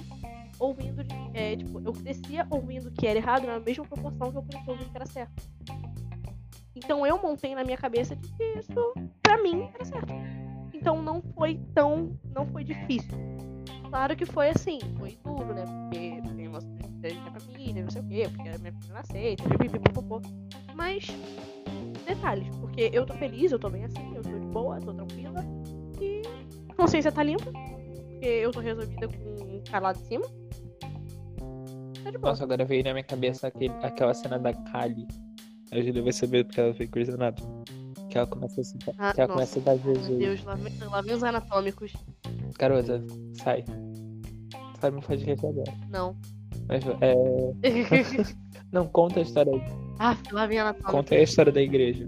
ouvindo, 0.57 1.05
é, 1.33 1.55
tipo, 1.55 1.79
eu 1.79 1.93
crescia 1.93 2.47
ouvindo 2.49 2.91
que 2.91 3.05
era 3.05 3.19
errado 3.19 3.45
na 3.45 3.59
mesma 3.59 3.85
proporção 3.85 4.31
que 4.31 4.37
eu 4.37 4.43
cresci 4.43 4.69
ouvindo 4.69 4.89
que 4.89 4.97
era 4.97 5.05
certo. 5.05 5.43
Então 6.75 7.05
eu 7.05 7.21
montei 7.21 7.53
na 7.53 7.63
minha 7.63 7.77
cabeça 7.77 8.15
de 8.15 8.27
que 8.29 8.43
isso, 8.57 8.93
pra 9.21 9.41
mim, 9.43 9.69
era 9.73 9.85
certo. 9.85 10.13
Então 10.73 11.01
não 11.01 11.21
foi 11.21 11.59
tão. 11.75 12.17
não 12.33 12.47
foi 12.47 12.63
difícil. 12.63 13.17
Claro 13.89 14.15
que 14.15 14.25
foi 14.25 14.49
assim, 14.49 14.79
foi 14.97 15.17
duro, 15.23 15.53
né? 15.53 15.65
Porque 15.65 16.19
tem 17.01 17.15
da 17.23 17.39
família, 17.39 17.83
não 17.83 17.89
sei 17.89 18.01
o 18.01 18.07
quê, 18.07 18.29
porque 18.29 18.49
era 18.49 18.57
minha 18.59 18.73
filha 18.73 19.57
pipipipopopô. 19.57 20.21
Mas, 20.75 21.07
detalhes, 22.09 22.47
porque 22.57 22.89
eu 22.91 23.05
tô 23.05 23.13
feliz, 23.13 23.51
eu 23.51 23.59
tô 23.59 23.69
bem 23.69 23.85
assim, 23.85 24.15
eu 24.15 24.21
tô 24.21 24.29
de 24.29 24.45
boa, 24.47 24.79
tô 24.79 24.93
tranquila. 24.93 25.45
E 26.01 26.21
a 26.69 26.73
consciência 26.73 27.11
tá 27.11 27.23
limpa, 27.23 27.51
porque 27.51 28.25
eu 28.25 28.51
tô 28.51 28.59
resolvida 28.59 29.07
com 29.07 29.57
o 29.57 29.63
cara 29.69 29.87
lá 29.87 29.93
de 29.93 29.99
cima. 29.99 30.25
Tá 32.03 32.11
de 32.11 32.17
boa. 32.17 32.31
Nossa, 32.31 32.43
agora 32.43 32.65
veio 32.65 32.83
na 32.83 32.93
minha 32.93 33.03
cabeça 33.03 33.47
aquele, 33.47 33.73
aquela 33.83 34.13
cena 34.13 34.39
da 34.39 34.53
Kali. 34.53 35.07
A 35.71 35.79
Julia 35.79 36.01
vai 36.01 36.11
saber 36.11 36.45
porque 36.45 36.59
ela 36.59 36.73
foi 36.73 36.89
Anatomy. 37.13 37.63
Que 38.09 38.17
ela 38.17 38.25
começa 38.25 38.59
a 38.59 38.63
citar, 38.63 38.95
Ah, 38.97 39.13
que 39.13 39.21
ela 39.21 39.35
nossa. 39.35 39.53
começa 39.53 39.59
a 39.59 39.75
dar 39.75 39.85
Meu 39.85 39.95
Jesus. 39.95 40.17
Deus, 40.17 40.43
lá 40.43 40.55
vem, 40.55 40.73
lá 40.79 41.01
vem 41.01 41.13
os 41.13 41.23
anatômicos. 41.23 41.93
Garota, 42.57 43.05
sai. 43.35 43.63
Sai 44.81 44.89
no 44.89 44.99
podcast 44.99 45.45
agora. 45.45 45.71
Não. 45.91 46.17
Mas, 46.67 46.83
é... 47.01 47.13
Não, 48.71 48.87
conta 48.87 49.19
a 49.19 49.21
história 49.21 49.53
aí. 49.53 49.88
Ah, 49.99 50.15
lá 50.31 50.45
vem 50.47 50.59
anatômicos. 50.59 50.91
Conta 50.91 51.13
aí 51.15 51.21
a 51.21 51.23
história 51.23 51.51
da 51.51 51.61
igreja. 51.61 52.07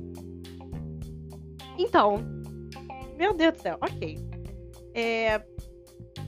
Então, 1.77 2.23
meu 3.17 3.33
Deus 3.33 3.53
do 3.53 3.61
céu, 3.61 3.77
ok. 3.81 4.17
É, 4.93 5.39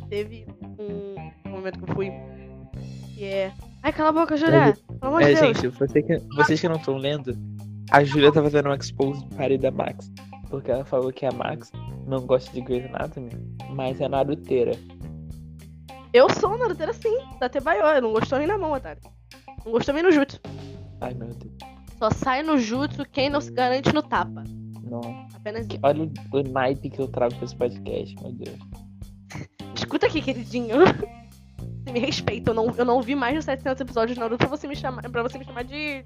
teve 0.10 0.46
um 0.80 1.50
momento 1.50 1.80
que 1.84 1.90
eu 1.92 1.96
fui 1.96 2.12
que 3.16 3.24
é. 3.26 3.52
Ai, 3.84 3.92
cala 3.94 4.10
a 4.10 4.14
boca, 4.14 4.38
Julia! 4.38 4.74
Pelo 5.00 5.16
amor 5.16 5.24
de 5.24 5.32
É, 5.32 5.34
Deus! 5.42 5.58
gente, 5.58 5.68
você 5.68 6.02
que- 6.02 6.18
vocês 6.36 6.60
que 6.62 6.68
não 6.70 6.78
estão 6.78 6.98
lendo, 6.98 7.36
a 7.92 8.04
Julia 8.04 8.32
tá 8.32 8.42
fazendo 8.42 8.70
um 8.70 8.74
expose 8.74 9.26
party 9.36 9.58
da 9.58 9.72
Max. 9.72 10.12
Porque 10.50 10.72
ela 10.72 10.86
falou 10.86 11.12
que 11.12 11.26
a 11.26 11.32
Max 11.32 11.72
não 12.08 12.26
gosta 12.26 12.52
de 12.54 12.62
Grey's 12.62 12.86
Anatomy, 12.86 13.32
mas 13.72 14.00
é 14.00 14.08
naruteira. 14.08 14.72
Eu 16.14 16.30
sou 16.30 16.58
naruteira 16.58 16.94
sim, 16.94 17.18
da 17.40 17.50
Tebaio, 17.50 18.02
não 18.02 18.14
gostou 18.14 18.38
nem 18.38 18.48
na 18.48 18.58
mão, 18.58 18.72
otário. 18.72 19.02
Não 19.66 19.72
gostou 19.72 19.94
nem 19.96 20.04
no 20.04 20.12
jutsu. 20.12 20.40
Ai, 21.04 21.14
meu 21.14 21.28
Deus. 21.28 21.54
Só 21.98 22.10
sai 22.10 22.44
no 22.44 22.58
jutsu 22.58 23.06
quem 23.06 23.30
não 23.30 23.42
se 23.42 23.52
garante 23.52 23.94
no 23.94 24.02
tapa. 24.02 24.44
Não. 24.84 25.28
Apenas 25.34 25.66
isso. 25.68 25.80
Olha 25.84 26.04
o, 26.04 26.38
o 26.38 26.44
naipe 26.44 26.90
que 26.90 27.00
eu 27.00 27.08
trago 27.08 27.36
pra 27.36 27.46
esse 27.46 27.56
podcast, 27.56 28.16
meu 28.22 28.32
Deus. 28.32 28.58
Escuta 29.76 30.08
aqui, 30.08 30.22
queridinho. 30.22 30.78
Você 31.84 31.92
me 31.92 32.00
respeita, 32.00 32.52
eu 32.52 32.54
não, 32.54 32.74
eu 32.78 32.86
não 32.86 33.02
vi 33.02 33.14
mais 33.14 33.36
de 33.36 33.44
700 33.44 33.82
episódios 33.82 34.16
de 34.16 34.20
Naruto 34.20 34.38
pra 34.38 34.48
você 34.48 34.68
me 34.68 34.76
chamar, 34.76 35.02
pra 35.10 35.22
você 35.22 35.38
me 35.38 35.44
chamar 35.44 35.64
de 35.64 36.06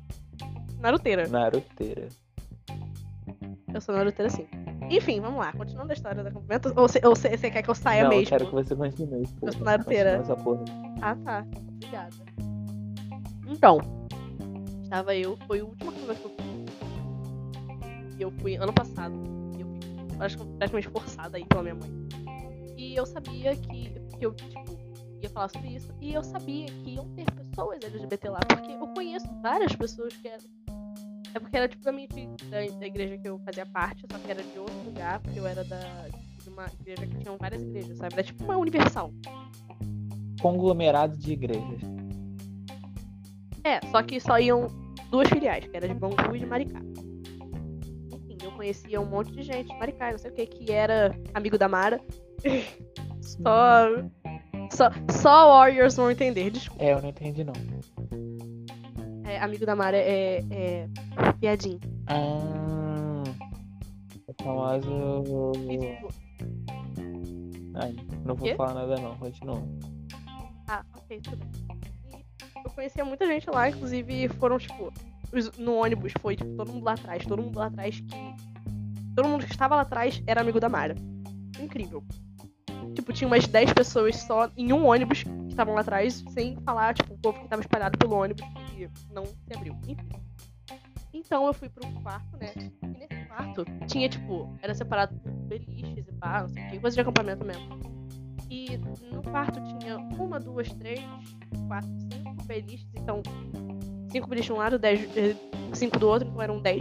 naruteira. 0.79 1.27
Naruteira. 1.27 2.07
Eu 3.71 3.81
sou 3.81 3.93
naruteira 3.93 4.29
sim. 4.29 4.47
Enfim, 4.89 5.19
vamos 5.19 5.39
lá. 5.39 5.51
Continuando 5.53 5.91
a 5.91 5.93
história 5.93 6.23
do 6.23 6.29
acampamento. 6.29 6.73
Ou 6.75 7.15
você, 7.15 7.51
quer 7.51 7.61
que 7.61 7.69
eu 7.69 7.75
saia 7.75 8.03
não, 8.03 8.11
eu 8.11 8.17
mesmo? 8.17 8.29
quero 8.29 8.47
que 8.47 8.53
você 8.53 8.75
continue. 8.75 9.27
Eu 9.41 9.51
sou 9.51 9.63
naruteira. 9.63 10.23
Porra. 10.43 10.65
Ah, 11.01 11.15
tá. 11.15 11.45
Obrigada. 11.75 12.15
Então, 13.47 13.79
estava 14.87 15.13
eu, 15.13 15.37
foi 15.47 15.61
o 15.61 15.67
último 15.67 15.91
acampamento 15.91 16.21
que 16.21 16.23
eu 16.23 16.31
fui. 16.31 18.15
E 18.17 18.21
eu 18.21 18.31
fui 18.31 18.55
ano 18.55 18.73
passado. 18.73 19.13
E 19.57 19.61
eu 19.61 19.67
fui 19.67 20.47
praticamente 20.57 20.87
forçada 20.87 21.37
aí 21.37 21.45
pela 21.45 21.61
minha 21.61 21.75
mãe. 21.75 21.89
E 22.77 22.95
eu 22.95 23.05
sabia 23.05 23.55
que, 23.55 23.89
que 24.17 24.25
eu, 24.25 24.33
tipo, 24.33 24.77
ia 25.21 25.29
falar 25.29 25.49
sobre 25.49 25.75
isso. 25.75 25.93
E 25.99 26.13
eu 26.13 26.23
sabia 26.23 26.67
que 26.67 26.91
iam 26.91 27.05
ter 27.09 27.25
pessoas 27.31 27.79
LGBT 27.83 28.29
lá. 28.29 28.39
Porque 28.47 28.71
eu 28.71 28.87
conheço 28.87 29.27
várias 29.41 29.75
pessoas 29.75 30.15
que 30.15 30.27
eram. 30.27 30.43
É 31.33 31.39
porque 31.39 31.57
era 31.57 31.67
tipo 31.67 31.83
da 31.83 31.91
minha 31.91 32.07
da, 32.49 32.79
da 32.79 32.87
igreja 32.87 33.17
que 33.17 33.27
eu 33.27 33.37
fazia 33.39 33.65
parte, 33.65 34.05
só 34.09 34.17
que 34.17 34.31
era 34.31 34.41
de 34.41 34.57
outro 34.57 34.79
lugar, 34.85 35.19
porque 35.19 35.39
eu 35.39 35.45
era 35.45 35.63
da, 35.65 36.07
de 36.41 36.49
uma 36.49 36.65
igreja 36.79 37.05
que 37.05 37.17
tinham 37.17 37.37
várias 37.37 37.61
igrejas, 37.61 37.97
sabe? 37.97 38.13
Era 38.13 38.23
tipo 38.23 38.43
uma 38.43 38.57
universal. 38.57 39.11
Conglomerado 40.41 41.15
de 41.17 41.33
igrejas. 41.33 41.96
É, 43.67 43.81
só 43.91 44.01
que 44.01 44.17
só 44.21 44.39
iam 44.39 44.67
duas 45.11 45.27
filiais, 45.27 45.67
que 45.67 45.75
era 45.75 45.89
de 45.89 45.93
Bangu 45.93 46.33
e 46.33 46.39
de 46.39 46.45
Maricá. 46.45 46.79
Enfim, 48.13 48.37
eu 48.41 48.51
conhecia 48.53 49.01
um 49.01 49.05
monte 49.05 49.33
de 49.33 49.43
gente 49.43 49.67
de 49.67 49.77
Maricá, 49.77 50.09
não 50.09 50.17
sei 50.17 50.31
o 50.31 50.33
que, 50.33 50.45
que 50.45 50.71
era 50.71 51.13
amigo 51.33 51.57
da 51.57 51.67
Mara. 51.67 51.99
Só. 53.21 53.89
Só, 54.71 54.89
só 55.11 55.49
Warriors 55.49 55.97
vão 55.97 56.09
entender, 56.09 56.49
desculpa. 56.49 56.81
É, 56.81 56.93
eu 56.93 57.01
não 57.01 57.09
entendi 57.09 57.43
não. 57.43 57.53
É, 59.25 59.37
amigo 59.39 59.65
da 59.65 59.75
Mara 59.75 59.97
é, 59.97 60.41
é 60.49 60.87
piadinho. 61.37 61.79
Ah. 62.07 63.23
É 64.29 64.43
famoso. 64.43 65.51
Ai, 67.75 67.95
não 68.25 68.33
vou 68.33 68.55
falar 68.55 68.73
nada 68.75 68.95
não, 68.95 69.15
continua. 69.17 69.61
Ah, 70.69 70.85
ok, 70.95 71.19
tudo 71.21 71.37
bem. 71.37 71.66
Eu 72.67 72.71
conhecia 72.71 73.05
muita 73.05 73.25
gente 73.25 73.49
lá, 73.49 73.69
inclusive 73.69 74.27
foram, 74.27 74.59
tipo, 74.59 74.91
no 75.57 75.75
ônibus 75.75 76.11
foi, 76.19 76.35
tipo, 76.35 76.53
todo 76.57 76.73
mundo 76.73 76.83
lá 76.83 76.93
atrás, 76.93 77.25
todo 77.25 77.41
mundo 77.41 77.57
lá 77.57 77.67
atrás 77.67 77.97
que. 78.01 78.35
Todo 79.15 79.29
mundo 79.29 79.45
que 79.45 79.51
estava 79.51 79.77
lá 79.77 79.81
atrás 79.83 80.21
era 80.27 80.41
amigo 80.41 80.59
da 80.59 80.67
Mara. 80.67 80.93
Incrível. 81.59 82.03
Tipo, 82.93 83.13
tinha 83.13 83.27
umas 83.27 83.47
10 83.47 83.71
pessoas 83.71 84.17
só 84.17 84.51
em 84.57 84.73
um 84.73 84.85
ônibus 84.85 85.23
que 85.23 85.47
estavam 85.47 85.75
lá 85.75 85.81
atrás, 85.81 86.23
sem 86.29 86.57
falar, 86.57 86.93
tipo, 86.93 87.13
o 87.13 87.17
povo 87.17 87.39
que 87.39 87.47
tava 87.47 87.61
espalhado 87.61 87.97
pelo 87.97 88.15
ônibus 88.15 88.45
e 88.77 88.89
não 89.13 89.25
se 89.25 89.53
abriu. 89.55 89.73
Enfim. 89.87 90.21
Então 91.13 91.47
eu 91.47 91.53
fui 91.53 91.69
pro 91.69 91.89
quarto, 92.03 92.37
né? 92.37 92.51
E 92.83 92.87
nesse 92.87 93.25
quarto 93.27 93.65
tinha, 93.87 94.09
tipo, 94.09 94.53
era 94.61 94.75
separado 94.75 95.15
por 95.19 95.31
beliches 95.31 96.05
e 96.05 96.11
pá, 96.11 96.41
não 96.41 96.49
sei 96.49 96.63
o 96.63 96.69
que, 96.69 96.79
coisa 96.79 96.95
de 96.95 97.01
acampamento 97.01 97.45
mesmo. 97.45 97.96
E 98.49 98.77
no 99.11 99.21
quarto 99.23 99.59
tinha 99.79 99.97
uma, 99.97 100.39
duas, 100.39 100.71
três, 100.73 101.01
quatro, 101.67 101.89
cinco 102.11 102.43
beliches. 102.45 102.87
Então, 102.95 103.21
cinco 104.09 104.27
beliches 104.27 104.45
de 104.47 104.53
um 104.53 104.57
lado, 104.57 104.79
dez, 104.79 105.01
eh, 105.17 105.35
cinco 105.73 105.99
do 105.99 106.07
outro, 106.07 106.27
então 106.29 106.41
eram 106.41 106.61
dez. 106.61 106.79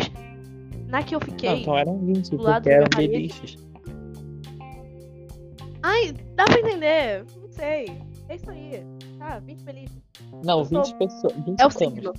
Na 0.87 1.03
que 1.03 1.15
eu 1.15 1.19
Não, 1.21 1.27
fiquei. 1.27 1.63
então 1.63 1.77
eram 1.77 1.99
20, 1.99 2.31
do 2.31 2.43
lado 2.43 2.69
eram 2.69 2.87
parede. 2.89 3.13
beliches. 3.13 3.59
Ai, 5.83 6.13
dá 6.35 6.45
pra 6.45 6.61
entender. 6.61 7.25
Não 7.41 7.49
sei. 7.51 7.87
É 8.29 8.37
isso 8.37 8.51
aí. 8.51 8.83
Tá, 9.19 9.39
20 9.41 9.63
beliches. 9.63 9.97
Não, 10.45 10.61
Eu 10.61 10.65
sou- 10.65 10.83
20 10.85 10.95
pessoas. 10.97 11.33
20 11.35 11.49
É 11.49 11.53
o 11.53 11.57
camas. 11.57 11.75
signo. 11.75 12.13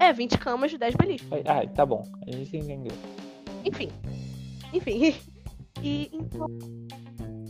É, 0.00 0.12
20 0.12 0.38
camas 0.38 0.70
de 0.70 0.78
10 0.78 0.94
beliches. 0.96 1.28
Ah, 1.46 1.66
tá 1.68 1.86
bom. 1.86 2.02
A 2.26 2.30
gente 2.30 2.56
entendeu. 2.56 2.92
Enfim. 3.64 3.88
Enfim. 4.72 5.14
E 5.84 6.08
então. 6.12 6.46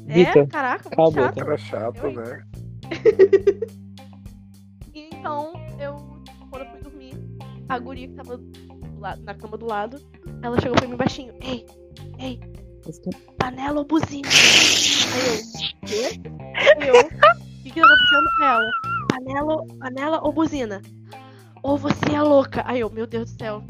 É, 0.08 0.46
caraca, 0.46 0.90
cala 0.90 1.12
chato. 1.12 1.38
Era 1.38 1.56
chato, 1.56 2.06
Eu- 2.06 2.12
né? 2.12 2.42
E 4.94 5.08
então, 5.10 5.54
eu, 5.78 5.96
quando 6.50 6.64
eu 6.66 6.70
fui 6.70 6.80
dormir, 6.82 7.14
a 7.68 7.78
guria 7.78 8.08
que 8.08 8.14
tava 8.14 8.36
do 8.36 9.00
la- 9.00 9.16
na 9.16 9.34
cama 9.34 9.56
do 9.56 9.64
lado, 9.66 9.98
ela 10.42 10.60
chegou 10.60 10.76
pra 10.76 10.86
mim 10.86 10.96
baixinho. 10.96 11.32
Ei, 11.40 11.64
ei, 12.18 12.38
panela 13.38 13.78
ou 13.78 13.86
buzina? 13.86 14.28
Aí 15.14 15.26
eu, 15.26 15.88
quê? 15.88 16.20
Aí 16.76 16.88
eu, 16.88 16.94
o 16.94 17.62
que 17.62 17.70
que 17.70 17.80
tá 17.80 17.86
acontecendo 17.86 18.28
com 18.36 18.44
ela? 18.44 18.70
Panela, 19.08 19.66
panela 19.78 20.20
ou 20.22 20.32
buzina? 20.32 20.82
Ou 21.62 21.78
você 21.78 22.14
é 22.14 22.20
louca? 22.20 22.62
Aí 22.66 22.80
eu, 22.80 22.90
meu 22.90 23.06
Deus 23.06 23.32
do 23.32 23.38
céu. 23.38 23.62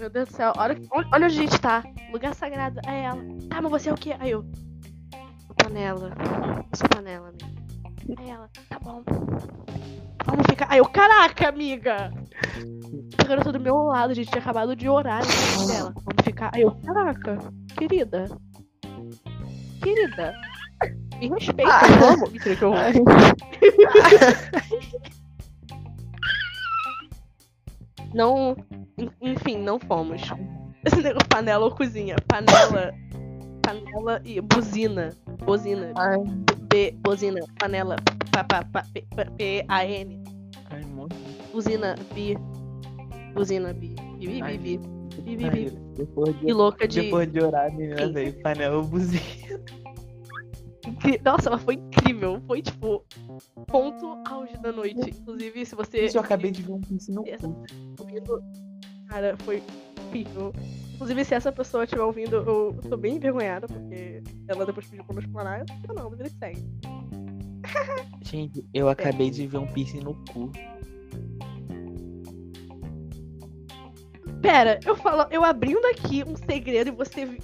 Meu 0.00 0.10
Deus 0.10 0.28
do 0.28 0.34
céu, 0.34 0.52
olha, 0.56 0.76
olha 0.90 1.06
onde 1.14 1.24
a 1.24 1.28
gente 1.28 1.60
tá. 1.60 1.84
Lugar 2.12 2.34
sagrado. 2.34 2.80
Aí 2.84 3.02
ela, 3.04 3.22
tá, 3.48 3.60
mas 3.62 3.70
você 3.70 3.90
é 3.90 3.92
o 3.92 3.96
quê? 3.96 4.16
Aí 4.18 4.30
eu, 4.32 4.44
panela. 5.68 6.12
Sou 6.74 6.88
panela, 6.88 7.28
amiga. 7.28 7.46
Aí 8.18 8.30
ela, 8.30 8.48
tá 8.68 8.78
bom. 8.78 9.02
Vamos 10.24 10.46
ficar. 10.48 10.66
Aí 10.70 10.78
eu, 10.78 10.86
caraca, 10.86 11.48
amiga! 11.48 12.10
A 13.18 13.24
garota 13.24 13.52
do 13.52 13.60
meu 13.60 13.74
lado, 13.76 14.10
a 14.10 14.14
gente 14.14 14.28
tinha 14.30 14.40
acabado 14.40 14.74
de 14.74 14.88
orar 14.88 15.18
na 15.18 15.24
frente 15.24 15.66
dela. 15.68 15.92
Vamos 15.94 16.24
ficar. 16.24 16.50
Aí 16.54 16.62
eu, 16.62 16.72
caraca, 16.84 17.38
querida. 17.76 18.28
Querida. 19.82 20.34
Me 21.18 21.28
respeita, 21.28 21.70
vamos. 22.00 22.30
Mentira 22.30 22.56
que 22.56 22.64
eu 22.64 22.72
Não. 28.14 28.56
en- 28.96 29.10
Enfim, 29.20 29.58
não 29.58 29.78
fomos. 29.78 30.22
Esse 30.84 31.02
negócio 31.02 31.28
panela 31.28 31.64
ou 31.64 31.74
cozinha. 31.74 32.16
Panela. 32.26 32.92
Panela 33.68 34.22
e 34.24 34.40
buzina. 34.40 35.14
Buzina. 35.44 35.92
Ai, 35.94 36.16
B, 36.70 36.94
buzina, 37.02 37.40
panela, 37.58 37.96
pa, 38.32 38.42
pa, 38.42 38.64
pa, 38.64 38.82
P, 38.94 39.02
P, 39.14 39.24
P, 39.36 39.64
A, 39.68 39.84
N, 39.84 40.22
ai, 40.70 40.82
buzina, 41.52 41.94
bi, 42.14 42.34
buzina, 43.34 43.74
bi, 43.74 43.94
bi, 44.18 44.26
bi, 44.26 44.58
bi, 44.58 44.78
bi, 44.78 45.36
bi, 45.36 45.50
bi, 45.50 45.72
e 46.46 46.52
louca 46.52 46.88
de... 46.88 47.02
depois 47.02 47.26
de 47.30 47.40
orar, 47.42 47.70
menina 47.74 48.10
veio 48.10 48.32
panela 48.42 48.82
buzina. 48.82 49.20
incri- 50.86 51.20
Nossa, 51.22 51.50
ela 51.50 51.58
foi 51.58 51.74
incrível, 51.74 52.40
foi 52.46 52.62
tipo, 52.62 53.04
ponto 53.66 54.22
auge 54.28 54.56
da 54.58 54.72
noite, 54.72 55.10
inclusive 55.10 55.66
se 55.66 55.74
você... 55.74 56.06
Isso 56.06 56.16
eu 56.16 56.22
acabei 56.22 56.50
de 56.50 56.62
ver 56.62 56.72
um 56.72 56.80
piercing 56.80 57.12
no 57.12 57.26
Essa- 57.28 57.46
cu. 57.46 57.64
Cara, 59.08 59.36
foi 59.38 59.62
incrível. 60.06 60.52
Inclusive, 60.94 61.24
se 61.24 61.34
essa 61.34 61.52
pessoa 61.52 61.84
estiver 61.84 62.02
ouvindo, 62.02 62.36
eu 62.36 62.78
tô 62.88 62.96
bem 62.96 63.16
envergonhada, 63.16 63.66
porque 63.66 64.22
ela 64.48 64.66
depois 64.66 64.86
pediu 64.86 65.04
pra 65.04 65.14
não 65.14 65.22
explanar, 65.22 65.64
eu 65.88 65.94
não, 65.94 66.10
vida 66.10 66.24
que 66.24 66.30
segue. 66.30 66.64
Gente, 68.22 68.64
eu 68.74 68.88
acabei 68.88 69.30
de 69.30 69.46
ver 69.46 69.58
um 69.58 69.66
piercing 69.66 70.00
no 70.00 70.14
cu. 70.32 70.50
Pera, 74.42 74.78
eu 74.84 74.96
falo, 74.96 75.26
eu 75.30 75.44
abrindo 75.44 75.84
aqui 75.86 76.24
um 76.24 76.36
segredo 76.36 76.88
e 76.88 76.90
você... 76.90 77.38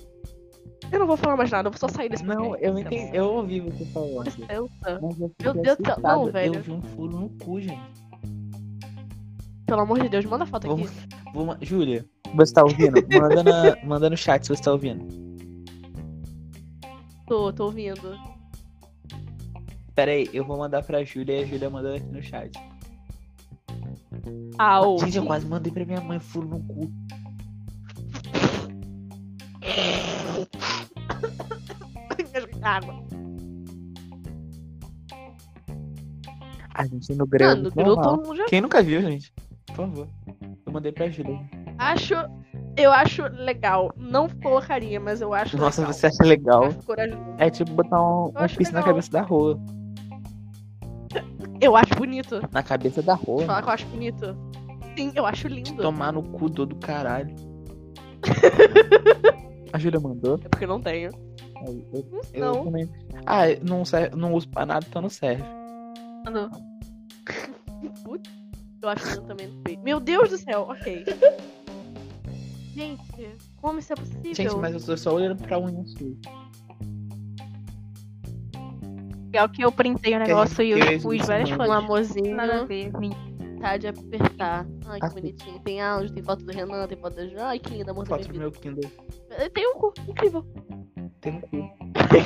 Eu 0.93 0.99
não 1.01 1.07
vou 1.07 1.17
falar 1.17 1.37
mais 1.37 1.51
nada, 1.51 1.69
eu 1.69 1.73
vou 1.73 1.79
só 1.79 1.89
sair 1.89 2.09
desse 2.09 2.25
Não, 2.25 2.57
eu 2.57 2.79
entendi, 2.79 3.17
eu 3.17 3.25
ouvi 3.25 3.61
você 3.61 3.85
falando. 3.87 4.25
Licença. 4.25 5.01
Mas 5.03 5.21
eu 5.21 5.33
Meu 5.43 5.55
Deus 5.55 5.79
do 5.79 5.87
céu, 5.87 5.97
não, 6.01 6.27
velho. 6.27 6.55
Eu 6.57 6.63
vi 6.63 6.73
um 6.73 6.83
furo 6.83 7.21
no 7.21 7.31
cu, 7.31 7.61
gente. 7.61 8.04
Pelo 9.67 9.81
amor 9.81 10.01
de 10.01 10.09
Deus, 10.09 10.25
manda 10.25 10.45
foto 10.47 10.71
aqui. 10.71 10.85
Vamos- 11.33 11.57
Vou 11.57 11.57
Júlia, 11.61 12.05
você 12.35 12.53
tá 12.53 12.63
ouvindo? 12.63 12.95
Manda, 13.13 13.43
na... 13.43 13.85
Manda 13.85 14.11
no 14.11 14.17
chat 14.17 14.43
se 14.45 14.55
você 14.55 14.63
tá 14.63 14.73
ouvindo. 14.73 15.07
Tô, 17.27 17.53
tô 17.53 17.65
ouvindo. 17.67 18.17
Pera 19.95 20.11
aí, 20.13 20.29
eu 20.33 20.45
vou 20.45 20.59
mandar 20.59 20.83
pra 20.83 21.03
Júlia 21.05 21.41
e 21.41 21.45
a 21.45 21.47
Júlia 21.47 21.71
mandando 21.71 21.97
aqui 21.97 22.07
no 22.07 22.23
chat. 22.23 22.51
Au. 24.59 24.99
Gente, 24.99 25.17
eu 25.17 25.25
quase 25.25 25.47
mandei 25.47 25.73
pra 25.73 25.85
minha 25.85 26.01
mãe 26.01 26.19
furo 26.19 26.49
no 26.49 26.61
cu. 26.61 26.91
Água. 32.63 33.03
A 36.75 36.87
gente 36.87 37.15
no 37.15 37.27
grego. 37.27 37.51
Mano, 37.51 37.71
todo 37.71 38.23
mundo 38.27 38.37
já. 38.37 38.45
Quem 38.47 38.61
nunca 38.61 38.83
viu, 38.83 39.01
gente? 39.01 39.33
Por 39.75 39.87
favor. 39.87 40.09
Eu 40.67 40.73
mandei 40.73 40.93
pra 40.93 41.09
Júlia. 41.11 41.39
Acho. 41.79 42.15
Eu 42.77 42.93
acho 42.93 43.23
legal. 43.29 43.93
Não 43.97 44.29
colocaria, 44.29 44.99
mas 45.01 45.21
eu 45.21 45.33
acho 45.35 45.57
Nossa, 45.57 45.81
legal. 45.83 45.93
você 45.93 46.07
acha 46.07 46.25
legal? 46.25 46.69
É 47.39 47.51
tipo 47.51 47.73
botar 47.73 48.01
um, 48.03 48.27
Eu 48.27 48.29
um 48.29 48.33
piercing 48.49 48.73
na 48.73 48.83
cabeça 48.83 49.11
da 49.13 49.23
rola. 49.23 49.59
Eu 51.61 51.77
acho 51.77 51.95
bonito. 51.97 52.41
Na 52.53 52.63
cabeça 52.63 53.01
da 53.03 53.15
rola. 53.15 53.47
falar 53.47 53.63
que 53.63 53.69
eu 53.69 53.73
acho 53.73 53.87
bonito. 53.87 54.37
Sim, 54.97 55.13
eu 55.15 55.27
acho 55.27 55.49
lindo. 55.49 55.83
Tomar 55.83 56.13
no 56.13 56.23
cu 56.23 56.49
do 56.49 56.75
caralho. 56.77 57.35
A 59.73 59.79
Júlia 59.79 59.99
mandou. 60.01 60.39
É 60.45 60.49
porque 60.49 60.65
eu 60.65 60.69
não 60.69 60.81
tenho. 60.81 61.11
Eu- 61.67 62.05
eu 62.33 62.41
Não. 62.55 62.65
também- 62.65 62.89
Ah, 63.27 63.43
não, 63.63 63.85
serve, 63.85 64.15
não 64.17 64.35
uso 64.35 64.49
pra 64.49 64.67
nada, 64.67 64.85
então 64.89 65.01
não 65.03 65.09
serve. 65.09 65.43
Não. 66.31 66.51
Eu 68.85 68.89
acho 68.91 69.09
lindo 69.09 69.23
também 69.23 69.47
no 69.49 69.63
peito. 69.63 69.83
Meu 69.83 69.99
Deus 69.99 70.29
do 70.29 70.37
céu, 70.37 70.67
ok. 70.69 71.05
Gente, 72.75 73.03
como 73.61 73.79
isso 73.79 73.93
é 73.93 73.97
possível? 73.97 74.35
Gente, 74.35 74.57
mas 74.57 74.75
eu 74.75 74.81
tô 74.85 74.97
só 74.97 75.15
olhando 75.15 75.37
pra 75.43 75.59
unha 75.59 75.83
sua. 75.87 76.15
É 79.33 79.43
o 79.43 79.49
que 79.49 79.63
eu 79.65 79.73
printei 79.73 80.15
o 80.15 80.19
negócio 80.19 80.63
e 80.63 80.71
eu 80.73 80.79
eu 80.79 80.99
dizer 80.99 81.27
várias 81.27 81.51
Um 81.51 81.57
fotos. 81.57 81.71
amorzinho. 81.73 82.37
Nada 82.37 82.61
a 82.61 82.65
ver. 82.65 82.93
Tá 83.61 83.77
de 83.79 83.89
apertar. 83.89 84.67
Ai, 84.87 85.01
que 85.01 85.07
Ah, 85.07 85.09
bonitinho. 85.09 85.59
Tem 85.61 85.81
áudio, 85.81 86.13
tem 86.13 86.23
foto 86.23 86.45
do 86.45 86.53
Renan, 86.53 86.87
tem 86.87 86.99
foto 86.99 87.17
da 87.17 87.27
Jo. 87.27 87.37
Ai, 87.41 87.59
que 87.59 87.71
linda, 87.71 87.91
amor 87.91 88.05
da 88.05 88.11
Foto 88.11 88.29
minha 88.31 88.49
do 88.51 88.51
vida. 88.51 88.71
meu 88.71 88.81
Kindle. 88.91 89.51
Tem 89.55 89.67
um 89.67 89.75
cu, 89.79 89.95
incrível. 90.07 90.45
Tem 91.23 91.33
um 91.33 91.41
cu. 91.41 91.49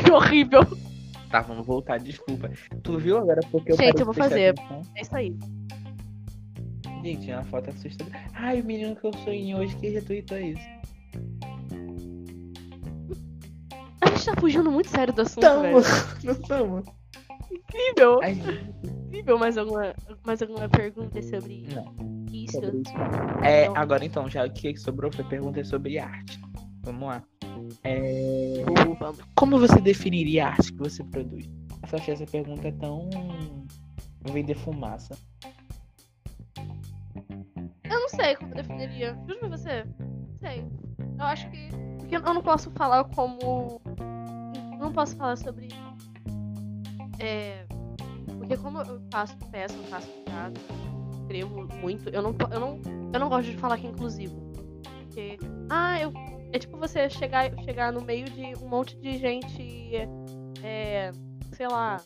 que 0.04 0.10
horrível. 0.12 0.60
Tá, 1.30 1.40
vamos 1.42 1.64
voltar, 1.66 1.98
desculpa. 1.98 2.50
Tu 2.82 2.98
viu 2.98 3.16
agora 3.18 3.40
porque 3.50 3.70
eu 3.72 3.76
Gente, 3.76 3.92
parei 3.92 4.02
eu 4.02 4.04
vou 4.06 4.14
de 4.14 4.18
prestar 4.20 4.34
fazer. 4.34 4.48
atenção? 4.50 4.82
É 4.96 5.00
isso 5.02 5.16
aí. 5.16 5.36
Gente, 7.02 7.30
é 7.30 7.34
uma 7.36 7.44
foto 7.44 7.70
assustadora. 7.70 8.18
Ai, 8.34 8.60
o 8.60 8.64
menino 8.64 8.94
que 8.96 9.06
eu 9.06 9.12
sonhei 9.24 9.54
hoje 9.54 9.76
que 9.76 9.88
retweetou 9.88 10.38
isso. 10.38 10.62
A 14.00 14.06
gente 14.10 14.24
tá 14.26 14.34
fugindo 14.40 14.70
muito 14.70 14.88
sério 14.88 15.12
do 15.12 15.22
assunto, 15.22 15.40
Tamo, 15.40 15.62
velho. 15.62 15.80
não 16.24 16.34
tamo. 16.42 16.82
Incrível. 17.50 18.20
Ai, 18.22 18.36
Incrível. 19.06 19.38
Mais 19.38 19.56
alguma, 19.56 19.94
mais 20.26 20.42
alguma 20.42 20.68
pergunta 20.68 21.20
sobre 21.22 21.66
não. 21.74 21.94
Isso. 22.32 22.52
sobre 22.52 22.78
isso. 22.78 22.92
É, 23.44 23.64
Então- 23.64 23.76
agora 23.76 24.04
então, 24.04 24.28
já 24.28 24.44
o 24.44 24.50
que 24.52 24.76
sobrou 24.76 25.10
foi 25.12 25.24
pergunta 25.24 25.62
sobre 25.64 25.98
arte. 25.98 26.38
Vamos 26.82 27.08
lá. 27.08 27.22
É, 27.84 28.64
como 29.34 29.58
você 29.58 29.80
definiria 29.80 30.46
a 30.46 30.48
arte 30.50 30.72
que 30.72 30.78
você 30.78 31.02
produz? 31.04 31.46
Eu 31.90 31.98
achei 31.98 32.14
essa 32.14 32.26
pergunta 32.26 32.70
tão. 32.72 33.08
vender 34.32 34.54
fumaça. 34.56 35.16
Eu 37.84 38.00
não 38.00 38.08
sei 38.08 38.36
como 38.36 38.52
eu 38.52 38.56
definiria. 38.56 39.18
Juro 39.26 39.38
pra 39.40 39.48
você. 39.48 39.84
Não 39.84 40.38
sei. 40.40 40.64
Eu 41.18 41.24
acho 41.24 41.50
que. 41.50 41.68
Porque 41.98 42.16
eu 42.16 42.20
não 42.20 42.42
posso 42.42 42.70
falar 42.72 43.04
como. 43.04 43.80
eu 44.72 44.78
Não 44.78 44.92
posso 44.92 45.16
falar 45.16 45.36
sobre. 45.36 45.68
É. 47.18 47.66
Porque 48.38 48.56
como 48.56 48.80
eu 48.80 49.00
faço 49.10 49.36
peça, 49.50 49.74
eu 49.74 49.84
faço 49.84 50.08
teatro, 50.24 50.62
escrevo 51.20 51.66
muito, 51.80 52.08
eu 52.08 52.22
não, 52.22 52.34
eu 52.50 52.60
não, 52.60 52.80
eu 53.12 53.20
não 53.20 53.28
gosto 53.28 53.50
de 53.50 53.56
falar 53.58 53.76
que 53.78 53.86
é 53.86 53.90
inclusivo. 53.90 54.40
Porque. 54.82 55.38
Ah, 55.68 56.00
eu. 56.00 56.12
É 56.50 56.58
tipo 56.58 56.78
você 56.78 57.10
chegar, 57.10 57.52
chegar 57.62 57.92
no 57.92 58.00
meio 58.00 58.24
de 58.24 58.54
um 58.62 58.68
monte 58.68 58.96
de 58.96 59.18
gente. 59.18 59.94
É. 60.62 61.10
Sei 61.52 61.66
lá. 61.66 62.00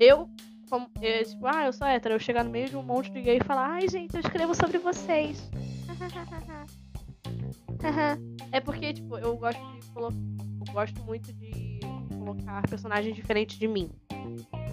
Eu 0.00 0.30
como, 0.68 0.88
é, 1.00 1.24
tipo, 1.24 1.46
ah, 1.46 1.66
eu 1.66 1.72
sou 1.72 1.86
hétero, 1.86 2.14
eu 2.14 2.18
chegar 2.18 2.44
no 2.44 2.50
meio 2.50 2.68
de 2.68 2.76
um 2.76 2.82
monte 2.82 3.10
de 3.10 3.20
gay 3.20 3.38
e 3.38 3.44
falar, 3.44 3.70
ai 3.70 3.88
gente, 3.88 4.14
eu 4.14 4.20
escrevo 4.20 4.54
sobre 4.54 4.78
vocês. 4.78 5.50
é 8.52 8.60
porque, 8.60 8.92
tipo, 8.92 9.18
eu 9.18 9.36
gosto 9.36 9.60
de. 9.60 9.78
Eu 9.96 10.72
gosto 10.72 11.02
muito 11.04 11.32
de 11.32 11.80
colocar 12.18 12.62
personagens 12.68 13.14
diferentes 13.14 13.58
de 13.58 13.66
mim. 13.66 13.90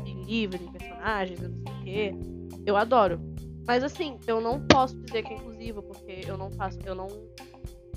Em 0.06 0.24
livros, 0.24 0.62
em 0.62 0.72
personagens, 0.72 1.42
eu 1.42 1.50
não 1.50 1.64
sei 1.64 1.74
o 1.74 1.84
quê. 1.84 2.14
Eu 2.66 2.76
adoro. 2.76 3.20
Mas 3.66 3.84
assim, 3.84 4.20
eu 4.28 4.40
não 4.40 4.66
posso 4.68 4.96
dizer 5.02 5.24
que 5.24 5.34
é 5.34 5.38
inclusivo, 5.38 5.82
porque 5.82 6.22
eu 6.28 6.38
não 6.38 6.52
faço, 6.52 6.78
eu 6.86 6.94
não, 6.94 7.08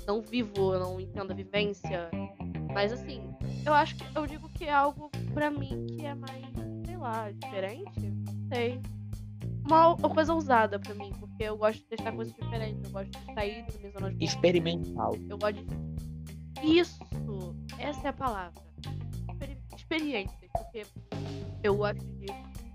não 0.07 0.21
vivo, 0.21 0.73
eu 0.73 0.79
não 0.79 0.99
entendo 0.99 1.31
a 1.31 1.35
vivência. 1.35 2.09
Mas 2.73 2.91
assim, 2.91 3.21
eu 3.65 3.73
acho 3.73 3.95
que 3.95 4.03
eu 4.15 4.25
digo 4.25 4.49
que 4.49 4.65
é 4.65 4.73
algo 4.73 5.11
pra 5.33 5.51
mim 5.51 5.85
que 5.87 6.05
é 6.05 6.15
mais, 6.15 6.48
lá, 6.99 7.31
diferente. 7.31 7.99
Não 7.99 8.47
sei. 8.53 8.79
Uma, 9.65 9.93
uma 9.95 10.09
coisa 10.09 10.33
ousada 10.33 10.79
pra 10.79 10.93
mim, 10.95 11.11
porque 11.19 11.43
eu 11.43 11.57
gosto 11.57 11.79
de 11.79 11.85
testar 11.85 12.11
coisas 12.11 12.33
diferentes, 12.33 12.83
eu 12.83 12.91
gosto 12.91 13.11
de 13.11 13.33
sair 13.33 13.65
da 13.65 13.77
minha 13.77 13.91
zona 13.91 14.13
de. 14.13 14.25
Experimental. 14.25 15.15
Eu 15.29 15.37
gosto 15.37 15.63
de. 15.63 16.69
Isso! 16.77 16.99
Essa 17.77 18.07
é 18.07 18.09
a 18.09 18.13
palavra. 18.13 18.61
Experi- 19.29 19.57
Experiências. 19.75 20.51
Porque 20.57 20.85
eu 21.63 21.75
gosto 21.75 22.03
de 22.03 22.25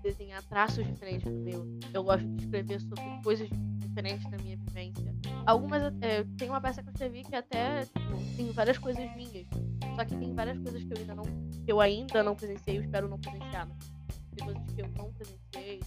desenhar 0.01 0.41
traços 0.43 0.85
diferentes 0.85 1.25
do 1.31 1.39
meu. 1.39 1.65
Eu 1.93 2.03
gosto 2.03 2.25
de 2.27 2.43
escrever 2.43 2.79
sobre 2.81 3.03
coisas 3.23 3.49
diferentes 3.79 4.29
da 4.29 4.37
minha 4.37 4.57
vivência. 4.57 5.13
Algumas. 5.45 5.81
É, 6.01 6.23
tem 6.37 6.49
uma 6.49 6.61
peça 6.61 6.81
que 6.81 6.89
eu 6.89 6.93
escrevi 6.93 7.23
que 7.23 7.35
até 7.35 7.85
tipo, 7.85 8.35
tem 8.37 8.51
várias 8.51 8.77
coisas 8.77 9.03
minhas. 9.15 9.47
Só 9.95 10.05
que 10.05 10.15
tem 10.15 10.33
várias 10.33 10.57
coisas 10.59 10.83
que 10.83 10.93
eu 10.93 10.97
ainda 10.97 11.15
não. 11.15 11.23
Que 11.23 11.71
eu 11.71 11.79
ainda 11.81 12.23
não 12.23 12.35
presenciei, 12.35 12.77
eu 12.77 12.81
espero 12.81 13.07
não 13.09 13.19
presenciar. 13.19 13.67
Mas 13.67 13.94
tem 14.35 14.45
coisas 14.45 14.63
que 14.73 14.81
eu 14.81 14.87
não 14.97 15.11
presenciei, 15.13 15.81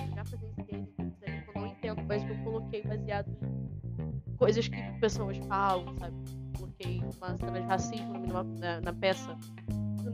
eu 0.00 0.14
já 0.14 0.24
presenciei, 0.24 0.86
que 0.86 1.48
eu 1.48 1.54
não 1.54 1.66
entendo, 1.66 2.02
mas 2.06 2.22
eu 2.28 2.36
coloquei 2.44 2.82
baseado 2.82 3.28
em 4.28 4.36
coisas 4.36 4.68
que 4.68 4.82
pessoas 5.00 5.36
falam, 5.38 5.94
sabe? 5.98 6.14
Coloquei 6.56 7.02
uma 7.18 7.36
cena 7.36 7.60
de 7.60 7.66
racismo 7.66 8.14
na, 8.58 8.80
na 8.80 8.92
peça, 8.92 9.36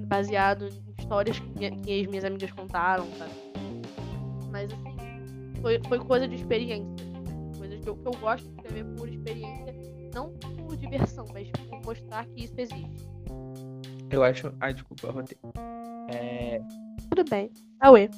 baseado 0.08 0.66
em 0.68 0.94
histórias 0.98 1.38
que, 1.38 1.48
minha- 1.58 1.70
que 1.70 2.00
as 2.00 2.06
minhas 2.06 2.24
amigas 2.24 2.50
contaram, 2.52 3.06
sabe? 3.18 3.32
Mas 4.50 4.70
assim, 4.72 4.96
foi, 5.60 5.80
foi 5.88 5.98
coisa 5.98 6.26
de 6.28 6.34
experiência. 6.36 7.06
Coisas 7.58 7.80
que 7.80 7.88
eu, 7.88 7.96
que 7.96 8.06
eu 8.08 8.12
gosto 8.20 8.44
de 8.48 8.54
escrever 8.56 8.84
por 8.96 9.08
experiência, 9.08 9.74
não 10.14 10.32
por 10.32 10.76
diversão, 10.76 11.24
mas 11.32 11.48
por 11.50 11.80
mostrar 11.84 12.26
que 12.26 12.44
isso 12.44 12.54
existe. 12.58 13.06
Eu 14.10 14.22
acho. 14.22 14.52
Ai, 14.60 14.74
desculpa, 14.74 15.06
eu 15.06 15.12
rotei. 15.12 15.38
É, 16.10 16.60
Tudo 17.14 17.28
bem. 17.28 17.50
Auê. 17.80 18.08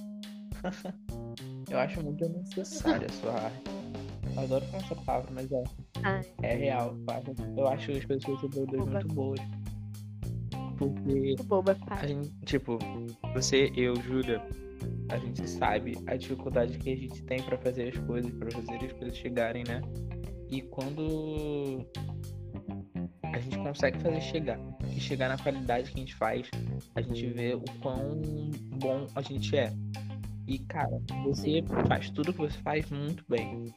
eu 1.69 1.79
acho 1.81 2.01
muito 2.01 2.29
necessária 2.29 3.09
a 3.09 3.13
sua 3.13 3.33
arte. 3.33 3.63
Eu 4.37 4.43
adoro 4.45 4.65
falar 4.67 4.83
essa 4.85 4.95
palavra, 4.95 5.31
mas 5.35 5.51
é, 5.51 5.65
Ai. 6.05 6.23
é 6.43 6.55
real. 6.55 6.97
Eu 7.57 7.67
acho, 7.67 7.91
as 7.91 8.05
produz 8.05 8.29
Oba. 8.73 8.87
muito 8.87 9.09
boas. 9.09 9.41
Porque 10.79 11.13
Muito 11.13 11.43
boba, 11.43 11.77
a 11.89 12.07
gente, 12.07 12.31
tipo, 12.45 12.79
você, 13.35 13.73
eu, 13.77 13.97
Júlia, 13.97 14.41
a 15.09 15.19
gente 15.19 15.49
sabe 15.49 15.99
a 16.07 16.17
dificuldade 16.17 16.79
que 16.79 16.93
a 16.93 16.97
gente 16.97 17.21
tem 17.25 17.43
pra 17.43 17.59
fazer 17.59 17.89
as 17.89 17.99
coisas, 18.07 18.33
pra 18.33 18.49
fazer 18.53 18.75
as 18.77 18.93
coisas 18.93 19.17
chegarem, 19.17 19.65
né? 19.67 19.83
E 20.51 20.63
quando 20.63 21.85
a 23.23 23.39
gente 23.39 23.59
consegue 23.59 23.99
fazer 23.99 24.21
chegar 24.21 24.59
e 24.95 25.01
chegar 25.01 25.29
na 25.29 25.39
qualidade 25.39 25.91
que 25.91 25.97
a 25.97 26.01
gente 26.01 26.15
faz, 26.15 26.49
a 26.95 27.03
gente 27.03 27.27
vê 27.29 27.55
o 27.55 27.65
quão 27.81 28.21
bom 28.79 29.07
a 29.15 29.23
gente 29.23 29.57
é. 29.57 29.73
E 30.47 30.59
cara, 30.59 31.01
você 31.25 31.65
faz 31.89 32.11
tudo 32.11 32.33
que 32.33 32.39
você 32.39 32.59
faz 32.59 32.89
muito 32.91 33.25
bem. 33.29 33.75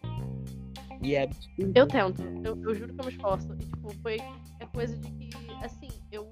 E 1.02 1.16
é 1.16 1.24
absurdo. 1.24 1.72
Eu 1.76 1.88
tento. 1.88 2.22
Eu, 2.44 2.62
eu 2.64 2.76
juro 2.76 2.94
que 2.94 3.02
eu 3.02 3.06
me 3.06 3.12
esforço. 3.12 3.54
E, 3.54 3.58
tipo, 3.58 3.94
foi 4.02 4.18
é 4.60 4.66
coisa 4.74 4.98
de 4.98 5.12
que, 5.12 5.30
assim, 5.64 5.90
eu. 6.12 6.28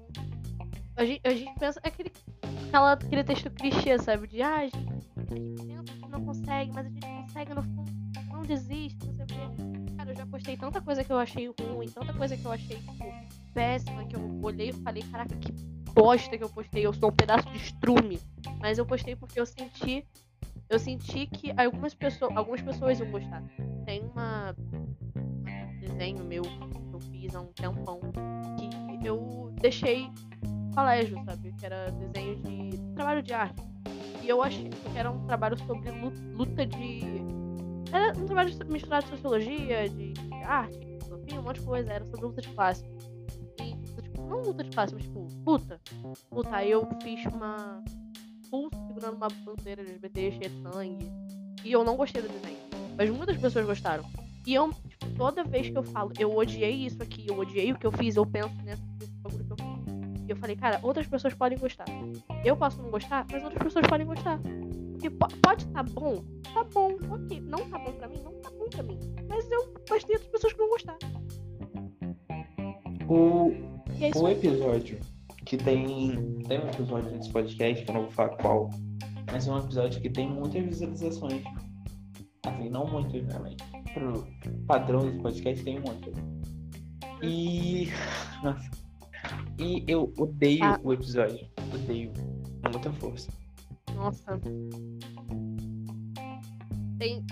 A 0.96 1.04
gente, 1.04 1.20
a 1.24 1.30
gente 1.30 1.58
pensa. 1.58 1.80
É 1.82 1.88
aquele, 1.88 2.12
aquela, 2.68 2.92
aquele 2.92 3.24
texto 3.24 3.50
clichê, 3.50 3.98
sabe? 3.98 4.26
De, 4.26 4.42
ah, 4.42 4.56
a 4.56 4.64
gente, 4.64 4.76
a 4.76 5.34
gente 5.34 5.64
pensa 5.64 5.92
que 5.92 6.08
não 6.08 6.24
consegue, 6.24 6.72
mas 6.72 6.86
a 6.86 6.88
gente 6.90 7.06
consegue 7.06 7.54
no 7.54 7.62
fundo. 7.62 8.05
Desiste, 8.46 9.06
não 9.06 9.14
sei 9.14 9.24
o 9.24 9.26
quê. 9.26 9.94
Cara, 9.96 10.10
eu 10.10 10.16
já 10.16 10.26
postei 10.26 10.56
tanta 10.56 10.80
coisa 10.80 11.02
que 11.02 11.12
eu 11.12 11.18
achei 11.18 11.46
ruim, 11.48 11.88
tanta 11.88 12.12
coisa 12.12 12.36
que 12.36 12.44
eu 12.44 12.52
achei, 12.52 12.76
tipo, 12.76 13.04
péssima, 13.52 14.04
que 14.04 14.14
eu 14.16 14.40
olhei 14.42 14.68
e 14.70 14.72
falei, 14.72 15.02
caraca, 15.02 15.34
que 15.36 15.52
bosta 15.92 16.36
que 16.36 16.44
eu 16.44 16.48
postei. 16.50 16.86
Eu 16.86 16.92
sou 16.92 17.08
um 17.10 17.12
pedaço 17.12 17.48
de 17.50 17.56
estrume. 17.56 18.20
Mas 18.60 18.78
eu 18.78 18.86
postei 18.86 19.16
porque 19.16 19.40
eu 19.40 19.46
senti. 19.46 20.06
Eu 20.68 20.78
senti 20.78 21.26
que 21.26 21.52
algumas 21.56 21.94
pessoas, 21.94 22.36
algumas 22.36 22.60
pessoas 22.60 22.98
iam 23.00 23.10
gostar. 23.10 23.42
Tem 23.84 24.02
uma 24.04 24.54
um 24.58 25.80
desenho 25.80 26.24
meu 26.24 26.42
que 26.42 26.92
eu 26.94 27.00
fiz 27.00 27.34
há 27.34 27.40
um 27.40 27.52
tempão 27.52 28.00
que 29.00 29.06
eu 29.06 29.52
deixei 29.60 30.10
colégio, 30.74 31.22
sabe? 31.24 31.52
Que 31.52 31.66
era 31.66 31.90
desenho 31.92 32.36
de 32.42 32.78
trabalho 32.94 33.22
de 33.22 33.32
arte. 33.32 33.62
E 34.22 34.28
eu 34.28 34.42
achei 34.42 34.68
que 34.68 34.98
era 34.98 35.10
um 35.10 35.24
trabalho 35.26 35.56
sobre 35.66 35.90
lu- 35.90 36.12
luta 36.34 36.66
de. 36.66 37.00
Era 37.92 38.18
um 38.18 38.26
trabalho 38.26 38.52
misturado 38.68 39.04
de 39.04 39.10
sociologia, 39.10 39.88
de 39.88 40.14
arte, 40.44 40.78
filosofia, 41.04 41.40
um 41.40 41.42
monte 41.42 41.60
de 41.60 41.66
coisa. 41.66 41.92
Era 41.92 42.04
sobre 42.04 42.26
luta 42.26 42.42
de 42.42 42.48
classe. 42.48 42.84
E, 43.60 44.02
tipo, 44.02 44.22
não 44.22 44.42
luta 44.42 44.64
de 44.64 44.70
classe, 44.70 44.94
mas 44.94 45.04
tipo, 45.04 45.26
luta. 45.46 45.80
Luta. 46.30 46.56
Aí 46.56 46.70
eu 46.70 46.88
fiz 47.02 47.24
uma. 47.26 47.82
Pulso 48.50 48.76
segurando 48.86 49.16
uma 49.16 49.28
bandeira 49.44 49.82
LGBT 49.82 50.32
cheia 50.32 50.48
de 50.48 50.62
sangue. 50.62 51.12
E 51.64 51.72
eu 51.72 51.82
não 51.82 51.96
gostei 51.96 52.22
do 52.22 52.28
desenho. 52.28 52.58
Mas 52.96 53.10
muitas 53.10 53.36
pessoas 53.36 53.66
gostaram. 53.66 54.04
E 54.46 54.54
eu, 54.54 54.70
tipo, 54.72 55.10
toda 55.16 55.42
vez 55.42 55.68
que 55.68 55.76
eu 55.76 55.82
falo, 55.82 56.12
eu 56.18 56.36
odiei 56.36 56.86
isso 56.86 57.02
aqui, 57.02 57.26
eu 57.28 57.36
odiei 57.36 57.72
o 57.72 57.78
que 57.78 57.86
eu 57.86 57.90
fiz, 57.90 58.14
eu 58.14 58.24
penso 58.24 58.54
nesse, 58.62 58.82
nesse 59.00 59.12
bagulho 59.20 59.44
que 59.44 59.52
eu 59.52 59.56
fiz. 59.56 59.76
E 60.28 60.30
eu 60.30 60.36
falei, 60.36 60.56
cara, 60.56 60.78
outras 60.82 61.06
pessoas 61.06 61.34
podem 61.34 61.58
gostar. 61.58 61.84
Eu 62.44 62.56
posso 62.56 62.80
não 62.80 62.90
gostar, 62.90 63.26
mas 63.30 63.42
outras 63.42 63.62
pessoas 63.62 63.86
podem 63.88 64.06
gostar. 64.06 64.38
Porque 64.96 65.10
po- 65.10 65.28
pode 65.42 65.66
tá 65.68 65.82
bom, 65.82 66.24
tá 66.54 66.64
bom, 66.64 66.96
ok. 67.10 67.40
Não 67.42 67.58
tá 67.68 67.78
bom 67.78 67.92
pra 67.92 68.08
mim, 68.08 68.20
não 68.24 68.32
tá 68.40 68.50
bom 68.50 68.66
pra 68.70 68.82
mim. 68.82 68.98
Mas 69.28 69.50
eu 69.50 69.74
mas 69.90 70.04
tem 70.04 70.16
outras 70.16 70.32
pessoas 70.32 70.52
que 70.54 70.58
não 70.58 70.68
gostaram. 70.68 70.98
O, 73.08 73.52
é 74.00 74.18
o 74.18 74.28
episódio 74.28 74.98
que 75.44 75.56
tem. 75.56 76.38
Tem 76.48 76.58
um 76.58 76.68
episódio 76.68 77.10
nesse 77.10 77.30
podcast, 77.30 77.84
que 77.84 77.90
eu 77.90 77.94
não 77.94 78.02
vou 78.02 78.10
falar 78.10 78.36
qual. 78.36 78.70
Mas 79.30 79.46
é 79.46 79.52
um 79.52 79.58
episódio 79.58 80.00
que 80.00 80.08
tem 80.10 80.28
muitas 80.30 80.64
visualizações. 80.64 81.42
Assim, 82.46 82.70
não 82.70 82.86
muitas, 82.86 83.22
né? 83.26 83.38
Mas 83.40 83.54
pro 83.92 84.26
padrão 84.66 85.06
desse 85.06 85.18
podcast 85.20 85.62
tem 85.64 85.78
muitas. 85.80 86.14
E. 87.22 87.88
Nossa. 88.42 88.70
E 89.58 89.84
eu 89.86 90.12
odeio 90.18 90.64
Ah. 90.64 90.80
o 90.82 90.92
episódio. 90.92 91.46
Odeio. 91.74 92.12
Com 92.62 92.70
muita 92.70 92.92
força. 92.94 93.30
Nossa. 93.96 94.38
Tem, 96.98 97.24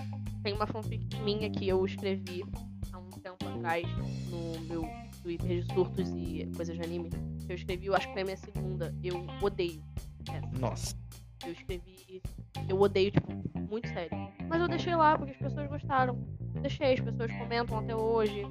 tem 0.43 0.53
uma 0.55 0.67
fanfic 0.67 1.17
minha 1.21 1.51
que 1.51 1.69
eu 1.69 1.85
escrevi 1.85 2.45
há 2.93 2.99
um 2.99 3.11
tempo 3.11 3.47
atrás 3.47 3.87
no 4.31 4.61
meu 4.67 4.83
Twitter 5.23 5.62
de 5.62 5.75
surtos 5.75 6.09
e 6.11 6.51
coisas 6.57 6.77
de 6.77 6.83
anime. 6.83 7.11
que 7.11 7.53
Eu 7.53 7.55
escrevi, 7.55 7.87
eu 7.87 7.95
acho 7.95 8.07
que 8.09 8.12
foi 8.12 8.23
a 8.23 8.25
minha 8.25 8.37
segunda. 8.37 8.95
Eu 9.03 9.27
odeio 9.41 9.83
essa. 10.31 10.59
Nossa. 10.59 10.97
Eu 11.45 11.53
escrevi. 11.53 12.23
Eu 12.69 12.81
odeio, 12.81 13.11
tipo, 13.11 13.33
muito 13.71 13.89
sério. 13.89 14.17
Mas 14.49 14.61
eu 14.61 14.69
deixei 14.69 14.95
lá 14.95 15.17
porque 15.17 15.33
as 15.33 15.39
pessoas 15.39 15.69
gostaram. 15.69 16.19
Deixei, 16.61 16.95
as 16.95 17.01
pessoas 17.01 17.31
comentam 17.33 17.79
até 17.79 17.95
hoje. 17.95 18.43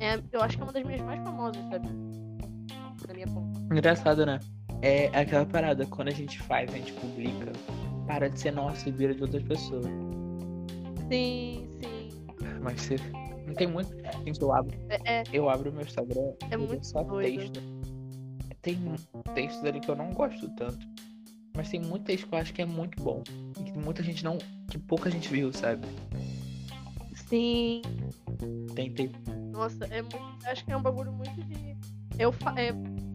É, 0.00 0.20
eu 0.32 0.42
acho 0.42 0.56
que 0.56 0.62
é 0.62 0.64
uma 0.66 0.72
das 0.72 0.84
minhas 0.84 1.00
mais 1.02 1.22
famosas, 1.22 1.62
sabe? 1.64 1.88
Da 3.06 3.14
minha 3.14 3.26
conta. 3.26 3.60
Engraçado, 3.60 4.26
né? 4.26 4.40
É 4.84 5.06
aquela 5.18 5.46
parada, 5.46 5.86
quando 5.86 6.08
a 6.08 6.10
gente 6.10 6.38
faz, 6.42 6.70
a 6.70 6.76
gente 6.76 6.92
publica, 6.92 7.50
para 8.06 8.28
de 8.28 8.38
ser 8.38 8.50
nossa 8.50 8.86
e 8.86 8.92
vira 8.92 9.14
de 9.14 9.22
outras 9.22 9.42
pessoas. 9.42 9.86
Sim, 11.10 11.66
Mas 12.60 12.82
você. 12.82 12.96
Não 13.46 13.54
tem 13.54 13.66
muito. 13.66 13.90
Gente, 14.26 14.42
eu 14.42 14.52
abro, 14.52 14.76
É, 14.90 15.20
é, 15.20 15.24
eu 15.32 15.48
abro 15.48 15.72
meu 15.72 15.82
Instagram 15.82 16.34
É 16.50 16.56
muito 16.58 16.86
só 16.86 17.02
doido. 17.02 17.38
texto. 17.38 17.62
Tem 18.60 18.78
textos 19.34 19.64
ali 19.64 19.80
que 19.80 19.90
eu 19.90 19.96
não 19.96 20.10
gosto 20.10 20.48
tanto. 20.54 20.86
Mas 21.56 21.70
tem 21.70 21.80
muito 21.80 22.04
texto 22.04 22.28
que 22.28 22.34
eu 22.34 22.38
acho 22.38 22.52
que 22.52 22.60
é 22.60 22.66
muito 22.66 23.02
bom. 23.02 23.22
E 23.58 23.64
que 23.64 23.78
muita 23.78 24.02
gente 24.02 24.22
não. 24.22 24.36
que 24.70 24.78
pouca 24.78 25.10
gente 25.10 25.30
viu, 25.30 25.50
sabe? 25.50 25.86
sim. 27.14 27.80
Tem 28.74 28.92
texto. 28.92 29.18
Nossa, 29.50 29.86
é 29.86 30.02
muito. 30.02 30.18
Acho 30.44 30.62
que 30.62 30.72
é 30.72 30.76
um 30.76 30.82
bagulho 30.82 31.12
muito 31.12 31.42
de. 31.42 31.74
Eu 32.18 32.32
fa... 32.32 32.54
É 32.58 32.72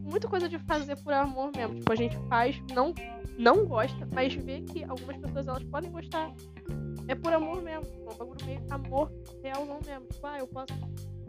muita 0.09 0.27
coisa 0.27 0.49
de 0.49 0.57
fazer 0.59 0.95
por 0.97 1.13
amor 1.13 1.51
mesmo. 1.55 1.75
Tipo, 1.75 1.91
a 1.91 1.95
gente 1.95 2.17
faz, 2.27 2.59
não, 2.73 2.93
não 3.37 3.65
gosta, 3.65 4.07
mas 4.13 4.33
vê 4.33 4.61
que 4.61 4.83
algumas 4.83 5.17
pessoas 5.17 5.47
elas 5.47 5.63
podem 5.65 5.91
gostar. 5.91 6.31
É 7.07 7.15
por 7.15 7.33
amor 7.33 7.61
mesmo. 7.61 7.85
É 8.07 8.13
um 8.13 8.17
bagulho 8.17 8.45
meio 8.45 8.61
amor 8.69 9.11
real 9.43 9.65
não 9.65 9.79
mesmo. 9.85 10.05
Tipo, 10.07 10.27
ah, 10.27 10.39
eu 10.39 10.47
posso. 10.47 10.73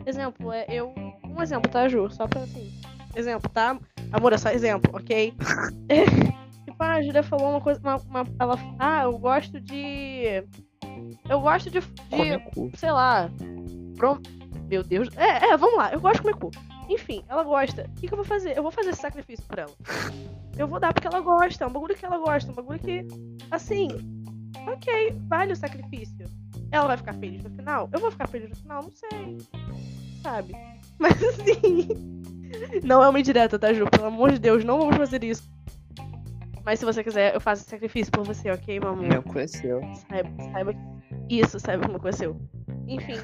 Exemplo, 0.04 0.52
é 0.52 0.66
eu. 0.68 0.94
Um 1.24 1.42
exemplo, 1.42 1.70
tá, 1.70 1.88
Ju? 1.88 2.10
Só 2.10 2.26
pra 2.26 2.42
assim. 2.42 2.72
Exemplo, 3.16 3.50
tá? 3.50 3.78
Amor, 4.12 4.32
é 4.32 4.38
só 4.38 4.50
exemplo, 4.50 4.90
ok? 4.94 5.32
tipo, 6.64 6.76
ah, 6.78 6.94
a 6.94 7.02
Julia 7.02 7.22
falou 7.22 7.50
uma 7.50 7.60
coisa. 7.60 7.80
Uma, 7.80 7.96
uma- 7.96 8.26
ela. 8.38 8.58
Ah, 8.78 9.02
eu 9.04 9.18
gosto 9.18 9.60
de. 9.60 10.44
Eu 11.28 11.40
gosto 11.40 11.70
de. 11.70 11.80
de 11.80 12.76
sei 12.76 12.90
lá. 12.92 13.30
Prom... 13.96 14.18
Meu 14.68 14.82
Deus. 14.82 15.08
É, 15.16 15.46
é, 15.52 15.56
vamos 15.56 15.76
lá. 15.76 15.92
Eu 15.92 16.00
gosto 16.00 16.16
de 16.16 16.22
comer 16.22 16.36
cu. 16.36 16.50
Enfim, 16.90 17.24
ela 17.28 17.44
gosta. 17.44 17.88
O 17.88 18.00
que, 18.00 18.08
que 18.08 18.12
eu 18.12 18.16
vou 18.16 18.24
fazer? 18.24 18.56
Eu 18.56 18.64
vou 18.64 18.72
fazer 18.72 18.90
esse 18.90 19.00
sacrifício 19.00 19.44
por 19.46 19.60
ela. 19.60 19.72
Eu 20.58 20.66
vou 20.66 20.80
dar 20.80 20.92
porque 20.92 21.06
ela 21.06 21.20
gosta. 21.20 21.62
É 21.62 21.66
um 21.66 21.72
bagulho 21.72 21.94
que 21.94 22.04
ela 22.04 22.18
gosta. 22.18 22.50
Um 22.50 22.54
bagulho 22.54 22.80
que, 22.80 23.06
assim, 23.48 23.88
ok, 24.66 25.16
vale 25.28 25.52
o 25.52 25.56
sacrifício. 25.56 26.26
Ela 26.72 26.88
vai 26.88 26.96
ficar 26.96 27.14
feliz 27.14 27.44
no 27.44 27.50
final? 27.50 27.88
Eu 27.92 28.00
vou 28.00 28.10
ficar 28.10 28.26
feliz 28.26 28.50
no 28.50 28.56
final? 28.56 28.82
Não 28.82 28.90
sei. 28.90 29.38
Sabe? 30.20 30.52
Mas 30.98 31.22
assim. 31.22 31.88
Não 32.82 33.04
é 33.04 33.08
uma 33.08 33.20
indireta, 33.20 33.56
tá, 33.56 33.72
Ju? 33.72 33.86
Pelo 33.88 34.08
amor 34.08 34.32
de 34.32 34.40
Deus, 34.40 34.64
não 34.64 34.80
vamos 34.80 34.96
fazer 34.96 35.22
isso. 35.22 35.48
Mas 36.64 36.80
se 36.80 36.84
você 36.84 37.04
quiser, 37.04 37.34
eu 37.34 37.40
faço 37.40 37.62
esse 37.62 37.70
sacrifício 37.70 38.10
por 38.12 38.24
você, 38.24 38.50
ok, 38.50 38.80
meu 38.80 38.90
amor? 38.90 39.06
Meu 39.06 39.22
cu 39.22 39.38
é 39.38 39.46
seu. 39.46 39.80
Saiba, 40.08 40.30
saiba. 40.52 40.74
Isso, 41.28 41.60
saiba 41.60 41.86
como 41.86 41.96
aconteceu. 41.96 42.36
Enfim. 42.88 43.14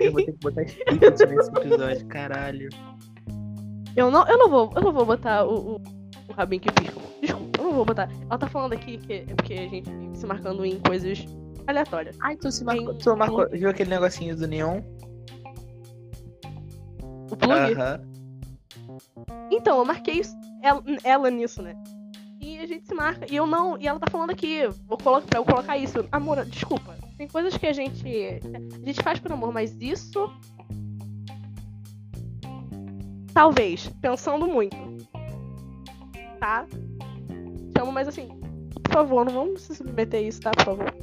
Eu 0.00 0.12
vou 0.12 0.24
ter 0.24 0.32
que 0.32 0.38
botar 0.38 0.66
stickers 0.66 1.20
nesse 1.20 1.50
episódio, 1.50 2.06
caralho. 2.06 2.68
Eu 3.94 4.10
não, 4.10 4.26
eu 4.26 4.38
não 4.38 4.48
vou, 4.48 4.72
eu 4.74 4.82
não 4.82 4.92
vou 4.92 5.04
botar 5.04 5.44
o, 5.44 5.74
o, 5.74 5.82
o 6.28 6.32
rabinho 6.32 6.62
que 6.62 6.72
pisca. 6.72 7.00
Desculpa, 7.20 7.58
eu 7.60 7.64
não 7.64 7.72
vou 7.72 7.84
botar. 7.84 8.08
Ela 8.28 8.38
tá 8.38 8.48
falando 8.48 8.72
aqui 8.72 8.98
que 8.98 9.12
é 9.12 9.24
porque 9.34 9.54
a 9.54 9.68
gente 9.68 9.90
se 10.14 10.26
marcando 10.26 10.64
em 10.64 10.78
coisas 10.80 11.24
aleatórias. 11.66 12.16
Ai, 12.22 12.36
tu 12.36 12.50
se 12.50 12.64
marcou-. 12.64 12.94
Tu 12.94 13.16
marcou. 13.16 13.48
Viu 13.50 13.68
aquele 13.68 13.90
negocinho 13.90 14.34
do 14.36 14.46
neon? 14.48 14.80
O 17.30 17.36
plug. 17.36 17.72
Aham. 17.74 18.00
Então, 19.50 19.78
eu 19.78 19.84
marquei 19.84 20.20
isso- 20.20 20.34
ela, 20.62 20.82
ela 21.04 21.30
nisso, 21.30 21.62
né? 21.62 21.74
E 22.40 22.58
a 22.58 22.66
gente 22.66 22.86
se 22.86 22.94
marca. 22.94 23.26
E 23.30 23.36
eu 23.36 23.46
não. 23.46 23.78
E 23.78 23.86
ela 23.86 23.98
tá 24.00 24.10
falando 24.10 24.30
aqui, 24.30 24.66
vou 24.86 24.98
colocar, 24.98 25.26
pra 25.26 25.38
eu 25.38 25.44
colocar 25.44 25.76
isso. 25.78 26.04
Amor, 26.10 26.44
desculpa. 26.44 26.96
Tem 27.16 27.28
coisas 27.28 27.56
que 27.56 27.66
a 27.66 27.72
gente. 27.72 28.04
A 28.06 28.86
gente 28.86 29.02
faz 29.02 29.18
por 29.20 29.32
amor, 29.32 29.52
mas 29.52 29.76
isso. 29.80 30.30
Talvez. 33.32 33.88
Pensando 34.00 34.46
muito. 34.46 34.76
Tá? 36.38 36.66
Chamo, 37.76 37.92
mas 37.92 38.08
assim. 38.08 38.28
Por 38.82 38.92
favor, 38.92 39.24
não 39.24 39.32
vamos 39.32 39.62
se 39.62 39.74
submeter 39.74 40.20
a 40.20 40.22
isso, 40.22 40.40
tá? 40.40 40.50
Por 40.50 40.64
favor. 40.64 40.94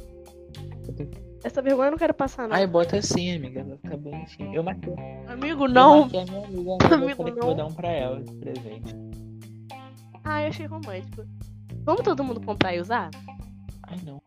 Essa 1.42 1.62
vergonha 1.62 1.86
eu 1.88 1.92
não 1.92 1.98
quero 1.98 2.12
passar, 2.12 2.46
não. 2.46 2.54
Ai, 2.54 2.66
bota 2.66 2.98
assim, 2.98 3.34
amiga. 3.34 3.64
Vai 3.64 3.76
ficar 3.78 3.96
bonitinho. 3.96 4.54
Eu 4.54 4.62
marquei. 4.62 4.92
Amigo, 5.26 5.64
Eu 5.64 5.68
não. 5.70 6.00
marquei 6.02 6.20
a 6.20 6.24
minha 6.24 6.44
amiga, 6.44 6.60
eu 6.60 6.94
Amigo, 6.94 7.16
falei 7.16 7.32
que 7.32 7.40
não. 7.40 7.46
vou 7.46 7.56
dar 7.56 7.66
um 7.66 7.72
pra 7.72 7.88
ela 7.88 8.22
de 8.22 8.32
presente. 8.34 8.94
Ai, 10.22 10.46
achei 10.48 10.66
romântico. 10.66 11.24
Vamos 11.82 12.02
todo 12.02 12.22
mundo 12.22 12.40
comprar 12.42 12.74
e 12.74 12.80
usar? 12.80 13.10
Ai, 13.84 13.98
não. 14.04 14.20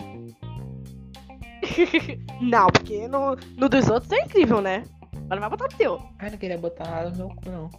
não, 2.41 2.67
porque 2.67 3.07
no, 3.07 3.35
no 3.57 3.69
dos 3.69 3.89
outros 3.89 4.11
é 4.11 4.21
incrível, 4.21 4.61
né? 4.61 4.83
Mas 5.13 5.29
não 5.29 5.39
vai 5.39 5.49
botar 5.49 5.65
no 5.65 5.77
teu. 5.77 6.01
Ai, 6.19 6.29
não 6.29 6.37
queria 6.37 6.57
botar 6.57 6.89
nada 6.89 7.09
no 7.11 7.17
meu 7.17 7.27
cu, 7.29 7.49
não. 7.49 7.69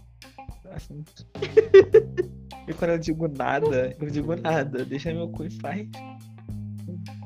Assim. 0.71 1.03
e 2.67 2.73
quando 2.73 2.91
eu 2.91 2.97
digo 2.97 3.27
nada, 3.27 3.95
eu 3.99 4.09
digo 4.09 4.35
nada. 4.35 4.83
Deixa 4.85 5.13
meu 5.13 5.29
cu 5.29 5.45
em 5.45 5.57
paz. 5.59 5.87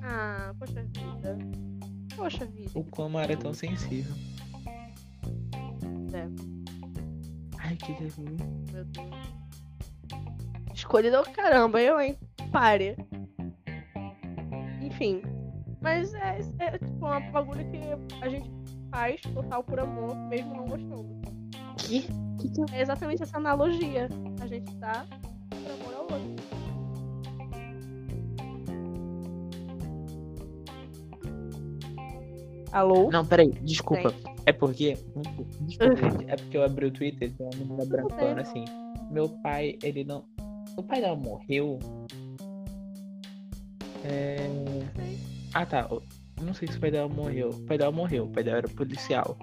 Ah, 0.04 0.54
poxa 0.60 0.84
vida. 0.84 1.38
Poxa 2.16 2.46
vida. 2.46 2.72
O 2.74 2.84
cu 2.84 3.04
é 3.04 3.06
uma 3.06 3.22
área 3.22 3.38
tão 3.38 3.54
sensível. 3.54 4.14
É. 6.14 6.28
Ai, 7.60 7.76
que 7.76 7.94
delícia. 7.94 8.24
Meu 8.24 8.86
Deus. 8.86 9.40
Escolhido 10.74 11.24
do 11.24 11.30
caramba, 11.32 11.82
eu, 11.82 12.00
hein? 12.00 12.18
Pare. 12.52 12.98
Enfim. 14.82 15.22
Mas 15.82 16.14
é, 16.14 16.40
é 16.60 16.78
tipo 16.78 17.06
um 17.06 17.32
bagulho 17.32 17.66
que 17.72 17.78
a 18.22 18.30
gente 18.30 18.52
faz 18.92 19.22
total 19.22 19.64
por 19.64 19.80
amor, 19.80 20.16
mesmo 20.28 20.56
não 20.56 20.66
gostando. 20.66 21.20
Que? 21.78 22.02
Que 22.40 22.50
que 22.50 22.74
É 22.74 22.82
exatamente 22.82 23.24
essa 23.24 23.38
analogia. 23.38 24.10
A 24.42 24.48
gente 24.48 24.74
dá 24.76 25.06
por 25.50 25.72
amor 25.72 25.94
ao 25.96 26.02
outro. 26.02 26.60
Alô? 32.72 33.10
Não, 33.10 33.26
peraí, 33.26 33.52
desculpa. 33.62 34.14
É 34.46 34.52
porque. 34.52 34.98
Desculpa, 35.62 35.96
gente. 35.96 36.30
É 36.30 36.36
porque 36.36 36.58
eu 36.58 36.64
abri 36.64 36.86
o 36.86 36.92
Twitter 36.92 37.30
e 37.30 37.32
tem 37.32 37.48
uma 37.48 37.58
menina 37.58 38.10
falando 38.10 38.40
assim. 38.40 38.66
Meu 39.12 39.30
pai, 39.42 39.78
ele 39.82 40.04
não. 40.04 40.26
O 40.78 40.84
pai 40.84 41.02
dela 41.02 41.16
morreu. 41.16 41.80
É. 44.04 44.38
Ah 45.54 45.66
tá. 45.66 45.90
Não 46.42 46.54
sei 46.54 46.68
se 46.68 46.78
o 46.78 46.80
pai 46.80 46.92
dela 46.92 47.08
morreu. 47.08 47.50
O 47.50 47.66
pai 47.66 47.78
dela 47.78 47.92
morreu, 47.92 48.26
o 48.26 48.32
pai 48.32 48.44
dela 48.44 48.60
era 48.60 48.70
policial. 48.70 49.38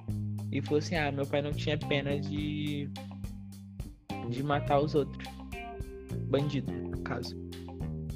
E 0.50 0.62
falou 0.62 0.78
assim, 0.78 0.94
ah, 0.94 1.10
meu 1.12 1.26
pai 1.26 1.42
não 1.42 1.52
tinha 1.52 1.76
pena 1.76 2.18
de. 2.18 2.88
de 4.30 4.42
matar 4.42 4.80
os 4.80 4.94
outros. 4.94 5.28
Bandido, 6.28 6.72
no 6.72 7.00
caso. 7.02 7.36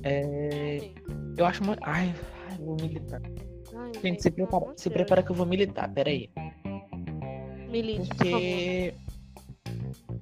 É. 0.03 0.91
Eu 1.36 1.47
acho 1.47 1.64
muito. 1.64 1.80
Ai, 1.82 2.14
ai, 2.49 2.57
vou 2.59 2.76
militar. 2.80 3.20
Ai, 3.74 3.93
Gente, 4.03 4.22
se 4.22 4.30
prepara, 4.30 4.72
se 4.76 4.91
prepara 4.91 5.22
que 5.22 5.30
eu 5.30 5.36
vou 5.36 5.47
militar, 5.47 5.93
peraí. 5.93 6.30
Milite, 7.70 8.09
favor. 8.09 8.18
Porque 8.18 8.95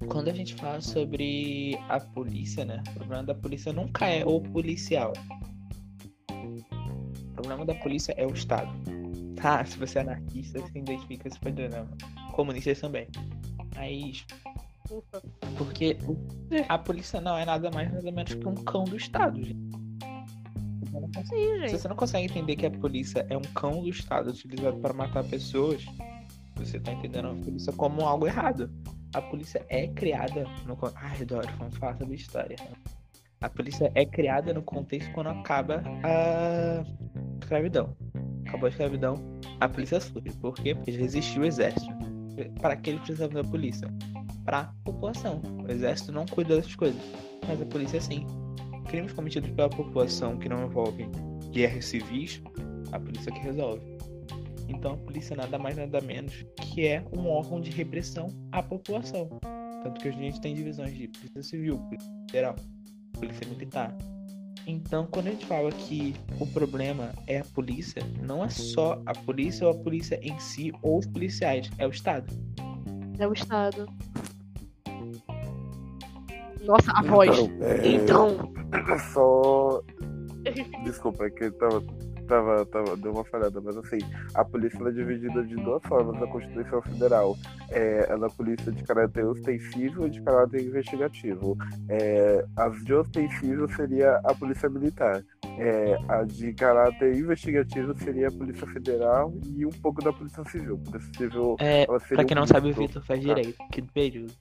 quando 0.09 0.29
a 0.29 0.33
gente 0.33 0.55
fala 0.55 0.81
sobre 0.81 1.79
a 1.89 2.01
polícia, 2.01 2.65
né? 2.65 2.83
O 2.91 2.95
problema 2.95 3.25
da 3.25 3.35
polícia 3.35 3.73
nunca 3.73 4.07
é 4.07 4.25
o 4.25 4.41
policial. 4.41 5.13
O 7.39 7.43
problema 7.43 7.65
da 7.65 7.75
polícia 7.77 8.13
é 8.17 8.27
o 8.27 8.33
Estado. 8.33 8.71
Tá, 9.41 9.65
se 9.65 9.79
você 9.79 9.99
é 9.99 10.03
anarquista, 10.03 10.59
você 10.59 10.81
identifica 10.81 11.29
esse 11.29 11.39
problema. 11.39 11.87
Comunistas 12.33 12.81
também. 12.81 13.07
Mas. 13.77 14.27
Ufa. 14.91 15.23
Porque 15.57 15.97
a 16.69 16.77
polícia 16.77 17.21
não 17.21 17.39
é 17.39 17.45
nada 17.45 17.71
mais 17.71 17.93
nada 17.93 18.11
menos 18.11 18.35
que 18.35 18.49
um 18.49 18.57
cão 18.57 18.83
do 18.83 18.97
Estado, 18.97 19.41
gente. 19.41 19.71
Sim, 21.29 21.69
Se 21.69 21.79
você 21.79 21.87
não 21.87 21.95
consegue 21.95 22.25
entender 22.25 22.57
que 22.57 22.67
a 22.67 22.71
polícia 22.73 23.25
é 23.31 23.37
um 23.37 23.43
cão 23.55 23.81
do 23.81 23.89
Estado 23.89 24.31
utilizado 24.31 24.77
para 24.79 24.93
matar 24.93 25.23
pessoas, 25.23 25.87
você 26.57 26.81
tá 26.81 26.91
entendendo 26.91 27.29
a 27.29 27.35
polícia 27.37 27.73
como 27.75 28.01
algo 28.03 28.27
errado. 28.27 28.69
A 29.15 29.23
polícia 29.23 29.65
é 29.69 29.87
criada 29.87 30.45
no. 30.67 30.77
Ai, 30.97 31.23
adoro, 31.23 31.49
vamos 31.59 31.77
falar 31.77 31.97
sobre 31.97 32.17
história. 32.17 32.57
A 33.41 33.49
polícia 33.49 33.93
é 33.95 34.05
criada 34.05 34.53
no 34.53 34.63
contexto 34.63 35.13
quando 35.13 35.29
acaba 35.29 35.85
a 36.03 36.85
escravidão. 37.45 37.97
Acabou 38.47 38.67
a 38.67 38.71
escravidão, 38.71 39.15
a 39.61 39.69
polícia 39.69 40.01
surge. 40.01 40.33
Por 40.41 40.55
quê? 40.55 40.75
Porque 40.75 40.93
já 40.93 41.03
existiu 41.03 41.43
o 41.43 41.45
exército. 41.45 41.93
Para 42.61 42.77
que 42.77 42.91
ele 42.91 42.99
precisava 43.01 43.35
da 43.35 43.45
polícia? 43.45 43.89
Para 44.45 44.61
a 44.61 44.65
população. 44.85 45.43
O 45.67 45.71
exército 45.71 46.13
não 46.13 46.25
cuida 46.27 46.57
dessas 46.57 46.75
coisas, 46.75 47.01
mas 47.47 47.61
a 47.61 47.67
polícia 47.67 48.01
sim. 48.01 48.27
Crimes 48.89 49.13
cometidos 49.13 49.51
pela 49.51 49.69
população 49.69 50.39
que 50.39 50.49
não 50.49 50.65
envolvem 50.65 51.11
guerras 51.51 51.87
civis, 51.87 52.41
a 52.93 52.99
polícia 52.99 53.33
que 53.33 53.41
resolve. 53.41 53.83
Então 54.69 54.93
a 54.93 54.97
polícia 54.97 55.35
nada 55.35 55.59
mais 55.59 55.77
nada 55.77 56.01
menos 56.01 56.45
que 56.57 56.87
é 56.87 57.05
um 57.17 57.27
órgão 57.29 57.61
de 57.61 57.71
repressão 57.71 58.29
à 58.53 58.63
população. 58.63 59.29
Tanto 59.83 60.01
que 60.01 60.09
hoje 60.09 60.19
a 60.19 60.23
gente 60.23 60.41
tem 60.41 60.55
divisões 60.55 60.97
de 60.97 61.09
polícia 61.09 61.43
civil, 61.43 61.79
polícia 61.79 62.13
federal, 62.27 62.57
polícia 63.13 63.49
militar. 63.49 63.97
Então 64.69 65.09
quando 65.11 65.29
a 65.29 65.31
gente 65.31 65.47
fala 65.47 65.73
que 65.73 66.15
o 66.39 66.47
problema 66.47 67.15
é 67.27 67.39
a 67.39 67.45
polícia, 67.45 68.03
não 68.21 68.45
é 68.45 68.51
só 68.51 69.01
a 69.07 69.15
polícia 69.15 69.67
ou 69.67 69.73
a 69.73 69.77
polícia 69.77 70.21
em 70.23 70.39
si 70.39 70.73
ou 70.83 70.99
os 70.99 71.07
policiais, 71.07 71.71
é 71.79 71.87
o 71.87 71.91
Estado. 71.91 72.31
É 73.19 73.27
o 73.27 73.33
Estado. 73.33 73.89
Nossa, 76.61 76.93
a 76.93 77.03
voz. 77.03 77.39
Então, 77.39 77.57
é, 77.63 77.89
Então. 77.89 78.99
só. 79.15 79.83
Desculpa, 80.85 81.25
é 81.25 81.31
que 81.31 81.45
eu 81.45 81.53
tava 81.53 81.83
tava, 82.29 82.65
tava, 82.67 82.97
deu 82.97 83.13
uma 83.13 83.25
falhada, 83.25 83.61
mas 83.61 83.77
assim, 83.77 83.99
a 84.35 84.45
polícia 84.45 84.79
ela 84.79 84.91
é 84.91 84.93
dividida 84.93 85.43
de 85.43 85.57
duas 85.57 85.83
formas 85.85 86.21
na 86.21 86.27
Constituição 86.27 86.83
Federal. 86.83 87.37
É, 87.71 88.07
ela 88.09 88.27
é 88.27 88.29
a 88.29 88.33
polícia 88.33 88.71
de 88.71 88.85
caráter 88.85 89.25
ostensivo 89.25 90.07
e 90.07 90.11
de 90.11 90.23
caráter 90.23 90.63
investigativo. 90.63 91.57
É, 91.89 92.45
as 92.57 92.85
de 92.85 92.95
ostensivo 92.95 93.67
seria 93.75 94.21
a 94.25 94.35
polícia 94.35 94.69
militar. 94.69 95.23
É, 95.59 95.99
a 96.09 96.23
de 96.23 96.53
caráter 96.53 97.17
investigativo 97.17 97.93
seria 97.99 98.29
a 98.29 98.31
Polícia 98.33 98.67
Federal 98.69 99.33
e 99.57 99.67
um 99.67 99.71
pouco 99.71 100.03
da 100.03 100.13
Polícia 100.13 100.45
Civil. 100.45 100.79
Polícia 100.79 101.13
Civil, 101.17 101.57
É, 101.59 101.85
ela 101.85 101.99
seria 101.99 102.17
pra 102.17 102.25
quem 102.25 102.37
um 102.37 102.41
não 102.41 102.47
sabe, 102.47 102.71
o. 102.71 102.75
Vitor 102.75 103.03
faz 103.05 103.21
direito. 103.21 103.57
Que 103.73 103.83
período. 103.83 104.33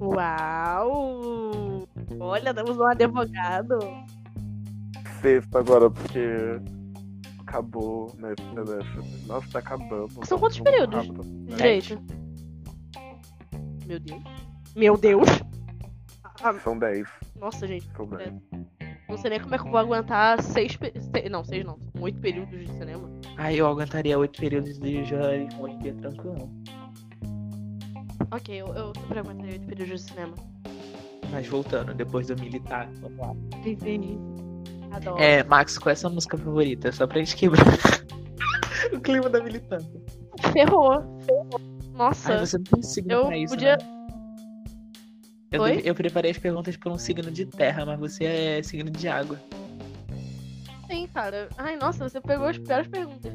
Uau! 0.00 1.86
Olha, 2.18 2.54
temos 2.54 2.78
um 2.78 2.86
advogado. 2.86 3.78
Sexto 5.20 5.58
agora, 5.58 5.90
porque 5.90 6.58
acabou, 7.54 8.12
né? 8.18 8.34
Nossa, 9.26 9.48
tá 9.52 9.58
acabando. 9.60 10.26
São 10.26 10.38
quantos 10.38 10.58
Vamos 10.58 10.70
períodos? 10.72 11.06
rápido. 11.06 11.22
Direito. 11.56 12.02
Meu 13.86 14.00
Deus. 14.00 14.22
Meu 14.74 14.96
Deus! 14.96 15.28
Ah, 16.42 16.52
São 16.60 16.76
10. 16.78 17.06
nossa, 17.36 17.66
gente. 17.66 17.88
São 17.96 18.06
10. 18.06 18.32
Não 19.08 19.16
sei 19.18 19.30
nem 19.30 19.40
como 19.40 19.54
é 19.54 19.58
que 19.58 19.64
eu 19.66 19.70
vou 19.70 19.78
aguentar 19.78 20.42
seis. 20.42 20.76
pe- 20.76 20.92
se- 21.00 21.28
Não, 21.28 21.44
seis 21.44 21.64
não. 21.64 21.78
Oito 22.00 22.20
períodos 22.20 22.58
de 22.58 22.66
cinema. 22.72 23.08
Aí 23.36 23.58
eu 23.58 23.66
aguentaria 23.66 24.18
oito 24.18 24.40
períodos 24.40 24.78
de 24.78 25.04
jornalismo 25.04 25.62
hoje 25.62 25.74
em 25.74 25.78
dia 25.78 25.94
tranquilo. 25.94 26.50
Ok, 28.32 28.54
eu, 28.62 28.66
eu 28.74 28.92
super 28.98 29.18
aguentaria 29.18 29.52
oito 29.52 29.66
períodos 29.66 30.02
de 30.04 30.10
cinema. 30.10 30.34
Mas 31.30 31.46
voltando, 31.46 31.94
depois 31.94 32.26
do 32.26 32.36
militar, 32.36 32.88
vamos 33.00 33.18
lá. 33.18 33.32
Enfim. 33.64 34.18
Adoro. 34.94 35.20
É, 35.22 35.42
Max, 35.44 35.78
qual 35.78 35.90
é 35.90 35.92
a 35.92 35.96
sua 35.96 36.10
música 36.10 36.36
favorita? 36.38 36.90
Só 36.92 37.06
pra 37.06 37.18
gente 37.18 37.36
quebrar 37.36 37.64
o 38.92 39.00
clima 39.00 39.28
da 39.28 39.42
militância. 39.42 40.00
Ferrou. 40.52 41.02
Ferrou. 41.26 41.60
Nossa. 41.94 42.32
Ai, 42.34 42.46
você 42.46 42.56
não 42.58 42.64
tem 42.64 42.82
signo 42.82 43.12
eu 43.12 43.26
pra 43.26 43.36
isso, 43.36 43.54
podia- 43.54 43.76
né? 43.76 43.94
Eu, 45.52 45.62
Oi? 45.62 45.82
eu 45.84 45.94
preparei 45.94 46.32
as 46.32 46.38
perguntas 46.38 46.76
por 46.76 46.90
um 46.90 46.98
signo 46.98 47.30
de 47.30 47.46
terra, 47.46 47.86
mas 47.86 47.98
você 48.00 48.24
é 48.24 48.62
signo 48.62 48.90
de 48.90 49.06
água. 49.06 49.38
Sim, 50.90 51.06
cara. 51.14 51.48
Ai, 51.56 51.76
nossa, 51.76 52.08
você 52.08 52.20
pegou 52.20 52.46
as 52.46 52.58
piores 52.58 52.88
perguntas. 52.88 53.32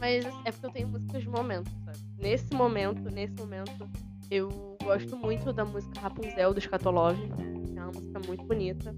Mas 0.00 0.24
é 0.44 0.50
porque 0.52 0.66
eu 0.66 0.70
tenho 0.70 0.88
músicas 0.88 1.22
de 1.22 1.28
momento, 1.28 1.70
sabe? 1.84 1.98
Nesse 2.18 2.54
momento, 2.54 3.10
nesse 3.10 3.34
momento, 3.34 3.88
eu 4.30 4.76
gosto 4.82 5.14
muito 5.16 5.52
da 5.52 5.64
música 5.64 6.00
Rapunzel 6.00 6.54
do 6.54 6.60
Scatolov, 6.60 7.16
que 7.18 7.78
é 7.78 7.82
uma 7.82 7.92
música 7.92 8.20
muito 8.26 8.44
bonita. 8.44 8.94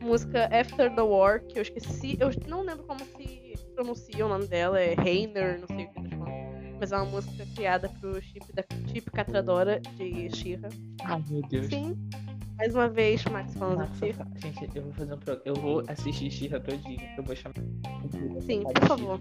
Música 0.00 0.48
After 0.52 0.94
the 0.94 1.02
War, 1.02 1.42
que 1.44 1.58
eu 1.58 1.62
esqueci, 1.62 2.16
eu 2.20 2.30
não 2.48 2.62
lembro 2.62 2.84
como 2.84 3.00
se 3.00 3.54
pronuncia 3.74 4.24
o 4.24 4.28
nome 4.28 4.46
dela, 4.46 4.80
é 4.80 4.94
Reiner, 4.94 5.60
não 5.60 5.66
sei 5.68 5.84
o 5.84 5.90
que 5.90 5.98
eles 5.98 6.10
falam. 6.14 6.36
Mas 6.78 6.92
é 6.92 6.96
uma 6.96 7.06
música 7.06 7.46
criada 7.54 7.88
pro 8.00 8.20
chip 8.20 8.52
da 8.52 8.64
chip 8.88 9.10
Catradora 9.10 9.80
de 9.80 10.34
Shira. 10.34 10.68
Ai, 11.04 11.22
meu 11.28 11.42
Deus. 11.42 11.66
Sim. 11.66 11.96
Mais 12.58 12.74
uma 12.74 12.88
vez, 12.88 13.22
Max 13.26 13.54
falando 13.54 13.78
Nossa, 13.80 13.92
de 13.92 13.98
Shira. 13.98 14.26
gente, 14.36 14.76
eu 14.76 14.82
vou 14.84 14.92
fazer 14.92 15.14
um 15.14 15.18
programa. 15.18 15.42
Eu 15.44 15.54
vou 15.54 15.84
assistir 15.88 16.30
Xirra 16.30 16.60
todinho. 16.60 17.00
Eu 17.16 17.22
vou 17.22 17.36
chamar. 17.36 17.54
Sim, 18.40 18.62
por 18.62 18.86
favor. 18.86 19.20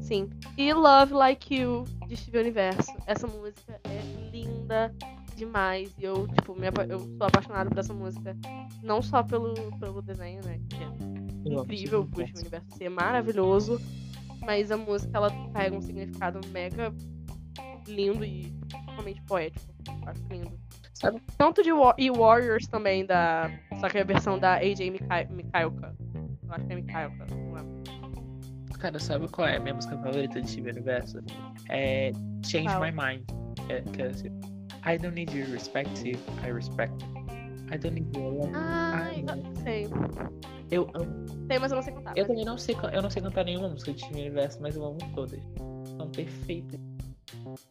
Sim. 0.00 0.28
E 0.58 0.72
Love 0.72 1.14
Like 1.14 1.54
You, 1.54 1.84
de 2.06 2.16
Steve 2.16 2.38
Universo. 2.38 2.92
Essa 3.06 3.26
música 3.26 3.80
é 3.84 4.30
linda 4.30 4.94
demais. 5.44 5.94
E 5.98 6.04
eu, 6.04 6.26
tipo, 6.28 6.54
me 6.54 6.66
eu 6.88 6.98
sou 7.00 7.26
apaixonada 7.26 7.68
por 7.70 7.78
essa 7.78 7.92
música. 7.94 8.36
Não 8.82 9.02
só 9.02 9.22
pelo, 9.22 9.54
pelo 9.78 10.02
desenho, 10.02 10.40
né? 10.44 10.60
Que 10.68 10.82
é 10.82 11.52
incrível, 11.54 12.06
por 12.06 12.24
Steve 12.26 12.40
Universo 12.40 12.66
ser 12.76 12.88
maravilhoso. 12.88 13.80
Mas 14.40 14.70
a 14.70 14.76
música, 14.76 15.10
ela 15.16 15.30
pega 15.52 15.76
um 15.76 15.80
significado 15.80 16.40
mega 16.48 16.92
lindo 17.86 18.24
e 18.24 18.52
totalmente 18.68 19.22
poético. 19.22 19.72
Eu 19.88 20.08
Acho 20.08 20.22
lindo. 20.30 20.52
Sabe? 20.94 21.20
Tanto 21.36 21.62
de 21.62 21.72
Wa- 21.72 21.94
e 21.98 22.10
Warriors 22.10 22.66
também, 22.66 23.04
da. 23.06 23.50
Só 23.80 23.88
que 23.88 23.98
é 23.98 24.02
a 24.02 24.04
versão 24.04 24.38
da 24.38 24.54
AJ 24.56 24.90
Mikha- 24.90 25.28
Mikhailka. 25.30 25.94
Eu 26.14 26.52
acho 26.52 26.66
que 26.66 26.72
é 26.72 26.76
Mikhailka, 26.76 27.26
não 27.30 27.52
lembro. 27.54 27.82
Cara, 28.78 28.98
sabe 28.98 29.28
qual 29.28 29.46
é 29.46 29.56
a 29.56 29.60
minha 29.60 29.74
música 29.74 29.96
favorita 29.98 30.40
de 30.40 30.50
Steve 30.50 30.70
Universo? 30.70 31.18
É 31.68 32.10
Change? 32.44 32.68
My 32.80 32.90
Mind. 32.90 33.22
É, 33.68 33.80
que 33.82 34.02
é 34.02 34.06
assim. 34.08 34.28
I 34.84 34.98
don't 34.98 35.14
need 35.14 35.32
your 35.32 35.48
respect 35.48 35.90
I 36.42 36.48
respect. 36.48 37.04
I 37.70 37.78
don't 37.78 37.94
need 37.94 38.14
your 38.16 38.32
love. 38.32 38.50
Ai, 38.54 39.24
eu 39.26 39.62
sei. 39.62 39.88
Eu 40.70 40.90
amo. 40.94 41.26
Sei, 41.46 41.58
mas 41.58 41.70
eu 41.70 41.76
não 41.76 41.82
sei 41.82 41.92
cantar. 41.92 42.16
Eu 42.16 42.26
também 42.26 42.44
não 42.44 42.58
sei, 42.58 42.76
eu 42.92 43.02
não 43.02 43.10
sei 43.10 43.22
cantar 43.22 43.44
nenhuma 43.44 43.68
música 43.68 43.92
de 43.92 44.04
Universo, 44.06 44.58
mas 44.60 44.74
eu 44.74 44.84
amo 44.84 44.98
todas. 45.14 45.40
São 45.96 46.10
perfeitas. 46.10 46.80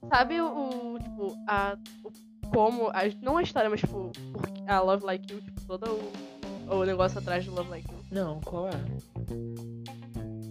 Sabe 0.07 0.39
o, 0.41 0.97
tipo, 0.99 1.35
a, 1.47 1.77
o, 2.03 2.11
como, 2.49 2.89
a, 2.89 3.01
não 3.21 3.37
a 3.37 3.43
história, 3.43 3.69
mas 3.69 3.79
tipo, 3.79 4.11
a 4.67 4.79
Love 4.79 5.03
Like 5.03 5.33
You, 5.33 5.41
tipo, 5.41 5.61
todo 5.65 5.99
o, 6.69 6.75
o 6.75 6.85
negócio 6.85 7.19
atrás 7.19 7.45
do 7.45 7.53
Love 7.53 7.69
Like 7.69 7.91
You. 7.91 7.99
Não, 8.11 8.39
qual 8.41 8.69
é? 8.69 8.71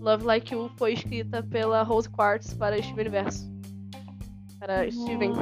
Love 0.00 0.24
Like 0.24 0.54
You 0.54 0.70
foi 0.76 0.94
escrita 0.94 1.42
pela 1.42 1.82
Rose 1.82 2.08
Quartz 2.08 2.54
para 2.54 2.76
Steven 2.82 3.00
Universo. 3.00 3.50
Para 4.58 4.90
Steven. 4.90 5.32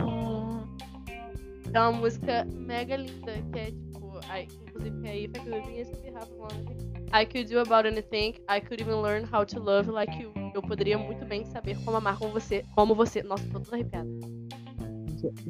É 1.72 1.80
uma 1.80 1.92
música 1.92 2.44
mega 2.44 2.96
linda, 2.96 3.32
que 3.52 3.58
é 3.58 3.66
tipo, 3.66 4.18
I, 4.32 4.48
inclusive 4.66 5.00
que 5.00 5.08
aí 5.08 5.24
If 5.24 5.36
I 5.36 5.40
could 5.40 5.66
be 5.66 5.80
as 5.80 5.88
happy, 5.90 6.08
happy, 6.14 6.32
wanna 6.34 6.88
I 7.12 7.24
could 7.24 7.48
do 7.48 7.60
about 7.60 7.86
anything, 7.86 8.34
I 8.48 8.60
could 8.60 8.80
even 8.82 9.00
learn 9.00 9.24
how 9.24 9.44
to 9.44 9.60
love 9.60 9.90
like 9.90 10.20
you. 10.20 10.32
Eu 10.54 10.60
poderia 10.62 10.98
muito 10.98 11.24
bem 11.24 11.44
saber 11.46 11.76
como 11.84 11.96
amar 11.96 12.18
como 12.18 12.32
você, 12.32 12.64
como 12.74 12.94
você. 12.94 13.22
Nossa, 13.22 13.44
tô 13.50 13.60
toda 13.60 13.76
arrepiada. 13.76 14.08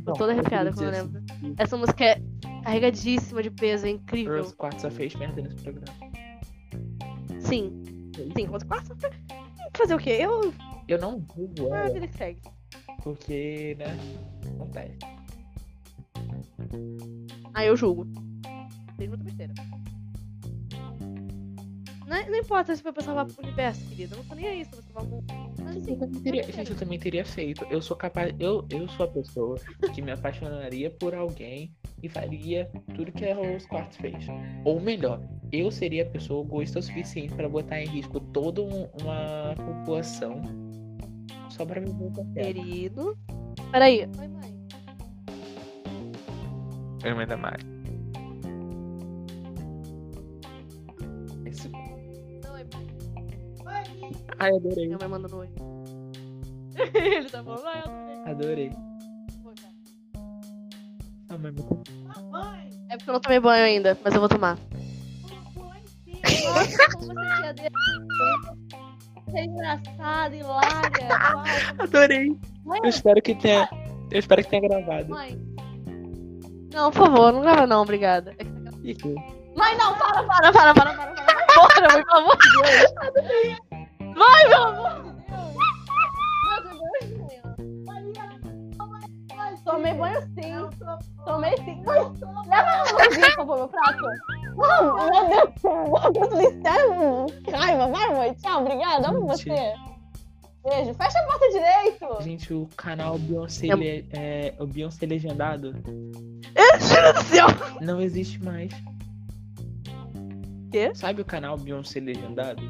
Tô 0.05 0.13
toda 0.13 0.33
arrepiada 0.33 0.73
quando 0.73 0.85
eu 0.85 0.91
lembro. 0.91 1.23
Essa 1.59 1.77
música 1.77 2.05
é 2.05 2.23
carregadíssima 2.63 3.43
de 3.43 3.51
peso, 3.51 3.87
é 3.87 3.91
incrível. 3.91 4.39
Rose 4.39 4.55
Quartz 4.55 4.83
só 4.83 4.91
fez 4.91 5.15
merda 5.17 5.43
nesse 5.43 5.57
programa. 5.57 5.95
Sim, 7.41 7.83
sim, 8.37 8.47
quanto 8.47 8.67
quarto? 8.67 8.97
Fazer 9.75 9.95
o 9.95 9.99
quê? 9.99 10.19
Eu. 10.21 10.53
Eu 10.87 10.99
não 10.99 11.25
julgo 11.35 11.73
Ah, 11.73 11.89
vida 11.89 12.07
que 12.07 12.17
segue. 12.17 12.41
porque, 13.03 13.77
né? 13.79 13.97
Acontece. 14.55 14.99
Ah, 17.55 17.65
eu 17.65 17.77
julgo. 17.77 18.07
Fez 18.97 19.09
muita 19.09 19.25
besteira. 19.25 19.55
Não, 22.07 22.27
não 22.27 22.37
importa 22.39 22.75
se 22.75 22.83
foi 22.83 22.91
pra 22.93 23.03
salvar 23.03 23.27
o 23.27 23.43
universo, 23.43 23.85
querida. 23.87 24.15
Eu 24.15 24.19
não 24.19 24.25
tô 24.25 24.35
nem 24.35 24.47
aí 24.47 24.65
se 24.65 24.71
você 24.71 24.83
salvar 24.83 25.05
o 25.05 25.09
mundo. 25.09 25.27
Mas 25.63 25.77
assim, 25.77 25.91
Eu 25.93 25.99
também 25.99 26.21
teria, 26.23 26.43
gente, 26.45 26.71
eu 26.71 26.77
também 26.77 26.99
teria 26.99 27.25
feito. 27.25 27.67
Eu 27.71 27.83
sou 27.83 27.97
capaz. 27.97 28.35
Eu, 28.39 28.67
eu 28.71 28.89
sou 28.89 29.05
a 29.05 29.09
pessoa 29.09 29.57
que 29.95 30.01
me 30.01 30.11
apaixonaria 30.11 30.91
por 30.91 31.15
alguém 31.15 31.75
e 32.03 32.09
faria 32.09 32.71
tudo 32.97 33.13
que 33.13 33.27
a 33.27 33.35
Rose 33.35 33.69
Quartz 33.69 33.97
fez. 33.99 34.25
Ou 34.65 34.81
melhor, 34.81 35.21
eu 35.53 35.71
seria 35.71 36.05
a 36.05 36.07
pessoa 36.07 36.43
egoísta 36.45 36.79
o 36.79 36.83
suficiente 36.83 37.35
para 37.35 37.49
botar 37.49 37.81
em 37.83 37.87
risco 37.87 38.19
toda 38.21 38.63
um- 38.63 38.89
uma 39.03 39.55
população 39.57 40.41
só 41.51 41.67
com 41.67 41.75
ela. 41.75 42.35
querido. 42.35 43.19
Peraí. 43.71 44.09
Oi, 44.19 44.29
mãe. 44.29 44.58
Eu 47.05 47.17
mãe 47.17 47.27
da 47.27 47.37
Mari. 47.37 47.65
Esse... 51.47 51.69
Oi, 51.69 52.67
mãe. 52.75 53.87
Ai, 54.39 54.51
adorei. 54.57 54.87
Minha 54.87 54.99
mãe 54.99 55.09
mandando 55.09 55.37
oi. 55.39 55.49
Ele 56.95 57.29
tá 57.29 57.43
falando, 57.43 57.67
ai, 57.67 57.83
eu 57.85 57.93
adorei. 57.93 58.25
Adorei. 58.27 58.71
Vou. 59.43 59.55
Ah, 61.29 61.39
mãe, 61.39 61.53
muito... 61.53 61.83
É 62.91 62.97
porque 62.97 63.11
eu 63.11 63.15
não 63.15 63.21
tomei 63.21 63.41
banho 63.41 63.65
ainda, 63.65 63.99
mas 64.03 64.15
eu 64.15 64.21
vou 64.21 64.29
tomar. 64.29 64.57
Nossa, 66.45 66.91
como 66.93 67.15
você 67.15 67.37
tinha 67.37 67.53
dele. 67.55 67.75
É 69.35 69.45
engraçada, 69.45 70.35
hilária. 70.35 71.09
Adorei. 71.79 72.37
Mãe, 72.65 72.81
Eu 72.83 72.89
espero 72.89 73.21
que 73.21 73.35
tenha. 73.35 73.69
Eu 74.11 74.19
espero 74.19 74.43
que 74.43 74.51
tenha 74.51 74.63
gravado. 74.63 75.11
mãe. 75.11 75.48
Não, 76.79 76.93
por 76.93 77.07
favor, 77.07 77.33
não 77.33 77.41
grava 77.41 77.67
não, 77.67 77.83
obrigada. 77.83 78.31
É 78.39 78.45
que- 78.95 79.15
Mãe, 79.57 79.77
não, 79.77 79.95
para, 79.99 80.23
para, 80.23 80.53
para, 80.53 80.73
para, 80.73 80.75
para, 80.75 80.95
para. 80.95 81.45
Bora, 81.57 81.93
mãe, 81.93 82.05
pelo 82.05 82.19
amor 82.19 82.37
de 82.39 82.53
Deus. 82.53 84.15
Vai, 84.15 84.43
pelo 84.49 84.63
amor 84.63 84.93
de 85.03 85.11
Deus. 85.27 85.55
Meu 86.45 86.63
Deus, 86.63 86.79
menina. 87.03 88.39
Tomei 89.65 89.93
banho 89.95 90.23
sim. 90.23 90.55
Tomei 91.25 91.57
sim. 91.57 91.83
Leva 91.85 92.71
a 92.71 92.93
mãozinha, 92.93 93.27
por 93.27 93.35
favor, 93.35 93.57
meu 93.57 93.69
prato. 93.69 94.05
Não, 94.57 94.95
meu 95.11 95.29
Deus. 95.29 95.51
Meu 95.65 96.13
Deus 96.13 96.29
do 96.29 96.63
céu. 96.63 97.27
Raiva. 97.59 97.89
Vai, 97.89 98.15
mãe. 98.15 98.35
Tchau, 98.35 98.61
obrigada. 98.61 99.09
Amo 99.09 99.27
você. 99.27 99.75
Beijo. 100.69 100.95
Fecha 100.95 101.19
a 101.19 101.23
porta 101.27 101.49
direito. 101.51 102.23
Gente, 102.23 102.53
o 102.55 102.67
canal 102.77 103.19
Beyoncé, 103.19 103.69
É- 103.69 103.75
le- 103.77 104.09
é, 104.13 104.55
o 104.59 104.67
Beyoncé 104.67 105.07
Legendado 105.07 105.73
Deus 105.73 107.15
do 107.15 107.23
céu. 107.25 107.47
não 107.81 108.01
existe 108.01 108.43
mais. 108.43 108.71
Quê? 110.71 110.93
Sabe 110.95 111.23
o 111.23 111.25
canal 111.25 111.57
Beyoncé 111.57 112.01
Legendado? 112.01 112.63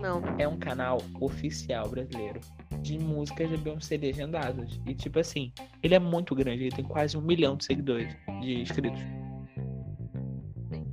Não. 0.00 0.22
é 0.38 0.48
um 0.48 0.56
canal 0.58 0.96
oficial 1.20 1.86
brasileiro 1.90 2.40
de 2.80 2.98
músicas 2.98 3.50
da 3.50 3.56
Beyoncé 3.58 3.98
legendadas. 3.98 4.80
E 4.86 4.94
tipo 4.94 5.18
assim, 5.18 5.52
ele 5.82 5.94
é 5.94 5.98
muito 5.98 6.34
grande, 6.34 6.62
ele 6.64 6.74
tem 6.74 6.84
quase 6.86 7.18
um 7.18 7.20
milhão 7.20 7.54
de 7.54 7.66
seguidores, 7.66 8.16
de 8.40 8.62
inscritos. 8.62 9.02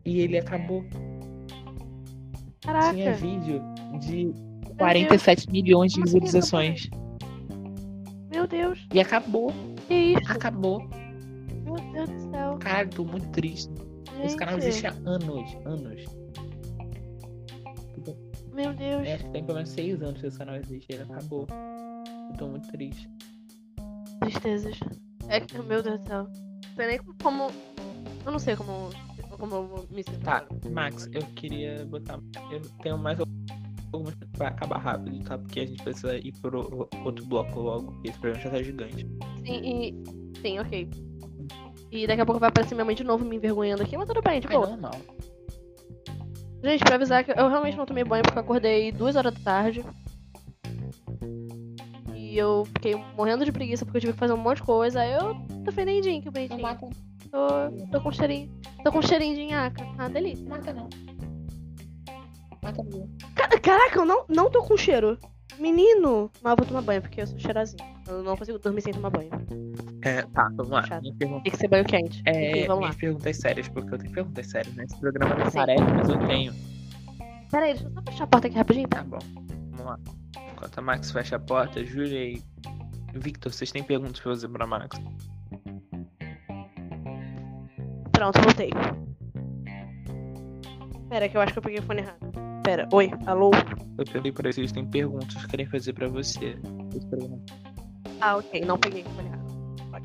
E 0.03 0.19
ele 0.19 0.37
acabou. 0.37 0.83
Caraca. 2.61 2.93
Tinha 2.93 3.13
vídeo 3.13 3.61
de 4.01 4.33
47 4.77 5.49
milhões 5.51 5.91
de 5.93 6.01
assim, 6.01 6.19
visualizações. 6.19 6.89
Meu 8.31 8.47
Deus. 8.47 8.85
E 8.93 8.99
acabou, 8.99 9.53
Que 9.87 9.93
isso? 9.93 10.31
acabou. 10.31 10.87
Meu 11.63 11.75
Deus 11.93 12.09
do 12.09 12.31
céu. 12.31 12.57
Cara, 12.59 12.87
tô 12.87 13.03
muito 13.03 13.27
triste. 13.29 13.69
Esse 14.23 14.35
canal 14.35 14.55
Gente, 14.55 14.67
existe 14.69 14.87
há 14.87 14.91
anos, 15.05 15.55
anos. 15.65 16.05
Meu 18.53 18.73
Deus. 18.73 19.07
É, 19.07 19.13
acho 19.13 19.25
que 19.25 19.31
tem 19.31 19.43
pelo 19.43 19.55
menos 19.55 19.69
seis 19.69 20.01
anos 20.01 20.19
que 20.19 20.27
esse 20.27 20.37
canal 20.37 20.55
existe, 20.55 20.87
ele 20.91 21.03
acabou. 21.03 21.47
Eu 22.31 22.37
tô 22.37 22.47
muito 22.47 22.67
triste. 22.69 23.07
Tristezas. 24.19 24.79
É 25.29 25.39
que, 25.39 25.61
meu 25.61 25.83
Deus 25.83 25.99
do 25.99 26.07
céu. 26.07 26.23
Não 26.23 26.75
sei 26.75 26.87
nem 26.87 26.99
como. 27.21 27.51
Eu 28.25 28.31
não 28.31 28.39
sei 28.39 28.55
como. 28.55 28.89
Como 29.37 29.55
eu 29.55 29.67
vou 29.67 29.87
me 29.91 30.03
sentir. 30.03 30.19
Tá. 30.23 30.43
Max, 30.71 31.07
eu 31.13 31.21
queria 31.35 31.85
botar. 31.85 32.19
Eu 32.51 32.61
tenho 32.81 32.97
mais 32.97 33.19
algumas 33.93 34.15
vai 34.37 34.47
acabar 34.47 34.77
rápido, 34.77 35.23
tá? 35.23 35.37
Porque 35.37 35.59
a 35.61 35.65
gente 35.65 35.83
precisa 35.83 36.15
ir 36.17 36.33
pro 36.41 36.87
outro 37.03 37.25
bloco 37.25 37.59
logo, 37.59 37.91
porque 37.93 38.09
esse 38.09 38.19
programa 38.19 38.43
já 38.43 38.49
tá 38.51 38.61
gigante. 38.63 39.07
Sim, 39.45 39.61
e. 39.63 40.03
Sim, 40.41 40.59
ok. 40.59 40.89
E 41.91 42.05
daqui 42.05 42.21
a 42.21 42.25
pouco 42.25 42.39
vai 42.39 42.49
aparecer 42.49 42.75
minha 42.75 42.85
mãe 42.85 42.95
de 42.95 43.03
novo 43.03 43.23
me 43.23 43.35
envergonhando 43.37 43.81
aqui, 43.83 43.95
mas 43.97 44.07
tudo 44.07 44.21
bem, 44.21 44.39
tipo. 44.41 44.53
Ai, 44.53 44.59
normal. 44.69 44.91
Gente, 46.63 46.83
pra 46.83 46.95
avisar 46.95 47.23
que 47.23 47.31
eu 47.31 47.47
realmente 47.47 47.77
não 47.77 47.85
tomei 47.85 48.03
banho 48.03 48.23
porque 48.23 48.37
eu 48.37 48.41
acordei 48.43 48.91
duas 48.91 49.15
horas 49.15 49.33
da 49.33 49.39
tarde. 49.39 49.85
E 52.15 52.37
eu 52.37 52.65
fiquei 52.65 52.95
morrendo 53.15 53.45
de 53.45 53.51
preguiça 53.51 53.85
porque 53.85 53.97
eu 53.97 54.01
tive 54.01 54.13
que 54.13 54.19
fazer 54.19 54.33
um 54.33 54.37
monte 54.37 54.57
de 54.57 54.63
coisa. 54.63 54.99
Aí 55.01 55.13
eu 55.13 55.35
tô 55.63 55.71
fedendinho, 55.71 56.19
que 56.21 56.25
Não 56.27 56.33
bonitinho. 56.33 56.61
mata, 56.61 56.87
Tô, 57.31 57.87
tô 57.91 58.01
com 58.01 58.11
cheirinho. 58.11 58.49
Tô 58.83 58.91
com 58.91 59.01
cheirinho 59.01 59.35
de 59.35 59.45
nhaca. 59.45 59.85
Ah, 59.97 60.07
delícia. 60.09 60.43
não 60.43 60.49
mata 60.57 60.73
não. 60.73 60.89
Caraca, 63.61 63.99
eu 63.99 64.05
não, 64.05 64.25
não 64.27 64.49
tô 64.49 64.63
com 64.63 64.77
cheiro. 64.77 65.17
Menino! 65.59 66.29
Mas 66.41 66.51
eu 66.51 66.57
vou 66.57 66.65
tomar 66.67 66.81
banho 66.81 67.01
porque 67.01 67.21
eu 67.21 67.27
sou 67.27 67.39
cheirazinho. 67.39 67.83
Eu 68.07 68.21
não 68.23 68.37
consigo 68.37 68.59
dormir 68.59 68.81
sem 68.81 68.93
tomar 68.93 69.09
banho. 69.09 69.29
É, 70.03 70.21
tá, 70.21 70.49
vamos 70.55 70.69
lá. 70.71 70.83
Chato. 70.83 71.11
Pergunta 71.17 71.43
Tem 71.43 71.51
que 71.51 71.57
ser 71.57 71.67
banho 71.67 71.85
quente. 71.85 72.21
é 72.25 72.51
Enfim, 72.51 72.67
vamos 72.67 72.85
lá. 72.89 72.93
perguntas 72.93 73.37
sérias, 73.37 73.67
porque 73.69 73.93
eu 73.93 73.97
tenho 73.97 74.13
perguntas 74.13 74.47
sérias, 74.47 74.75
né? 74.75 74.83
Esse 74.83 74.99
programa 74.99 75.35
não 75.35 75.49
Sim. 75.49 75.57
parece, 75.57 75.83
mas 75.83 76.09
eu 76.09 76.19
tenho. 76.27 76.53
Pera 77.49 77.65
aí, 77.65 77.73
deixa 77.73 77.87
eu 77.87 77.91
só 77.93 78.01
fechar 78.03 78.23
a 78.25 78.27
porta 78.27 78.47
aqui 78.47 78.55
rapidinho. 78.57 78.87
Tá 78.87 79.03
bom, 79.03 79.19
vamos 79.71 79.85
lá. 79.85 79.99
Enquanto 80.51 80.77
a 80.77 80.81
Max 80.81 81.11
fecha 81.11 81.35
a 81.37 81.39
porta, 81.39 81.83
Júlia 81.83 82.23
e 82.33 82.43
Victor, 83.13 83.51
vocês 83.51 83.71
têm 83.71 83.83
perguntas 83.83 84.19
pra 84.19 84.31
fazer 84.33 84.49
pra 84.49 84.67
Max? 84.67 84.99
Pronto, 88.11 88.41
voltei. 88.41 88.69
Pera, 91.09 91.29
que 91.29 91.37
eu 91.37 91.41
acho 91.41 91.53
que 91.53 91.59
eu 91.59 91.63
peguei 91.63 91.79
o 91.79 91.83
fone 91.83 92.01
errado. 92.01 92.17
Pera, 92.63 92.87
oi, 92.91 93.11
alô? 93.25 93.51
Eu 93.97 94.03
perguntei 94.05 94.31
pra 94.31 94.51
vocês, 94.51 94.71
tem 94.71 94.85
perguntas 94.85 95.33
que 95.35 95.47
querem 95.47 95.65
fazer 95.65 95.93
pra 95.93 96.07
você. 96.07 96.57
Ah, 98.19 98.37
ok, 98.37 98.61
não 98.61 98.77
peguei 98.77 99.03
o 99.03 99.09
fone 99.11 99.27
errado. 99.29 99.37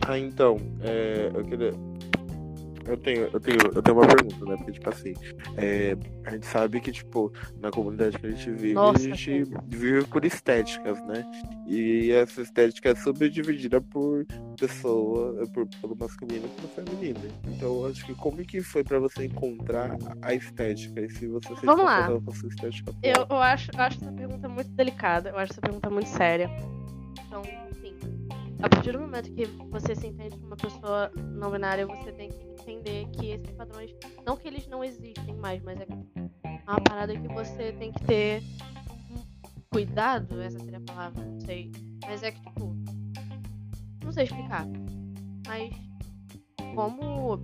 Ah, 0.06 0.18
então, 0.18 0.56
é, 0.80 1.30
eu 1.34 1.44
queria. 1.44 1.72
Eu 2.86 2.96
tenho, 2.96 3.22
eu 3.32 3.40
tenho, 3.40 3.58
eu 3.74 3.82
tenho 3.82 3.96
uma 3.96 4.06
pergunta, 4.06 4.44
né? 4.44 4.56
Porque, 4.56 4.72
tipo 4.72 4.88
assim, 4.88 5.14
é, 5.56 5.96
a 6.24 6.30
gente 6.30 6.46
sabe 6.46 6.80
que, 6.80 6.90
tipo, 6.90 7.32
na 7.60 7.70
comunidade 7.70 8.18
que 8.18 8.26
a 8.26 8.30
gente 8.30 8.50
vive, 8.50 8.74
Nossa, 8.74 8.98
a 8.98 9.14
gente 9.14 9.44
vive 9.66 10.04
por 10.06 10.24
estéticas, 10.24 11.00
né? 11.06 11.24
E 11.66 12.10
essa 12.10 12.42
estética 12.42 12.90
é 12.90 12.94
subdividida 12.94 13.80
por 13.80 14.26
pessoa, 14.58 15.46
por, 15.52 15.66
pelo 15.80 15.96
masculino 15.96 16.46
e 16.46 16.60
pelo 16.60 16.68
feminino. 16.68 17.20
Então, 17.46 17.82
eu 17.82 17.86
acho 17.86 18.04
que 18.04 18.14
como 18.14 18.36
que 18.38 18.60
foi 18.60 18.82
pra 18.82 18.98
você 18.98 19.26
encontrar 19.26 19.96
a 20.20 20.34
estética? 20.34 21.00
E 21.00 21.10
se 21.10 21.26
você 21.28 21.54
se 21.56 21.66
Vamos 21.66 21.84
lá. 21.84 22.08
com 22.08 22.30
a 22.30 22.34
sua 22.34 22.48
estética 22.48 22.92
Eu, 23.02 23.26
eu, 23.28 23.36
acho, 23.38 23.70
eu 23.74 23.80
acho 23.80 23.98
essa 24.02 24.12
pergunta 24.12 24.48
muito 24.48 24.70
delicada, 24.70 25.30
eu 25.30 25.38
acho 25.38 25.52
essa 25.52 25.60
pergunta 25.60 25.88
muito 25.88 26.08
séria. 26.08 26.50
Então. 27.26 27.42
A 28.62 28.68
partir 28.68 28.92
do 28.92 29.00
momento 29.00 29.32
que 29.32 29.44
você 29.70 29.94
se 29.94 30.06
entende 30.06 30.36
como 30.36 30.46
uma 30.46 30.56
pessoa 30.56 31.10
não 31.16 31.50
binária, 31.50 31.84
você 31.84 32.12
tem 32.12 32.30
que 32.30 32.44
entender 32.44 33.06
que 33.08 33.30
esses 33.30 33.50
padrões, 33.52 33.92
não 34.24 34.36
que 34.36 34.46
eles 34.46 34.68
não 34.68 34.84
existem 34.84 35.34
mais, 35.36 35.60
mas 35.62 35.80
é 35.80 35.86
uma 36.68 36.80
parada 36.80 37.12
que 37.12 37.26
você 37.28 37.72
tem 37.72 37.90
que 37.90 38.04
ter 38.04 38.42
cuidado, 39.68 40.40
essa 40.40 40.60
seria 40.60 40.78
a 40.78 40.82
palavra, 40.82 41.24
não 41.24 41.40
sei. 41.40 41.72
Mas 42.06 42.22
é 42.22 42.30
que, 42.30 42.40
tipo, 42.40 42.76
não 44.04 44.12
sei 44.12 44.24
explicar. 44.24 44.64
Mas 45.46 45.74
como 46.74 47.42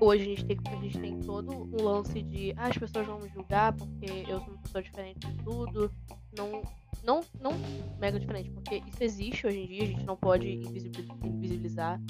hoje 0.00 0.22
a 0.22 0.26
gente 0.26 0.44
tem, 0.46 0.58
a 0.66 0.76
gente 0.76 0.98
tem 0.98 1.20
todo 1.20 1.52
um 1.52 1.82
lance 1.82 2.22
de 2.22 2.54
ah, 2.56 2.68
as 2.68 2.78
pessoas 2.78 3.06
vão 3.06 3.20
me 3.20 3.28
julgar 3.28 3.74
porque 3.74 4.24
eu 4.26 4.38
sou 4.40 4.48
uma 4.48 4.62
pessoa 4.62 4.82
diferente 4.82 5.26
de 5.26 5.44
tudo. 5.44 5.92
Não, 6.36 6.62
não, 7.02 7.20
não 7.40 7.52
mega 7.98 8.18
diferente, 8.18 8.50
porque 8.50 8.82
isso 8.86 9.02
existe 9.02 9.46
hoje 9.46 9.58
em 9.60 9.66
dia, 9.66 9.82
a 9.82 9.86
gente 9.86 10.04
não 10.04 10.16
pode 10.16 10.48
invisibil- 10.48 11.06
invisibilizar. 11.24 12.00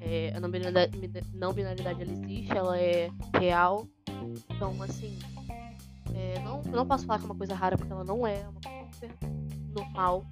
É, 0.00 0.32
a 0.34 0.40
não 0.40 0.50
binaridade, 0.50 0.98
não 1.32 1.52
binaridade 1.52 2.02
ela 2.02 2.12
existe, 2.12 2.50
ela 2.56 2.78
é 2.78 3.08
real. 3.38 3.86
Então, 4.50 4.82
assim, 4.82 5.16
é, 6.14 6.40
não, 6.40 6.60
não 6.62 6.86
posso 6.86 7.06
falar 7.06 7.18
que 7.18 7.24
é 7.24 7.28
uma 7.28 7.36
coisa 7.36 7.54
rara 7.54 7.76
porque 7.76 7.92
ela 7.92 8.04
não 8.04 8.26
é, 8.26 8.40
é 8.40 8.48
uma 8.48 8.60
coisa 8.60 8.92
super 8.92 9.10
normal. 9.74 10.26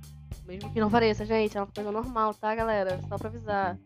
Mesmo 0.45 0.73
que 0.73 0.81
não 0.81 0.91
pareça, 0.91 1.25
gente, 1.25 1.57
é 1.57 1.61
uma 1.61 1.69
coisa 1.69 1.93
normal, 1.93 2.35
tá, 2.35 2.53
galera? 2.55 3.01
Só 3.09 3.17
pra 3.17 3.29
avisar. 3.29 3.79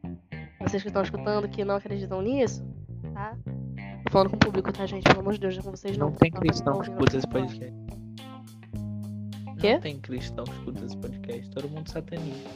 Vocês 0.63 0.83
que 0.83 0.89
estão 0.89 1.03
escutando 1.03 1.47
que 1.49 1.63
não 1.63 1.77
acreditam 1.77 2.23
nisso, 2.23 2.65
tá? 3.13 3.37
Tô 4.07 4.13
falando 4.13 4.31
com 4.31 4.37
o 4.37 4.39
público, 4.39 4.73
tá, 4.73 4.87
gente? 4.87 5.05
Pelo 5.05 5.21
amor 5.21 5.35
de 5.35 5.41
Deus, 5.41 5.59
com 5.59 5.71
vocês 5.71 5.99
não. 5.99 6.09
Não 6.09 6.17
tem 6.17 6.31
Não, 6.31 6.41
cristão 6.41 6.75
não, 6.75 6.81
que 6.81 6.91
escuta 6.91 7.17
esse 7.19 7.29
podcast. 7.29 7.84
Quê? 9.65 9.73
Não 9.75 9.81
tem 9.81 9.99
cristão 9.99 10.45
que 10.45 10.51
escuta 10.53 10.85
esse 10.85 10.97
podcast. 10.99 11.51
Todo 11.51 11.69
mundo 11.71 11.89
satanista. 11.91 12.51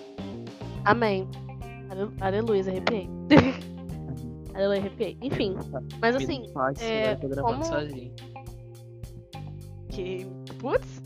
Amém. 0.84 1.26
Ale- 1.90 2.12
Aleluia, 2.20 2.60
arrepiei. 2.68 3.08
Aleluia, 4.54 4.78
arrepiei. 4.80 5.16
Enfim, 5.22 5.54
mas 6.00 6.16
assim, 6.16 6.42
é, 6.82 7.16
como- 7.16 7.64
sozinho. 7.64 8.12
que. 9.90 10.26
Putz! 10.58 11.02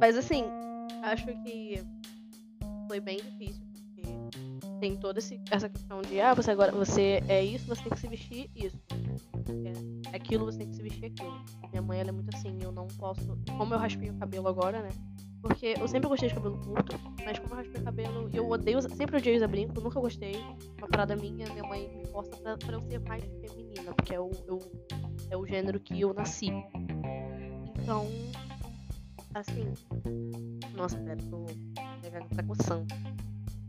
Mas 0.00 0.16
assim, 0.16 0.44
acho 1.02 1.26
que 1.44 1.80
foi 2.88 2.98
bem 2.98 3.18
difícil, 3.18 3.62
porque 3.94 4.02
tem 4.82 4.96
toda 4.96 5.20
essa 5.20 5.68
questão 5.68 6.02
de, 6.02 6.20
ah, 6.20 6.34
você 6.34 6.50
agora 6.50 6.72
você 6.72 7.22
é 7.28 7.40
isso, 7.40 7.68
você 7.68 7.84
tem 7.84 7.92
que 7.92 8.00
se 8.00 8.08
vestir 8.08 8.50
isso. 8.52 8.76
É 10.12 10.16
aquilo, 10.16 10.44
você 10.46 10.58
tem 10.58 10.70
que 10.70 10.74
se 10.74 10.82
vestir 10.82 11.04
aquilo. 11.04 11.40
Minha 11.70 11.82
mãe 11.82 12.00
ela 12.00 12.08
é 12.08 12.12
muito 12.12 12.34
assim, 12.34 12.58
eu 12.60 12.72
não 12.72 12.88
posso. 12.88 13.38
Como 13.56 13.72
eu 13.72 13.78
raspei 13.78 14.10
o 14.10 14.14
cabelo 14.14 14.48
agora, 14.48 14.82
né? 14.82 14.88
Porque 15.40 15.74
eu 15.78 15.86
sempre 15.86 16.08
gostei 16.08 16.30
de 16.30 16.34
cabelo 16.34 16.58
curto, 16.58 16.96
mas 17.24 17.38
como 17.38 17.52
eu 17.52 17.58
raspei 17.58 17.80
o 17.80 17.84
cabelo, 17.84 18.30
eu 18.32 18.50
odeio, 18.50 18.82
sempre 18.82 19.18
odiei 19.18 19.36
usar 19.36 19.46
brinco, 19.46 19.80
nunca 19.80 20.00
gostei. 20.00 20.34
Uma 20.78 20.88
parada 20.88 21.14
minha, 21.14 21.48
minha 21.52 21.62
mãe 21.62 21.88
me 21.96 22.04
força 22.06 22.36
pra, 22.38 22.58
pra 22.58 22.72
eu 22.74 22.80
ser 22.80 22.98
mais 23.02 23.22
feminina, 23.22 23.94
porque 23.94 24.16
é 24.16 24.20
o, 24.20 24.32
eu, 24.48 24.58
é 25.30 25.36
o 25.36 25.46
gênero 25.46 25.78
que 25.78 26.00
eu 26.00 26.12
nasci. 26.12 26.50
Então, 27.80 28.04
assim. 29.32 29.72
Nossa, 30.74 30.98
pera, 30.98 31.22
tô. 31.30 31.46
Minha 32.02 32.26
tá 32.34 32.42
coçando. 32.42 32.86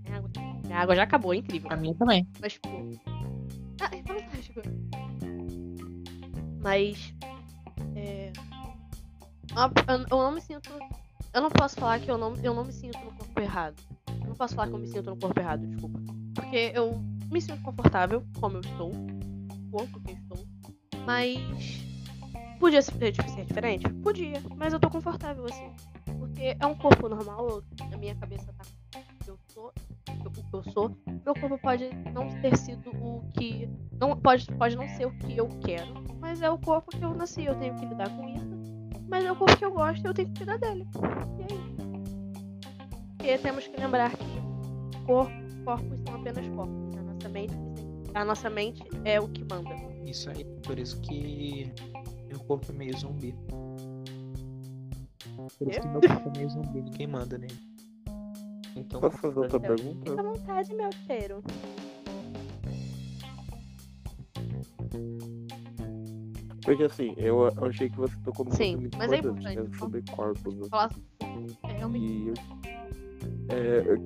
Minha 0.04 0.18
água, 0.18 0.30
minha 0.74 0.82
água 0.82 0.96
já 0.96 1.04
acabou, 1.04 1.34
é 1.34 1.38
incrível. 1.38 1.72
A 1.72 1.76
minha 1.76 1.94
também. 1.94 2.28
Mas, 2.42 2.54
tipo. 2.54 2.68
Ah, 3.80 3.90
é 3.92 4.02
fantástico. 4.04 4.62
Mas. 6.62 7.14
É. 7.96 8.34
Eu, 9.56 10.00
eu 10.10 10.18
não 10.18 10.32
me 10.32 10.42
sinto. 10.42 10.70
Eu 11.32 11.42
não 11.42 11.50
posso 11.50 11.76
falar 11.76 12.00
que 12.00 12.10
eu 12.10 12.18
não, 12.18 12.36
eu 12.38 12.54
não 12.56 12.66
me 12.66 12.74
sinto 12.74 12.98
no 13.00 13.12
corpo 13.14 13.40
errado. 13.40 13.76
Eu 14.22 14.30
não 14.30 14.36
posso 14.36 14.56
falar 14.56 14.68
que 14.68 14.74
eu 14.74 14.80
me 14.80 14.88
sinto 14.88 15.10
no 15.12 15.18
corpo 15.18 15.40
errado, 15.40 15.68
desculpa. 15.68 16.00
Porque 16.34 16.72
eu 16.74 17.00
me 17.32 17.40
sinto 17.42 17.62
confortável 17.62 18.24
como 18.40 18.58
eu 18.58 18.62
estou. 18.62 18.90
O 18.92 19.72
corpo 19.72 20.00
que 20.02 20.12
eu 20.12 20.16
estou. 20.16 20.46
Mas. 21.06 21.84
Podia 22.60 22.82
ser, 22.82 23.14
ser 23.14 23.46
diferente? 23.46 23.88
Podia. 24.02 24.42
Mas 24.56 24.74
eu 24.74 24.80
tô 24.80 24.90
confortável 24.90 25.46
assim. 25.46 25.72
Porque 26.18 26.56
é 26.60 26.66
um 26.66 26.74
corpo 26.76 27.08
normal, 27.10 27.48
eu- 27.48 27.64
a 27.94 27.98
minha 27.98 28.16
cabeça 28.16 28.52
tá 28.54 28.64
o 29.28 29.72
que 30.32 30.40
eu 30.40 30.46
o 30.46 30.64
que 30.64 30.70
eu 30.70 30.74
sou. 30.74 30.98
Meu 31.26 31.34
corpo 31.34 31.58
pode 31.60 31.90
não 32.14 32.28
ter 32.42 32.58
sido 32.58 32.90
o 32.92 33.24
que. 33.34 33.70
Não, 34.00 34.16
pode, 34.18 34.46
pode 34.54 34.76
não 34.76 34.88
ser 34.88 35.06
o 35.06 35.18
que 35.18 35.38
eu 35.38 35.48
quero. 35.64 36.04
Mas 36.20 36.42
é 36.42 36.50
o 36.50 36.58
corpo 36.58 36.92
que 36.92 37.04
eu 37.04 37.14
nasci, 37.14 37.46
eu 37.46 37.56
tenho 37.56 37.76
que 37.76 37.86
lidar 37.86 38.10
com 38.10 38.28
isso. 38.28 38.54
Mas 39.08 39.26
é 39.26 39.32
o 39.32 39.36
corpo 39.36 39.58
que 39.58 39.66
eu 39.66 39.72
gosto 39.72 40.04
e 40.04 40.08
eu 40.08 40.14
tenho 40.14 40.30
que 40.30 40.38
cuidar 40.40 40.58
dele. 40.58 40.88
E 41.38 41.42
é 41.42 41.56
isso. 41.56 41.84
Porque 43.18 43.38
temos 43.38 43.68
que 43.68 43.80
lembrar 43.80 44.12
que 44.12 44.26
cor, 45.06 45.28
corpos 45.64 46.00
são 46.02 46.16
apenas 46.16 46.48
corpos. 46.50 46.96
A 46.96 47.04
nossa 47.04 47.30
mente, 47.30 47.54
a 48.14 48.26
nossa 48.26 48.50
mente 48.50 48.84
é 49.06 49.20
o 49.20 49.28
que 49.28 49.44
manda. 49.44 49.76
Isso 50.06 50.30
aí. 50.30 50.46
Por 50.64 50.80
isso 50.80 51.00
que 51.02 51.72
meu 52.28 52.40
corpo 52.42 52.72
é 52.72 52.76
meio 52.76 52.98
zumbi. 52.98 53.36
Por 55.58 55.70
isso 55.70 55.82
que 55.82 55.88
meu 55.88 56.02
corpo 56.08 56.30
é 56.30 56.38
meio 56.38 56.50
zumbi, 56.50 56.82
ninguém 56.82 57.08
manda 57.08 57.38
nele. 57.38 57.73
Então, 58.76 59.00
Posso 59.00 59.18
fazer 59.18 59.40
outra 59.40 59.60
pergunta? 59.60 60.10
Fica 60.10 60.20
à 60.20 60.24
vontade, 60.24 60.74
meu 60.76 60.90
cheiro. 61.06 61.44
Porque 66.64 66.84
assim, 66.84 67.14
eu 67.18 67.46
achei 67.66 67.90
que 67.90 67.98
você 67.98 68.16
tocou 68.24 68.46
num 68.46 68.52
Sim, 68.52 68.78
muito 68.78 68.98
mas 68.98 69.12
é 69.12 69.18
importante, 69.18 69.56
né, 69.56 69.70
sobre 69.78 70.02
corpos. 70.12 70.56
né? 70.56 70.68
Falar 70.70 70.90
é 71.68 71.72
realmente. 71.74 72.06
E 72.06 72.28
eu, 72.30 72.34
é, 73.50 73.84
eu, 73.86 74.04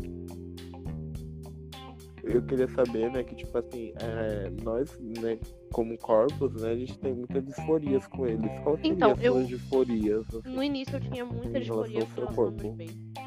eu 2.35 2.41
queria 2.41 2.67
saber, 2.69 3.11
né, 3.11 3.23
que 3.23 3.35
tipo 3.35 3.55
assim, 3.57 3.93
é, 4.01 4.49
nós, 4.63 4.97
né, 4.99 5.37
como 5.71 5.95
corpos, 5.99 6.61
né, 6.61 6.71
a 6.71 6.75
gente 6.75 6.97
tem 6.97 7.13
muitas 7.13 7.45
disforias 7.45 8.07
com 8.07 8.25
eles. 8.25 8.51
Qual 8.63 8.75
seria 8.77 8.91
Então, 8.93 9.11
as 9.11 9.21
eu- 9.23 9.33
suas 9.33 9.47
disforias? 9.47 10.25
assim? 10.35 10.49
No 10.55 10.63
início 10.63 10.95
eu 10.95 10.99
tinha 11.01 11.25
muita 11.25 11.59
disforia 11.59 12.05
com 12.07 12.21
aos 12.23 12.35
corpo. 12.35 12.75
não 12.75 13.26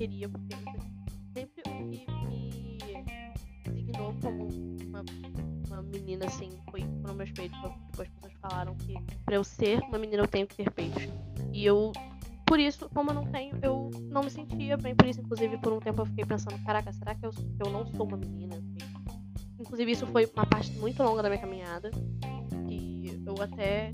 queria, 0.00 0.30
porque 0.30 0.56
sempre 1.34 1.62
que 1.62 2.06
me 2.26 2.78
designou 3.64 4.14
como 4.22 4.48
uma, 4.86 5.04
uma 5.66 5.82
menina 5.82 6.24
assim 6.24 6.48
foi 6.70 6.80
foram 7.02 7.14
meus 7.16 7.30
peitos. 7.32 7.58
Tipo, 7.58 8.02
as 8.02 8.08
pessoas 8.08 8.32
falaram 8.40 8.74
que 8.76 8.94
pra 9.26 9.34
eu 9.34 9.44
ser 9.44 9.78
uma 9.80 9.98
menina 9.98 10.22
eu 10.22 10.26
tenho 10.26 10.46
que 10.46 10.56
ter 10.56 10.70
peitos. 10.70 11.02
E 11.52 11.66
eu, 11.66 11.92
por 12.46 12.58
isso, 12.58 12.88
como 12.94 13.10
eu 13.10 13.14
não 13.14 13.26
tenho, 13.26 13.54
eu 13.62 13.90
não 14.10 14.22
me 14.22 14.30
sentia 14.30 14.78
bem 14.78 14.94
por 14.94 15.06
isso. 15.06 15.20
Inclusive, 15.20 15.58
por 15.58 15.74
um 15.74 15.80
tempo 15.80 16.00
eu 16.00 16.06
fiquei 16.06 16.24
pensando, 16.24 16.58
caraca, 16.64 16.90
será 16.94 17.14
que 17.14 17.26
eu, 17.26 17.30
eu 17.62 17.70
não 17.70 17.86
sou 17.86 18.06
uma 18.06 18.16
menina? 18.16 18.56
Inclusive, 19.58 19.92
isso 19.92 20.06
foi 20.06 20.24
uma 20.34 20.46
parte 20.46 20.72
muito 20.78 21.02
longa 21.02 21.22
da 21.22 21.28
minha 21.28 21.40
caminhada. 21.42 21.90
E 22.70 23.22
eu 23.26 23.34
até 23.42 23.90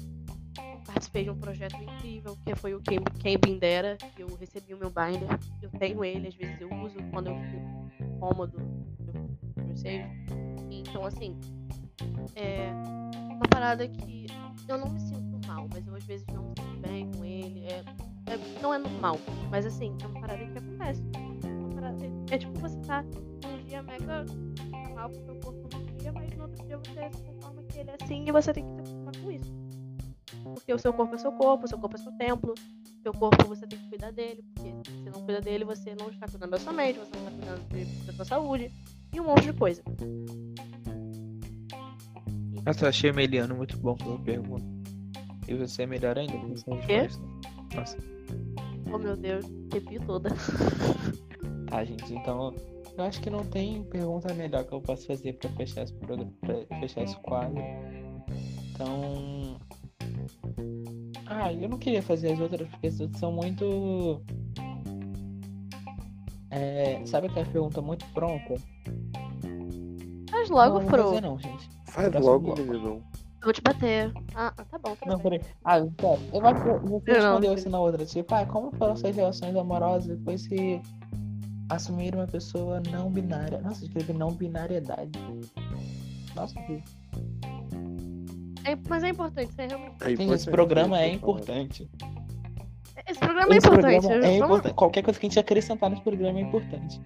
participei 0.96 1.24
de 1.24 1.30
um 1.30 1.36
projeto 1.36 1.76
incrível, 1.76 2.36
que 2.44 2.54
foi 2.54 2.74
o 2.74 2.80
Quem, 2.80 2.98
Quem 3.20 3.36
Bindera. 3.38 3.98
Eu 4.18 4.26
recebi 4.36 4.72
o 4.72 4.78
meu 4.78 4.88
binder, 4.88 5.28
eu 5.60 5.70
tenho 5.78 6.02
ele, 6.02 6.28
às 6.28 6.34
vezes 6.34 6.58
eu 6.58 6.70
uso 6.72 6.96
quando 7.10 7.26
eu 7.28 7.36
fico 7.36 8.14
incômodo, 8.14 8.56
eu, 9.06 9.66
eu 9.68 9.76
sei. 9.76 10.02
Então, 10.70 11.04
assim, 11.04 11.38
é 12.34 12.70
uma 13.30 13.46
parada 13.50 13.86
que 13.86 14.26
eu 14.66 14.78
não 14.78 14.88
me 14.88 14.98
sinto 15.00 15.46
mal, 15.46 15.68
mas 15.70 15.86
eu 15.86 15.94
às 15.94 16.04
vezes 16.04 16.26
não 16.28 16.44
me 16.44 16.54
sinto 16.58 16.80
bem 16.80 17.10
com 17.12 17.24
ele. 17.24 17.66
É, 17.66 17.84
é- 18.32 18.60
não 18.62 18.72
é 18.72 18.78
normal, 18.78 19.18
mas 19.50 19.66
assim, 19.66 19.94
é 20.02 20.06
uma 20.06 20.20
parada 20.20 20.46
que 20.46 20.58
acontece. 20.58 21.02
Uma 21.44 21.74
parada- 21.74 22.06
é, 22.06 22.34
é 22.34 22.38
tipo 22.38 22.58
você 22.58 22.80
tá 22.80 23.02
num 23.02 23.62
dia 23.66 23.82
mega 23.82 24.24
mal 24.94 25.10
pro 25.10 25.20
seu 25.26 25.34
corpo 25.40 25.68
num 25.76 25.84
dia, 25.98 26.10
mas 26.10 26.30
no 26.34 26.44
outro 26.44 26.64
dia 26.66 26.78
você 26.78 27.10
se 27.14 27.22
conforma 27.22 27.62
que 27.64 27.80
ele 27.80 27.90
é 27.90 27.96
assim 28.02 28.24
e 28.26 28.32
você 28.32 28.54
tem 28.54 28.64
que 28.64 28.70
se 28.72 28.78
acostumar 28.80 29.16
com 29.22 29.30
isso. 29.30 29.65
Porque 30.42 30.72
o 30.72 30.78
seu 30.78 30.92
corpo 30.92 31.14
é 31.14 31.18
seu 31.18 31.32
corpo, 31.32 31.64
o 31.64 31.68
seu 31.68 31.78
corpo 31.78 31.96
é 31.96 31.98
seu 31.98 32.12
templo. 32.12 32.54
O 32.54 33.02
seu 33.02 33.12
corpo 33.12 33.46
você 33.46 33.66
tem 33.66 33.78
que 33.78 33.88
cuidar 33.88 34.10
dele, 34.10 34.42
porque 34.54 34.70
se 34.90 34.96
você 35.04 35.10
não 35.10 35.24
cuida 35.24 35.40
dele, 35.40 35.64
você 35.64 35.94
não 35.94 36.08
está 36.10 36.26
cuidando 36.26 36.50
da 36.50 36.58
sua 36.58 36.72
mente, 36.72 36.98
você 36.98 37.10
não 37.16 37.28
está 37.28 37.30
cuidando 37.30 37.68
de- 37.68 38.06
da 38.06 38.12
sua 38.12 38.24
saúde 38.24 38.72
e 39.14 39.20
um 39.20 39.24
monte 39.24 39.42
de 39.44 39.52
coisa. 39.52 39.82
Nossa, 42.64 42.84
eu 42.84 42.88
achei 42.88 43.12
Meliano 43.12 43.54
muito 43.54 43.76
bom 43.78 43.94
pela 43.94 44.18
pergunta. 44.18 44.64
E 45.46 45.54
você 45.54 45.82
é 45.82 45.86
melhor 45.86 46.18
ainda 46.18 46.34
essa 46.52 46.64
Quê? 46.86 47.08
Nossa, 47.76 47.96
Oh 48.92 48.98
meu 48.98 49.16
Deus, 49.16 49.44
arrepio 49.72 50.00
toda. 50.06 50.30
tá, 51.68 51.84
gente. 51.84 52.12
Então, 52.14 52.54
eu 52.96 53.04
acho 53.04 53.20
que 53.20 53.30
não 53.30 53.44
tem 53.44 53.82
pergunta 53.84 54.32
melhor 54.34 54.64
que 54.64 54.72
eu 54.72 54.80
possa 54.80 55.06
fazer 55.06 55.32
pra 55.34 55.50
fechar 55.50 55.82
esse 55.82 55.92
pra 55.94 56.16
fechar 56.80 57.02
esse 57.02 57.16
quadro. 57.18 57.60
Então. 58.72 59.35
Ah, 61.38 61.52
eu 61.52 61.68
não 61.68 61.78
queria 61.78 62.02
fazer 62.02 62.32
as 62.32 62.40
outras 62.40 62.66
porque 62.66 62.86
as 62.86 62.98
outras 62.98 63.20
são 63.20 63.30
muito. 63.30 64.22
É, 66.50 67.04
sabe 67.04 67.26
aquela 67.26 67.44
pergunta 67.44 67.82
muito 67.82 68.06
pronta? 68.14 68.54
Mas 70.30 70.48
logo, 70.48 70.74
não, 70.74 70.80
não 70.80 70.88
Fro. 70.88 71.02
vou 71.02 71.08
fazer 71.10 71.20
não, 71.20 71.38
gente. 71.38 71.68
Faz 71.88 72.14
logo, 72.14 72.54
menino. 72.54 73.02
Vou 73.42 73.52
te 73.52 73.60
bater. 73.60 74.12
Ah, 74.34 74.50
ah, 74.56 74.64
tá 74.64 74.78
bom, 74.78 74.96
tá 74.96 75.06
Não, 75.06 75.18
peraí. 75.18 75.40
Ah, 75.62 75.74
pera. 75.96 76.18
Eu 76.32 76.40
você 76.40 77.10
Eu 77.10 77.22
não. 77.22 77.32
respondeu 77.32 77.52
assim 77.52 77.68
na 77.68 77.80
outra. 77.80 78.06
Tipo, 78.06 78.34
ah, 78.34 78.46
como 78.46 78.72
foram 78.72 78.96
suas 78.96 79.14
relações 79.14 79.54
amorosas 79.54 80.16
depois 80.16 80.46
que 80.46 80.80
assumiram 81.68 82.20
uma 82.20 82.26
pessoa 82.26 82.80
não 82.90 83.10
binária? 83.10 83.60
Nossa, 83.60 83.84
escrevi 83.84 84.14
não 84.14 84.30
binariedade. 84.32 85.10
Nossa, 86.34 86.54
que... 86.62 86.82
É, 88.66 88.76
mas 88.88 89.04
é 89.04 89.08
importante, 89.10 89.50
isso 89.50 89.60
é 89.60 89.66
realmente. 89.66 89.94
É 90.00 90.04
Gente, 90.08 90.12
esse 90.14 90.22
importante 90.24 90.50
programa 90.50 91.00
é 91.00 91.08
importante. 91.12 91.90
Esse 93.08 93.20
programa 93.20 93.54
é 93.54 93.56
Esse 93.58 93.66
importante. 93.68 94.00
programa 94.00 94.14
é 94.14 94.20
Vamos- 94.38 94.44
importante. 94.44 94.74
Qualquer 94.74 95.02
coisa 95.02 95.20
que 95.20 95.26
a 95.26 95.28
gente 95.28 95.38
acrescentar 95.38 95.90
nesse 95.90 96.02
programa 96.02 96.38
é 96.38 96.42
importante. 96.42 97.00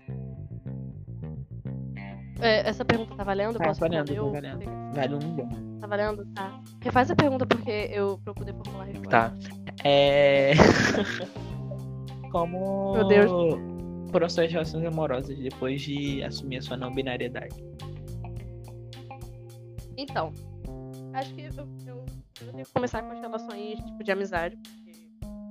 É, 2.41 2.67
essa 2.69 2.85
pergunta 2.85 3.15
tá 3.15 3.23
valendo? 3.23 3.57
Eu 3.57 3.59
Tá 3.59 3.65
posso 3.67 3.81
valendo, 3.81 4.09
responder? 4.09 4.41
tá 4.43 4.57
valendo. 4.57 4.95
Vale 4.95 5.15
um 5.15 5.19
milhão. 5.19 5.79
Tá 5.81 5.87
valendo? 5.87 6.27
Tá. 6.35 6.61
Refaz 6.81 7.11
a 7.11 7.15
pergunta 7.17 7.45
porque 7.47 7.91
eu, 7.93 8.19
pra 8.25 8.31
eu 8.31 8.35
poder 8.35 8.55
formular 8.55 8.85
a 8.85 8.87
resposta. 8.87 9.11
Tá. 9.11 9.35
É. 9.85 10.53
Como. 12.33 12.93
Meu 12.95 13.07
Deus. 13.09 13.31
Foram 14.11 14.29
suas 14.29 14.51
relações 14.51 14.85
amorosas 14.87 15.37
depois 15.39 15.83
de 15.83 16.23
assumir 16.25 16.57
a 16.57 16.63
sua 16.63 16.77
não 16.77 16.93
binariedade? 16.93 17.55
Então, 19.97 20.33
acho 21.13 21.35
que 21.35 21.43
eu, 21.43 21.53
eu, 21.87 22.07
eu 22.47 22.53
tenho 22.53 22.65
que 22.67 22.73
começar 22.73 23.03
com 23.03 23.11
as 23.13 23.21
relações 23.21 23.79
tipo, 23.79 24.03
de 24.05 24.11
amizade, 24.13 24.57
porque 24.57 24.93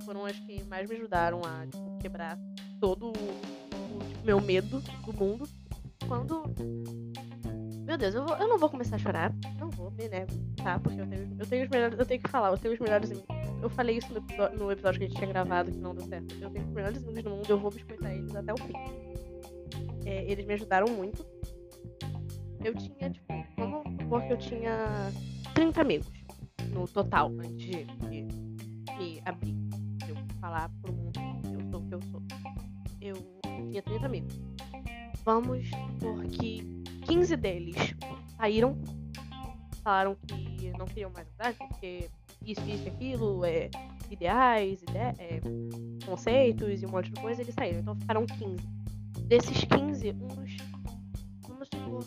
foram 0.04 0.24
as 0.26 0.38
que 0.38 0.62
mais 0.64 0.88
me 0.88 0.96
ajudaram 0.96 1.40
a 1.44 1.66
tipo, 1.66 1.98
quebrar 1.98 2.38
todo 2.80 3.06
o, 3.06 3.10
o, 3.10 4.04
tipo, 4.08 4.24
meu 4.24 4.40
medo 4.40 4.80
do 5.04 5.12
mundo. 5.12 5.48
Quando. 6.08 6.42
Meu 7.86 7.98
Deus, 7.98 8.14
eu, 8.14 8.24
vou- 8.24 8.36
eu 8.36 8.48
não 8.48 8.58
vou 8.58 8.68
começar 8.70 8.96
a 8.96 8.98
chorar. 8.98 9.32
Não 9.58 9.68
vou, 9.70 9.90
me 9.90 10.08
nego, 10.08 10.32
tá? 10.62 10.78
Porque 10.78 11.00
eu 11.00 11.06
tenho, 11.06 11.36
eu 11.38 11.46
tenho 11.46 11.64
os 11.64 11.68
melhores. 11.70 11.98
Eu 11.98 12.06
tenho 12.06 12.22
que 12.22 12.30
falar, 12.30 12.50
eu 12.50 12.58
tenho 12.58 12.74
os 12.74 12.80
melhores. 12.80 13.10
Eu 13.62 13.68
falei 13.68 13.98
isso 13.98 14.08
no 14.14 14.20
no 14.56 14.72
episódio 14.72 14.98
que 15.00 15.04
a 15.04 15.08
gente 15.08 15.16
tinha 15.18 15.28
gravado, 15.28 15.70
que 15.70 15.78
não 15.78 15.94
deu 15.94 16.06
certo. 16.06 16.34
Eu 16.40 16.50
tenho 16.50 16.66
os 16.66 16.72
melhores 16.72 16.96
amigos 17.02 17.22
do 17.24 17.30
mundo, 17.30 17.46
eu 17.50 17.58
vou 17.58 17.70
biscoitar 17.70 18.12
eles 18.12 18.34
até 18.34 18.52
o 18.52 18.56
fim. 18.56 18.72
É, 20.06 20.24
eles 20.30 20.46
me 20.46 20.54
ajudaram 20.54 20.88
muito. 20.92 21.24
Eu 22.62 22.74
tinha, 22.74 23.10
tipo, 23.10 23.32
vamos 23.56 23.82
supor 24.02 24.22
que 24.26 24.32
eu 24.32 24.38
tinha 24.38 25.12
30 25.54 25.80
amigos 25.80 26.08
no 26.72 26.86
total, 26.86 27.30
antes 27.38 27.56
de, 27.56 27.84
de 27.84 28.22
me 28.98 29.22
abrir. 29.24 29.52
De 29.52 30.10
eu 30.10 30.16
falar 30.40 30.70
pro 30.82 30.92
mundo 30.92 31.18
que 31.42 31.54
eu 31.54 31.70
sou 31.70 31.80
o 31.80 31.86
que 31.88 31.94
eu 31.94 32.02
sou. 32.02 32.22
Eu 33.00 33.16
tinha 33.68 33.82
30 33.82 34.06
amigos. 34.06 34.40
Vamos 35.24 35.68
supor 35.68 36.24
que 36.26 36.82
15 37.06 37.36
deles 37.36 37.76
saíram, 38.36 38.78
falaram 39.82 40.16
que 40.26 40.72
não 40.78 40.86
queriam 40.86 41.10
mais 41.10 41.26
amizade, 41.28 41.58
porque 41.68 42.08
isso, 42.44 42.62
isso 42.68 42.88
aquilo, 42.88 43.44
é, 43.44 43.70
ideais, 44.10 44.82
ide 44.82 44.96
é, 44.96 45.40
conceitos 46.04 46.82
e 46.82 46.86
um 46.86 46.90
monte 46.90 47.10
de 47.10 47.20
coisa, 47.20 47.40
eles 47.40 47.54
saíram. 47.54 47.80
Então 47.80 47.94
ficaram 47.96 48.26
15. 48.26 48.56
Desses 49.26 49.64
15, 49.64 50.10
uns. 50.10 50.56
Vamos 51.46 51.68
supor 51.68 52.04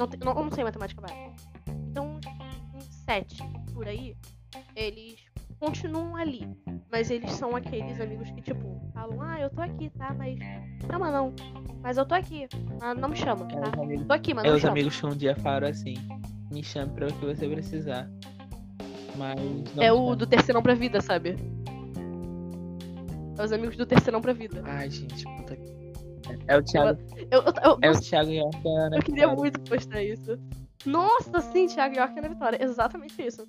Não, 0.00 0.08
não, 0.24 0.38
eu 0.40 0.44
não 0.44 0.50
sei 0.50 0.64
matemática 0.64 1.00
básica. 1.00 1.20
Então, 1.90 2.14
uns, 2.16 2.26
uns 2.74 2.84
7 3.04 3.42
por 3.74 3.86
aí, 3.86 4.16
eles 4.74 5.16
continuam 5.58 6.16
ali. 6.16 6.48
Mas 6.90 7.10
eles 7.10 7.30
são 7.32 7.54
aqueles 7.54 8.00
amigos 8.00 8.30
que, 8.30 8.40
tipo, 8.40 8.80
falam: 8.94 9.20
Ah, 9.20 9.40
eu 9.40 9.50
tô 9.50 9.60
aqui, 9.60 9.90
tá? 9.90 10.14
Mas. 10.16 10.38
Chama 10.90 11.10
não. 11.10 11.34
Mas 11.82 11.96
eu 11.98 12.06
tô 12.06 12.14
aqui. 12.14 12.48
Ah, 12.80 12.94
não 12.94 13.08
me 13.10 13.16
chama, 13.16 13.46
É 13.52 13.60
tá? 13.60 13.80
amigos, 13.82 14.06
Tô 14.06 14.12
aqui, 14.12 14.34
mas 14.34 14.44
é 14.44 14.46
não 14.48 14.52
me 14.54 14.56
os 14.56 14.62
chama. 14.62 14.72
amigos 14.72 15.00
que 15.00 15.06
um 15.06 15.16
dia 15.16 15.36
falaram 15.36 15.68
assim: 15.68 15.94
me 16.50 16.64
chame 16.64 16.92
pra 16.92 17.06
o 17.08 17.12
que 17.12 17.26
você 17.26 17.46
precisar. 17.48 18.10
Mas. 19.16 19.38
É 19.78 19.92
o 19.92 20.14
do 20.16 20.26
terceirão 20.26 20.62
pra 20.62 20.74
vida, 20.74 21.00
sabe? 21.00 21.36
É 23.38 23.42
os 23.44 23.52
amigos 23.52 23.76
do 23.76 23.86
terceirão 23.86 24.20
pra 24.20 24.32
vida. 24.32 24.62
Ai, 24.64 24.90
gente, 24.90 25.24
puta 25.36 25.56
que. 25.56 25.79
É 26.46 26.56
o 26.56 26.62
Thiago. 26.62 27.00
Eu, 27.30 27.42
eu, 27.42 27.54
eu, 27.64 27.78
É 27.82 27.90
o 27.90 28.00
Thiago 28.00 28.30
a 28.30 28.68
Ana. 28.68 28.96
Eu 28.96 29.02
queria 29.02 29.28
muito 29.28 29.60
postar 29.60 30.02
isso. 30.02 30.38
Nossa, 30.86 31.40
sim, 31.40 31.66
Thiago 31.66 31.96
York 31.96 32.20
na 32.20 32.28
vitória. 32.28 32.62
Exatamente 32.62 33.20
isso. 33.22 33.46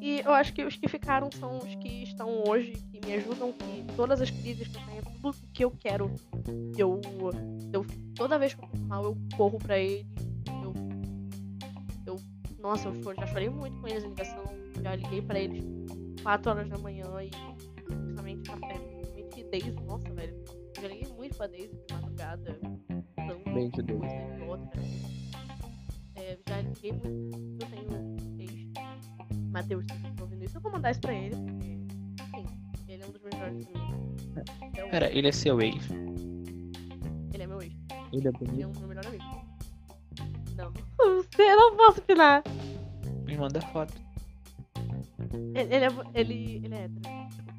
E 0.00 0.20
eu 0.20 0.32
acho 0.32 0.52
que 0.52 0.64
os 0.64 0.76
que 0.76 0.88
ficaram 0.88 1.30
são 1.32 1.58
os 1.58 1.74
que 1.76 2.02
estão 2.02 2.42
hoje, 2.46 2.72
que 2.72 3.06
me 3.06 3.14
ajudam, 3.14 3.52
que 3.52 3.84
todas 3.96 4.20
as 4.20 4.30
crises 4.30 4.68
que 4.68 4.76
eu 4.76 4.82
tenho, 4.82 5.02
tudo 5.02 5.36
que 5.52 5.64
eu 5.64 5.70
quero, 5.70 6.10
eu, 6.76 7.00
eu 7.72 7.86
toda 8.14 8.38
vez 8.38 8.54
que 8.54 8.62
eu 8.62 8.68
fico 8.68 8.84
mal, 8.86 9.04
eu 9.04 9.16
corro 9.36 9.58
pra 9.58 9.78
eles. 9.78 10.06
Eu, 10.62 10.74
eu, 12.06 12.20
nossa, 12.58 12.88
eu 12.88 13.14
já 13.14 13.26
chorei 13.28 13.48
muito 13.48 13.80
com 13.80 13.88
eles 13.88 14.04
em 14.04 14.08
ligação, 14.08 14.44
já 14.82 14.94
liguei 14.94 15.22
pra 15.22 15.38
eles 15.38 15.64
4 16.22 16.50
horas 16.50 16.68
da 16.68 16.78
manhã 16.78 17.06
e 17.22 17.30
justamente 17.88 18.42
café, 18.42 18.74
principalmente 18.74 19.44
Daisy, 19.50 19.70
nossa, 19.86 20.10
velho. 20.12 20.43
Eu 21.40 21.48
Daisy 21.48 21.68
de 21.68 21.94
madrugada, 21.94 22.58
Beijo, 23.54 23.82
Daisy. 23.82 23.98
coisa 23.98 24.16
idiota. 24.34 24.78
É, 26.16 26.38
já 26.48 26.60
liguei 26.60 26.92
muito. 26.92 27.60
Eu 27.60 27.68
tenho 27.70 28.40
ex. 28.40 28.72
Matheus, 29.50 29.86
tá 29.86 29.94
ouvindo 30.22 30.44
isso, 30.44 30.56
eu 30.56 30.60
vou 30.60 30.72
mandar 30.72 30.90
isso 30.90 31.00
pra 31.00 31.14
ele, 31.14 31.36
porque, 31.36 31.66
sim, 32.36 32.46
ele 32.88 33.02
é 33.02 33.06
um 33.06 33.10
dos 33.10 33.22
melhores 33.22 33.66
amigos. 33.66 33.72
É 34.76 34.84
o- 34.84 34.90
Pera, 34.90 35.10
ele 35.12 35.28
é 35.28 35.32
seu 35.32 35.60
ex. 35.60 35.88
Ele 37.32 37.42
é 37.42 37.46
meu 37.46 37.60
ex. 37.62 37.72
Ele 37.72 37.92
é 37.92 38.06
Ele 38.12 38.28
é 38.28 38.32
bonito. 38.32 38.66
um 38.68 38.70
dos 38.70 38.78
meus 38.80 38.88
melhores 38.88 39.08
amigos. 39.08 39.26
Não. 40.56 40.72
Você 41.22 41.54
não 41.56 41.76
posso 41.76 42.00
opinar. 42.00 42.42
Me 43.26 43.36
manda 43.36 43.60
foto. 43.60 43.92
Ele, 45.54 45.74
ele 45.74 45.84
é, 45.84 45.88
ele, 46.14 46.60
ele 46.64 46.74
é 46.74 46.84
hétero. 46.84 47.02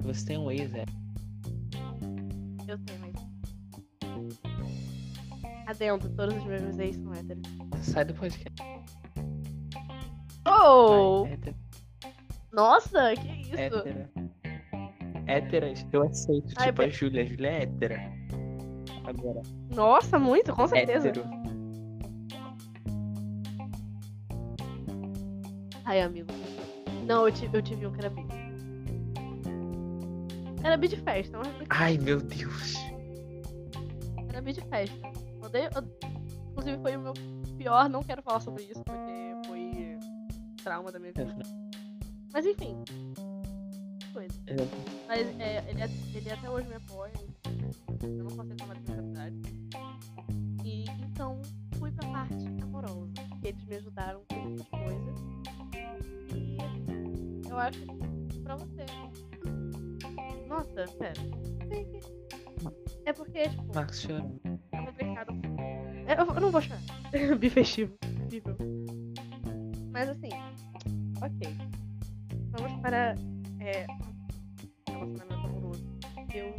Você 0.03 0.25
tem 0.25 0.37
um 0.37 0.49
ex, 0.51 0.73
é. 0.73 0.85
Eu 2.67 2.77
sei, 2.79 2.97
mas. 5.65 5.75
Adentro, 5.81 6.09
todos 6.09 6.35
os 6.35 6.43
meus 6.45 6.79
ex 6.79 6.95
são 6.97 7.13
héteros. 7.13 7.43
Sai 7.81 8.05
do 8.05 8.13
podcast. 8.13 8.63
Oh! 10.47 11.23
Vai. 11.25 11.55
Nossa, 12.53 13.13
que 13.15 13.27
isso? 13.41 13.55
Hétera. 13.57 14.09
Héteras, 15.27 15.85
eu 15.91 16.03
aceito. 16.03 16.53
Ai, 16.57 16.67
tipo, 16.67 16.81
a 16.83 16.87
Júlia. 16.89 17.23
A 17.23 17.25
Júlia 17.25 17.49
é 17.49 17.63
hétera. 17.63 17.99
Agora, 19.05 19.41
Nossa, 19.73 20.17
muito, 20.19 20.53
com 20.53 20.67
certeza. 20.67 21.09
hétero. 21.09 21.25
Ai, 25.85 26.01
amigo. 26.01 26.27
Não, 27.05 27.27
eu 27.27 27.33
tive, 27.33 27.57
eu 27.57 27.61
tive 27.61 27.85
um 27.85 27.91
que 27.91 27.99
era 27.99 28.09
bi. 28.09 28.25
Era 30.63 30.77
bi 30.77 30.87
de 30.87 30.97
festa, 30.97 31.37
mas 31.37 31.47
Ai, 31.69 31.97
meu 31.99 32.19
Deus. 32.19 32.75
era 34.29 34.41
bi 34.41 34.53
de 34.53 34.61
festa. 34.61 35.14
Odeio, 35.55 35.69
od- 35.75 36.05
Inclusive 36.51 36.77
foi 36.81 36.95
o 36.97 36.99
meu 37.01 37.13
pior, 37.57 37.89
não 37.89 38.03
quero 38.03 38.21
falar 38.21 38.39
sobre 38.41 38.63
isso, 38.63 38.83
porque 38.83 39.47
foi 39.47 39.97
trauma 40.63 40.91
da 40.91 40.99
minha 40.99 41.13
vida. 41.13 41.35
Mas 42.33 42.45
enfim. 42.45 42.75
Coisa. 44.13 44.33
É. 44.47 44.55
Mas 45.07 45.39
é, 45.39 45.69
ele, 45.69 45.81
ele 46.13 46.31
até 46.31 46.49
hoje 46.49 46.67
me 46.67 46.75
apoia. 46.75 47.11
Eu 48.03 48.23
não 48.25 48.29
reclamar 48.45 48.47
da 48.47 48.93
minha 48.93 48.95
faculdade. 48.95 49.41
E 50.63 50.85
então 51.05 51.41
fui 51.77 51.91
pra 51.91 52.07
parte 52.09 52.45
amorosa. 52.61 53.13
Que 53.41 53.47
eles 53.49 53.65
me 53.65 53.75
ajudaram 53.75 54.21
com 54.29 54.35
muitas 54.35 54.67
coisas. 54.67 55.19
E 56.33 56.57
eu 57.49 57.57
acho 57.59 57.79
que 58.29 58.39
pra 58.41 58.55
você. 58.57 58.85
Nossa, 60.47 60.85
pera. 60.97 61.21
É 63.05 63.13
porque, 63.13 63.49
tipo, 63.49 63.75
Marcos 63.75 63.99
chorando. 64.01 64.39
É. 64.99 66.13
Eu, 66.19 66.25
eu 66.33 66.41
não 66.41 66.51
vou 66.51 66.61
chorar. 66.61 66.81
Bifestivo. 67.39 67.97
Mas 69.91 70.09
assim, 70.09 70.29
ok. 71.21 71.57
Vamos 72.51 72.81
para 72.81 73.15
é, 73.59 73.85
relacionamento 74.89 75.47
amoroso. 75.47 75.85
Eu, 76.33 76.55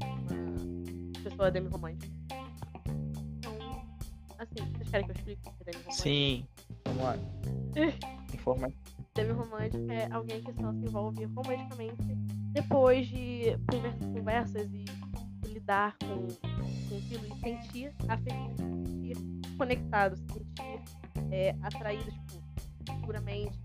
uma 0.00 1.22
pessoa 1.22 1.50
demi-romântica. 1.50 2.12
Então, 3.38 3.52
assim, 4.38 4.72
vocês 4.72 4.88
querem 4.90 5.06
que 5.06 5.12
eu 5.12 5.16
explique 5.16 5.40
o 5.48 5.52
que 5.52 5.62
é 5.62 5.64
demi-romântica? 5.64 6.02
Sim. 6.02 6.46
Vamos 6.86 7.02
lá. 7.02 7.16
Informa. 8.34 8.72
Demi-romântica 9.14 9.92
é 9.92 10.08
alguém 10.12 10.42
que 10.42 10.52
só 10.54 10.72
se 10.72 10.78
envolve 10.84 11.24
romanticamente 11.26 12.02
depois 12.52 13.06
de 13.08 13.56
conver- 13.70 13.98
conversas 14.14 14.68
e 14.72 14.84
lidar 15.48 15.96
com, 15.98 16.26
aquilo 17.00 17.26
e 17.26 17.40
sentir 17.40 17.92
afetivo, 18.08 18.56
se 18.56 19.14
sentir 19.16 19.16
conectado, 19.56 20.16
se 20.16 20.26
sentir 20.26 20.82
é, 21.30 21.54
atraído, 21.62 22.04
tipo, 22.10 23.00
puramente 23.04 23.58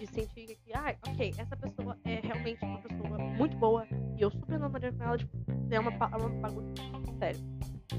e, 0.00 0.06
sentir 0.06 0.58
que, 0.64 0.72
ah, 0.74 0.94
ok, 1.08 1.32
essa 1.36 1.56
pessoa 1.56 1.96
é 2.04 2.20
realmente 2.20 2.64
uma 2.64 2.78
pessoa 2.78 3.18
muito 3.18 3.56
boa 3.56 3.86
e 4.16 4.22
eu 4.22 4.30
super 4.30 4.58
namoraria 4.58 4.92
com 4.92 5.02
ela, 5.04 5.18
tipo, 5.18 5.36
é 5.70 5.80
uma, 5.80 5.90
é 5.90 6.16
uma 6.16 6.28
bagulho 6.40 6.74
sério. 7.18 7.40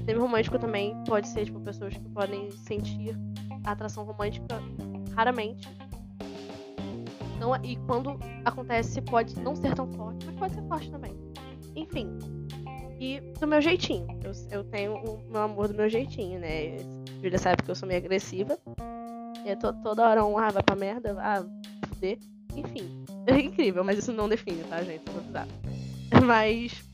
Demi-romântico 0.04 0.58
também 0.58 0.94
pode 1.04 1.28
ser, 1.28 1.44
tipo, 1.44 1.60
pessoas 1.60 1.96
que 1.96 2.08
podem 2.10 2.50
sentir 2.50 3.16
atração 3.64 4.04
romântica 4.04 4.60
raramente 5.14 5.68
não, 7.42 7.56
é- 7.56 7.60
e 7.64 7.74
quando 7.86 8.20
acontece, 8.44 9.02
pode 9.02 9.36
não 9.40 9.56
ser 9.56 9.74
tão 9.74 9.90
forte, 9.94 10.24
mas 10.26 10.36
pode 10.36 10.54
ser 10.54 10.62
forte 10.68 10.88
também. 10.92 11.12
Enfim. 11.74 12.16
E 13.02 13.20
do 13.40 13.48
meu 13.48 13.60
jeitinho. 13.60 14.06
Eu, 14.22 14.30
eu 14.58 14.62
tenho 14.62 14.94
o 14.94 15.28
meu 15.28 15.42
amor 15.42 15.66
do 15.66 15.74
meu 15.74 15.88
jeitinho, 15.88 16.38
né? 16.38 16.76
Julia 17.20 17.36
sabe 17.36 17.60
que 17.64 17.68
eu 17.68 17.74
sou 17.74 17.88
meio 17.88 17.98
agressiva. 17.98 18.56
E 19.44 19.48
é 19.48 19.56
to- 19.56 19.72
toda 19.82 20.08
hora 20.08 20.24
um, 20.24 20.38
ah, 20.38 20.50
vai 20.50 20.62
pra 20.62 20.76
merda, 20.76 21.16
ah, 21.18 21.44
fuder. 21.88 22.16
Enfim. 22.54 23.04
É 23.26 23.40
incrível, 23.40 23.82
mas 23.82 23.98
isso 23.98 24.12
não 24.12 24.28
define, 24.28 24.62
tá, 24.64 24.80
gente? 24.84 25.02
Mas, 26.24 26.84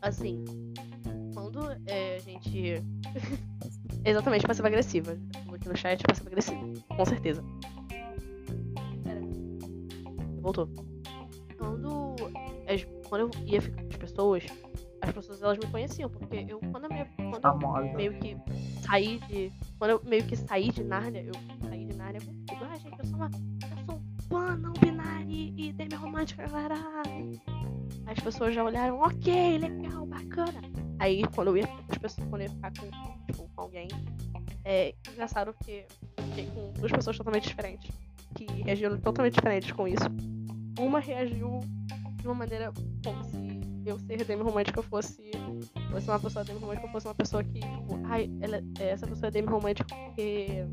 assim, 0.00 0.42
quando 1.34 1.60
é, 1.86 2.16
a 2.16 2.18
gente. 2.20 2.82
Exatamente, 4.06 4.46
passiva-agressiva. 4.46 5.18
Aqui 5.52 5.68
no 5.68 5.76
chat, 5.76 6.02
passiva-agressiva. 6.04 6.58
Com 6.88 7.04
certeza. 7.04 7.44
Pera. 9.04 9.20
Voltou. 10.40 10.70
Quando, 11.58 12.16
quando 13.10 13.20
eu 13.20 13.30
ia 13.44 13.60
ficar 13.60 13.82
com 13.82 13.88
as 13.88 13.96
pessoas, 13.96 14.44
as 15.00 15.12
pessoas 15.12 15.42
elas 15.42 15.58
me 15.58 15.66
conheciam, 15.66 16.10
porque 16.10 16.46
eu, 16.48 16.60
quando 16.60 16.84
eu, 16.84 16.90
me, 16.90 17.04
quando 17.40 17.62
eu 17.62 17.94
meio 17.94 18.18
que 18.18 18.36
saí 18.86 19.18
de. 19.28 19.52
Quando 19.78 19.90
eu 19.92 20.02
meio 20.04 20.24
que 20.24 20.36
saí 20.36 20.70
de 20.70 20.82
Nárnia, 20.84 21.22
eu 21.22 21.34
saí 21.68 21.86
de 21.86 21.96
Nárnia 21.96 22.20
tudo. 22.20 22.64
Ah, 22.64 22.76
gente, 22.76 22.98
eu 22.98 23.06
sou 23.06 23.16
uma. 23.16 23.30
Eu 23.30 23.84
sou 23.84 24.02
fã 24.28 24.56
não 24.56 24.72
binária 24.74 25.24
e 25.28 25.72
demi 25.72 25.94
romântica, 25.94 26.46
galera. 26.46 26.74
As 28.06 28.18
pessoas 28.20 28.54
já 28.54 28.64
olharam, 28.64 29.00
ok, 29.00 29.58
legal, 29.58 30.06
bacana. 30.06 30.60
Aí 30.98 31.22
quando 31.34 31.48
eu 31.48 31.58
ia 31.58 31.68
as 31.88 31.98
pessoas, 31.98 32.26
quando 32.28 32.42
eu 32.42 32.48
ia 32.48 32.54
ficar 32.54 32.72
com, 32.72 32.90
tipo, 33.26 33.48
com 33.54 33.60
alguém, 33.60 33.88
é 34.64 34.94
engraçado 35.12 35.52
porque 35.54 35.86
eu 36.16 36.24
fiquei 36.24 36.46
com 36.46 36.72
duas 36.72 36.90
pessoas 36.90 37.16
totalmente 37.16 37.48
diferentes. 37.48 37.90
Que 38.34 38.44
reagiram 38.62 38.98
totalmente 38.98 39.34
diferentes 39.34 39.72
com 39.72 39.86
isso. 39.86 40.04
Uma 40.78 41.00
reagiu 41.00 41.60
de 42.16 42.26
uma 42.26 42.34
maneira 42.34 42.72
como 43.04 43.24
se 43.24 43.57
eu 43.84 43.98
ser 43.98 44.24
demi 44.24 44.42
romântica 44.42 44.82
fosse 44.82 45.30
fosse 45.90 46.08
uma 46.08 46.18
pessoa 46.18 46.44
demi 46.44 46.58
romântica 46.58 46.88
fosse 46.88 47.06
uma 47.06 47.14
pessoa 47.14 47.44
que, 47.44 47.60
tipo, 47.60 48.00
ai, 48.04 48.30
ela, 48.40 48.62
essa 48.80 49.06
pessoa 49.06 49.28
é 49.28 49.30
demi 49.30 49.48
romântica 49.48 49.94
porque 49.94 50.66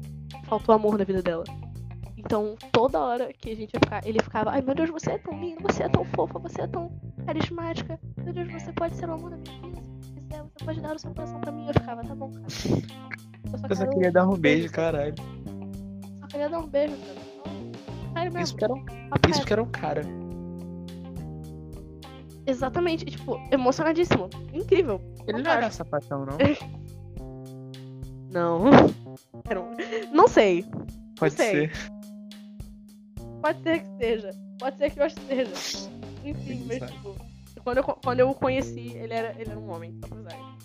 faltou 0.45 0.75
amor 0.75 0.97
na 0.97 1.03
vida 1.03 1.21
dela. 1.21 1.43
Então, 2.17 2.55
toda 2.71 2.99
hora 2.99 3.31
que 3.33 3.51
a 3.51 3.55
gente 3.55 3.73
ia 3.73 3.79
ficar, 3.79 4.05
ele 4.05 4.19
ficava, 4.21 4.49
ai 4.49 4.61
meu 4.61 4.73
Deus, 4.73 4.89
você 4.89 5.11
é 5.11 5.17
tão 5.19 5.39
linda, 5.39 5.61
você 5.61 5.83
é 5.83 5.89
tão 5.89 6.03
fofa, 6.05 6.39
você 6.39 6.61
é 6.61 6.67
tão 6.67 6.91
carismática, 7.25 7.99
meu 8.17 8.33
Deus, 8.33 8.51
você 8.51 8.73
pode 8.73 8.95
ser 8.95 9.07
o 9.09 9.13
amor 9.13 9.29
da 9.29 9.37
minha 9.37 9.61
vida, 9.61 9.81
se 9.83 9.91
você 9.91 10.11
quiser, 10.11 10.43
você 10.43 10.65
pode 10.65 10.81
dar 10.81 10.95
o 10.95 10.99
seu 10.99 11.13
coração 11.13 11.39
pra 11.41 11.51
mim. 11.51 11.67
Eu 11.67 11.73
ficava, 11.73 12.03
tá 12.03 12.15
bom, 12.15 12.31
cara. 12.31 12.45
Eu 12.45 13.59
só, 13.59 13.67
Eu 13.69 13.75
só 13.75 13.87
queria 13.87 14.11
dar 14.11 14.27
um 14.27 14.35
beijo, 14.35 14.71
caralho. 14.71 15.13
só 16.19 16.27
queria 16.27 16.49
dar 16.49 16.59
um 16.59 16.67
beijo, 16.67 16.95
cara. 16.97 17.25
Sério 18.15 18.33
mesmo. 18.33 18.39
Isso 18.39 18.53
porque 18.53 18.65
era 18.65 18.73
um, 18.73 18.85
isso 19.29 19.39
porque 19.39 19.53
era 19.53 19.63
um 19.63 19.71
cara. 19.71 20.24
Exatamente, 22.47 23.05
tipo, 23.05 23.39
emocionadíssimo. 23.51 24.29
Incrível. 24.53 25.01
Ele 25.27 25.41
não 25.41 25.51
era 25.51 25.71
sapatão, 25.71 26.25
não? 26.25 26.37
Não. 28.35 28.59
Não 30.11 30.27
sei. 30.27 30.65
Pode 31.17 31.35
sei. 31.35 31.69
ser. 31.69 31.71
Pode 33.41 33.63
ser 33.63 33.79
que 33.79 33.97
seja. 33.97 34.31
Pode 34.59 34.77
ser 34.77 34.91
que 34.91 34.99
eu 34.99 35.09
seja. 35.09 35.89
Enfim, 36.25 36.57
Quem 36.57 36.65
mas 36.65 36.79
sabe? 36.79 36.91
tipo, 36.91 37.15
quando 37.63 37.77
eu, 37.77 37.83
quando 37.83 38.19
eu 38.19 38.29
o 38.29 38.35
conheci, 38.35 38.91
ele 38.93 39.13
era, 39.13 39.31
ele 39.39 39.51
era 39.51 39.59
um 39.59 39.71
homem, 39.71 39.97
só 40.01 40.07
pra 40.07 40.19
usar. 40.19 40.57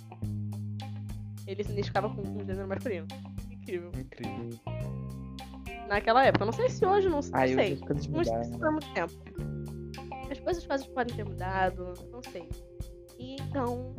Ele 1.46 1.62
se 1.62 1.70
identificava 1.70 2.08
com 2.10 2.22
um 2.22 2.44
gênero 2.44 2.66
masculino. 2.66 3.06
Incrível. 3.50 3.92
Incrível. 3.96 4.60
Naquela 5.88 6.24
época. 6.24 6.44
Não 6.44 6.52
sei 6.52 6.68
se 6.70 6.84
hoje, 6.84 7.08
não, 7.08 7.20
não 7.20 7.38
Aí 7.38 7.54
sei. 7.54 7.78
Não 8.10 8.24
sei 8.24 8.44
se 8.44 8.58
foi 8.58 8.70
muito 8.70 8.92
tempo. 8.94 9.12
As 10.30 10.38
coisas, 10.38 10.62
as 10.62 10.66
coisas 10.66 10.86
podem 10.88 11.16
ter 11.16 11.24
mudado, 11.24 11.94
não 12.10 12.22
sei. 12.30 12.48
E 13.18 13.36
então, 13.40 13.94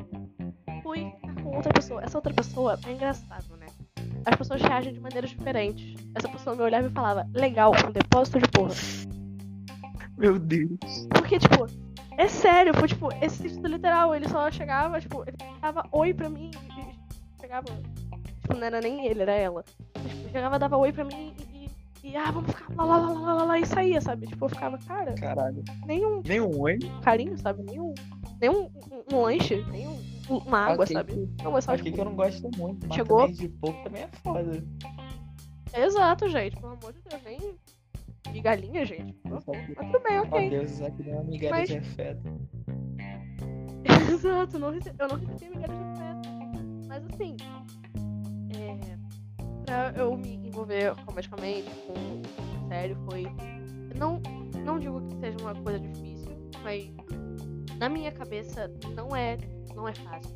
fui 0.82 1.12
com 1.44 1.56
outra 1.56 1.74
pessoa. 1.74 2.02
Essa 2.04 2.18
outra 2.18 2.34
pessoa 2.34 2.80
é 2.86 2.92
engraçado, 2.92 3.58
né? 3.58 3.68
As 4.26 4.36
pessoas 4.36 4.62
reagem 4.62 4.94
de 4.94 5.00
maneiras 5.00 5.32
diferentes. 5.32 5.96
Essa 6.16 6.30
pessoa 6.30 6.56
me 6.56 6.62
olhava 6.62 6.88
e 6.88 6.92
falava, 6.92 7.28
legal, 7.34 7.72
um 7.88 7.92
depósito 7.92 8.40
de 8.40 8.48
porra. 8.50 8.74
Meu 10.18 10.40
Deus. 10.40 10.80
Porque, 11.10 11.40
tipo, 11.40 11.68
é 12.18 12.28
sério, 12.28 12.74
foi 12.76 12.88
tipo, 12.88 13.10
esse 13.22 13.38
sentido 13.38 13.68
literal, 13.68 14.14
ele 14.16 14.30
só 14.30 14.50
chegava, 14.52 15.02
tipo, 15.02 15.24
ele 15.28 15.38
dava 15.60 15.84
oi 15.92 16.14
pra 16.14 16.30
mim 16.30 16.52
chegava. 17.52 17.66
Tipo, 18.42 18.54
não 18.56 18.64
era 18.64 18.80
nem 18.80 19.06
ele, 19.06 19.22
era 19.22 19.34
ela. 19.34 19.64
Tipo, 19.64 20.30
chegava, 20.32 20.58
dava 20.58 20.78
oi 20.78 20.94
pra 20.94 21.04
mim 21.04 21.36
e, 22.04 22.16
ah, 22.18 22.32
vamos 22.32 22.52
ficar 22.52 22.74
lá, 22.76 22.86
lá, 22.86 22.98
lá, 22.98 23.20
lá, 23.20 23.34
lá, 23.36 23.44
lá, 23.44 23.60
e 23.60 23.66
saía, 23.66 24.02
sabe? 24.02 24.28
Tipo, 24.28 24.46
eu 24.46 24.50
ficava, 24.50 24.78
cara, 24.80 25.14
Caralho. 25.16 25.64
nenhum 25.86 26.22
Nem 26.26 26.42
um 26.42 26.60
oi. 26.60 26.80
carinho, 27.04 27.38
sabe? 27.38 27.64
Nenhum, 27.64 27.94
nenhum 28.40 28.70
um, 28.92 29.16
um 29.16 29.22
lanche, 29.22 29.64
nenhum 29.72 30.00
uma 30.30 30.60
água, 30.60 30.86
sabe? 30.88 31.14
que- 31.14 31.44
Não, 31.44 31.58
é 31.58 31.62
só, 31.62 31.74
Aqui 31.74 31.84
tipo, 31.84 31.96
que 31.96 32.02
eu 32.02 32.06
não 32.06 32.16
gosto 32.16 32.50
muito. 32.58 32.88
mas 32.88 32.96
chegou- 32.96 33.28
de 33.32 33.50
pouco 33.50 33.84
também 33.84 34.04
é 34.04 34.08
foda. 34.24 34.64
Exato, 35.78 36.28
gente, 36.30 36.56
pelo 36.58 36.74
amor 36.74 36.94
de 36.94 37.00
Deus, 37.02 37.22
nem. 37.24 37.40
migalhinha, 38.34 38.86
gente. 38.86 39.16
Mas 39.26 39.44
tudo 39.44 40.00
bem, 40.04 40.20
ok. 40.20 40.50
Deus, 40.50 40.72
isso 40.72 40.86
aqui 40.86 41.04
deu 41.04 41.14
uma 41.16 41.24
migalha 41.24 41.56
Mas- 41.56 41.70
de 41.70 41.78
afeto. 41.78 42.22
Exato, 44.12 44.60
não 44.60 44.72
rece- 44.72 44.94
eu 44.98 45.08
não 45.08 45.16
recebi 45.18 45.56
migalha 45.58 45.74
de 45.74 45.84
afeto. 45.84 46.30
Mas 46.88 47.06
assim, 47.06 47.36
é, 48.58 48.98
eu 49.96 50.18
me 50.18 50.36
envolver 50.36 50.94
romanticamente 51.06 51.70
com 51.88 52.22
sério 52.68 52.98
foi. 53.10 53.26
Não, 53.96 54.22
não 54.64 54.80
digo 54.80 55.02
que 55.08 55.16
seja 55.20 55.38
uma 55.40 55.56
coisa 55.56 55.80
difícil, 55.80 56.32
mas 56.64 56.90
na 57.78 57.90
minha 57.90 58.12
cabeça 58.12 58.72
não 58.96 59.16
é, 59.16 59.38
não 59.76 59.88
é 59.88 59.94
fácil. 59.94 60.36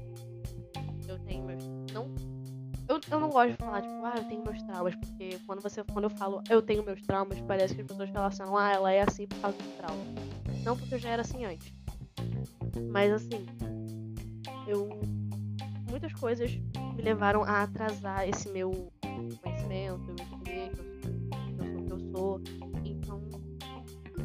Eu 1.07 1.19
tenho 1.19 1.45
meus. 1.45 1.63
Não, 1.93 2.13
eu, 2.87 2.99
eu 3.09 3.19
não 3.19 3.29
gosto 3.29 3.51
de 3.51 3.57
falar, 3.57 3.81
tipo, 3.81 4.05
ah, 4.05 4.13
eu 4.17 4.23
tenho 4.25 4.43
meus 4.43 4.61
traumas, 4.63 4.95
porque 4.95 5.39
quando, 5.45 5.61
você, 5.61 5.83
quando 5.83 6.05
eu 6.05 6.09
falo 6.09 6.43
eu 6.49 6.61
tenho 6.61 6.83
meus 6.83 7.01
traumas, 7.01 7.39
parece 7.41 7.73
que 7.73 7.81
as 7.81 7.87
pessoas 7.87 8.09
relacionam, 8.09 8.57
ah, 8.57 8.71
ela 8.71 8.91
é 8.91 9.01
assim 9.01 9.27
por 9.27 9.39
causa 9.39 9.57
dos 9.57 9.73
traumas. 9.73 10.07
Não 10.63 10.77
porque 10.77 10.95
eu 10.95 10.99
já 10.99 11.09
era 11.09 11.21
assim 11.21 11.45
antes. 11.45 11.73
Mas 12.91 13.11
assim, 13.11 13.45
eu. 14.67 14.89
Muitas 15.89 16.13
coisas 16.13 16.51
me 16.95 17.01
levaram 17.01 17.43
a 17.43 17.63
atrasar 17.63 18.27
esse 18.27 18.49
meu 18.49 18.91
conhecimento, 19.37 20.09
eu 20.09 20.15
entender 20.15 20.69
que 20.71 20.79
eu, 20.79 20.85
que 21.55 21.61
eu 21.61 21.65
sou 21.65 21.79
o 21.79 21.83
que 21.85 21.91
eu 21.91 21.99
sou. 22.11 22.41
Então, 22.83 23.21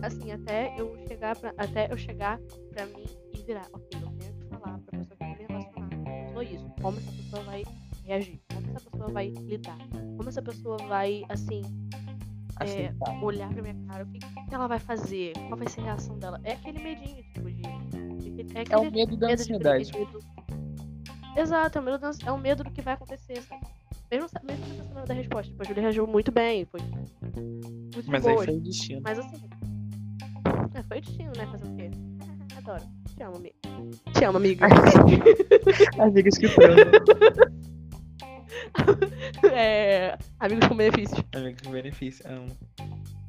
assim, 0.02 0.32
até 0.32 0.74
eu 0.78 0.96
chegar 1.08 1.36
pra, 1.36 1.54
até 1.56 1.92
eu 1.92 1.96
chegar 1.96 2.38
pra 2.72 2.86
mim 2.86 3.04
e 3.38 3.42
virar, 3.42 3.66
ok, 3.72 3.88
eu 4.02 4.08
tenho 4.18 4.34
que 4.34 4.44
falar 4.46 4.78
pra 4.78 4.98
pessoa 4.98 5.16
que 5.16 5.24
eu 5.24 5.28
me 5.28 5.34
relacionar. 5.46 5.88
Eu 6.26 6.32
sou 6.32 6.42
isso. 6.42 6.70
Como 6.80 6.98
essa 6.98 7.12
pessoa 7.12 7.42
vai 7.44 7.64
reagir? 8.04 8.40
Como 8.54 8.66
essa 8.70 8.90
pessoa 8.90 9.08
vai 9.10 9.28
lidar? 9.28 9.78
Como 10.16 10.28
essa 10.28 10.42
pessoa 10.42 10.76
vai, 10.88 11.22
assim, 11.28 11.62
é, 12.60 12.92
olhar 13.22 13.48
pra 13.52 13.62
minha 13.62 13.74
cara, 13.86 14.04
o 14.04 14.06
que, 14.08 14.18
que 14.18 14.54
ela 14.54 14.66
vai 14.68 14.78
fazer? 14.78 15.32
Qual 15.48 15.56
vai 15.56 15.68
ser 15.68 15.80
a 15.80 15.84
reação 15.84 16.18
dela? 16.18 16.38
É 16.44 16.52
aquele 16.52 16.78
medinho, 16.82 17.22
tipo, 17.32 17.50
de. 17.50 17.62
de 17.62 18.58
é, 18.58 18.64
É 18.70 18.76
o 18.76 18.82
aquele 18.82 18.90
medo 18.90 19.16
da 19.16 19.28
medo 19.28 19.36
de 19.36 19.42
ansiedade. 19.42 19.90
Exato, 21.36 21.78
é 21.78 21.80
o 21.80 21.84
medo, 21.84 21.98
da 21.98 22.08
ansi- 22.08 22.26
é 22.28 22.32
o 22.32 22.38
medo 22.38 22.64
do 22.64 22.70
que 22.70 22.82
vai 22.82 22.94
acontecer, 22.94 23.40
sabe? 23.42 23.64
Mesmo, 24.10 24.28
mesmo 24.42 24.66
sem 24.66 24.76
saber 24.82 25.06
da 25.06 25.14
resposta. 25.14 25.50
Tipo, 25.50 25.62
a 25.62 25.66
Julia 25.66 25.82
reagiu 25.82 26.06
muito 26.06 26.32
bem, 26.32 26.64
foi 26.64 26.80
muito 26.80 28.10
Mas 28.10 28.26
aí 28.26 28.34
boa. 28.34 28.44
foi 28.44 28.56
o 28.56 28.60
destino. 28.60 29.00
Mas 29.04 29.18
assim. 29.18 29.36
É, 30.74 30.82
foi 30.82 30.98
o 30.98 31.00
destino, 31.00 31.32
né? 31.36 31.46
Fazer 31.46 31.64
o 31.64 31.76
quê? 31.76 31.90
Adoro. 32.56 32.82
Te 33.16 33.22
amo, 33.22 33.36
amiga. 33.36 33.54
Te 34.12 34.24
amo, 34.24 34.38
amiga. 34.38 34.66
Amigas 36.02 36.38
que 36.38 36.48
transam. 36.48 36.90
é. 39.52 40.18
Amigos 40.40 40.68
com 40.68 40.74
benefícios. 40.74 41.24
Amigo 41.34 41.58
com 41.64 41.70
benefício. 41.70 42.24
Amo. 42.28 42.46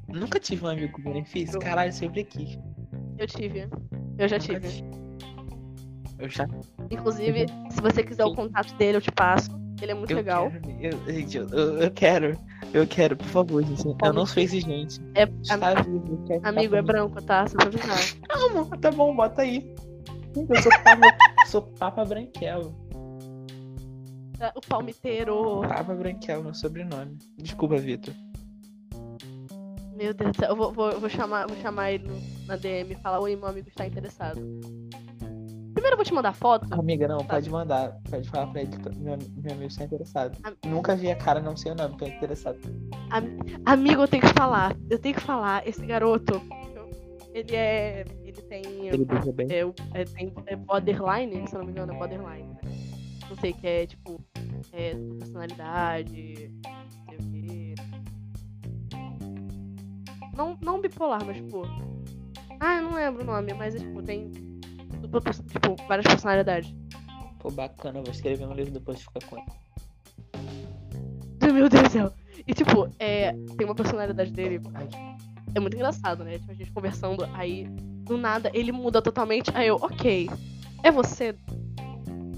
Nunca 0.07 0.39
tive 0.39 0.65
um 0.65 0.69
amigo 0.69 0.91
com 0.93 1.01
benefício. 1.03 1.59
Caralho, 1.59 1.93
sempre 1.93 2.23
quis. 2.23 2.57
Eu 3.17 3.27
tive. 3.27 3.69
Eu 4.17 4.27
já 4.27 4.37
Nunca 4.37 4.59
tive. 4.59 4.83
Eu 6.19 6.29
já. 6.29 6.47
Inclusive, 6.89 7.45
se 7.69 7.81
você 7.81 8.03
quiser 8.03 8.25
o 8.25 8.35
contato 8.35 8.73
dele, 8.75 8.97
eu 8.97 9.01
te 9.01 9.11
passo. 9.11 9.60
Ele 9.81 9.91
é 9.91 9.95
muito 9.95 10.11
eu 10.11 10.17
legal. 10.17 10.51
Quero, 10.51 11.05
eu, 11.07 11.13
gente, 11.13 11.37
eu, 11.37 11.47
eu, 11.49 11.91
quero. 11.91 12.37
Eu 12.73 12.87
quero, 12.87 13.17
por 13.17 13.27
favor, 13.27 13.63
gente. 13.63 13.83
Eu 14.03 14.13
não 14.13 14.25
sou 14.25 14.41
exigente. 14.41 15.01
É, 15.15 15.23
Está 15.23 15.73
vivo, 15.81 16.23
amigo, 16.43 16.75
é 16.75 16.81
branco, 16.81 17.21
tá? 17.21 17.47
Só 17.47 17.57
pra 17.57 17.67
avisar. 17.67 17.97
Calma, 18.27 18.77
tá 18.77 18.91
bom, 18.91 19.15
bota 19.15 19.41
aí. 19.41 19.73
Eu 20.35 20.61
sou 20.61 20.71
papa, 20.83 21.17
sou 21.47 21.61
papa 21.61 22.05
branquelo. 22.05 22.75
É, 24.39 24.51
O 24.55 24.61
palmiteiro. 24.61 25.61
Papa 25.61 25.93
branquelo, 25.93 26.43
meu 26.43 26.53
sobrenome. 26.53 27.17
Desculpa, 27.37 27.77
Vitor. 27.77 28.13
Meu 29.95 30.13
Deus 30.13 30.31
do 30.31 30.37
céu. 30.37 30.49
Eu 30.49 30.55
vou, 30.55 30.71
vou, 30.71 30.99
vou 30.99 31.09
chamar, 31.09 31.47
vou 31.47 31.57
chamar 31.57 31.91
ele 31.91 32.07
na 32.47 32.55
DM 32.55 32.93
e 32.93 32.95
falar: 32.95 33.19
Oi, 33.19 33.35
meu 33.35 33.47
amigo 33.47 33.67
está 33.67 33.85
interessado. 33.85 34.41
Primeiro 35.73 35.93
eu 35.93 35.97
vou 35.97 36.05
te 36.05 36.13
mandar 36.13 36.33
foto. 36.33 36.67
Amiga, 36.71 37.07
não, 37.07 37.19
pode 37.19 37.49
mandar. 37.49 37.97
Pode 38.09 38.29
falar 38.29 38.47
pra 38.47 38.61
ele 38.61 38.71
que 38.71 38.99
meu, 38.99 39.17
meu 39.17 39.51
amigo 39.51 39.67
está 39.67 39.85
interessado. 39.85 40.37
Nunca 40.65 40.95
vi 40.95 41.09
a 41.11 41.15
cara, 41.15 41.39
não 41.39 41.55
sei 41.55 41.71
o 41.71 41.75
nome, 41.75 41.97
tô 41.97 42.05
interessado. 42.05 42.59
Amigo, 43.65 44.01
eu 44.01 44.07
tenho 44.07 44.23
que 44.23 44.33
falar. 44.33 44.75
Eu 44.89 44.99
tenho 44.99 45.15
que 45.15 45.21
falar. 45.21 45.65
Esse 45.67 45.85
garoto, 45.85 46.41
ele 47.33 47.55
é. 47.55 48.05
Ele 48.23 48.41
tem. 48.41 48.87
Ele 48.87 49.05
beija 49.05 49.31
bem. 49.31 49.47
É, 49.49 49.59
é, 50.01 50.05
tem 50.05 50.33
é 50.47 50.55
borderline, 50.55 51.47
se 51.47 51.55
eu 51.55 51.59
não 51.59 51.65
me 51.65 51.71
engano, 51.71 51.93
é 51.93 51.97
borderline. 51.97 52.47
Né? 52.47 52.59
Não 53.29 53.37
sei, 53.37 53.53
que 53.53 53.67
é 53.67 53.87
tipo. 53.87 54.21
É, 54.73 54.93
personalidade. 55.19 56.51
Não 56.65 57.05
sei 57.07 57.17
o 57.17 57.31
quê. 57.31 57.75
Não, 60.35 60.57
não 60.61 60.81
bipolar, 60.81 61.23
mas 61.25 61.37
tipo. 61.37 61.63
Ah, 62.59 62.77
eu 62.77 62.83
não 62.83 62.93
lembro 62.93 63.23
o 63.23 63.25
nome, 63.25 63.53
mas 63.53 63.75
é, 63.75 63.79
tipo, 63.79 64.03
tem. 64.03 64.50
Perso- 65.19 65.43
Tipo, 65.43 65.75
várias 65.87 66.05
personalidades. 66.05 66.73
Pô, 67.39 67.49
bacana, 67.49 67.97
eu 67.99 68.03
vou 68.03 68.11
escrever 68.13 68.45
um 68.47 68.53
livro 68.53 68.71
depois 68.71 68.99
de 68.99 69.03
ficar 69.05 69.25
com 69.27 69.37
ele. 69.37 69.47
Meu 71.53 71.67
Deus 71.67 71.83
do 71.83 71.89
céu. 71.89 72.13
E 72.47 72.53
tipo, 72.53 72.87
é, 72.99 73.33
tem 73.57 73.65
uma 73.65 73.75
personalidade 73.75 74.31
dele. 74.31 74.61
É 75.53 75.59
muito 75.59 75.75
engraçado, 75.75 76.23
né? 76.23 76.37
Tipo, 76.37 76.51
a 76.51 76.55
gente 76.55 76.71
conversando, 76.71 77.27
aí 77.33 77.65
do 78.05 78.17
nada 78.17 78.49
ele 78.53 78.71
muda 78.71 79.01
totalmente. 79.01 79.51
Aí 79.53 79.67
eu, 79.67 79.75
ok. 79.75 80.29
É 80.83 80.91
você, 80.91 81.35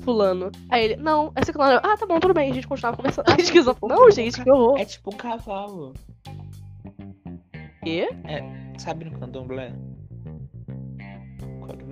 fulano. 0.02 0.52
Aí 0.70 0.86
ele, 0.86 0.96
não, 0.96 1.32
é 1.36 1.44
ciclano. 1.46 1.74
Eu, 1.74 1.80
Ah, 1.84 1.96
tá 1.98 2.06
bom, 2.06 2.20
tudo 2.20 2.34
bem. 2.34 2.50
A 2.52 2.54
gente 2.54 2.68
continuava 2.68 2.98
conversando. 2.98 3.26
A 3.32 3.38
gente 3.38 3.52
quis, 3.52 3.66
não, 3.84 4.10
gente, 4.12 4.44
que 4.44 4.50
horror. 4.50 4.80
É 4.80 4.86
tipo 4.86 5.14
um 5.14 5.18
cavalo. 5.18 5.94
Quê? 7.84 8.10
Sabe 8.78 9.06
no 9.06 9.20
candomblé? 9.20 9.74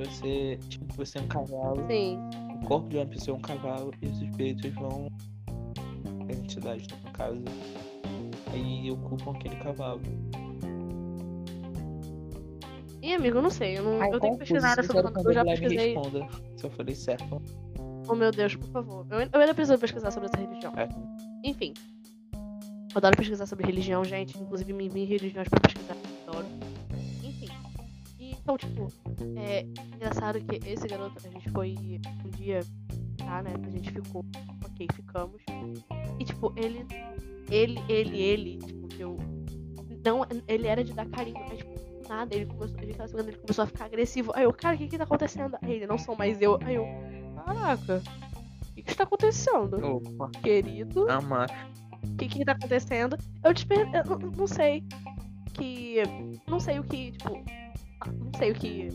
Você. 0.06 0.58
Tipo, 0.70 0.94
você 0.96 1.18
é 1.18 1.22
um 1.22 1.28
cavalo. 1.28 1.86
Sim. 1.88 2.18
O 2.62 2.66
corpo 2.66 2.90
de 2.90 2.98
uma 2.98 3.06
pessoa 3.06 3.36
é 3.36 3.38
um 3.38 3.42
cavalo 3.42 3.94
e 4.02 4.08
os 4.08 4.22
espíritos 4.22 4.74
vão. 4.74 5.08
As 6.30 6.38
entidades, 6.38 6.88
né, 6.88 6.98
no 7.06 7.12
caso. 7.12 7.42
Aí 8.54 8.92
ocupam 8.92 9.32
aquele 9.32 9.56
cavalo. 9.58 10.02
Ih, 13.02 13.16
amigo, 13.16 13.38
eu 13.38 13.42
não 13.42 13.50
sei. 13.50 13.78
Eu, 13.78 13.84
não, 13.84 14.02
Ai, 14.02 14.10
eu 14.12 14.20
tenho 14.20 14.34
que 14.34 14.40
pesquisar 14.40 14.78
essa 14.78 14.88
coisa. 14.88 15.12
Eu 15.26 15.34
já 15.34 15.44
pesquisei. 15.44 15.94
responda 15.94 16.28
se 16.56 16.66
eu 16.66 16.70
falei 16.72 16.96
certo. 16.96 17.42
Oh, 18.08 18.16
meu 18.16 18.32
Deus, 18.32 18.56
por 18.56 18.70
favor. 18.70 19.06
Eu, 19.10 19.20
eu 19.20 19.40
ainda 19.40 19.54
preciso 19.54 19.78
pesquisar 19.80 20.12
sobre 20.12 20.30
essa 20.30 20.38
religião. 20.38 20.74
É. 20.78 20.88
Enfim. 21.44 21.74
Eu 22.34 22.98
adoro 22.98 23.16
pesquisar 23.16 23.46
sobre 23.46 23.66
religião, 23.66 24.04
gente. 24.04 24.38
Inclusive, 24.38 24.74
me 24.74 24.86
enviem 24.86 25.06
religiões 25.06 25.48
pra 25.48 25.60
pesquisar. 25.62 25.96
Adoro. 26.28 26.46
Então, 28.42 28.58
tipo, 28.58 28.88
é 29.38 29.66
engraçado 29.96 30.42
que 30.42 30.68
esse 30.68 30.88
garoto, 30.88 31.16
a 31.26 31.30
gente 31.30 31.50
foi 31.52 31.76
um 32.26 32.30
dia, 32.32 32.62
tá, 33.18 33.42
né? 33.44 33.54
A 33.66 33.70
gente 33.70 33.92
ficou. 33.92 34.26
Ok, 34.66 34.88
ficamos. 34.94 35.42
E, 36.20 36.26
tipo, 36.26 36.54
ele. 36.58 36.86
Ele, 37.50 37.80
ele, 37.88 38.20
ele, 38.20 38.58
tipo, 38.58 38.88
que 38.88 39.02
eu. 39.02 39.18
Não, 40.04 40.26
ele 40.48 40.68
era 40.68 40.84
de 40.84 40.94
dar 40.94 41.06
carinho, 41.08 41.40
mas, 41.48 41.60
tipo, 41.60 42.08
nada, 42.10 42.36
ele 42.36 42.48
começou. 42.48 42.78
A 42.80 42.86
gente 42.86 42.96
tava 42.98 43.08
segurando, 43.08 43.30
ele 43.30 43.38
começou 43.38 43.64
a 43.64 43.68
ficar 43.68 43.86
agressivo. 43.86 44.32
Aí 44.36 44.44
eu, 44.44 44.54
cara, 44.54 44.76
o 44.76 44.78
que 44.78 44.88
que 44.88 44.98
tá 44.98 45.04
acontecendo? 45.04 45.58
Aí 45.62 45.74
ele, 45.74 45.88
não 45.88 45.98
sou 45.98 46.16
mais 46.16 46.42
eu. 46.42 46.58
Aí 46.64 46.76
eu, 46.76 46.86
caraca, 47.46 48.02
o 48.72 48.74
que 48.74 48.84
que 48.84 48.92
está 48.92 49.04
acontecendo? 49.04 49.78
Opa, 49.86 50.32
Querido, 50.42 51.10
ama. 51.10 51.46
o 52.04 52.16
que 52.18 52.28
que 52.28 52.46
tá 52.46 52.54
acontecendo? 52.54 53.18
Eu 53.44 53.54
te 53.54 53.66
per... 53.68 53.88
eu 53.94 54.32
não 54.36 54.48
sei. 54.48 54.84
Que. 55.54 55.98
Não 56.48 56.60
sei 56.60 56.80
o 56.80 56.84
que, 56.84 57.12
tipo. 57.12 57.61
Não 58.08 58.32
sei 58.38 58.52
o 58.52 58.56
que. 58.56 58.88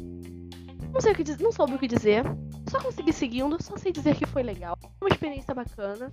Não 0.93 1.01
sei 1.01 1.12
o 1.12 1.15
que 1.15 1.24
dizer. 1.24 1.43
Não 1.43 1.53
soube 1.53 1.74
o 1.74 1.78
que 1.78 1.89
dizer. 1.89 2.23
Só 2.69 2.81
consegui 2.81 3.12
seguindo, 3.12 3.62
só 3.62 3.77
sei 3.77 3.93
dizer 3.93 4.16
que 4.16 4.27
foi 4.27 4.43
legal. 4.43 4.77
Uma 5.01 5.09
experiência 5.11 5.55
bacana. 5.55 6.12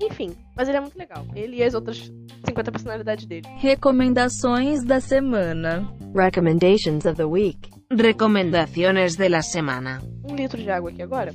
Enfim, 0.00 0.30
mas 0.56 0.68
ele 0.68 0.78
é 0.78 0.80
muito 0.80 0.96
legal. 0.96 1.26
Ele 1.34 1.56
e 1.56 1.62
as 1.64 1.74
outras 1.74 2.10
50 2.46 2.70
personalidades 2.70 3.26
dele. 3.26 3.46
Recomendações 3.56 4.84
da 4.84 5.00
semana. 5.00 5.92
Recommendations 6.14 7.04
of 7.04 7.16
the 7.16 7.24
week. 7.24 7.68
Recomendaciones 7.90 9.16
de 9.16 9.28
la 9.28 9.42
semana. 9.42 10.00
Um 10.24 10.36
litro 10.36 10.62
de 10.62 10.70
água 10.70 10.90
aqui 10.90 11.02
agora. 11.02 11.32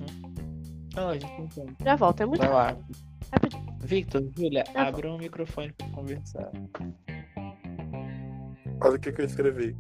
Não, 0.96 1.10
a 1.10 1.14
gente 1.18 1.42
entende. 1.42 1.74
Já 1.84 1.96
volto, 1.98 2.22
é 2.22 2.26
muito 2.26 2.40
Vai 2.40 2.50
lá. 2.50 2.78
rapidinho. 3.32 3.64
Victor, 3.82 4.24
Julia, 4.38 4.64
abra 4.76 5.12
um 5.12 5.18
microfone 5.18 5.74
pra 5.74 5.88
conversar. 5.90 6.50
Olha 8.82 8.96
o 8.96 9.00
que, 9.00 9.12
que 9.12 9.22
eu 9.22 9.26
escrevi. 9.26 9.76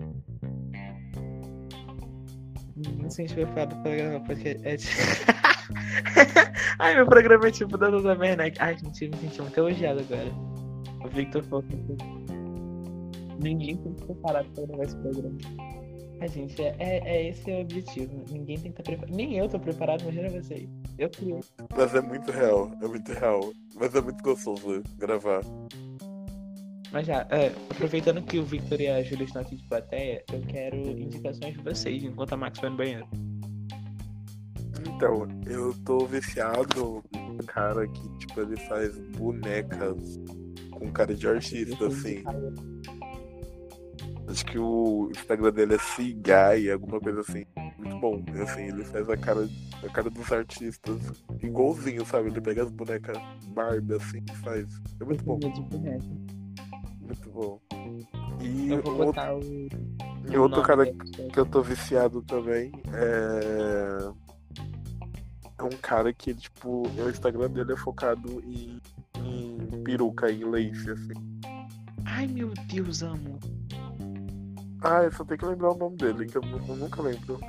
Não 2.97 3.09
se 3.09 3.17
sente 3.17 3.33
preparado 3.33 3.81
pra 3.81 3.95
gravar 3.95 4.19
porque 4.21 4.59
é 4.63 4.77
tipo... 4.77 4.93
Ai, 6.79 6.95
meu 6.95 7.05
programa 7.05 7.47
é 7.47 7.51
tipo 7.51 7.77
da 7.77 7.89
Duda 7.89 8.17
Werneck. 8.17 8.57
Ai, 8.59 8.77
gente, 8.77 9.05
eu 9.05 9.11
me 9.11 9.17
senti 9.17 9.41
muito 9.41 9.57
elogiado 9.57 9.99
agora. 10.01 10.31
O 11.03 11.07
Victor 11.09 11.43
falou 11.43 11.63
que 11.63 11.75
ninguém 13.39 13.77
tem 13.77 13.93
que 13.93 14.01
estar 14.01 14.05
preparado 14.05 14.47
pra 14.53 14.65
gravar 14.65 14.83
esse 14.83 14.95
programa. 14.97 15.37
A 16.21 16.27
gente, 16.27 16.61
é, 16.61 16.75
é, 16.79 16.99
é 17.05 17.29
esse 17.29 17.51
o 17.51 17.61
objetivo. 17.61 18.23
Ninguém 18.31 18.57
tem 18.57 18.71
que 18.71 18.81
estar 18.81 18.83
preparado. 18.83 19.15
Nem 19.15 19.37
eu 19.37 19.49
tô 19.49 19.59
preparado, 19.59 20.01
imagina 20.03 20.29
vocês. 20.29 20.69
Eu 20.97 21.09
criei. 21.09 21.39
Mas 21.75 21.95
é 21.95 22.01
muito 22.01 22.31
real, 22.31 22.71
é 22.81 22.87
muito 22.87 23.11
real. 23.11 23.53
Mas 23.75 23.93
é 23.93 24.01
muito 24.01 24.23
gostoso 24.23 24.83
gravar. 24.97 25.41
Mas 26.93 27.07
já, 27.07 27.27
é, 27.31 27.47
aproveitando 27.71 28.21
que 28.21 28.37
o 28.37 28.45
Victor 28.45 28.79
e 28.79 28.87
a 28.87 29.01
Júlia 29.01 29.25
estão 29.25 29.41
aqui 29.41 29.55
de 29.55 29.63
plateia, 29.63 30.23
eu 30.31 30.41
quero 30.41 30.77
indicações 30.77 31.57
de 31.57 31.63
vocês 31.63 32.03
enquanto 32.03 32.33
a 32.33 32.37
Max 32.37 32.59
vai 32.59 32.69
no 32.69 32.77
banheiro. 32.77 33.07
Então, 34.87 35.27
eu 35.47 35.73
tô 35.83 36.05
viciado 36.05 37.03
num 37.11 37.37
cara 37.47 37.87
que, 37.87 38.17
tipo, 38.19 38.41
ele 38.41 38.57
faz 38.67 38.95
bonecas 39.17 40.19
com 40.69 40.91
cara 40.91 41.15
de 41.15 41.27
artista, 41.27 41.87
assim. 41.87 42.23
Acho 44.27 44.45
que 44.45 44.59
o 44.59 45.09
Instagram 45.09 45.51
dele 45.51 45.73
é 45.73 45.79
Cigai, 45.79 46.69
alguma 46.69 46.99
coisa 46.99 47.21
assim. 47.21 47.43
Muito 47.75 47.97
bom. 47.99 48.23
Assim, 48.43 48.67
ele 48.67 48.85
faz 48.85 49.09
a 49.09 49.17
cara, 49.17 49.49
a 49.83 49.89
cara 49.89 50.11
dos 50.11 50.31
artistas 50.31 51.23
igualzinho, 51.41 52.05
sabe? 52.05 52.29
Ele 52.29 52.39
pega 52.39 52.63
as 52.63 52.71
bonecas 52.71 53.17
Barbie 53.47 53.95
assim 53.95 54.23
e 54.31 54.35
faz. 54.37 54.79
É 55.01 55.03
muito 55.03 55.23
bom, 55.23 55.39
De 55.39 55.61
boneca. 55.61 56.42
Muito 57.03 57.29
bom. 57.29 57.59
E 58.41 58.69
Eu 58.71 58.81
vou 58.81 58.91
outro, 58.91 59.05
botar 59.05 59.35
o. 59.35 59.41
e 59.41 60.37
outro 60.37 60.57
nome 60.57 60.63
cara 60.63 60.85
dele. 60.85 61.29
que 61.31 61.39
eu 61.39 61.45
tô 61.45 61.61
viciado 61.61 62.21
também 62.23 62.71
é. 62.93 64.11
É 65.59 65.63
um 65.63 65.77
cara 65.81 66.11
que, 66.11 66.33
tipo, 66.33 66.83
o 66.87 67.09
Instagram 67.09 67.49
dele 67.49 67.73
é 67.73 67.77
focado 67.77 68.41
em, 68.43 68.81
em 69.23 69.83
peruca, 69.83 70.29
em 70.31 70.43
lace, 70.43 70.89
assim. 70.89 71.13
Ai 72.05 72.27
meu 72.27 72.49
Deus, 72.67 73.01
amo. 73.03 73.39
Ah, 74.81 75.03
eu 75.03 75.11
só 75.13 75.23
tenho 75.23 75.39
que 75.39 75.45
lembrar 75.45 75.71
o 75.71 75.77
nome 75.77 75.95
dele, 75.95 76.25
que 76.25 76.37
eu, 76.37 76.41
eu 76.43 76.75
nunca 76.75 77.01
lembro. 77.01 77.39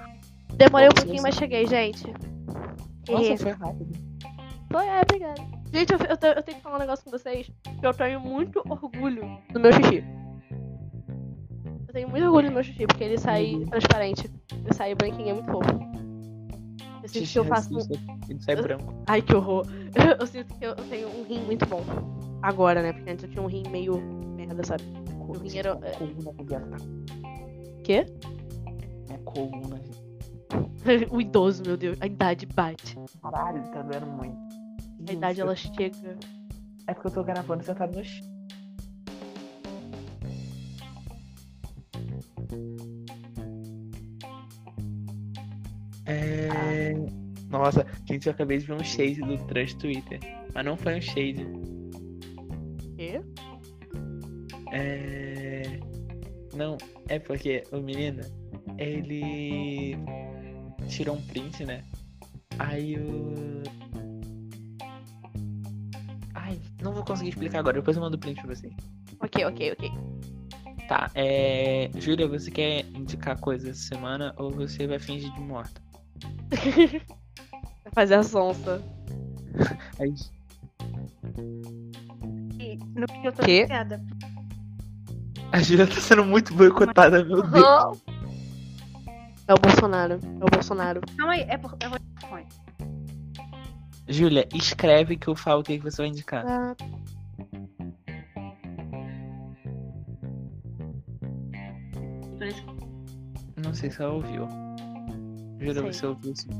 Demorei 0.57 0.87
um 0.89 0.93
pouquinho, 0.93 1.23
mas 1.23 1.35
cheguei, 1.35 1.67
gente. 1.67 2.07
Nossa, 3.09 3.33
E- 3.33 3.37
foi 3.39 3.51
rápido. 3.53 3.93
Foi, 4.71 4.87
é, 4.87 5.01
obrigada. 5.01 5.43
Gente, 5.75 5.93
eu, 5.93 5.99
eu, 5.99 6.35
eu 6.37 6.43
tenho 6.45 6.59
que 6.59 6.63
falar 6.63 6.77
um 6.77 6.79
negócio 6.79 7.05
com 7.05 7.11
vocês. 7.11 7.51
Que 7.81 7.85
eu 7.85 7.93
tenho 7.93 8.21
muito 8.21 8.63
orgulho 8.69 9.41
do 9.53 9.59
meu 9.59 9.73
xixi. 9.73 10.05
Eu 11.89 11.93
tenho 11.93 12.09
muito 12.09 12.25
orgulho 12.25 12.49
do 12.49 12.55
meu 12.55 12.63
xixi, 12.63 12.87
porque 12.87 13.03
ele 13.03 13.19
sai 13.19 13.61
transparente. 13.69 14.31
Ele 14.53 14.73
sai 14.73 14.95
branquinho, 14.95 15.31
é 15.31 15.33
muito 15.33 15.51
fofo. 15.51 15.73
Eu 17.03 17.09
sinto 17.09 17.29
que 17.29 17.39
eu 17.41 17.45
faço 17.45 17.77
Ele 18.29 18.41
sai 18.41 18.55
branco. 18.55 18.95
Ai, 19.09 19.21
que 19.21 19.35
horror. 19.35 19.67
Eu 20.21 20.27
sinto 20.29 20.55
que 20.55 20.65
eu 20.65 20.71
eu 20.71 20.89
tenho 20.89 21.09
um 21.09 21.25
rim 21.25 21.41
muito 21.41 21.67
bom. 21.67 21.83
Agora, 22.41 22.81
né? 22.81 22.93
Porque 22.93 23.11
antes 23.11 23.25
eu 23.25 23.31
tinha 23.31 23.43
um 23.43 23.47
rim 23.47 23.65
meio 23.69 24.01
merda, 24.37 24.63
sabe? 24.63 24.85
O 25.19 25.33
rim 25.33 25.59
era... 25.59 25.79
é-. 25.83 25.97
Quê? 27.83 28.07
É 29.11 29.19
coluna. 29.25 29.81
O 31.11 31.21
idoso, 31.21 31.65
meu 31.67 31.77
Deus. 31.77 31.97
A 32.01 32.07
idade 32.07 32.47
bate. 32.47 32.97
Caralho, 33.21 33.63
tá 33.73 33.83
doendo 33.83 34.07
muito. 34.07 34.64
A 35.09 35.13
idade, 35.13 35.41
ela 35.41 35.55
chega. 35.55 36.17
É 36.87 36.95
porque 36.95 37.09
eu 37.09 37.13
tô 37.13 37.25
gravando 37.25 37.63
sentado 37.65 37.97
no 37.97 38.05
chão. 38.05 38.35
É. 46.07 46.95
Nossa, 47.51 47.87
gente, 48.07 48.27
eu 48.27 48.33
acabei 48.33 48.59
de 48.59 48.67
ver 48.67 48.75
um 48.75 48.85
shade 48.85 49.21
do 49.21 49.39
Trust 49.47 49.79
Twitter. 49.79 50.21
Mas 50.55 50.65
não 50.65 50.77
foi 50.77 50.97
um 50.97 51.01
shade. 51.01 51.47
Quê? 52.97 53.21
É. 54.73 55.63
Não, 56.55 56.77
é 57.09 57.19
porque 57.19 57.63
o 57.73 57.79
menino, 57.79 58.23
ele 58.79 59.97
tirou 60.89 61.17
um 61.17 61.23
print, 61.23 61.65
né? 61.65 61.83
Aí 62.59 62.97
o. 62.97 63.63
não 66.85 66.93
vou 66.93 67.05
conseguir 67.05 67.31
explicar 67.31 67.59
agora, 67.61 67.79
depois 67.79 67.97
eu 67.97 68.03
mando 68.03 68.17
o 68.17 68.21
print 68.21 68.41
pra 68.43 68.55
vocês. 68.55 68.73
Ok, 69.21 69.45
ok, 69.45 69.73
ok. 69.73 69.91
Tá, 70.89 71.11
é. 71.15 71.91
Júlia, 71.97 72.29
você 72.29 72.51
quer 72.51 72.85
indicar 72.95 73.41
coisas 73.41 73.71
essa 73.71 73.89
semana 73.95 74.35
ou 74.37 74.51
você 74.51 74.87
vai 74.87 74.99
fingir 74.99 75.33
de 75.33 75.41
morta? 75.41 75.81
Vai 77.85 77.93
fazer 77.95 78.15
a 78.15 78.23
sonsa. 78.23 78.83
Aí, 80.01 80.15
E 82.59 82.77
no 82.99 83.07
que 83.07 83.27
eu 83.29 83.33
tô 83.33 83.43
viciada. 83.43 84.03
a 85.53 85.61
Júlia 85.61 85.87
tá 85.87 85.95
sendo 86.01 86.25
muito 86.25 86.55
boicotada, 86.55 87.23
meu 87.25 87.43
Deus. 87.43 88.03
É 89.47 89.53
o 89.53 89.59
Bolsonaro. 89.59 90.19
É 90.41 90.45
o 90.45 90.49
Bolsonaro. 90.51 91.01
Calma 91.19 91.35
aí, 91.35 91.43
é 91.43 91.59
por. 91.59 91.77
É 91.81 91.89
por. 91.89 91.99
Júlia, 94.09 94.47
escreve 94.55 95.17
que 95.17 95.29
eu 95.29 95.35
falo 95.35 95.61
o 95.61 95.65
que 95.65 95.79
você 95.79 96.03
vai 96.03 96.09
indicar. 96.09 96.45
Ah, 96.47 96.77
Não 103.65 103.73
sei 103.73 103.91
se 103.91 104.03
ela 104.03 104.13
ouviu. 104.13 104.47
Júlia, 105.59 105.75
Sei. 105.75 105.93
você 105.93 106.07
ouviu 106.07 106.37
sim. 106.37 106.51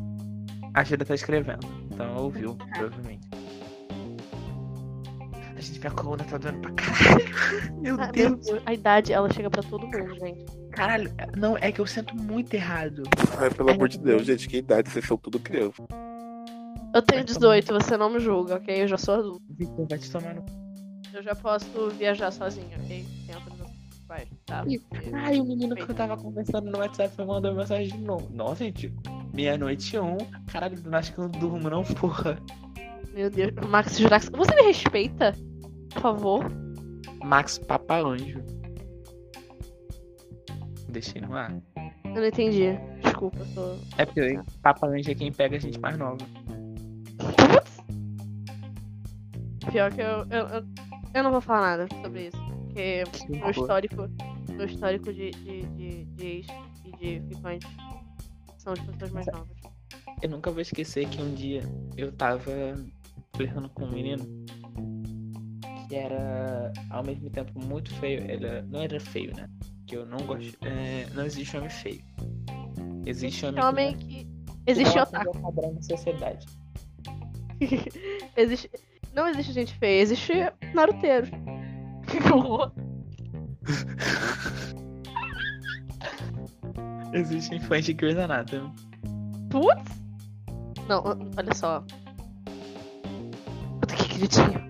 A 0.73 0.83
Júlia 0.83 1.05
tá 1.05 1.15
escrevendo, 1.15 1.67
então 1.93 2.07
ela 2.07 2.21
ouviu, 2.21 2.57
provavelmente. 2.57 3.29
A 5.57 5.61
gente, 5.61 5.79
minha 5.79 5.93
coluna 5.93 6.25
tá 6.25 6.39
doendo 6.39 6.61
pra 6.61 6.71
caralho. 6.75 7.81
Meu 7.81 7.95
ah, 7.95 7.99
meu 7.99 8.13
Deus. 8.13 8.47
Deus. 8.47 8.63
A 8.67 8.75
idade, 8.75 9.13
ela 9.13 9.33
chega 9.33 9.51
pra 9.51 9.63
todo 9.63 9.87
mundo, 9.87 10.15
gente. 10.19 10.45
Caralho, 10.73 11.13
não, 11.37 11.57
é 11.59 11.71
que 11.71 11.81
eu 11.81 11.87
sinto 11.87 12.17
muito 12.17 12.53
errado. 12.55 13.03
Ai, 13.39 13.51
pelo 13.51 13.71
amor 13.71 13.89
de 13.89 13.99
Deus, 13.99 14.25
gente, 14.25 14.49
que 14.49 14.57
idade 14.57 14.91
vocês 14.91 15.07
são 15.07 15.17
tudo 15.17 15.39
criança. 15.39 15.85
Eu 16.95 17.03
tenho 17.03 17.25
18, 17.25 17.73
você 17.73 17.97
não 17.97 18.09
me 18.09 18.21
julga, 18.21 18.55
ok? 18.55 18.83
Eu 18.83 18.87
já 18.87 18.97
sou 18.97 19.15
adulto. 19.15 19.43
Victor, 19.51 19.87
vai 19.89 19.99
te 19.99 20.11
tomar 20.11 20.35
no. 20.35 20.47
Eu 21.13 21.23
já 21.25 21.35
posso 21.35 21.91
viajar 21.91 22.31
sozinha, 22.31 22.79
ok? 22.83 23.05
Dos 23.59 23.99
pais, 24.07 24.29
tá? 24.47 24.65
Ai, 25.13 25.41
o 25.41 25.45
menino 25.45 25.75
que 25.75 25.83
eu 25.83 25.95
tava 25.95 26.17
conversando 26.17 26.71
no 26.71 26.79
WhatsApp 26.79 27.13
me 27.19 27.27
mandou 27.27 27.53
mensagem 27.53 27.89
de 27.89 27.99
novo. 27.99 28.29
Nossa, 28.33 28.63
gente, 28.63 28.95
meia-noite 29.35 29.97
e 29.97 29.99
um. 29.99 30.19
Caralho, 30.47 30.79
acho 30.93 31.13
que 31.13 31.19
eu 31.19 31.25
não 31.25 31.31
durmo, 31.33 31.69
não, 31.69 31.83
porra. 31.83 32.39
Meu 33.13 33.29
Deus. 33.29 33.53
Max 33.69 33.99
Jurax, 33.99 34.29
você 34.29 34.55
me 34.55 34.63
respeita? 34.63 35.35
Por 35.93 36.01
favor. 36.01 36.45
Max 37.25 37.59
Papa 37.59 37.99
Anjo. 37.99 38.41
Deixei 40.91 41.21
no 41.21 41.35
ar. 41.35 41.61
Eu 42.05 42.15
não 42.15 42.27
entendi. 42.27 42.79
Desculpa, 43.03 43.39
eu 43.39 43.47
tô. 43.55 43.77
É 43.99 44.05
porque 44.07 44.39
Papa 44.63 44.87
Anjo 44.87 45.11
é 45.11 45.15
quem 45.15 45.33
pega 45.33 45.57
a 45.57 45.61
gente 45.61 45.79
mais 45.81 45.99
nova. 45.99 46.25
Pior 49.71 49.93
que 49.93 50.01
eu, 50.01 50.27
eu, 50.31 50.47
eu, 50.49 50.65
eu 51.15 51.23
não 51.23 51.33
vou 51.33 51.41
falar 51.41 51.77
nada 51.77 51.89
sobre 52.03 52.29
isso. 52.29 52.37
Porque 52.67 53.05
Que 53.05 53.33
meu 53.33 53.51
histórico, 53.51 54.09
meu 54.51 54.67
histórico 54.67 55.13
de, 55.13 55.31
de, 55.31 55.63
de, 55.63 56.05
de 56.05 56.27
ex 56.27 56.47
e 56.85 56.93
de 56.97 57.29
ficantes 57.29 57.69
são 58.59 58.73
as 58.73 58.81
pessoas 58.81 59.11
mais 59.11 59.27
novas. 59.27 59.57
Eu 60.23 60.29
nunca 60.29 60.51
vou 60.51 60.61
esquecer 60.61 61.09
que 61.09 61.21
um 61.21 61.35
dia 61.35 61.63
eu 61.97 62.13
tava 62.13 62.41
flertando 63.35 63.69
com 63.71 63.85
um 63.85 63.93
menino 63.93 64.25
que 65.89 65.95
era 65.95 66.73
ao 66.91 67.05
mesmo 67.05 67.31
tempo 67.31 67.59
muito 67.61 67.93
feio. 67.97 68.29
Ele 68.31 68.63
não 68.63 68.81
era 68.81 68.99
feio, 68.99 69.35
né? 69.37 69.49
Que 69.87 69.97
eu 69.97 70.07
não 70.07 70.19
gosto. 70.19 70.57
é, 70.65 71.07
não 71.15 71.25
existe 71.25 71.57
homem 71.57 71.71
feio. 71.71 72.03
Existe 73.07 73.45
homem, 73.45 73.63
Homem 73.63 73.97
que 73.97 74.25
que. 74.25 74.35
Existe 74.67 74.99
otaku. 74.99 75.37
ao 75.37 75.43
padrão 75.43 75.75
da 75.75 75.83
sociedade. 75.83 76.47
existe. 78.37 78.71
Não 79.15 79.29
existe 79.29 79.53
gente 79.53 79.75
feia, 79.75 80.03
existe 80.03 80.33
naruteiros. 80.75 81.31
Que 82.07 82.19
horror. 82.31 82.71
Existem 87.15 87.59
fãs 87.61 87.85
de 87.85 87.95
Grey's 87.95 88.19
Anatomy. 88.19 88.71
Putz! 89.49 90.05
Não, 90.89 91.03
olha 91.37 91.55
só. 91.55 91.83
Puta 93.81 93.95
que 93.95 94.19
gritinho. 94.19 94.63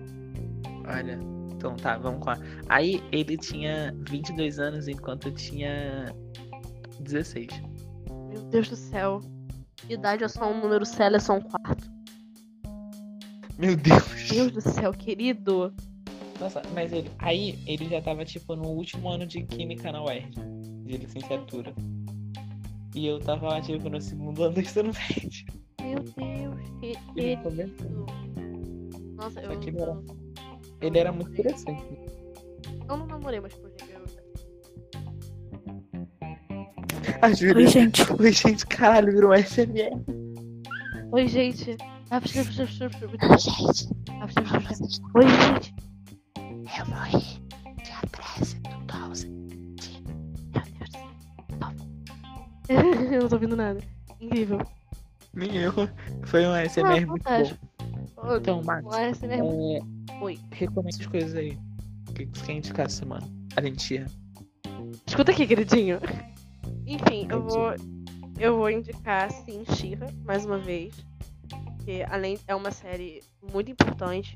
Olha, 0.87 1.19
então 1.51 1.75
tá, 1.75 1.97
vamos 1.97 2.25
lá. 2.25 2.37
Aí 2.69 3.03
ele 3.11 3.37
tinha 3.37 3.93
22 4.07 4.59
anos 4.59 4.87
enquanto 4.87 5.27
eu 5.27 5.33
tinha 5.33 6.15
16. 6.99 7.47
Meu 8.29 8.41
Deus 8.43 8.69
do 8.69 8.75
céu. 8.75 9.19
Idade 9.89 10.23
é 10.23 10.27
só 10.27 10.49
um 10.49 10.61
número, 10.61 10.85
céu 10.85 11.13
é 11.13 11.19
só 11.19 11.33
um 11.33 11.41
quarto. 11.41 11.94
Meu 13.57 13.75
Deus. 13.75 14.29
Deus 14.29 14.51
do 14.51 14.61
céu, 14.61 14.91
querido. 14.91 15.73
Nossa, 16.39 16.61
mas 16.73 16.91
ele. 16.91 17.09
Aí 17.19 17.57
ele 17.65 17.87
já 17.87 18.01
tava 18.01 18.25
tipo 18.25 18.55
no 18.55 18.67
último 18.69 19.09
ano 19.09 19.25
de 19.25 19.41
Química 19.43 19.91
na 19.91 20.03
UERJ, 20.03 20.31
de 20.83 20.97
licenciatura. 20.97 21.73
E 22.93 23.07
eu 23.07 23.19
tava 23.19 23.59
tipo, 23.61 23.89
no 23.89 24.01
segundo 24.01 24.43
ano 24.43 24.53
do 24.55 24.61
ensino 24.61 24.91
médio. 25.09 25.45
Meu 25.81 25.99
Deus, 25.99 26.69
que 26.79 27.13
querido. 27.13 28.05
Nossa, 29.15 29.39
eu. 29.41 29.59
Que 29.59 29.69
ele 29.69 29.81
era- 29.81 29.97
Ele 30.81 30.99
era 30.99 31.11
muito 31.11 31.31
interessante. 31.31 31.83
Eu 32.89 32.97
não 32.97 33.07
namorei, 33.07 33.39
mas 33.39 33.53
por 33.53 33.69
exemplo, 33.69 33.93
eu. 33.93 34.05
A 37.21 37.31
Júlia. 37.33 37.55
Oi, 37.55 37.67
gente. 37.67 38.01
Oi, 38.19 38.31
gente, 38.31 38.65
caralho, 38.67 39.11
virou 39.13 39.31
um 39.31 39.33
SMR. 39.33 39.91
Oi, 41.11 41.27
gente. 41.27 41.77
Ah, 42.11 42.17
ah, 42.17 42.21
percebo, 42.21 42.53
percebo, 42.55 42.89
percebo. 42.99 43.17
Não, 43.19 43.37
gente. 43.37 43.89
Ah, 44.11 44.27
percebo, 44.27 44.67
percebo. 44.67 45.11
Oi, 45.15 45.23
gente. 45.27 45.75
Eu 46.37 46.85
vou 46.85 47.05
ir 47.07 47.83
de 47.83 47.91
a 47.91 48.07
prece 48.11 48.55
do 48.59 48.85
Dawson. 48.85 49.27
Meu 52.69 52.95
Deus 52.95 52.99
do 53.07 53.13
eu 53.13 53.21
não 53.21 53.29
tô 53.29 53.35
ouvindo 53.35 53.55
nada. 53.55 53.79
Incrível. 54.21 54.61
Nem 55.33 55.57
eu. 55.57 55.73
Foi 56.25 56.45
um 56.45 56.53
SMR 56.69 57.03
ah, 57.03 57.07
muito 57.07 57.23
bom. 57.23 58.35
Então, 58.35 58.63
Max. 58.63 58.85
Um 58.85 59.13
SMR 59.13 59.33
é, 59.33 59.41
muito 59.41 60.13
Oi. 60.21 60.39
Recomenda 60.51 60.97
as 60.97 61.05
coisas 61.07 61.35
aí. 61.35 61.57
O 62.09 62.13
que 62.13 62.25
você 62.25 62.45
quer 62.45 62.53
indicar 62.53 62.85
essa 62.85 62.97
semana? 62.97 63.27
A 63.55 63.61
lentia. 63.61 64.05
É. 64.67 64.71
Escuta 65.07 65.31
aqui, 65.31 65.47
queridinho. 65.47 65.99
Enfim, 66.85 67.27
eu 67.29 67.41
vou... 67.41 67.73
Eu 68.37 68.57
vou 68.57 68.69
indicar, 68.69 69.31
sim, 69.31 69.63
Shira, 69.75 70.07
mais 70.25 70.45
uma 70.45 70.57
vez. 70.57 70.93
Porque 71.85 72.03
além 72.09 72.39
é 72.47 72.55
uma 72.55 72.71
série 72.71 73.21
muito 73.53 73.69
importante, 73.69 74.35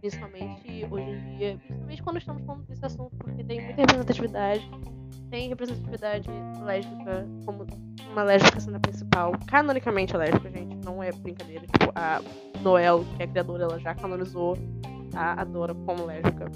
principalmente 0.00 0.84
hoje 0.90 1.08
em 1.08 1.36
dia, 1.36 1.60
principalmente 1.86 2.02
quando 2.02 2.18
estamos 2.18 2.42
falando 2.44 2.66
desse 2.66 2.84
assunto, 2.84 3.16
porque 3.16 3.44
tem 3.44 3.64
muita 3.64 3.82
representatividade. 3.82 4.68
Tem 5.30 5.48
representatividade 5.48 6.28
lésbica, 6.64 7.28
como 7.46 7.64
uma 8.10 8.24
lésbica 8.24 8.58
sendo 8.58 8.78
a 8.78 8.80
principal. 8.80 9.32
Canonicamente 9.46 10.16
lésbica, 10.16 10.50
gente, 10.50 10.84
não 10.84 11.00
é 11.00 11.12
brincadeira. 11.12 11.64
Tipo, 11.64 11.92
a 11.94 12.20
Noel, 12.60 13.04
que 13.16 13.22
é 13.22 13.24
a 13.24 13.28
criadora, 13.28 13.62
ela 13.62 13.78
já 13.78 13.94
canonizou 13.94 14.58
a 15.14 15.40
Adora 15.40 15.76
como 15.86 16.06
lésbica. 16.06 16.46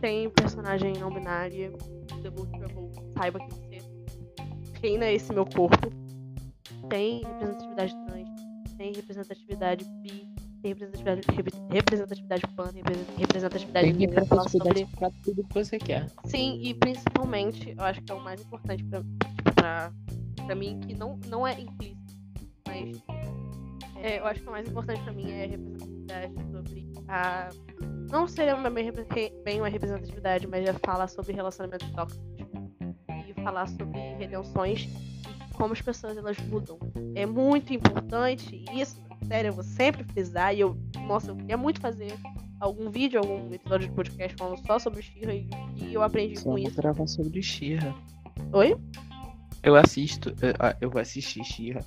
Tem 0.00 0.30
personagem 0.30 0.92
não 1.00 1.10
binária, 1.10 1.72
The 2.22 2.30
Book 2.30 2.52
Rebel, 2.52 2.92
saiba 3.16 3.40
que 3.40 3.52
você 3.52 3.78
reina 4.80 5.10
esse 5.10 5.32
meu 5.32 5.44
corpo. 5.44 5.90
Tem 6.88 7.24
representatividade 7.24 7.92
trans, 8.06 8.27
tem 8.78 8.92
representatividade 8.92 9.84
bi, 9.84 10.28
tem 10.62 10.72
representatividade, 10.72 11.22
repre- 11.32 11.58
representatividade 11.70 12.42
pan, 12.54 12.70
representatividade 13.18 13.92
Tem 13.92 14.08
falar 14.24 14.48
sobre 14.48 14.68
representatividade 14.68 14.96
pra 14.96 15.10
tudo 15.24 15.44
que 15.44 15.54
você 15.54 15.78
quer. 15.78 16.08
Sim, 16.24 16.60
e 16.62 16.72
principalmente, 16.74 17.74
eu 17.76 17.84
acho 17.84 18.00
que 18.00 18.12
é 18.12 18.14
o 18.14 18.22
mais 18.22 18.40
importante 18.40 18.84
pra, 18.84 19.02
pra, 19.54 19.92
pra 20.46 20.54
mim, 20.54 20.78
que 20.80 20.94
não, 20.94 21.18
não 21.26 21.46
é 21.46 21.60
implícito, 21.60 22.14
mas 22.66 23.02
é, 23.96 24.20
eu 24.20 24.26
acho 24.26 24.40
que 24.40 24.48
o 24.48 24.52
mais 24.52 24.68
importante 24.68 25.02
pra 25.02 25.12
mim 25.12 25.28
é 25.28 25.44
a 25.44 25.48
representatividade 25.48 26.34
sobre 26.52 26.92
a. 27.08 27.48
Não 28.10 28.26
seria 28.26 28.56
bem, 29.44 29.60
uma 29.60 29.68
representatividade, 29.68 30.46
mas 30.46 30.66
é 30.66 30.72
falar 30.72 31.08
sobre 31.08 31.34
relacionamentos 31.34 31.90
tóxicos. 31.90 32.26
E 33.28 33.34
falar 33.42 33.66
sobre 33.68 33.98
redenções 34.18 34.88
como 35.58 35.72
as 35.72 35.82
pessoas 35.82 36.16
elas 36.16 36.38
mudam. 36.38 36.78
É 37.14 37.26
muito 37.26 37.74
importante, 37.74 38.64
e 38.70 38.80
isso, 38.80 39.02
sério, 39.26 39.48
eu 39.48 39.52
vou 39.52 39.64
sempre 39.64 40.04
frisar, 40.04 40.54
e 40.54 40.60
eu, 40.60 40.78
nossa, 41.06 41.32
eu 41.32 41.36
queria 41.36 41.56
muito 41.56 41.80
fazer 41.80 42.14
algum 42.60 42.88
vídeo, 42.88 43.18
algum 43.20 43.52
episódio 43.52 43.88
de 43.88 43.94
podcast 43.94 44.36
falando 44.38 44.64
só 44.64 44.78
sobre 44.78 45.02
Shira 45.02 45.34
e 45.34 45.48
que 45.76 45.92
eu 45.92 46.02
aprendi 46.02 46.36
com 46.36 46.50
Vamos 46.50 46.68
isso. 46.68 46.76
gravar 46.76 47.06
sobre 47.06 47.42
Xirra. 47.42 47.94
Oi? 48.52 48.76
Eu 49.62 49.74
assisto, 49.74 50.30
eu, 50.40 50.54
ah, 50.60 50.76
eu 50.80 50.88
vou 50.88 51.00
assistir 51.00 51.44
Xirra. 51.44 51.84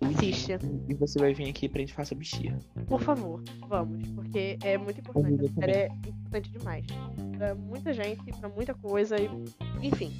Assiste. 0.00 0.52
E 0.88 0.94
você 0.94 1.18
vai 1.18 1.32
vir 1.32 1.48
aqui 1.48 1.68
pra 1.68 1.80
gente 1.80 1.94
falar 1.94 2.06
sobre 2.06 2.24
Xirra. 2.24 2.58
Por 2.86 3.00
favor, 3.00 3.42
vamos, 3.68 4.06
porque 4.08 4.58
é 4.62 4.76
muito 4.76 5.00
importante. 5.00 5.52
Série 5.54 5.72
é 5.72 5.86
importante 5.86 6.50
demais. 6.50 6.86
Pra 7.36 7.54
muita 7.54 7.92
gente, 7.92 8.32
pra 8.38 8.48
muita 8.48 8.74
coisa, 8.74 9.16
e... 9.18 9.28
enfim. 9.82 10.12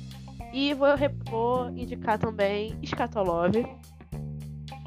E 0.55 0.73
vou, 0.73 0.87
vou 1.29 1.69
indicar 1.71 2.17
também 2.17 2.79
Scatolove. 2.87 3.67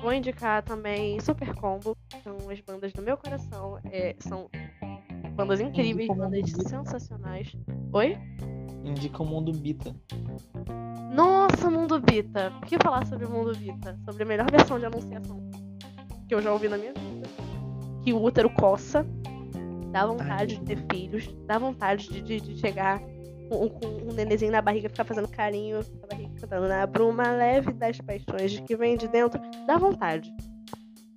Vou 0.01 0.13
indicar 0.13 0.63
também 0.63 1.19
Super 1.19 1.53
Combo. 1.55 1.93
São 2.23 2.37
as 2.49 2.61
bandas 2.61 2.93
do 2.93 3.01
meu 3.01 3.17
coração. 3.17 3.77
É, 3.91 4.15
são 4.17 4.49
bandas 5.35 5.59
incríveis, 5.59 6.07
bandas 6.07 6.53
Bita. 6.53 6.69
sensacionais. 6.69 7.53
Oi? 7.91 8.17
Indica 8.85 9.21
o 9.21 9.25
mundo 9.25 9.51
Bita. 9.51 9.93
Nossa, 11.13 11.69
Mundo 11.69 11.99
Vita. 11.99 12.53
O 12.61 12.65
que 12.65 12.77
falar 12.81 13.05
sobre 13.05 13.25
o 13.25 13.29
Mundo 13.29 13.53
Vita? 13.53 13.99
Sobre 14.05 14.23
a 14.23 14.25
melhor 14.25 14.49
versão 14.49 14.79
de 14.79 14.85
anunciação 14.85 15.49
que 16.29 16.33
eu 16.33 16.41
já 16.41 16.53
ouvi 16.53 16.69
na 16.69 16.77
minha 16.77 16.93
vida. 16.93 17.27
Que 18.05 18.13
o 18.13 18.23
útero 18.23 18.49
coça, 18.51 19.05
dá 19.91 20.05
vontade 20.05 20.55
Ai. 20.55 20.59
de 20.59 20.61
ter 20.61 20.85
filhos, 20.89 21.27
dá 21.45 21.59
vontade 21.59 22.07
de, 22.07 22.21
de, 22.21 22.39
de 22.39 22.57
chegar 22.57 23.01
com, 23.49 23.69
com 23.69 23.87
um 24.09 24.13
nenenzinho 24.13 24.51
na 24.51 24.61
barriga, 24.61 24.89
ficar 24.89 25.03
fazendo 25.03 25.27
carinho, 25.27 25.79
a 26.03 26.07
barriga 26.07 26.31
cantando 26.39 26.67
na 26.67 26.85
bruma 26.87 27.31
leve 27.31 27.71
das 27.73 27.97
paixões 27.99 28.51
de 28.51 28.61
que 28.61 28.75
vem 28.75 28.97
de 28.97 29.07
dentro. 29.07 29.39
Dá 29.65 29.77
vontade. 29.77 30.31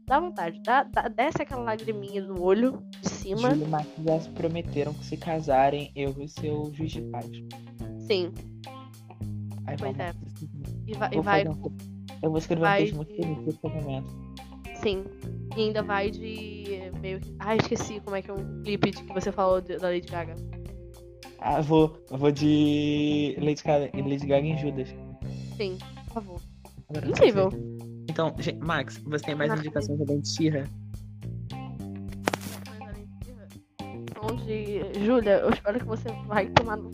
Dá 0.06 0.18
vontade. 0.18 0.60
Dá, 0.64 0.82
dá- 0.82 1.08
desce 1.08 1.42
aquela 1.42 1.62
lagriminha 1.62 2.20
no 2.22 2.42
olho, 2.42 2.82
de 3.00 3.08
cima. 3.08 3.50
Júlio 3.54 3.68
e 4.16 4.20
se 4.20 4.28
prometeram 4.30 4.92
que 4.92 5.04
se 5.04 5.16
casarem, 5.16 5.92
eu 5.94 6.12
ser 6.28 6.50
o 6.50 6.72
juiz 6.74 6.90
de 6.92 7.02
paz. 7.02 7.26
Sim. 8.08 8.32
Ai, 9.66 9.76
Pois 9.78 9.96
vamos. 9.96 9.98
é. 10.00 10.12
E 10.88 10.94
vai, 10.94 11.10
e 11.12 11.20
vai 11.20 11.46
um- 11.48 11.76
Eu 12.22 12.28
vou 12.30 12.38
escrever 12.38 12.60
vai 12.60 12.80
um 12.80 12.82
texto 12.84 12.96
muito 12.96 13.12
de- 13.14 13.20
bonito 13.22 13.42
desse 13.44 13.58
casamento. 13.58 14.08
Sim. 14.82 15.04
E 15.56 15.60
ainda 15.62 15.82
vai 15.82 16.10
de 16.10 16.90
meio. 17.00 17.20
Ah, 17.38 17.54
esqueci 17.54 18.00
como 18.00 18.16
é 18.16 18.22
que 18.22 18.30
é 18.30 18.34
um 18.34 18.62
clipe 18.62 18.90
de 18.90 19.04
que 19.04 19.12
você 19.12 19.30
falou 19.30 19.60
de- 19.60 19.76
da 19.78 19.88
Lady 19.88 20.08
Gaga. 20.08 20.34
Ah, 21.40 21.58
eu 21.58 21.62
vou, 21.62 21.96
eu 22.10 22.18
vou 22.18 22.30
de 22.30 23.34
Lady 23.40 23.62
Gaga, 23.62 23.90
Lady 23.94 24.26
Gaga 24.26 24.46
em 24.46 24.58
Judas. 24.58 24.88
Sim, 25.56 25.78
por 26.06 26.14
favor. 26.14 26.40
Agora 26.90 27.08
Incrível. 27.08 27.50
Então, 28.08 28.34
gente, 28.38 28.58
Max, 28.58 28.98
você 29.04 29.24
tem 29.24 29.34
mais 29.34 29.50
Max. 29.50 29.62
indicações 29.62 30.00
além 30.00 30.20
de 30.20 30.28
disso, 30.28 30.68
Onde. 34.22 35.04
Júlia, 35.04 35.38
eu 35.38 35.50
espero 35.50 35.78
que 35.78 35.86
você 35.86 36.08
vai 36.26 36.46
tomar 36.50 36.76
no. 36.76 36.90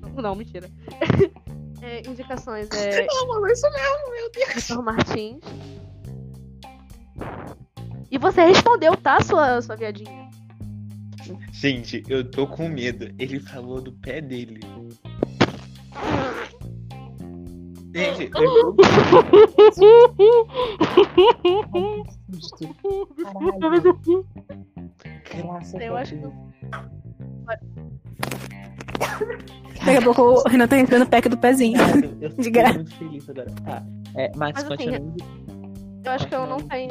Não, 0.00 0.22
não, 0.22 0.34
mentira. 0.34 0.68
É, 1.82 2.00
indicações 2.08 2.66
é. 2.70 3.06
Não, 3.28 3.46
isso 3.46 3.70
mesmo, 3.70 4.10
meu 4.10 4.30
Deus. 4.30 4.54
Vitor 4.54 4.82
Martins. 4.82 5.40
E 8.10 8.16
você 8.16 8.42
respondeu, 8.46 8.96
tá, 8.96 9.20
sua, 9.20 9.60
sua 9.60 9.76
viadinha? 9.76 10.23
Gente, 11.52 12.02
eu 12.08 12.28
tô 12.30 12.46
com 12.46 12.68
medo. 12.68 13.12
Ele 13.18 13.40
falou 13.40 13.80
do 13.80 13.92
pé 13.92 14.20
dele. 14.20 14.60
Gente, 17.94 18.24
eu 18.24 18.30
tô 18.30 18.74
com 18.74 18.82
susto. 22.30 22.76
Caralho. 23.22 24.26
Graças 25.30 25.80
Eu 25.80 25.96
acho 25.96 26.14
que. 26.16 26.22
Daqui 29.84 29.98
a 29.98 30.02
pouco 30.02 30.22
o 30.22 30.48
Renan 30.48 30.66
tá 30.66 30.78
entrando 30.78 31.02
o 31.02 31.06
pack 31.06 31.28
do 31.28 31.36
pezinho. 31.38 31.78
Eu- 31.80 32.16
eu 32.22 32.30
De 32.42 32.50
graça. 32.50 32.74
muito 32.74 32.94
feliz 32.96 33.28
agora. 33.28 33.50
Tá. 33.64 33.82
É, 34.16 34.30
Max, 34.36 34.64
Mas, 34.64 34.72
assim, 34.72 34.90
continua. 34.90 35.14
Eu 36.04 36.12
acho 36.12 36.28
que 36.28 36.34
eu 36.34 36.46
não 36.46 36.58
tenho 36.58 36.90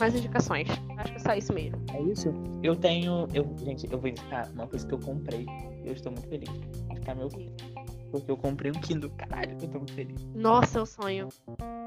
mais 0.00 0.14
indicações. 0.14 0.68
Acho 0.98 1.12
que 1.12 1.16
é 1.16 1.20
só 1.20 1.34
isso 1.34 1.52
mesmo. 1.52 1.78
É 1.92 2.00
isso? 2.02 2.32
Eu 2.62 2.76
tenho. 2.76 3.26
Eu, 3.32 3.54
gente, 3.58 3.90
eu 3.90 3.98
vou 3.98 4.08
indicar 4.08 4.50
uma 4.52 4.66
coisa 4.66 4.86
que 4.86 4.94
eu 4.94 4.98
comprei. 4.98 5.46
Eu 5.84 5.92
estou 5.92 6.12
muito 6.12 6.28
feliz. 6.28 6.48
Vou 6.48 6.92
indicar 6.92 7.16
meu 7.16 7.28
Kindle. 7.28 7.56
Porque 8.10 8.30
eu 8.30 8.36
comprei 8.36 8.70
um 8.70 8.80
Kindle. 8.80 9.10
Caralho, 9.10 9.52
eu 9.52 9.68
tô 9.68 9.78
muito 9.78 9.92
feliz. 9.92 10.24
Nossa, 10.34 10.78
eu 10.78 10.86
sonho. 10.86 11.28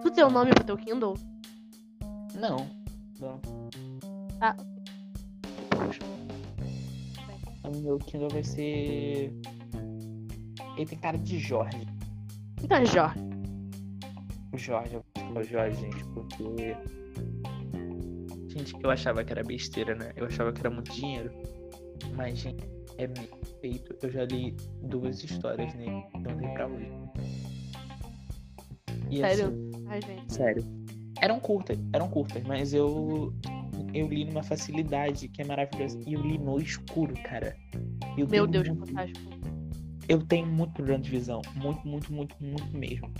Tu 0.02 0.12
tem 0.12 0.24
o 0.24 0.30
nome 0.30 0.52
pro 0.52 0.64
teu 0.64 0.78
Kindle? 0.78 1.18
Não. 2.36 2.68
Não. 3.20 3.40
Poxa. 5.70 6.02
O 7.64 7.78
meu 7.82 7.98
Kindle 8.00 8.30
vai 8.30 8.44
ser. 8.44 9.34
Ele 10.78 10.86
tem 10.86 10.98
cara 11.00 11.18
de 11.18 11.38
Jorge. 11.40 11.86
Então 12.64 12.78
é 12.78 12.86
Jorge. 12.86 13.20
O 14.54 14.58
Jorge, 14.58 14.96
eu 14.96 15.04
vou 15.34 15.44
Jorge, 15.44 15.82
gente, 15.82 16.04
porque. 16.06 16.76
Gente, 18.60 18.76
eu 18.84 18.90
achava 18.92 19.24
que 19.24 19.32
era 19.32 19.44
besteira, 19.44 19.96
né? 19.96 20.12
Eu 20.16 20.26
achava 20.26 20.52
que 20.52 20.60
era 20.60 20.70
muito 20.70 20.92
dinheiro. 20.92 21.32
Mas, 22.16 22.40
gente, 22.40 22.64
é 22.98 23.08
bem 23.08 23.28
feito. 23.62 23.96
Eu 24.02 24.12
já 24.12 24.26
li 24.26 24.56
duas 24.84 25.24
histórias 25.24 25.74
nele. 25.76 26.04
Então 26.16 26.36
dei 26.38 26.50
pra 26.50 26.68
hoje. 26.68 26.90
E, 29.10 29.18
Sério? 29.20 29.46
assim, 29.48 29.86
Ai, 29.88 30.02
gente. 30.02 30.34
Sério. 30.34 30.64
Eram 31.22 31.40
curtas, 31.40 31.78
eram 31.94 32.08
curtas, 32.10 32.42
mas 32.44 32.74
eu 32.74 33.34
eu 33.94 34.08
li 34.08 34.24
numa 34.26 34.44
facilidade 34.44 35.28
que 35.30 35.42
é 35.42 35.46
maravilhosa. 35.46 36.00
E 36.06 36.14
eu 36.14 36.22
li 36.22 36.38
no 36.38 36.60
escuro, 36.60 37.14
cara. 37.24 37.56
Eu 38.18 38.28
Meu 38.28 38.28
tenho 38.28 38.48
Deus, 38.48 38.68
muito- 38.70 38.88
fantástico. 38.88 39.30
Eu 40.08 40.26
tenho 40.26 40.46
muito 40.48 40.74
problema 40.74 41.00
de 41.02 41.10
visão. 41.10 41.42
Muito, 41.56 41.88
muito, 41.88 42.12
muito, 42.14 42.36
muito 42.42 42.78
mesmo. 42.78 43.12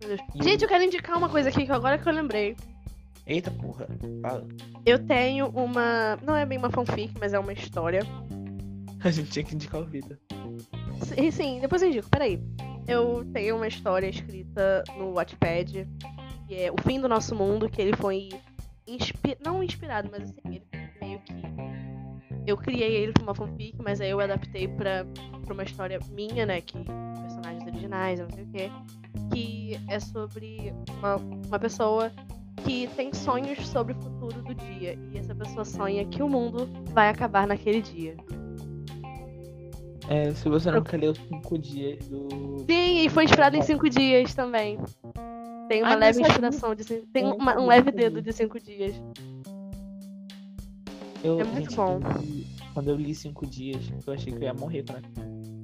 Meu 0.00 0.16
Deus. 0.16 0.20
Gente, 0.42 0.62
eu 0.62 0.68
quero 0.68 0.84
indicar 0.84 1.16
uma 1.16 1.28
coisa 1.28 1.48
aqui 1.48 1.64
que 1.66 1.72
agora 1.72 1.98
que 1.98 2.08
eu 2.08 2.12
lembrei. 2.12 2.56
Eita 3.28 3.50
porra. 3.50 3.86
Fala. 4.22 4.48
Eu 4.86 4.98
tenho 5.06 5.48
uma. 5.50 6.16
Não 6.22 6.34
é 6.34 6.46
bem 6.46 6.56
uma 6.56 6.70
fanfic, 6.70 7.12
mas 7.20 7.34
é 7.34 7.38
uma 7.38 7.52
história. 7.52 8.00
A 9.04 9.10
gente 9.10 9.30
tinha 9.30 9.44
que 9.44 9.54
indicar 9.54 9.82
o 9.82 9.84
vida. 9.84 10.18
Sim, 11.02 11.30
sim, 11.30 11.60
depois 11.60 11.82
eu 11.82 11.88
indico, 11.88 12.08
peraí. 12.08 12.42
Eu 12.88 13.24
tenho 13.32 13.56
uma 13.56 13.68
história 13.68 14.08
escrita 14.08 14.82
no 14.96 15.12
Wattpad, 15.12 15.86
que 16.48 16.54
é 16.54 16.72
O 16.72 16.76
Fim 16.82 16.98
do 16.98 17.06
Nosso 17.06 17.34
Mundo, 17.34 17.68
que 17.68 17.82
ele 17.82 17.94
foi 17.94 18.30
inspi... 18.86 19.36
não 19.44 19.62
inspirado, 19.62 20.08
mas 20.10 20.22
assim, 20.22 20.40
ele 20.46 20.62
meio 21.00 21.20
que. 21.20 21.34
Eu 22.46 22.56
criei 22.56 22.96
ele 22.96 23.12
pra 23.12 23.22
uma 23.22 23.34
fanfic, 23.34 23.76
mas 23.78 24.00
aí 24.00 24.08
eu 24.08 24.18
adaptei 24.20 24.66
pra, 24.68 25.04
pra 25.44 25.52
uma 25.52 25.64
história 25.64 26.00
minha, 26.10 26.46
né? 26.46 26.62
Que 26.62 26.78
personagens 27.20 27.66
originais, 27.66 28.20
eu 28.20 28.26
não 28.26 28.34
sei 28.34 28.44
o 28.44 28.50
quê. 28.50 28.70
que 29.34 29.80
é 29.86 30.00
sobre 30.00 30.72
uma, 30.98 31.16
uma 31.16 31.58
pessoa 31.58 32.10
que 32.64 32.86
tem 32.96 33.12
sonhos 33.12 33.66
sobre 33.68 33.92
o 33.94 33.96
futuro 34.00 34.42
do 34.42 34.54
dia. 34.54 34.98
E 35.12 35.18
essa 35.18 35.34
pessoa 35.34 35.64
sonha 35.64 36.04
que 36.06 36.22
o 36.22 36.28
mundo 36.28 36.68
vai 36.92 37.08
acabar 37.08 37.46
naquele 37.46 37.82
dia. 37.82 38.16
É, 40.08 40.32
se 40.32 40.48
você 40.48 40.70
nunca 40.70 40.96
leu 40.96 41.14
Cinco 41.14 41.58
Dias 41.58 42.06
do. 42.08 42.64
Sim, 42.68 43.04
e 43.04 43.08
foi 43.10 43.24
inspirado 43.24 43.56
em 43.56 43.62
cinco 43.62 43.88
dias 43.90 44.34
também. 44.34 44.78
Tem 45.68 45.82
uma 45.82 45.90
Ai, 45.92 45.96
leve 45.98 46.22
inspiração 46.22 46.74
de 46.74 46.84
Tem 46.84 47.24
uma- 47.26 47.52
um 47.52 47.56
não 47.56 47.66
leve 47.66 47.90
dedo 47.90 48.22
de 48.22 48.32
cinco 48.32 48.58
dias. 48.58 48.94
Eu, 51.22 51.40
É 51.40 51.44
muito 51.44 51.58
gente, 51.70 51.76
bom. 51.76 52.00
quando 52.72 52.88
eu 52.88 52.96
li 52.96 53.14
Cinco 53.14 53.44
Dias, 53.44 53.90
eu 54.06 54.12
achei 54.14 54.32
que 54.32 54.38
eu 54.38 54.42
ia 54.44 54.54
morrer, 54.54 54.84
né? 54.88 55.02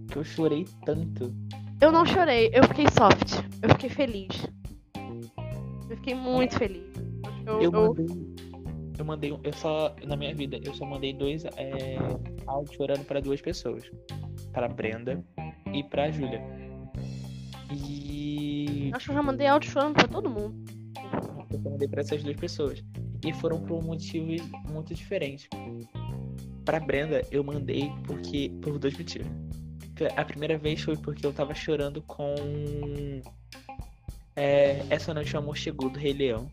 Porque 0.04 0.18
eu 0.18 0.24
chorei 0.24 0.66
tanto. 0.84 1.32
Eu 1.80 1.92
não 1.92 2.04
chorei, 2.04 2.50
eu 2.52 2.64
fiquei 2.64 2.86
soft. 2.90 3.40
Eu 3.62 3.68
fiquei 3.70 3.88
feliz. 3.88 4.46
Fiquei 6.04 6.14
muito 6.14 6.58
feliz. 6.58 6.82
Eu, 7.46 7.62
Eu 7.62 7.72
mandei. 7.72 8.06
Eu 8.98 9.04
mandei. 9.06 9.38
Eu 9.42 9.52
só. 9.54 9.96
Na 10.06 10.16
minha 10.16 10.34
vida, 10.34 10.60
eu 10.62 10.74
só 10.74 10.84
mandei 10.84 11.14
dois 11.14 11.46
é, 11.56 11.96
áudios 12.46 12.76
chorando 12.76 13.06
pra 13.06 13.20
duas 13.20 13.40
pessoas. 13.40 13.90
Pra 14.52 14.68
Brenda 14.68 15.24
e 15.72 15.82
pra 15.82 16.10
Júlia. 16.10 16.42
E. 17.72 18.90
acho 18.94 19.06
que 19.06 19.10
eu 19.12 19.14
já 19.14 19.22
mandei 19.22 19.46
áudio 19.46 19.70
chorando 19.70 19.94
pra 19.94 20.06
todo 20.06 20.28
mundo. 20.28 20.54
Eu 21.50 21.58
só 21.58 21.70
mandei 21.70 21.88
pra 21.88 22.02
essas 22.02 22.22
duas 22.22 22.36
pessoas. 22.36 22.84
E 23.24 23.32
foram 23.32 23.62
por 23.62 23.82
motivos 23.82 24.42
muito 24.70 24.94
diferentes. 24.94 25.48
Pra 26.66 26.80
Brenda, 26.80 27.22
eu 27.30 27.42
mandei 27.42 27.90
porque. 28.06 28.52
por 28.60 28.78
dois 28.78 28.94
motivos. 28.98 29.26
A 30.16 30.24
primeira 30.26 30.58
vez 30.58 30.82
foi 30.82 30.98
porque 30.98 31.24
eu 31.24 31.32
tava 31.32 31.54
chorando 31.54 32.02
com. 32.02 32.34
É, 34.36 34.84
Essa 34.90 35.14
Noite 35.14 35.34
o 35.34 35.38
Amor 35.38 35.56
Chegou 35.56 35.90
do 35.90 35.98
Rei 35.98 36.12
Leão. 36.12 36.50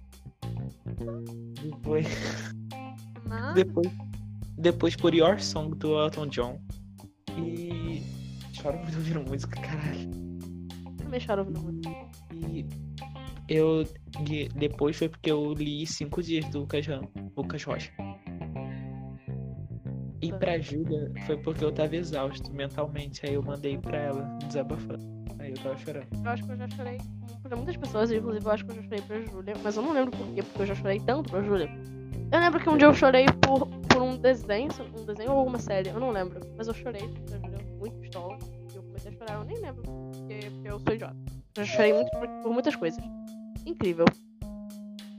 Depois. 1.64 2.08
Mas... 3.26 3.56
Depois, 3.56 3.90
depois 4.58 4.96
por 4.96 5.14
Your 5.14 5.40
Song 5.40 5.76
do 5.76 6.00
Elton 6.00 6.28
John. 6.28 6.60
E. 7.38 8.04
Choro 8.54 8.78
muito 8.78 8.98
ouvindo 8.98 9.22
música, 9.22 9.60
caralho. 9.62 10.10
Também 10.98 11.20
choro 11.20 11.42
ouvindo 11.42 11.62
música. 11.62 11.90
E 12.34 12.66
eu. 13.48 13.88
depois 14.56 14.98
foi 14.98 15.10
porque 15.10 15.32
eu 15.32 15.54
li 15.54 15.86
Cinco 15.88 16.22
Dias 16.22 16.46
do 16.50 16.60
Lucas, 16.60 16.86
Lucas 17.36 17.64
Rocha. 17.64 17.92
E 20.22 20.32
pra 20.34 20.60
Júlia 20.60 21.12
foi 21.26 21.38
porque 21.38 21.66
eu 21.66 21.72
tava 21.72 21.96
exausto 21.96 22.54
mentalmente. 22.54 23.26
Aí 23.26 23.34
eu 23.34 23.42
mandei 23.42 23.78
pra 23.78 23.98
ela 23.98 24.38
desabafando. 24.46 25.04
Aí 25.40 25.52
eu 25.52 25.58
tava 25.58 25.78
chorando. 25.78 26.08
Eu 26.24 26.30
acho 26.30 26.44
que 26.44 26.52
eu 26.52 26.58
já 26.58 26.68
chorei 26.70 26.98
pra 27.42 27.56
muitas 27.58 27.78
pessoas, 27.78 28.12
inclusive 28.12 28.46
eu 28.46 28.52
acho 28.52 28.66
que 28.66 28.72
eu 28.72 28.76
já 28.76 28.84
chorei 28.84 29.02
pra 29.02 29.22
Júlia, 29.22 29.54
mas 29.64 29.76
eu 29.76 29.82
não 29.82 29.94
lembro 29.94 30.12
por 30.12 30.28
quê, 30.28 30.44
porque 30.44 30.62
eu 30.62 30.66
já 30.68 30.76
chorei 30.76 31.00
tanto 31.00 31.32
pra 31.32 31.42
Júlia. 31.42 31.70
Eu 32.32 32.40
lembro 32.40 32.60
que 32.60 32.70
um 32.70 32.78
dia 32.78 32.88
eu 32.88 32.94
chorei 32.94 33.26
por, 33.42 33.68
por 33.68 34.02
um 34.02 34.16
desenho, 34.16 34.70
um 34.98 35.06
desenho 35.06 35.32
ou 35.32 35.40
alguma 35.40 35.60
série, 35.60 35.90
eu 35.90 36.00
não 36.00 36.12
lembro, 36.12 36.40
mas 36.56 36.68
eu 36.68 36.74
chorei 36.74 37.02
pra 37.26 37.38
Júlia 37.40 37.66
muito 37.80 37.98
pistola. 37.98 38.38
E 38.72 38.76
eu 38.76 38.84
comecei 38.84 39.12
a 39.12 39.16
chorar, 39.16 39.34
eu 39.40 39.44
nem 39.44 39.58
lembro, 39.58 39.82
porque, 39.84 40.52
eu 40.64 40.80
sou 40.80 40.94
idiota. 40.94 41.18
Eu 41.58 41.64
já 41.66 41.74
chorei 41.74 41.94
muito 41.94 42.12
por, 42.12 42.28
por 42.44 42.54
muitas 42.54 42.76
coisas. 42.76 43.04
Incrível. 43.66 44.06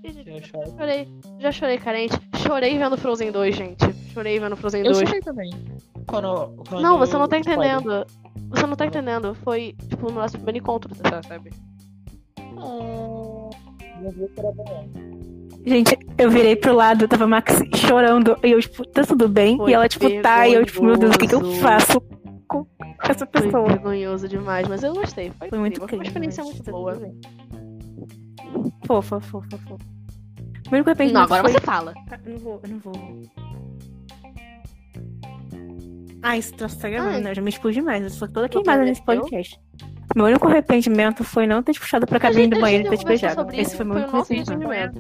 E, 0.05 0.13
já 0.13 0.47
choro. 0.47 0.71
chorei, 0.71 1.09
já 1.39 1.53
chorei 1.53 1.79
carente. 1.79 2.15
Chorei 2.37 2.79
vendo 2.79 2.97
Frozen 2.97 3.31
2, 3.31 3.55
gente. 3.55 3.92
Chorei 4.13 4.39
vendo 4.39 4.57
Frozen 4.57 4.85
Eu 4.85 4.93
2. 4.93 5.09
chorei 5.09 5.21
também. 5.23 5.51
Quando, 6.07 6.55
quando 6.69 6.83
Não, 6.83 6.99
você 6.99 7.17
não 7.17 7.29
tá 7.29 7.39
Spoiler. 7.39 7.75
entendendo. 7.77 8.07
Você 8.51 8.67
não 8.67 8.77
tá 8.77 8.87
entendendo. 8.87 9.35
Foi, 9.37 9.75
tipo, 9.89 10.09
no 10.11 10.17
nosso 10.21 10.37
primeiro 10.37 10.59
encontro, 10.59 10.95
tá, 10.95 11.23
sabe? 11.23 11.51
Ah, 12.59 13.51
eu 14.03 14.13
que. 14.29 15.71
Gente, 15.71 15.97
eu 16.19 16.31
virei 16.31 16.57
pro 16.57 16.75
lado, 16.75 17.07
tava 17.07 17.27
Max 17.27 17.55
chorando. 17.77 18.37
E 18.43 18.51
eu, 18.51 18.61
tipo, 18.61 18.85
tá 18.89 19.03
tudo 19.05 19.29
bem? 19.29 19.57
Foi 19.57 19.71
e 19.71 19.75
ela, 19.75 19.89
tipo, 19.89 20.07
tá. 20.21 20.47
E 20.49 20.55
eu, 20.55 20.67
tipo, 20.67 20.83
meu 20.85 20.97
Deus, 20.97 21.15
o 21.15 21.19
que, 21.19 21.29
que 21.29 21.35
eu 21.35 21.53
faço 21.55 22.01
com 22.49 22.67
essa 23.05 23.27
Foi 23.27 23.43
pessoa? 23.43 23.67
vergonhoso 23.69 24.29
demais, 24.29 24.67
mas 24.69 24.83
eu 24.83 24.93
gostei. 24.93 25.31
Foi, 25.39 25.49
Foi 25.49 25.59
muito 25.59 25.77
incrível. 25.83 25.89
Foi 25.89 25.99
uma 25.99 26.05
experiência 26.05 26.45
muito 26.45 26.63
boa. 26.71 26.95
bem. 26.95 27.19
Fofa, 28.87 29.21
fofa, 29.21 29.57
fofa. 29.59 29.85
O 30.71 30.75
único 30.75 30.91
arrependimento 30.91 31.15
Não, 31.15 31.23
agora 31.23 31.43
foi... 31.43 31.53
você 31.53 31.61
fala. 31.61 31.95
Eu 32.25 32.33
não 32.33 32.39
vou, 32.39 32.61
eu 32.63 32.69
não 32.71 32.79
vou. 32.79 32.93
Ah, 36.23 36.37
isso 36.39 36.53
tá 36.55 36.89
gravando, 36.89 37.17
Ah, 37.17 37.21
né? 37.21 37.31
Eu 37.31 37.35
já 37.35 37.43
me 37.43 37.51
expus 37.51 37.75
demais. 37.75 38.03
Eu 38.03 38.11
sou 38.11 38.29
toda 38.29 38.49
queimada 38.49 38.85
nesse 38.85 39.03
podcast. 39.05 39.59
Meu 40.15 40.27
único 40.27 40.47
arrependimento 40.47 41.25
foi 41.25 41.47
não 41.47 41.63
ter 41.63 41.73
te 41.73 41.81
puxado 41.81 42.07
pra 42.07 42.21
cabine 42.21 42.49
do 42.49 42.61
banheiro 42.61 42.87
e 42.87 42.91
ter 42.91 42.99
te 42.99 43.05
beijado. 43.05 43.51
Esse 43.53 43.61
isso, 43.63 43.77
foi 43.77 43.85
meu 43.87 43.97
único 43.97 44.17
nosso 44.17 44.33
arrependimento. 44.33 44.99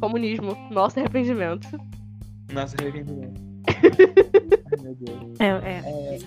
Comunismo. 0.00 0.56
Nosso 0.70 0.98
arrependimento. 1.00 1.68
Nossa, 2.52 2.76
arrependimento. 2.80 3.40
Ai, 4.72 4.82
meu 4.82 4.94
Deus. 4.94 5.40
É, 5.40 5.46
é. 5.46 5.50
É, 5.50 6.18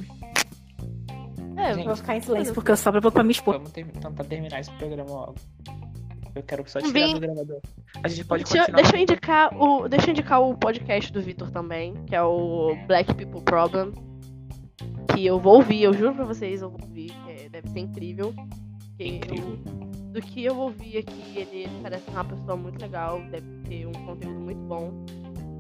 É, 1.58 1.74
Gente, 1.74 1.80
Eu 1.82 1.86
vou 1.86 1.96
ficar 1.96 2.16
em 2.18 2.22
silêncio 2.22 2.54
porque 2.54 2.72
eu 2.72 2.78
sobro 2.78 3.12
pra 3.12 3.24
me 3.24 3.32
expor. 3.32 3.56
vamos 3.56 3.72
ter- 3.72 3.86
tentar 3.86 4.24
terminar 4.26 4.60
esse 4.62 4.72
programa 4.72 5.10
logo. 5.10 5.36
Eu 6.36 6.44
quero 6.44 6.64
só 6.70 6.80
tirar 6.80 6.92
Vim- 6.94 7.14
do 7.16 7.20
gravador. 7.20 7.60
A 8.04 8.08
gente 8.08 8.26
pode 8.26 8.44
Deixa, 8.44 8.58
eu- 8.58 8.62
continuar. 8.62 8.82
deixa 8.84 8.96
eu 8.98 9.02
indicar 9.02 9.58
o, 9.62 9.88
deixa 9.90 10.08
eu 10.08 10.12
indicar 10.12 10.42
o 10.42 10.56
podcast 10.58 11.12
do 11.14 11.22
Vitor 11.22 11.50
também, 11.52 11.94
que 12.06 12.16
é 12.16 12.22
o 12.22 12.76
Black 12.88 13.14
People 13.16 13.42
Problem. 13.42 13.92
Que 15.14 15.26
eu 15.26 15.40
vou 15.40 15.56
ouvir, 15.56 15.84
eu 15.84 15.94
juro 15.94 16.14
pra 16.16 16.26
vocês, 16.26 16.62
eu 16.62 16.70
vou 16.70 16.80
ouvir, 16.82 17.12
que 17.26 17.32
é- 17.32 17.50
deve 17.50 17.70
ser 17.70 17.80
incrível. 17.80 18.34
Incrível. 19.00 19.58
eu- 19.66 19.90
do 20.10 20.22
que 20.22 20.44
eu 20.44 20.58
ouvi 20.58 20.98
aqui, 20.98 21.38
ele 21.38 21.70
parece 21.84 22.10
uma 22.10 22.26
pessoa 22.26 22.58
muito 22.58 22.82
legal, 22.82 23.22
deve 23.30 23.48
ter 23.68 23.86
um 23.86 23.92
conteúdo 23.92 24.40
muito 24.40 24.60
bom. 24.62 25.06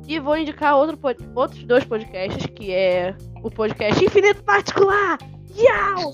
E 0.07 0.19
vou 0.19 0.35
indicar 0.37 0.75
outro, 0.75 0.97
outros 1.35 1.63
dois 1.65 1.85
podcasts, 1.85 2.45
que 2.47 2.71
é 2.71 3.15
o 3.43 3.51
podcast 3.51 4.03
Infinito 4.03 4.43
Particular! 4.43 5.19
Yau! 5.55 6.11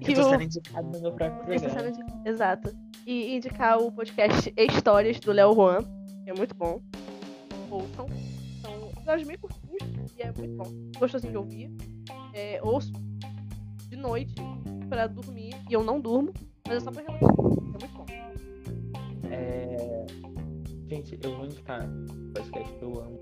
Eu 0.00 0.14
tô 0.14 0.30
sendo 0.30 0.42
indicado 0.44 0.86
no 0.92 1.00
meu 1.00 1.12
próprio 1.12 1.58
programa. 1.60 1.90
de- 1.92 2.28
Exato. 2.30 2.70
E 3.06 3.36
indicar 3.36 3.78
o 3.78 3.92
podcast 3.92 4.52
Histórias 4.56 5.20
do 5.20 5.30
Léo 5.30 5.54
Juan, 5.54 5.78
que 6.24 6.30
é 6.30 6.34
muito 6.34 6.52
bom. 6.56 6.82
Ouçam. 7.70 8.08
São 8.60 8.90
episódios 8.96 9.28
meio 9.28 9.38
curtinhos 9.38 10.12
e 10.18 10.22
é 10.22 10.32
muito 10.32 10.56
bom. 10.56 10.98
Gostosinho 10.98 11.30
de 11.30 11.38
ouvir. 11.38 11.70
É, 12.34 12.58
ouço 12.64 12.90
de 13.88 13.94
noite 13.94 14.34
pra 14.88 15.06
dormir. 15.06 15.54
E 15.70 15.72
eu 15.72 15.84
não 15.84 16.00
durmo, 16.00 16.34
mas 16.66 16.78
é 16.78 16.80
só 16.80 16.90
pra 16.90 17.02
relaxar. 17.02 17.30
É 17.30 17.78
muito 17.78 17.96
bom. 17.96 18.06
É... 19.30 20.06
Gente, 20.88 21.16
eu 21.22 21.36
vou 21.36 21.44
indicar 21.44 21.84
um 21.84 22.32
podcast 22.34 22.72
que 22.72 22.82
eu 22.82 23.00
amo. 23.00 23.20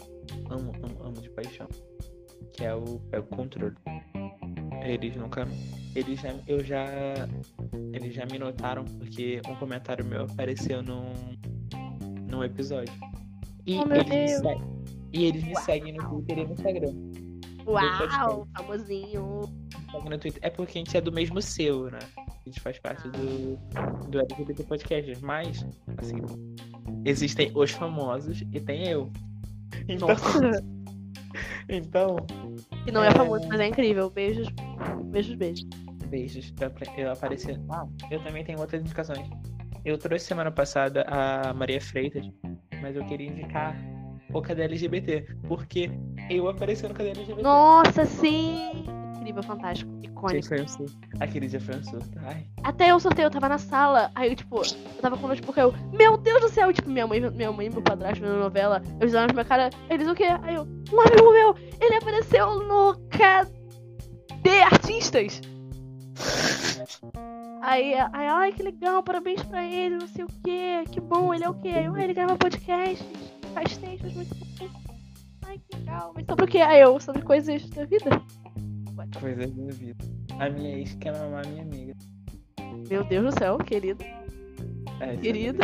Amo, 0.48 0.72
amo, 0.82 1.02
amo 1.02 1.20
de 1.20 1.28
paixão. 1.28 1.68
Que 2.54 2.64
é 2.64 2.74
o 2.74 2.98
Pego 3.10 3.26
Controle. 3.36 3.76
Eles 4.84 5.16
nunca. 5.16 5.48
Eles 5.94 6.20
já. 6.20 6.34
Eu 6.46 6.62
já. 6.62 6.86
Eles 7.92 8.14
já 8.14 8.26
me 8.26 8.38
notaram 8.38 8.84
porque 8.84 9.40
um 9.48 9.54
comentário 9.56 10.04
meu 10.04 10.24
apareceu 10.24 10.82
num. 10.82 11.12
num 12.28 12.44
episódio. 12.44 12.92
E, 13.66 13.78
Oh, 13.78 13.86
meu 13.86 13.96
eles, 13.96 14.42
me 14.42 14.60
e 15.12 15.24
eles 15.24 15.44
me 15.44 15.56
seguem 15.60 15.94
no 15.94 16.08
Twitter 16.08 16.38
e 16.38 16.44
no 16.44 16.52
Instagram. 16.52 16.94
Uau! 17.66 18.46
Famosinho. 18.56 19.40
Segue 19.90 20.08
no 20.10 20.18
Twitter. 20.18 20.40
É 20.42 20.50
porque 20.50 20.78
a 20.78 20.80
gente 20.80 20.96
é 20.96 21.00
do 21.00 21.12
mesmo 21.12 21.40
selo, 21.40 21.90
né? 21.90 22.00
A 22.18 22.48
gente 22.48 22.60
faz 22.60 22.78
parte 22.78 23.08
do, 23.08 23.56
do 24.10 24.18
LGBT 24.20 24.64
Podcast. 24.64 25.24
Mas, 25.24 25.64
assim, 25.96 26.16
existem 27.04 27.50
os 27.54 27.70
famosos 27.70 28.42
e 28.52 28.60
tem 28.60 28.88
eu. 28.88 29.10
Então, 29.88 30.08
então 31.68 32.16
Que 32.84 32.92
não 32.92 33.02
é, 33.02 33.08
É. 33.08 33.10
famoso, 33.10 33.46
mas 33.48 33.60
é 33.60 33.66
incrível. 33.68 34.10
Beijos. 34.10 34.48
Beijos, 35.06 35.34
beijos. 35.34 35.64
beijos. 36.08 36.54
Eu, 36.96 37.12
apareci. 37.12 37.58
Ah, 37.70 37.86
eu 38.10 38.22
também 38.22 38.44
tenho 38.44 38.58
outras 38.60 38.80
indicações. 38.80 39.28
Eu 39.84 39.98
trouxe 39.98 40.24
semana 40.26 40.50
passada 40.50 41.04
a 41.08 41.52
Maria 41.52 41.80
Freitas, 41.80 42.24
mas 42.80 42.96
eu 42.96 43.04
queria 43.06 43.28
indicar 43.28 43.76
o 44.32 44.40
Cadê 44.40 44.62
LGBT, 44.62 45.26
porque 45.46 45.90
eu 46.30 46.48
apareci 46.48 46.88
no 46.88 46.94
Cadê 46.94 47.10
LGBT. 47.10 47.42
Nossa, 47.42 48.04
sim! 48.06 48.84
Incrível, 49.24 49.42
fantástico, 49.42 49.90
icônico. 50.02 50.54
Aquele 51.18 51.46
dia 51.48 51.58
foi 51.58 51.76
um 51.76 51.82
surto. 51.82 52.18
Ai. 52.26 52.46
Até 52.62 52.90
eu 52.90 53.00
sorteio, 53.00 53.26
eu 53.26 53.30
tava 53.30 53.48
na 53.48 53.56
sala, 53.56 54.10
aí 54.14 54.28
eu, 54.30 54.36
tipo, 54.36 54.58
eu 54.58 55.00
tava 55.00 55.16
com 55.16 55.24
o 55.24 55.28
notebook, 55.28 55.58
aí 55.58 55.64
eu, 55.64 55.74
meu 55.96 56.18
Deus 56.18 56.42
do 56.42 56.48
céu, 56.50 56.70
tipo, 56.74 56.90
minha 56.90 57.06
mãe, 57.06 57.20
minha 57.30 57.50
mãe 57.50 57.66
e 57.68 57.70
meu 57.70 57.80
padrasto 57.80 58.22
vendo 58.22 58.36
novela, 58.38 58.82
eles 59.00 59.14
olharam 59.14 59.28
pra 59.28 59.34
minha 59.34 59.44
cara, 59.46 59.70
eles 59.88 60.06
o 60.06 60.14
quê? 60.14 60.24
Aí 60.42 60.56
eu, 60.56 60.64
um 60.64 61.00
amigo 61.00 61.32
meu, 61.32 61.54
ele 61.80 61.94
apareceu 61.96 62.60
no 62.64 62.96
Cadê 63.08 64.60
Artistas? 64.62 65.40
Aí, 67.62 67.94
aí, 67.94 68.26
ai, 68.28 68.52
que 68.52 68.62
legal, 68.62 69.02
parabéns 69.02 69.42
pra 69.44 69.64
ele, 69.64 69.96
não 69.96 70.06
sei 70.06 70.24
o 70.24 70.28
quê, 70.44 70.84
que 70.92 71.00
bom, 71.00 71.32
ele 71.32 71.44
é 71.44 71.48
o 71.48 71.54
quê? 71.54 71.68
Aí 71.68 71.86
eu, 71.86 71.94
"Ah, 71.94 72.04
ele 72.04 72.12
grava 72.12 72.36
podcast, 72.36 73.02
faz 73.54 73.74
textos 73.78 74.12
muito 74.12 74.34
bons. 74.34 74.70
Ai, 75.46 75.58
que 75.70 75.78
legal, 75.78 76.12
mas 76.14 76.26
sobre 76.26 76.44
o 76.44 76.48
quê? 76.48 76.58
Aí 76.58 76.80
eu, 76.82 77.00
sobre 77.00 77.22
coisas 77.22 77.66
da 77.70 77.86
vida. 77.86 78.10
Coisas 79.20 79.50
da 79.52 79.72
vida. 79.72 80.04
A 80.38 80.50
minha 80.50 80.78
ex 80.78 80.94
quer 80.96 81.16
mamar 81.16 81.46
minha 81.46 81.62
amiga. 81.62 81.94
Meu 82.88 83.04
Deus 83.04 83.34
do 83.34 83.38
céu, 83.38 83.58
querido. 83.58 84.04
É, 85.00 85.16
Querido. 85.16 85.58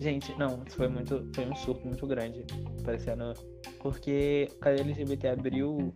Gente, 0.00 0.36
não, 0.38 0.62
isso 0.66 0.76
foi 0.76 0.88
muito. 0.88 1.28
Foi 1.34 1.46
um 1.46 1.54
surto 1.54 1.86
muito 1.86 2.06
grande. 2.06 2.44
Parecendo. 2.84 3.34
Porque 3.80 4.48
o 4.52 4.58
KD 4.58 4.80
LGBT 4.80 5.28
abriu. 5.28 5.94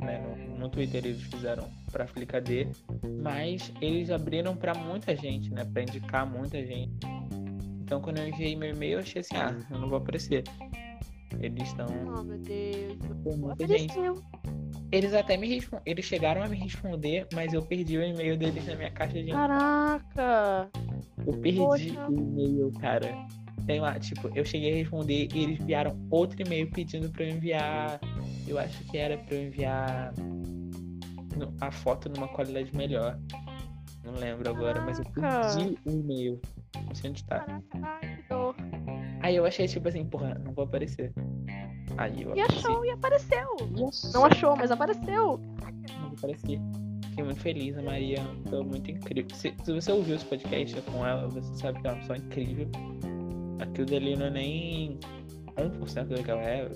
Né, 0.00 0.18
no, 0.48 0.58
no 0.58 0.68
Twitter 0.68 1.04
eles 1.04 1.22
fizeram 1.22 1.68
pra 1.90 2.06
FliKD. 2.06 2.68
Mas 3.20 3.72
eles 3.80 4.10
abriram 4.10 4.56
pra 4.56 4.74
muita 4.74 5.16
gente, 5.16 5.52
né? 5.52 5.64
Pra 5.64 5.82
indicar 5.82 6.24
muita 6.24 6.64
gente. 6.64 6.92
Então 7.82 8.00
quando 8.00 8.18
eu 8.18 8.28
enviei 8.28 8.54
meu 8.54 8.70
e-mail, 8.70 8.94
eu 8.94 8.98
achei 9.00 9.20
assim, 9.20 9.36
ah, 9.36 9.56
eu 9.70 9.78
não 9.80 9.88
vou 9.88 9.98
aparecer. 9.98 10.44
Eles 11.40 11.68
estão. 11.68 11.86
Oh, 12.16 12.22
meu 12.22 12.38
Deus. 12.38 12.96
muita 13.36 13.66
gente. 13.66 13.90
Apareceu. 13.90 14.22
Eles 14.92 15.14
até 15.14 15.36
me 15.36 15.48
respondem. 15.48 15.82
Eles 15.86 16.04
chegaram 16.04 16.42
a 16.42 16.48
me 16.48 16.56
responder, 16.56 17.26
mas 17.32 17.52
eu 17.52 17.62
perdi 17.62 17.96
o 17.96 18.02
e-mail 18.02 18.36
deles 18.36 18.66
na 18.66 18.74
minha 18.74 18.90
caixa 18.90 19.22
de 19.22 19.30
Caraca. 19.30 20.70
Eu 21.26 21.34
perdi 21.38 21.58
Poxa. 21.58 22.08
o 22.08 22.14
e-mail, 22.14 22.72
cara. 22.80 23.26
Sei 23.66 23.78
lá, 23.78 23.98
tipo, 24.00 24.30
eu 24.34 24.44
cheguei 24.44 24.72
a 24.72 24.76
responder 24.76 25.28
e 25.32 25.44
eles 25.44 25.60
enviaram 25.60 25.96
outro 26.10 26.40
e-mail 26.42 26.68
pedindo 26.70 27.08
pra 27.10 27.24
eu 27.24 27.30
enviar. 27.30 28.00
Eu 28.48 28.58
acho 28.58 28.82
que 28.84 28.98
era 28.98 29.16
pra 29.18 29.36
eu 29.36 29.42
enviar 29.46 30.12
a 31.60 31.70
foto 31.70 32.08
numa 32.08 32.26
qualidade 32.28 32.74
melhor. 32.74 33.18
Não 34.04 34.14
lembro 34.14 34.48
agora, 34.50 34.80
mas 34.80 34.98
eu 34.98 35.04
perdi 35.04 35.78
o 35.84 35.90
e-mail. 35.90 36.40
Não 36.86 36.94
sei 36.94 37.10
onde 37.10 37.24
tá. 37.24 37.40
Caraca, 37.40 37.80
ai, 37.82 38.16
que 38.16 38.28
dor. 38.28 38.56
Aí 39.20 39.36
eu 39.36 39.44
achei, 39.44 39.68
tipo 39.68 39.86
assim, 39.88 40.04
porra, 40.04 40.34
não 40.42 40.52
vou 40.52 40.64
aparecer. 40.64 41.12
Aí 41.98 42.22
eu 42.22 42.34
E 42.34 42.40
apareci. 42.40 42.66
achou 42.66 42.84
e 42.84 42.90
apareceu. 42.90 43.48
Achou. 43.88 44.10
Não 44.14 44.24
achou, 44.24 44.56
mas 44.56 44.70
apareceu. 44.70 45.40
Apareci. 46.16 46.60
Fiquei 47.08 47.24
muito 47.24 47.40
feliz, 47.40 47.76
a 47.76 47.82
Maria 47.82 48.18
é 48.18 48.20
uma 48.20 48.34
pessoa 48.42 48.64
muito 48.64 48.90
incrível. 48.90 49.34
Se, 49.36 49.54
se 49.64 49.72
você 49.72 49.92
ouviu 49.92 50.14
esse 50.16 50.24
podcast 50.24 50.80
com 50.82 51.04
ela, 51.06 51.26
você 51.28 51.52
sabe 51.56 51.80
que 51.80 51.86
ela 51.86 51.96
é 51.96 52.00
uma 52.00 52.06
pessoa 52.08 52.18
incrível. 52.18 52.68
Aquilo 53.58 53.86
dali 53.86 54.16
não 54.16 54.26
é 54.26 54.30
nem 54.30 54.98
1% 55.56 56.04
do 56.06 56.22
que 56.22 56.30
ela 56.30 56.42
é. 56.42 56.68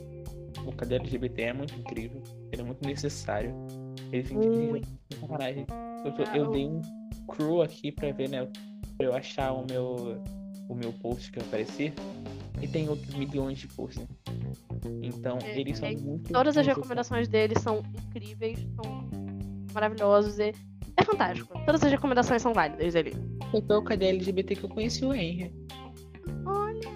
O 0.66 0.72
cadê 0.72 0.96
LGBT 0.96 1.42
é 1.42 1.52
muito 1.52 1.74
incrível. 1.78 2.22
Ele 2.52 2.62
é 2.62 2.64
muito 2.64 2.84
necessário. 2.86 3.54
Ele 4.12 4.34
incrível. 4.34 4.70
Muito. 4.70 4.88
Sacanagem. 5.20 5.66
Eu, 6.04 6.12
tô- 6.12 6.22
eu 6.36 6.50
dei 6.50 6.66
um 6.66 6.80
crew 7.28 7.62
aqui 7.62 7.92
pra 7.92 8.10
ver, 8.12 8.28
né? 8.28 8.46
Pra 8.96 9.06
eu 9.06 9.14
achar 9.14 9.52
o 9.52 9.64
meu, 9.68 10.20
o 10.68 10.74
meu 10.74 10.92
post 10.94 11.30
que 11.30 11.38
eu 11.38 11.42
apareci. 11.44 11.92
E 12.64 12.68
tem 12.68 12.88
outros 12.88 13.14
milhões 13.14 13.58
de 13.58 13.68
posts. 13.68 14.02
Então, 15.02 15.38
É, 15.42 15.60
eles 15.60 15.76
são 15.78 15.86
é, 15.88 15.94
muito. 15.96 16.32
Todas 16.32 16.56
as 16.56 16.66
necessários. 16.66 16.76
recomendações 16.78 17.28
dele 17.28 17.58
são 17.60 17.82
incríveis, 18.08 18.58
são 18.82 19.08
maravilhosos 19.74 20.38
e 20.38 20.54
é 20.96 21.04
fantástico. 21.04 21.52
Todas 21.66 21.82
as 21.84 21.90
recomendações 21.90 22.40
são 22.40 22.54
válidas 22.54 22.94
dele. 22.94 23.12
Foi 23.50 23.60
pelo 23.60 23.82
KD 23.84 24.06
LGBT 24.06 24.56
que 24.56 24.64
eu 24.64 24.68
conheci 24.70 25.04
o 25.04 25.12
Henry. 25.12 25.52
Olha, 26.46 26.88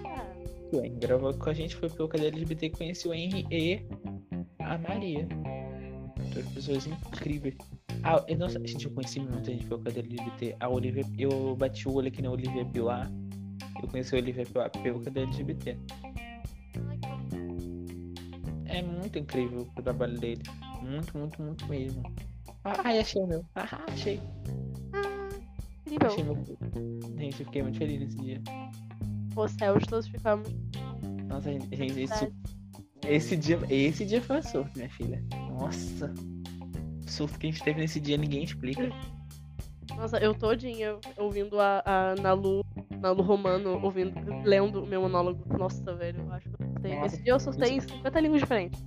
O 0.73 0.77
Henry 0.77 0.89
gravou 0.99 1.33
com 1.35 1.49
a 1.49 1.53
gente, 1.53 1.75
foi 1.75 1.89
pelo 1.89 2.09
KD 2.09 2.27
LGBT 2.27 2.69
que 2.69 2.75
eu 2.75 2.77
conheci 2.79 3.07
o 3.07 3.13
Henry 3.13 3.45
e 3.51 3.79
a 4.59 4.77
Maria. 4.79 5.27
Duas 6.33 6.47
pessoas 6.47 6.87
incríveis. 6.87 7.55
Ah, 8.03 8.23
eu, 8.27 8.37
nossa, 8.39 8.59
gente, 8.65 8.85
eu 8.85 8.91
conheci 8.91 9.19
muita 9.19 9.51
gente 9.51 9.65
pelo 9.65 9.81
KD 9.81 9.99
LGBT. 9.99 10.55
A 10.59 10.67
Olivia, 10.69 11.03
eu 11.19 11.55
bati 11.55 11.87
o 11.87 11.93
olho 11.93 12.07
aqui 12.07 12.21
na 12.23 12.31
Olivia 12.31 12.65
Pilar. 12.65 13.11
Eu 13.81 13.87
conheci 13.89 14.15
a 14.15 14.17
Olivia 14.19 14.45
pelo 14.83 14.99
KD 15.01 15.19
LGBT. 15.21 15.77
É 18.65 18.81
muito 18.81 19.17
incrível 19.17 19.67
o 19.75 19.81
trabalho 19.81 20.17
dele. 20.19 20.43
Muito, 20.81 21.17
muito, 21.17 21.41
muito 21.41 21.67
mesmo. 21.67 22.03
Ah, 22.63 22.81
ai, 22.83 22.99
achei 22.99 23.21
o 23.21 23.27
meu. 23.27 23.45
Ah, 23.55 23.83
achei. 23.87 24.19
incrível. 25.85 26.07
Achei 26.07 26.23
meu. 26.23 27.17
Gente, 27.17 27.39
eu 27.39 27.45
fiquei 27.45 27.63
muito 27.63 27.77
feliz 27.77 27.99
nesse 27.99 28.17
dia. 28.17 28.41
Os 29.35 29.51
céus 29.51 29.83
todos 29.87 30.07
ficamos. 30.07 30.49
Nossa, 31.27 31.51
gente, 31.51 31.75
gente, 31.75 32.03
isso, 32.03 32.31
esse 33.07 33.35
dia, 33.35 33.59
esse 33.69 34.05
dia 34.05 34.21
foi 34.21 34.37
um 34.37 34.43
surto, 34.43 34.71
minha 34.75 34.89
filha. 34.89 35.23
Nossa. 35.49 36.13
O 37.05 37.09
surto 37.09 37.39
que 37.39 37.47
a 37.47 37.51
gente 37.51 37.63
teve 37.63 37.79
nesse 37.79 37.99
dia 37.99 38.17
ninguém 38.17 38.43
explica. 38.43 38.89
Nossa, 39.95 40.17
eu 40.17 40.33
todinha 40.33 40.97
ouvindo 41.17 41.59
a, 41.59 41.81
a 41.85 42.15
Nalu, 42.21 42.63
Nalu 43.01 43.21
Romano, 43.23 43.79
ouvindo, 43.83 44.13
lendo 44.43 44.83
o 44.83 44.87
meu 44.87 45.01
monólogo. 45.01 45.43
Nossa, 45.57 45.93
velho, 45.95 46.21
eu 46.21 46.33
acho 46.33 46.49
que 46.49 46.55
eu 46.61 46.67
surtei. 46.67 46.95
Nossa, 46.95 47.05
Esse 47.07 47.23
dia 47.23 47.33
eu 47.33 47.39
surtei 47.39 47.71
em 47.73 47.79
50 47.81 48.19
línguas 48.19 48.41
diferentes. 48.41 48.85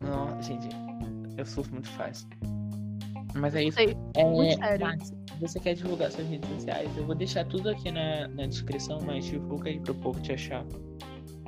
Não, 0.00 0.42
gente, 0.42 0.68
eu 1.36 1.44
surto 1.44 1.72
muito 1.72 1.88
fácil. 1.90 2.28
Mas 3.34 3.54
é 3.54 3.64
isso. 3.64 3.76
Sei, 3.76 3.96
É, 4.16 4.24
muito 4.24 4.56
sério. 4.58 4.86
Se 5.02 5.40
você 5.40 5.58
quer 5.60 5.74
divulgar 5.74 6.12
suas 6.12 6.28
redes 6.28 6.48
sociais, 6.50 6.96
eu 6.96 7.04
vou 7.04 7.14
deixar 7.14 7.44
tudo 7.46 7.68
aqui 7.68 7.90
na, 7.90 8.28
na 8.28 8.46
descrição, 8.46 9.00
mas 9.04 9.24
divulga 9.24 9.68
aí 9.68 9.80
pro 9.80 9.94
povo 9.96 10.20
te 10.20 10.32
achar. 10.32 10.64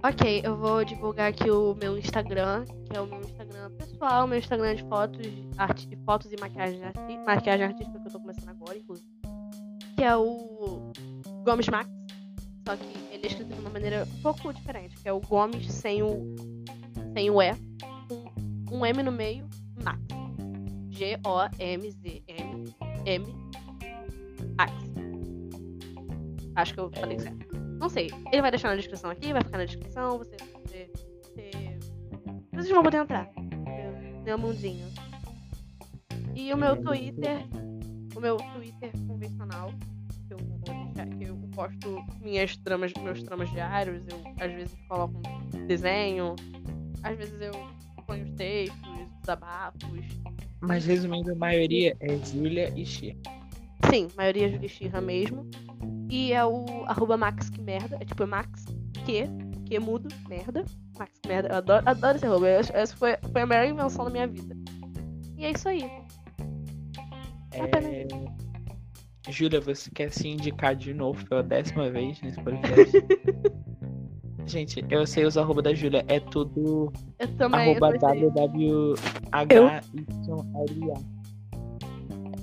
Ok, 0.03 0.43
eu 0.45 0.57
vou 0.57 0.85
divulgar 0.85 1.31
aqui 1.31 1.49
o 1.51 1.75
meu 1.75 1.97
Instagram, 1.97 2.65
que 2.89 2.97
é 2.97 3.01
o 3.01 3.07
meu 3.07 3.21
Pessoal, 3.71 4.27
meu 4.27 4.39
Instagram 4.39 4.77
de 4.77 4.83
fotos, 4.85 5.27
arte, 5.59 5.89
fotos 6.05 6.33
e 6.33 6.37
maquiagem, 6.41 6.85
arti 6.85 7.19
maquiagem 7.25 7.67
artística 7.67 7.99
que 7.99 8.07
eu 8.07 8.13
tô 8.13 8.21
começando 8.21 8.49
agora, 8.51 8.79
inclusive. 8.79 9.11
Que 9.97 10.05
é 10.05 10.17
o 10.17 10.93
Gomes 11.45 11.69
Max. 11.69 11.91
Só 12.67 12.77
que 12.77 12.85
ele 13.13 13.25
é 13.25 13.27
escrito 13.27 13.53
de 13.53 13.61
uma 13.61 13.71
maneira 13.71 14.07
um 14.19 14.23
pouco 14.23 14.53
diferente, 14.53 14.97
que 14.97 15.09
é 15.09 15.13
o 15.13 15.21
Gomes 15.21 15.73
sem 15.73 16.03
o, 16.03 16.35
sem 17.13 17.31
o 17.31 17.43
E, 17.43 17.53
com 18.69 18.79
um 18.79 18.87
M 18.87 19.03
no 19.03 19.13
meio, 19.13 19.49
Max. 19.83 20.01
G-O-M-Z-M 20.91 22.75
M 23.05 23.27
Max. 24.57 24.73
Acho 26.55 26.75
que 26.75 26.81
eu 26.81 26.91
falei 26.91 27.19
certo. 27.19 27.57
Não 27.79 27.89
sei. 27.89 28.11
Ele 28.33 28.43
vai 28.43 28.51
deixar 28.51 28.69
na 28.69 28.77
descrição 28.77 29.11
aqui, 29.11 29.33
vai 29.33 29.43
ficar 29.43 29.59
na 29.59 29.65
descrição, 29.65 30.19
você 30.19 30.37
vai 30.39 30.49
poder. 30.49 30.91
Vocês 32.53 32.71
vão 32.71 32.83
poder 32.83 32.97
entrar. 32.97 33.46
Meu, 34.27 34.37
mundinho. 34.37 34.89
E 36.35 36.53
o 36.53 36.57
meu 36.57 36.77
Twitter. 36.83 37.47
O 38.17 38.21
meu 38.21 38.37
Twitter 38.37 38.91
convencional. 39.07 39.73
Que 40.27 40.35
eu 40.35 40.39
vou 40.39 40.59
deixar, 40.59 41.09
que 41.09 41.25
eu 41.27 41.37
posto 41.55 42.05
minhas 42.21 42.57
tramas, 42.57 42.93
meus 42.95 43.23
tramas 43.23 43.49
diários. 43.53 44.03
Eu 44.09 44.21
às 44.45 44.53
vezes 44.53 44.77
coloco 44.89 45.23
um 45.55 45.67
desenho. 45.69 46.35
Às 47.05 47.17
vezes 47.17 47.41
eu 47.41 47.53
ponho 48.05 48.25
os 48.25 48.33
textos, 48.33 49.09
desabafos. 49.21 50.03
Mas 50.61 50.85
resumindo, 50.85 51.31
a 51.31 51.37
maioria 51.37 51.97
é 52.01 52.19
Júlia 52.19 52.73
e 52.75 52.85
Xia. 52.85 53.17
Sim, 53.89 54.09
maioria 54.17 54.51
Julia 54.51 54.69
Xirra 54.69 55.01
mesmo. 55.01 55.49
E 56.11 56.33
é 56.33 56.45
o 56.45 56.65
arroba 56.87 57.17
Max 57.17 57.49
que 57.49 57.63
merda. 57.63 57.97
É 58.01 58.05
tipo 58.05 58.25
é 58.25 58.27
Max 58.27 58.65
que, 59.05 59.23
que 59.67 59.79
mudo, 59.79 60.09
merda. 60.29 60.65
Max 60.99 61.19
que 61.21 61.29
merda. 61.29 61.49
Eu 61.49 61.57
adoro, 61.57 61.83
adoro 61.87 62.17
esse 62.17 62.27
arroba. 62.27 62.49
Essa 62.49 62.97
foi, 62.97 63.17
foi 63.33 63.43
a 63.43 63.47
melhor 63.47 63.67
invenção 63.67 64.05
da 64.05 64.11
minha 64.11 64.27
vida. 64.27 64.57
E 65.37 65.45
é 65.45 65.51
isso 65.51 65.69
aí. 65.69 65.85
É... 67.53 68.07
Júlia, 69.29 69.61
você 69.61 69.91
quer 69.91 70.11
se 70.11 70.29
indicar 70.29 70.75
de 70.77 70.95
novo 70.95 71.25
pela 71.27 71.43
décima 71.43 71.91
vez 71.91 72.21
nesse 72.23 72.41
podcast? 72.41 72.93
Gente, 74.47 74.85
eu 74.89 75.05
sei 75.07 75.25
os 75.25 75.37
arroba 75.37 75.61
da 75.61 75.75
Júlia, 75.75 76.05
é 76.07 76.21
tudo 76.21 76.93
Eu 77.19 77.37
também. 77.37 77.73
arroba 77.73 77.99
www.hylia. 77.99 78.97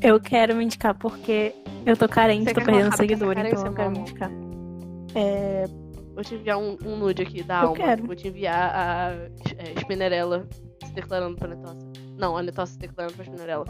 Eu 0.01 0.19
quero 0.19 0.53
me 0.55 0.65
indicar 0.65 0.93
porque 0.95 1.55
eu 1.85 1.95
tô 1.95 2.09
carente, 2.09 2.43
Você 2.43 2.53
tô 2.53 2.61
perdendo 2.61 2.91
colocar 2.91 2.97
porque 2.97 3.15
seguidor, 3.15 3.37
essa 3.37 3.47
então 3.47 3.65
eu 3.65 3.73
quero 3.73 3.91
me 3.91 3.99
indicar. 3.99 4.29
É, 5.15 5.63
Vou 6.13 6.23
te 6.23 6.35
enviar 6.35 6.57
um, 6.57 6.77
um 6.85 6.97
nude 6.97 7.21
aqui 7.23 7.43
da 7.43 7.61
Eu 7.61 7.69
alma. 7.69 7.75
quero. 7.75 8.05
Vou 8.05 8.15
te 8.15 8.27
enviar 8.27 8.71
a 8.75 9.11
é, 9.57 9.79
Spinnerella 9.79 10.47
se 10.85 10.93
declarando 10.93 11.37
pra 11.37 11.47
Netossa. 11.47 11.91
Não, 12.17 12.37
a 12.37 12.43
Netossa 12.43 12.73
se 12.73 12.79
declarando 12.79 13.15
pra 13.15 13.25
Spinnerella. 13.25 13.65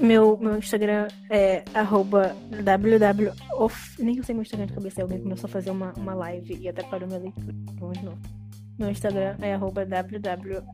meu, 0.00 0.36
meu 0.38 0.56
Instagram 0.58 1.06
é 1.30 1.62
arroba 1.74 2.34
www.off. 2.64 4.02
Nem 4.02 4.16
eu 4.16 4.24
sei 4.24 4.34
meu 4.34 4.42
Instagram 4.42 4.66
de 4.66 4.72
cabeça, 4.72 5.00
alguém 5.02 5.20
começou 5.20 5.46
a 5.46 5.50
fazer 5.50 5.70
uma, 5.70 5.92
uma 5.96 6.14
live 6.14 6.58
e 6.60 6.68
até 6.68 6.82
parou 6.82 7.06
minha 7.06 7.20
leitura. 7.20 7.54
Vamos 7.78 7.98
de 7.98 8.04
novo. 8.04 8.18
Meu 8.78 8.90
Instagram 8.90 9.36
é 9.40 9.54
arroba 9.54 9.86
www.hylia. 9.86 10.64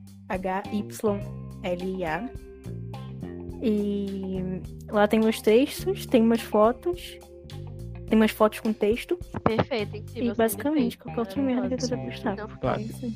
E 3.60 4.40
lá 4.88 5.08
tem 5.08 5.20
meus 5.20 5.42
textos, 5.42 6.06
tem 6.06 6.22
umas 6.22 6.40
fotos. 6.40 7.18
Tem 8.08 8.18
umas 8.18 8.30
fotos 8.30 8.60
com 8.60 8.72
texto. 8.72 9.18
Perfeito, 9.44 9.96
incrível. 9.96 10.32
E 10.32 10.36
basicamente, 10.36 10.96
qualquer 10.98 11.20
outra 11.20 11.42
merda 11.42 11.68
que 11.68 11.74
eu 11.74 11.78
quiser 11.78 12.04
postar. 12.04 12.36
Não, 12.36 12.70
É 12.74 12.80
isso 12.82 13.04
aí. 13.04 13.14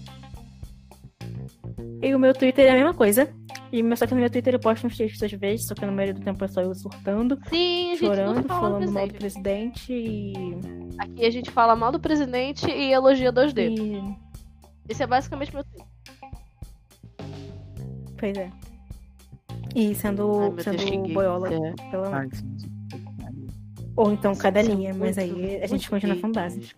E 2.03 2.15
o 2.15 2.19
meu 2.19 2.35
Twitter 2.35 2.67
é 2.67 2.71
a 2.71 2.75
mesma 2.75 2.93
coisa. 2.93 3.33
E 3.71 3.83
meu- 3.83 3.97
só 3.97 4.07
que 4.07 4.13
no 4.15 4.21
meu 4.21 4.29
Twitter 4.29 4.53
eu 4.55 4.59
posto 4.61 4.87
uns 4.87 4.97
textos 4.97 5.23
às 5.23 5.33
vezes, 5.33 5.67
só 5.67 5.75
que 5.75 5.87
na 5.87 5.93
maioria 5.93 6.13
do 6.15 6.21
tempo 6.21 6.45
é 6.45 6.49
só 6.49 6.61
eu 6.61 6.75
surtando, 6.75 7.39
Sim, 7.49 7.93
a 7.93 7.95
gente 7.95 8.03
não 8.03 8.09
chorando, 8.15 8.49
fala 8.49 8.61
falando 8.61 8.85
do 8.87 8.93
mal 8.93 9.07
do 9.09 9.15
presidente. 9.15 9.93
e. 9.93 10.33
Aqui 10.99 11.25
a 11.25 11.31
gente 11.31 11.51
fala 11.51 11.75
mal 11.77 11.91
do 11.93 11.99
presidente 12.01 12.67
e 12.71 12.93
elogia 12.93 13.33
2D. 13.33 13.69
e... 13.71 14.17
Esse 14.89 15.05
é 15.05 15.07
basicamente 15.07 15.55
meu 15.55 15.65
tweet. 15.65 15.87
Pois 18.19 18.37
é. 18.37 18.51
E 19.75 19.95
sendo, 19.95 20.41
Ai, 20.41 20.51
Deus, 20.51 20.63
sendo 20.83 21.13
boiola 21.15 21.49
É. 21.55 21.73
pela 21.91 22.23
gente. 22.25 22.72
Ou 23.97 24.13
então 24.13 24.35
cadelinha, 24.35 24.93
São 24.93 25.01
mas 25.01 25.19
aí 25.19 25.63
a 25.63 25.67
gente 25.67 25.89
continua 25.89 26.17
com 26.17 26.33
base. 26.33 26.73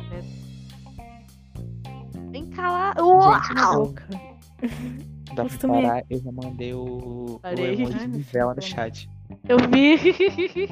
Vem 2.31 2.47
cá 2.51 2.71
lá. 2.71 2.89
Gente, 2.89 3.59
Uau! 3.59 3.79
Louca. 3.79 4.09
Dá 5.35 5.45
pra 5.45 5.69
parar, 5.69 6.05
eu 6.09 6.19
já 6.19 6.33
mandei 6.33 6.75
o, 6.75 6.85
o 6.85 7.41
Parei. 7.41 7.75
emoji 7.75 7.97
Ai, 8.01 8.09
de 8.09 8.23
vela 8.23 8.55
no 8.55 8.63
chat. 8.63 9.09
Eu 9.49 9.57
vi. 9.71 10.69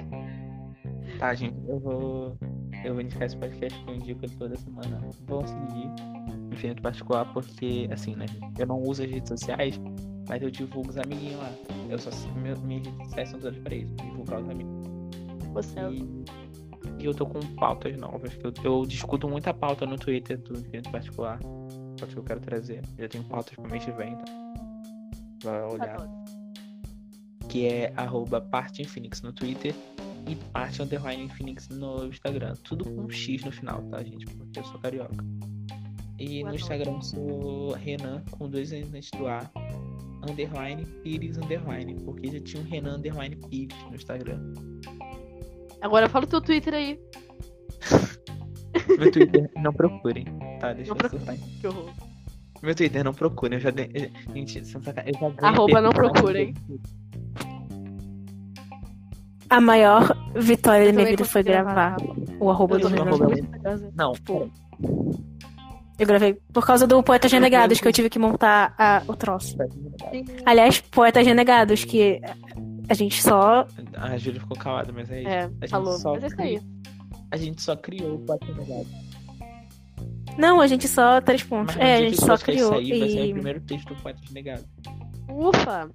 Tá, 1.18 1.34
gente, 1.34 1.56
eu 1.68 1.78
vou. 1.78 2.36
Eu 2.84 2.94
vou 2.94 3.02
indicar 3.02 3.22
esse 3.22 3.36
podcast 3.36 3.78
que 3.78 3.90
eu 3.90 3.94
indico 3.94 4.28
toda 4.38 4.56
semana. 4.56 5.00
Vão 5.26 5.46
seguir 5.46 5.88
Infinito 6.52 6.82
Particular, 6.82 7.32
porque, 7.32 7.88
assim, 7.92 8.16
né? 8.16 8.26
Eu 8.58 8.66
não 8.66 8.80
uso 8.80 9.04
as 9.04 9.10
redes 9.10 9.28
sociais, 9.28 9.80
mas 10.28 10.42
eu 10.42 10.50
divulgo 10.50 10.90
os 10.90 10.98
amiguinhos 10.98 11.38
lá. 11.38 11.52
Eu 11.88 11.98
só. 11.98 12.10
Minhas 12.36 12.58
redes 12.60 12.92
sociais 13.04 13.28
são 13.28 13.40
todas 13.40 13.58
pra 13.58 13.74
isso, 13.74 13.94
divulgar 13.94 14.40
os 14.40 14.48
amigos. 14.48 14.91
É 15.58 15.92
E, 15.92 17.02
e 17.02 17.04
eu 17.04 17.14
tô 17.14 17.26
com 17.26 17.40
pautas 17.56 17.96
novas. 17.96 18.32
Eu, 18.42 18.52
eu 18.64 18.86
discuto 18.86 19.28
muita 19.28 19.52
pauta 19.52 19.86
no 19.86 19.96
Twitter 19.96 20.38
do 20.38 20.58
Infinito 20.58 20.90
Particular. 20.90 21.38
Só 21.98 22.06
que 22.06 22.16
eu 22.16 22.22
quero 22.22 22.40
trazer. 22.40 22.82
Já 22.98 23.08
tenho 23.08 23.24
pautas 23.24 23.54
pra 23.54 23.68
mês 23.68 23.84
que 23.84 23.92
vem, 23.92 24.12
então. 24.12 24.24
Vai 25.44 25.62
olhar. 25.62 25.94
adoro. 25.94 26.10
que 27.48 27.66
é 27.66 27.92
arroba 27.96 28.40
parte 28.40 28.82
no 29.22 29.32
Twitter 29.32 29.74
e 30.28 30.36
parte 30.52 30.82
underline 30.82 31.24
Infinix 31.24 31.68
no 31.68 32.06
Instagram. 32.06 32.54
Tudo 32.62 32.84
com 32.84 33.02
um 33.02 33.10
X 33.10 33.44
no 33.44 33.52
final, 33.52 33.82
tá, 33.84 34.02
gente? 34.02 34.26
Porque 34.26 34.58
eu 34.58 34.64
sou 34.64 34.80
carioca. 34.80 35.24
E 36.18 36.40
Eu 36.40 36.48
no. 36.48 36.54
Instagram 36.54 36.92
eu 36.92 37.02
sou 37.02 37.72
Renan, 37.72 38.22
com 38.30 38.48
dois 38.48 38.72
antes 38.72 39.10
do 39.10 39.26
A, 39.26 39.50
underline 40.28 40.86
Pires 41.02 41.36
underline, 41.36 41.96
porque 42.04 42.30
já 42.30 42.40
tinha 42.40 42.62
um 42.62 42.66
Renan 42.66 42.96
underline 42.96 43.36
Pires 43.48 43.76
no 43.88 43.96
Instagram. 43.96 44.40
Agora 45.82 46.08
fala 46.08 46.24
o 46.24 46.28
teu 46.28 46.40
Twitter 46.40 46.72
aí. 46.74 46.98
Meu 48.98 49.10
Twitter, 49.10 49.50
não 49.60 49.72
procurem, 49.72 50.24
tá? 50.60 50.72
Deixa 50.72 50.94
Não 50.94 51.00
eu 51.02 51.10
soltar. 51.10 51.36
Que 51.60 51.66
horror. 51.66 51.90
Meu 52.62 52.74
Twitter, 52.74 53.04
não 53.04 53.12
procurem, 53.12 53.58
eu 53.58 53.60
já 53.60 53.70
dei... 53.70 53.90
Gente, 54.32 54.58
eu 54.58 54.80
já 54.80 54.92
ganhei 54.92 55.12
Arroba 55.42 55.80
não 55.80 55.90
procurem. 55.90 56.54
A 59.50 59.60
maior 59.60 60.16
vitória 60.34 60.86
da 60.86 60.92
minha 60.92 61.06
vida 61.06 61.24
foi 61.24 61.42
consegui 61.42 61.48
gravar 61.50 61.96
o 62.40 62.48
arroba 62.50 62.78
do 62.78 62.88
muito 62.88 63.46
curiosa. 63.50 63.92
Não, 63.94 64.12
Tipo, 64.12 64.50
Eu 65.98 66.06
gravei 66.06 66.38
por 66.52 66.64
causa 66.64 66.86
do 66.86 67.02
Poetas 67.02 67.30
Renegados, 67.30 67.78
que 67.80 67.86
eu 67.86 67.92
tive 67.92 68.08
que 68.08 68.18
montar 68.18 68.74
a- 68.78 69.02
o 69.06 69.14
troço. 69.14 69.56
Aliás, 70.46 70.80
Poetas 70.80 71.26
Renegados, 71.26 71.84
que 71.84 72.18
a 72.92 72.94
gente 72.94 73.22
só. 73.22 73.66
a 73.96 74.18
Júlia 74.18 74.38
ficou 74.40 74.56
calada, 74.58 74.92
mas 74.92 75.10
é 75.10 75.20
isso. 75.20 75.28
É, 75.30 75.38
A 75.44 75.48
gente 75.48 75.68
falou. 75.70 75.92
só 75.94 76.12
Mas 76.12 76.24
é 76.24 76.26
isso 76.26 76.40
aí. 76.42 76.60
A 77.30 77.36
gente 77.38 77.62
só 77.62 77.74
criou 77.74 78.16
o 78.16 78.26
Negado. 78.54 78.86
Não, 80.36 80.60
a 80.60 80.66
gente 80.66 80.86
só. 80.86 81.18
Três 81.22 81.42
pontos. 81.42 81.74
Mas 81.76 81.84
É, 81.86 81.94
a 81.96 82.00
gente 82.02 82.20
só 82.20 82.36
criou. 82.36 82.72
sair, 82.74 82.98
vai 82.98 83.08
sair 83.08 83.20
o 83.22 83.24
E. 83.24 83.32
primeiro 83.32 83.60
texto 83.62 83.94
do 83.94 84.02
Poetas 84.02 84.30
Negado. 84.30 84.62
Ufa! 85.30 85.90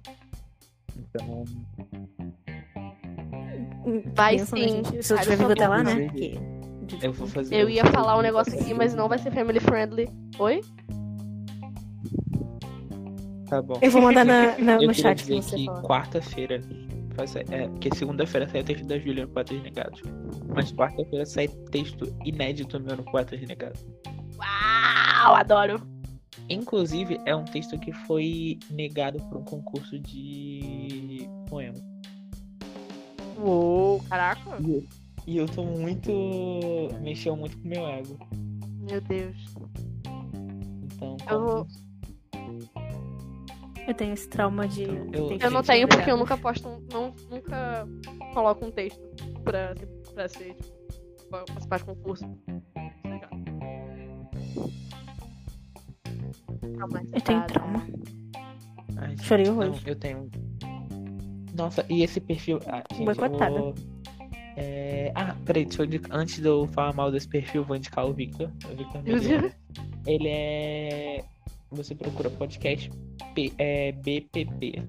Então, 0.96 1.44
Vai 4.14 4.36
pensa, 4.36 4.56
sim. 4.56 4.68
gente? 4.68 5.02
Se 5.04 5.14
eu 5.14 5.18
tiver 5.20 5.36
vivo 5.36 5.52
até 5.52 5.68
lá, 5.68 5.82
né? 5.84 6.08
Eu 7.00 7.12
vou 7.12 7.28
fazer. 7.28 7.54
Eu 7.54 7.68
ia 7.68 7.84
falar 7.86 8.18
um 8.18 8.22
negócio 8.22 8.58
aqui, 8.58 8.74
mas 8.74 8.92
não 8.94 9.08
vai 9.08 9.18
ser 9.18 9.30
family 9.30 9.60
friendly. 9.60 10.08
Oi? 10.38 10.60
Tá 13.48 13.62
bom. 13.62 13.78
Eu 13.80 13.90
vou 13.90 14.02
mandar 14.02 14.24
na, 14.24 14.58
na- 14.58 14.74
Eu 14.82 14.88
no 14.88 14.94
chat 14.94 15.16
dizer 15.18 15.34
que 15.36 15.42
você 15.42 15.56
que 15.56 15.66
quarta-feira. 15.86 16.60
É, 17.50 17.66
porque 17.68 17.90
segunda-feira 17.96 18.48
sai 18.48 18.60
o 18.60 18.64
texto 18.64 18.86
da 18.86 18.96
Júlia 18.98 19.26
no 19.26 19.32
Poetas 19.32 19.60
Negados. 19.62 20.00
Mas 20.54 20.72
quarta-feira 20.72 21.26
sai 21.26 21.48
texto 21.48 22.14
inédito 22.24 22.78
meu 22.78 22.96
no 22.96 23.02
Poetas 23.04 23.40
Negados. 23.40 23.84
Uau, 24.38 25.34
adoro. 25.34 25.80
Inclusive, 26.48 27.18
é 27.26 27.34
um 27.34 27.44
texto 27.44 27.76
que 27.78 27.92
foi 27.92 28.58
negado 28.70 29.18
por 29.24 29.38
um 29.38 29.44
concurso 29.44 29.98
de 29.98 31.28
poema. 31.48 31.74
Uou, 33.38 34.00
caraca. 34.08 34.40
E 35.26 35.36
eu 35.36 35.46
tô 35.46 35.62
muito. 35.64 36.10
mexeu 37.02 37.36
muito 37.36 37.58
com 37.58 37.68
meu 37.68 37.86
ego. 37.86 38.16
Meu 38.88 39.00
Deus. 39.00 39.36
Então. 40.84 41.16
Eu 41.28 41.40
vou- 41.40 41.66
Eu 43.88 43.94
tenho 43.94 44.12
esse 44.12 44.28
trauma 44.28 44.68
de. 44.68 44.82
Eu- 44.84 45.28
ter 45.28 45.38
que 45.38 45.46
Eu 45.46 45.50
não 45.50 45.62
tenho 45.62 45.88
porque 45.88 46.10
eu 46.10 46.16
nunca 46.18 46.36
posto, 46.36 46.68
um- 46.68 46.86
não, 46.92 47.14
nunca 47.30 47.88
coloco 48.34 48.66
um 48.66 48.70
texto 48.70 49.00
pra, 49.42 49.74
pra 50.14 50.28
ser, 50.28 50.54
tipo, 50.54 51.28
pra 51.30 51.38
participar 51.44 51.78
de 51.78 51.84
concurso. 51.84 52.24
Legal. 53.04 53.30
Eu 57.12 57.20
tenho 57.22 57.46
trauma. 57.46 57.86
Ai, 58.98 59.08
gente, 59.10 59.22
Chorei 59.24 59.46
não, 59.46 59.52
horrores. 59.54 59.82
eu 59.86 59.96
tenho. 59.96 60.30
Nossa, 61.56 61.84
e 61.88 62.02
esse 62.02 62.20
perfil. 62.20 62.60
Ah, 62.66 62.82
gente, 62.92 63.00
eu 63.00 63.06
Boicotada. 63.06 63.58
vou... 63.58 63.74
É... 64.56 65.12
Ah, 65.14 65.34
peraí, 65.46 65.64
deixa 65.64 65.82
eu 65.82 65.86
indicar. 65.86 66.16
Antes 66.18 66.40
de 66.40 66.46
eu 66.46 66.66
falar 66.68 66.92
mal 66.92 67.10
desse 67.10 67.28
perfil, 67.28 67.62
eu 67.62 67.66
vou 67.66 67.76
indicar 67.76 68.04
o 68.06 68.12
Victor. 68.12 68.50
O 68.70 68.76
Victor. 68.76 69.02
Ele 70.06 70.28
é. 70.28 71.24
Você 71.70 71.94
procura 71.94 72.30
podcast 72.30 72.90
P... 73.34 73.52
é, 73.58 73.92
BPP. 73.92 74.82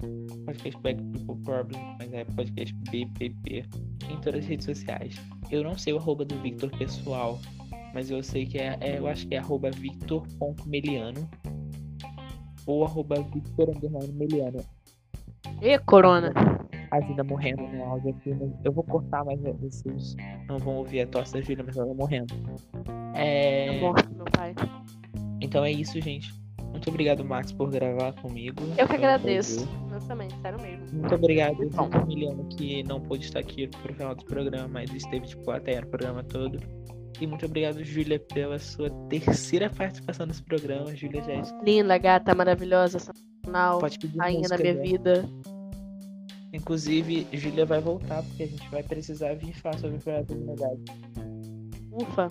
Podcast 0.45 0.81
Black 0.81 1.03
People 1.03 1.43
Problem, 1.43 1.80
mas 1.99 2.14
é 2.14 2.23
podcast 2.23 2.73
BPP. 2.89 3.65
Em 4.10 4.22
todas 4.22 4.41
as 4.41 4.45
redes 4.45 4.65
sociais. 4.65 5.15
Eu 5.51 5.64
não 5.64 5.77
sei 5.77 5.93
o 5.93 5.97
arroba 5.97 6.23
do 6.23 6.39
Victor 6.41 6.72
pessoal, 6.77 7.38
mas 7.93 8.10
eu 8.10 8.23
sei 8.23 8.45
que 8.45 8.57
é. 8.57 8.77
é- 8.80 8.97
eu 8.97 9.07
acho 9.07 9.27
que 9.27 9.35
é 9.35 9.39
arroba 9.39 9.69
Victor.meliano. 9.72 11.30
Ou 12.65 12.85
arroba 12.85 13.15
Victor 13.23 13.69
underline 13.69 14.14
Meliano. 14.14 14.64
E 15.61 15.77
corona. 15.80 16.31
A 16.91 16.99
vida 17.01 17.23
morrendo 17.23 17.64
no 17.64 17.84
áudio 17.84 18.11
aqui. 18.11 18.34
Eu 18.64 18.72
vou 18.72 18.84
cortar, 18.84 19.26
mas 19.26 19.39
vocês 19.41 20.15
não 20.47 20.57
vão 20.57 20.77
ouvir 20.77 21.01
a 21.01 21.07
tosse 21.07 21.34
da 21.34 21.41
Júlia, 21.41 21.64
mas 21.64 21.76
ela 21.76 21.93
morrendo. 21.93 22.34
É... 23.14 23.80
Morto, 23.81 24.10
meu 24.15 24.26
pai. 24.26 24.56
Então 25.41 25.64
é 25.64 25.72
isso, 25.72 25.99
gente. 26.01 26.34
Muito 26.80 26.91
obrigado, 26.91 27.26
Max, 27.26 27.51
por 27.51 27.69
gravar 27.69 28.14
comigo. 28.22 28.64
Eu 28.77 28.88
que 28.88 28.93
agradeço. 28.95 29.68
prazer. 29.68 29.88
Imensamente, 29.89 30.35
sério 30.41 30.61
mesmo. 30.61 30.88
Muito 30.97 31.14
obrigado, 31.15 31.57
Bom. 31.57 31.84
Vitor 31.89 32.07
Miliano, 32.07 32.45
que 32.45 32.84
não 32.84 33.01
pôde 33.01 33.26
estar 33.26 33.39
aqui 33.39 33.68
pro 33.68 33.93
final 33.93 34.15
do 34.15 34.23
programa, 34.23 34.65
mas 34.69 34.89
esteve 34.93 35.27
de 35.27 35.35
plateia 35.43 35.81
no 35.81 35.88
programa 35.88 36.23
todo. 36.23 36.57
E 37.19 37.27
muito 37.27 37.45
obrigado, 37.45 37.84
Júlia, 37.84 38.18
pela 38.18 38.57
sua 38.60 38.89
terceira 39.10 39.69
participação 39.69 40.26
nesse 40.26 40.41
programa. 40.41 40.95
Júlia 40.95 41.22
já 41.22 41.34
é- 41.34 41.64
Linda, 41.65 41.97
gata, 41.97 42.34
maravilhosa, 42.34 42.97
sensacional. 42.97 43.80
pode 43.80 43.99
pedir 43.99 44.18
Rainha 44.18 44.47
da 44.47 44.56
música 44.57 44.64
minha 44.64 44.73
dela. 44.76 44.85
vida. 44.88 45.30
Inclusive, 46.53 47.27
Júlia 47.34 47.65
vai 47.65 47.81
voltar, 47.81 48.23
porque 48.23 48.43
a 48.43 48.47
gente 48.47 48.69
vai 48.69 48.84
precisar 48.84 49.34
vir 49.35 49.53
falar 49.53 49.77
sobre 49.80 49.97
o 49.97 49.99
projeto 49.99 50.34
de 50.34 50.45
verdade. 50.45 50.81
Ufa. 51.91 52.30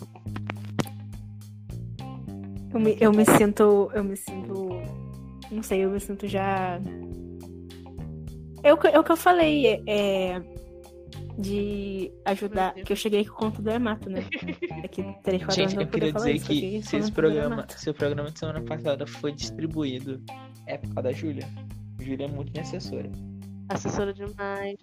Eu 2.72 2.80
me, 2.80 2.96
eu 3.00 3.12
me 3.12 3.24
sinto. 3.24 3.90
Eu 3.94 4.04
me 4.04 4.16
sinto. 4.16 4.68
Não 5.50 5.62
sei, 5.62 5.84
eu 5.84 5.90
me 5.90 6.00
sinto 6.00 6.26
já. 6.26 6.80
É 8.62 8.72
o 8.72 8.76
que, 8.76 8.88
é 8.88 8.98
o 8.98 9.04
que 9.04 9.12
eu 9.12 9.16
falei, 9.16 9.82
é. 9.86 10.42
De 11.38 12.10
ajudar. 12.24 12.74
Que 12.74 12.92
eu 12.92 12.96
cheguei 12.96 13.24
com 13.24 13.32
o 13.32 13.36
conto 13.36 13.62
do 13.62 13.70
Emato, 13.70 14.10
né? 14.10 14.24
Daqui 14.82 15.04
três, 15.22 15.42
quatro 15.42 15.54
Gente, 15.54 15.76
anos 15.76 15.86
eu 15.86 15.86
queria 15.86 16.12
dizer 16.12 16.34
isso, 16.34 16.46
que 16.46 16.82
se 16.82 16.96
esse 16.96 17.12
programa, 17.12 17.64
se 17.68 17.88
o 17.88 17.94
programa 17.94 18.30
de 18.30 18.38
semana 18.38 18.60
passada 18.62 19.06
foi 19.06 19.32
distribuído, 19.32 20.20
é 20.66 20.76
por 20.76 20.94
causa 20.94 21.02
da 21.02 21.12
Júlia. 21.12 21.48
Júlia 22.00 22.26
é 22.26 22.28
muito 22.28 22.50
minha 22.50 22.62
assessora. 22.62 23.10
Assessora 23.68 24.12
demais. 24.12 24.76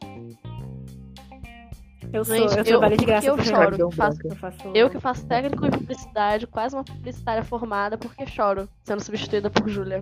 Eu 2.16 2.26
sou. 2.26 2.36
Gente, 2.36 2.52
eu 2.52 2.58
eu- 2.58 2.64
trabalho 2.66 2.98
de 2.98 3.06
graça 3.06 3.28
eu 3.28 3.38
choro, 3.44 3.60
Renato. 3.76 3.92
faço- 3.92 4.20
Eu 4.24 4.36
faço. 4.36 4.58
Eu 4.74 4.90
que 4.90 5.00
faço 5.00 5.28
técnico 5.28 5.66
em 5.66 5.72
publicidade, 5.72 6.48
quase 6.48 6.76
uma 6.76 6.84
publicitária 6.84 7.44
formada, 7.44 7.98
porque 7.98 8.26
choro 8.26 8.70
sendo 8.84 9.04
substituída 9.04 9.50
por 9.50 9.68
Júlia. 9.68 10.02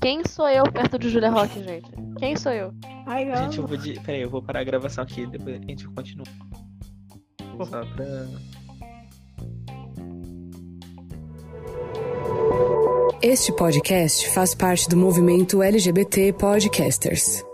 Quem 0.00 0.22
sou 0.26 0.48
eu 0.48 0.64
perto 0.70 0.98
de 0.98 1.08
Júlia 1.08 1.30
Rock, 1.30 1.62
gente? 1.62 1.90
Quem 2.18 2.36
sou 2.36 2.52
eu? 2.52 2.72
Ai, 3.06 3.30
eu 3.30 3.36
Gente, 3.36 3.58
eu 3.58 3.66
vou. 3.66 3.76
De... 3.76 3.98
Peraí, 4.00 4.20
eu 4.20 4.28
vou 4.28 4.42
parar 4.42 4.60
a 4.60 4.64
gravação 4.64 5.02
aqui 5.02 5.26
depois 5.26 5.56
a 5.56 5.64
gente 5.64 5.88
continua. 5.88 6.26
Só 7.64 7.84
pra. 7.86 8.26
Este 13.22 13.50
podcast 13.54 14.28
faz 14.30 14.54
parte 14.54 14.86
do 14.88 14.96
movimento 14.98 15.62
LGBT 15.62 16.34
Podcasters. 16.34 17.42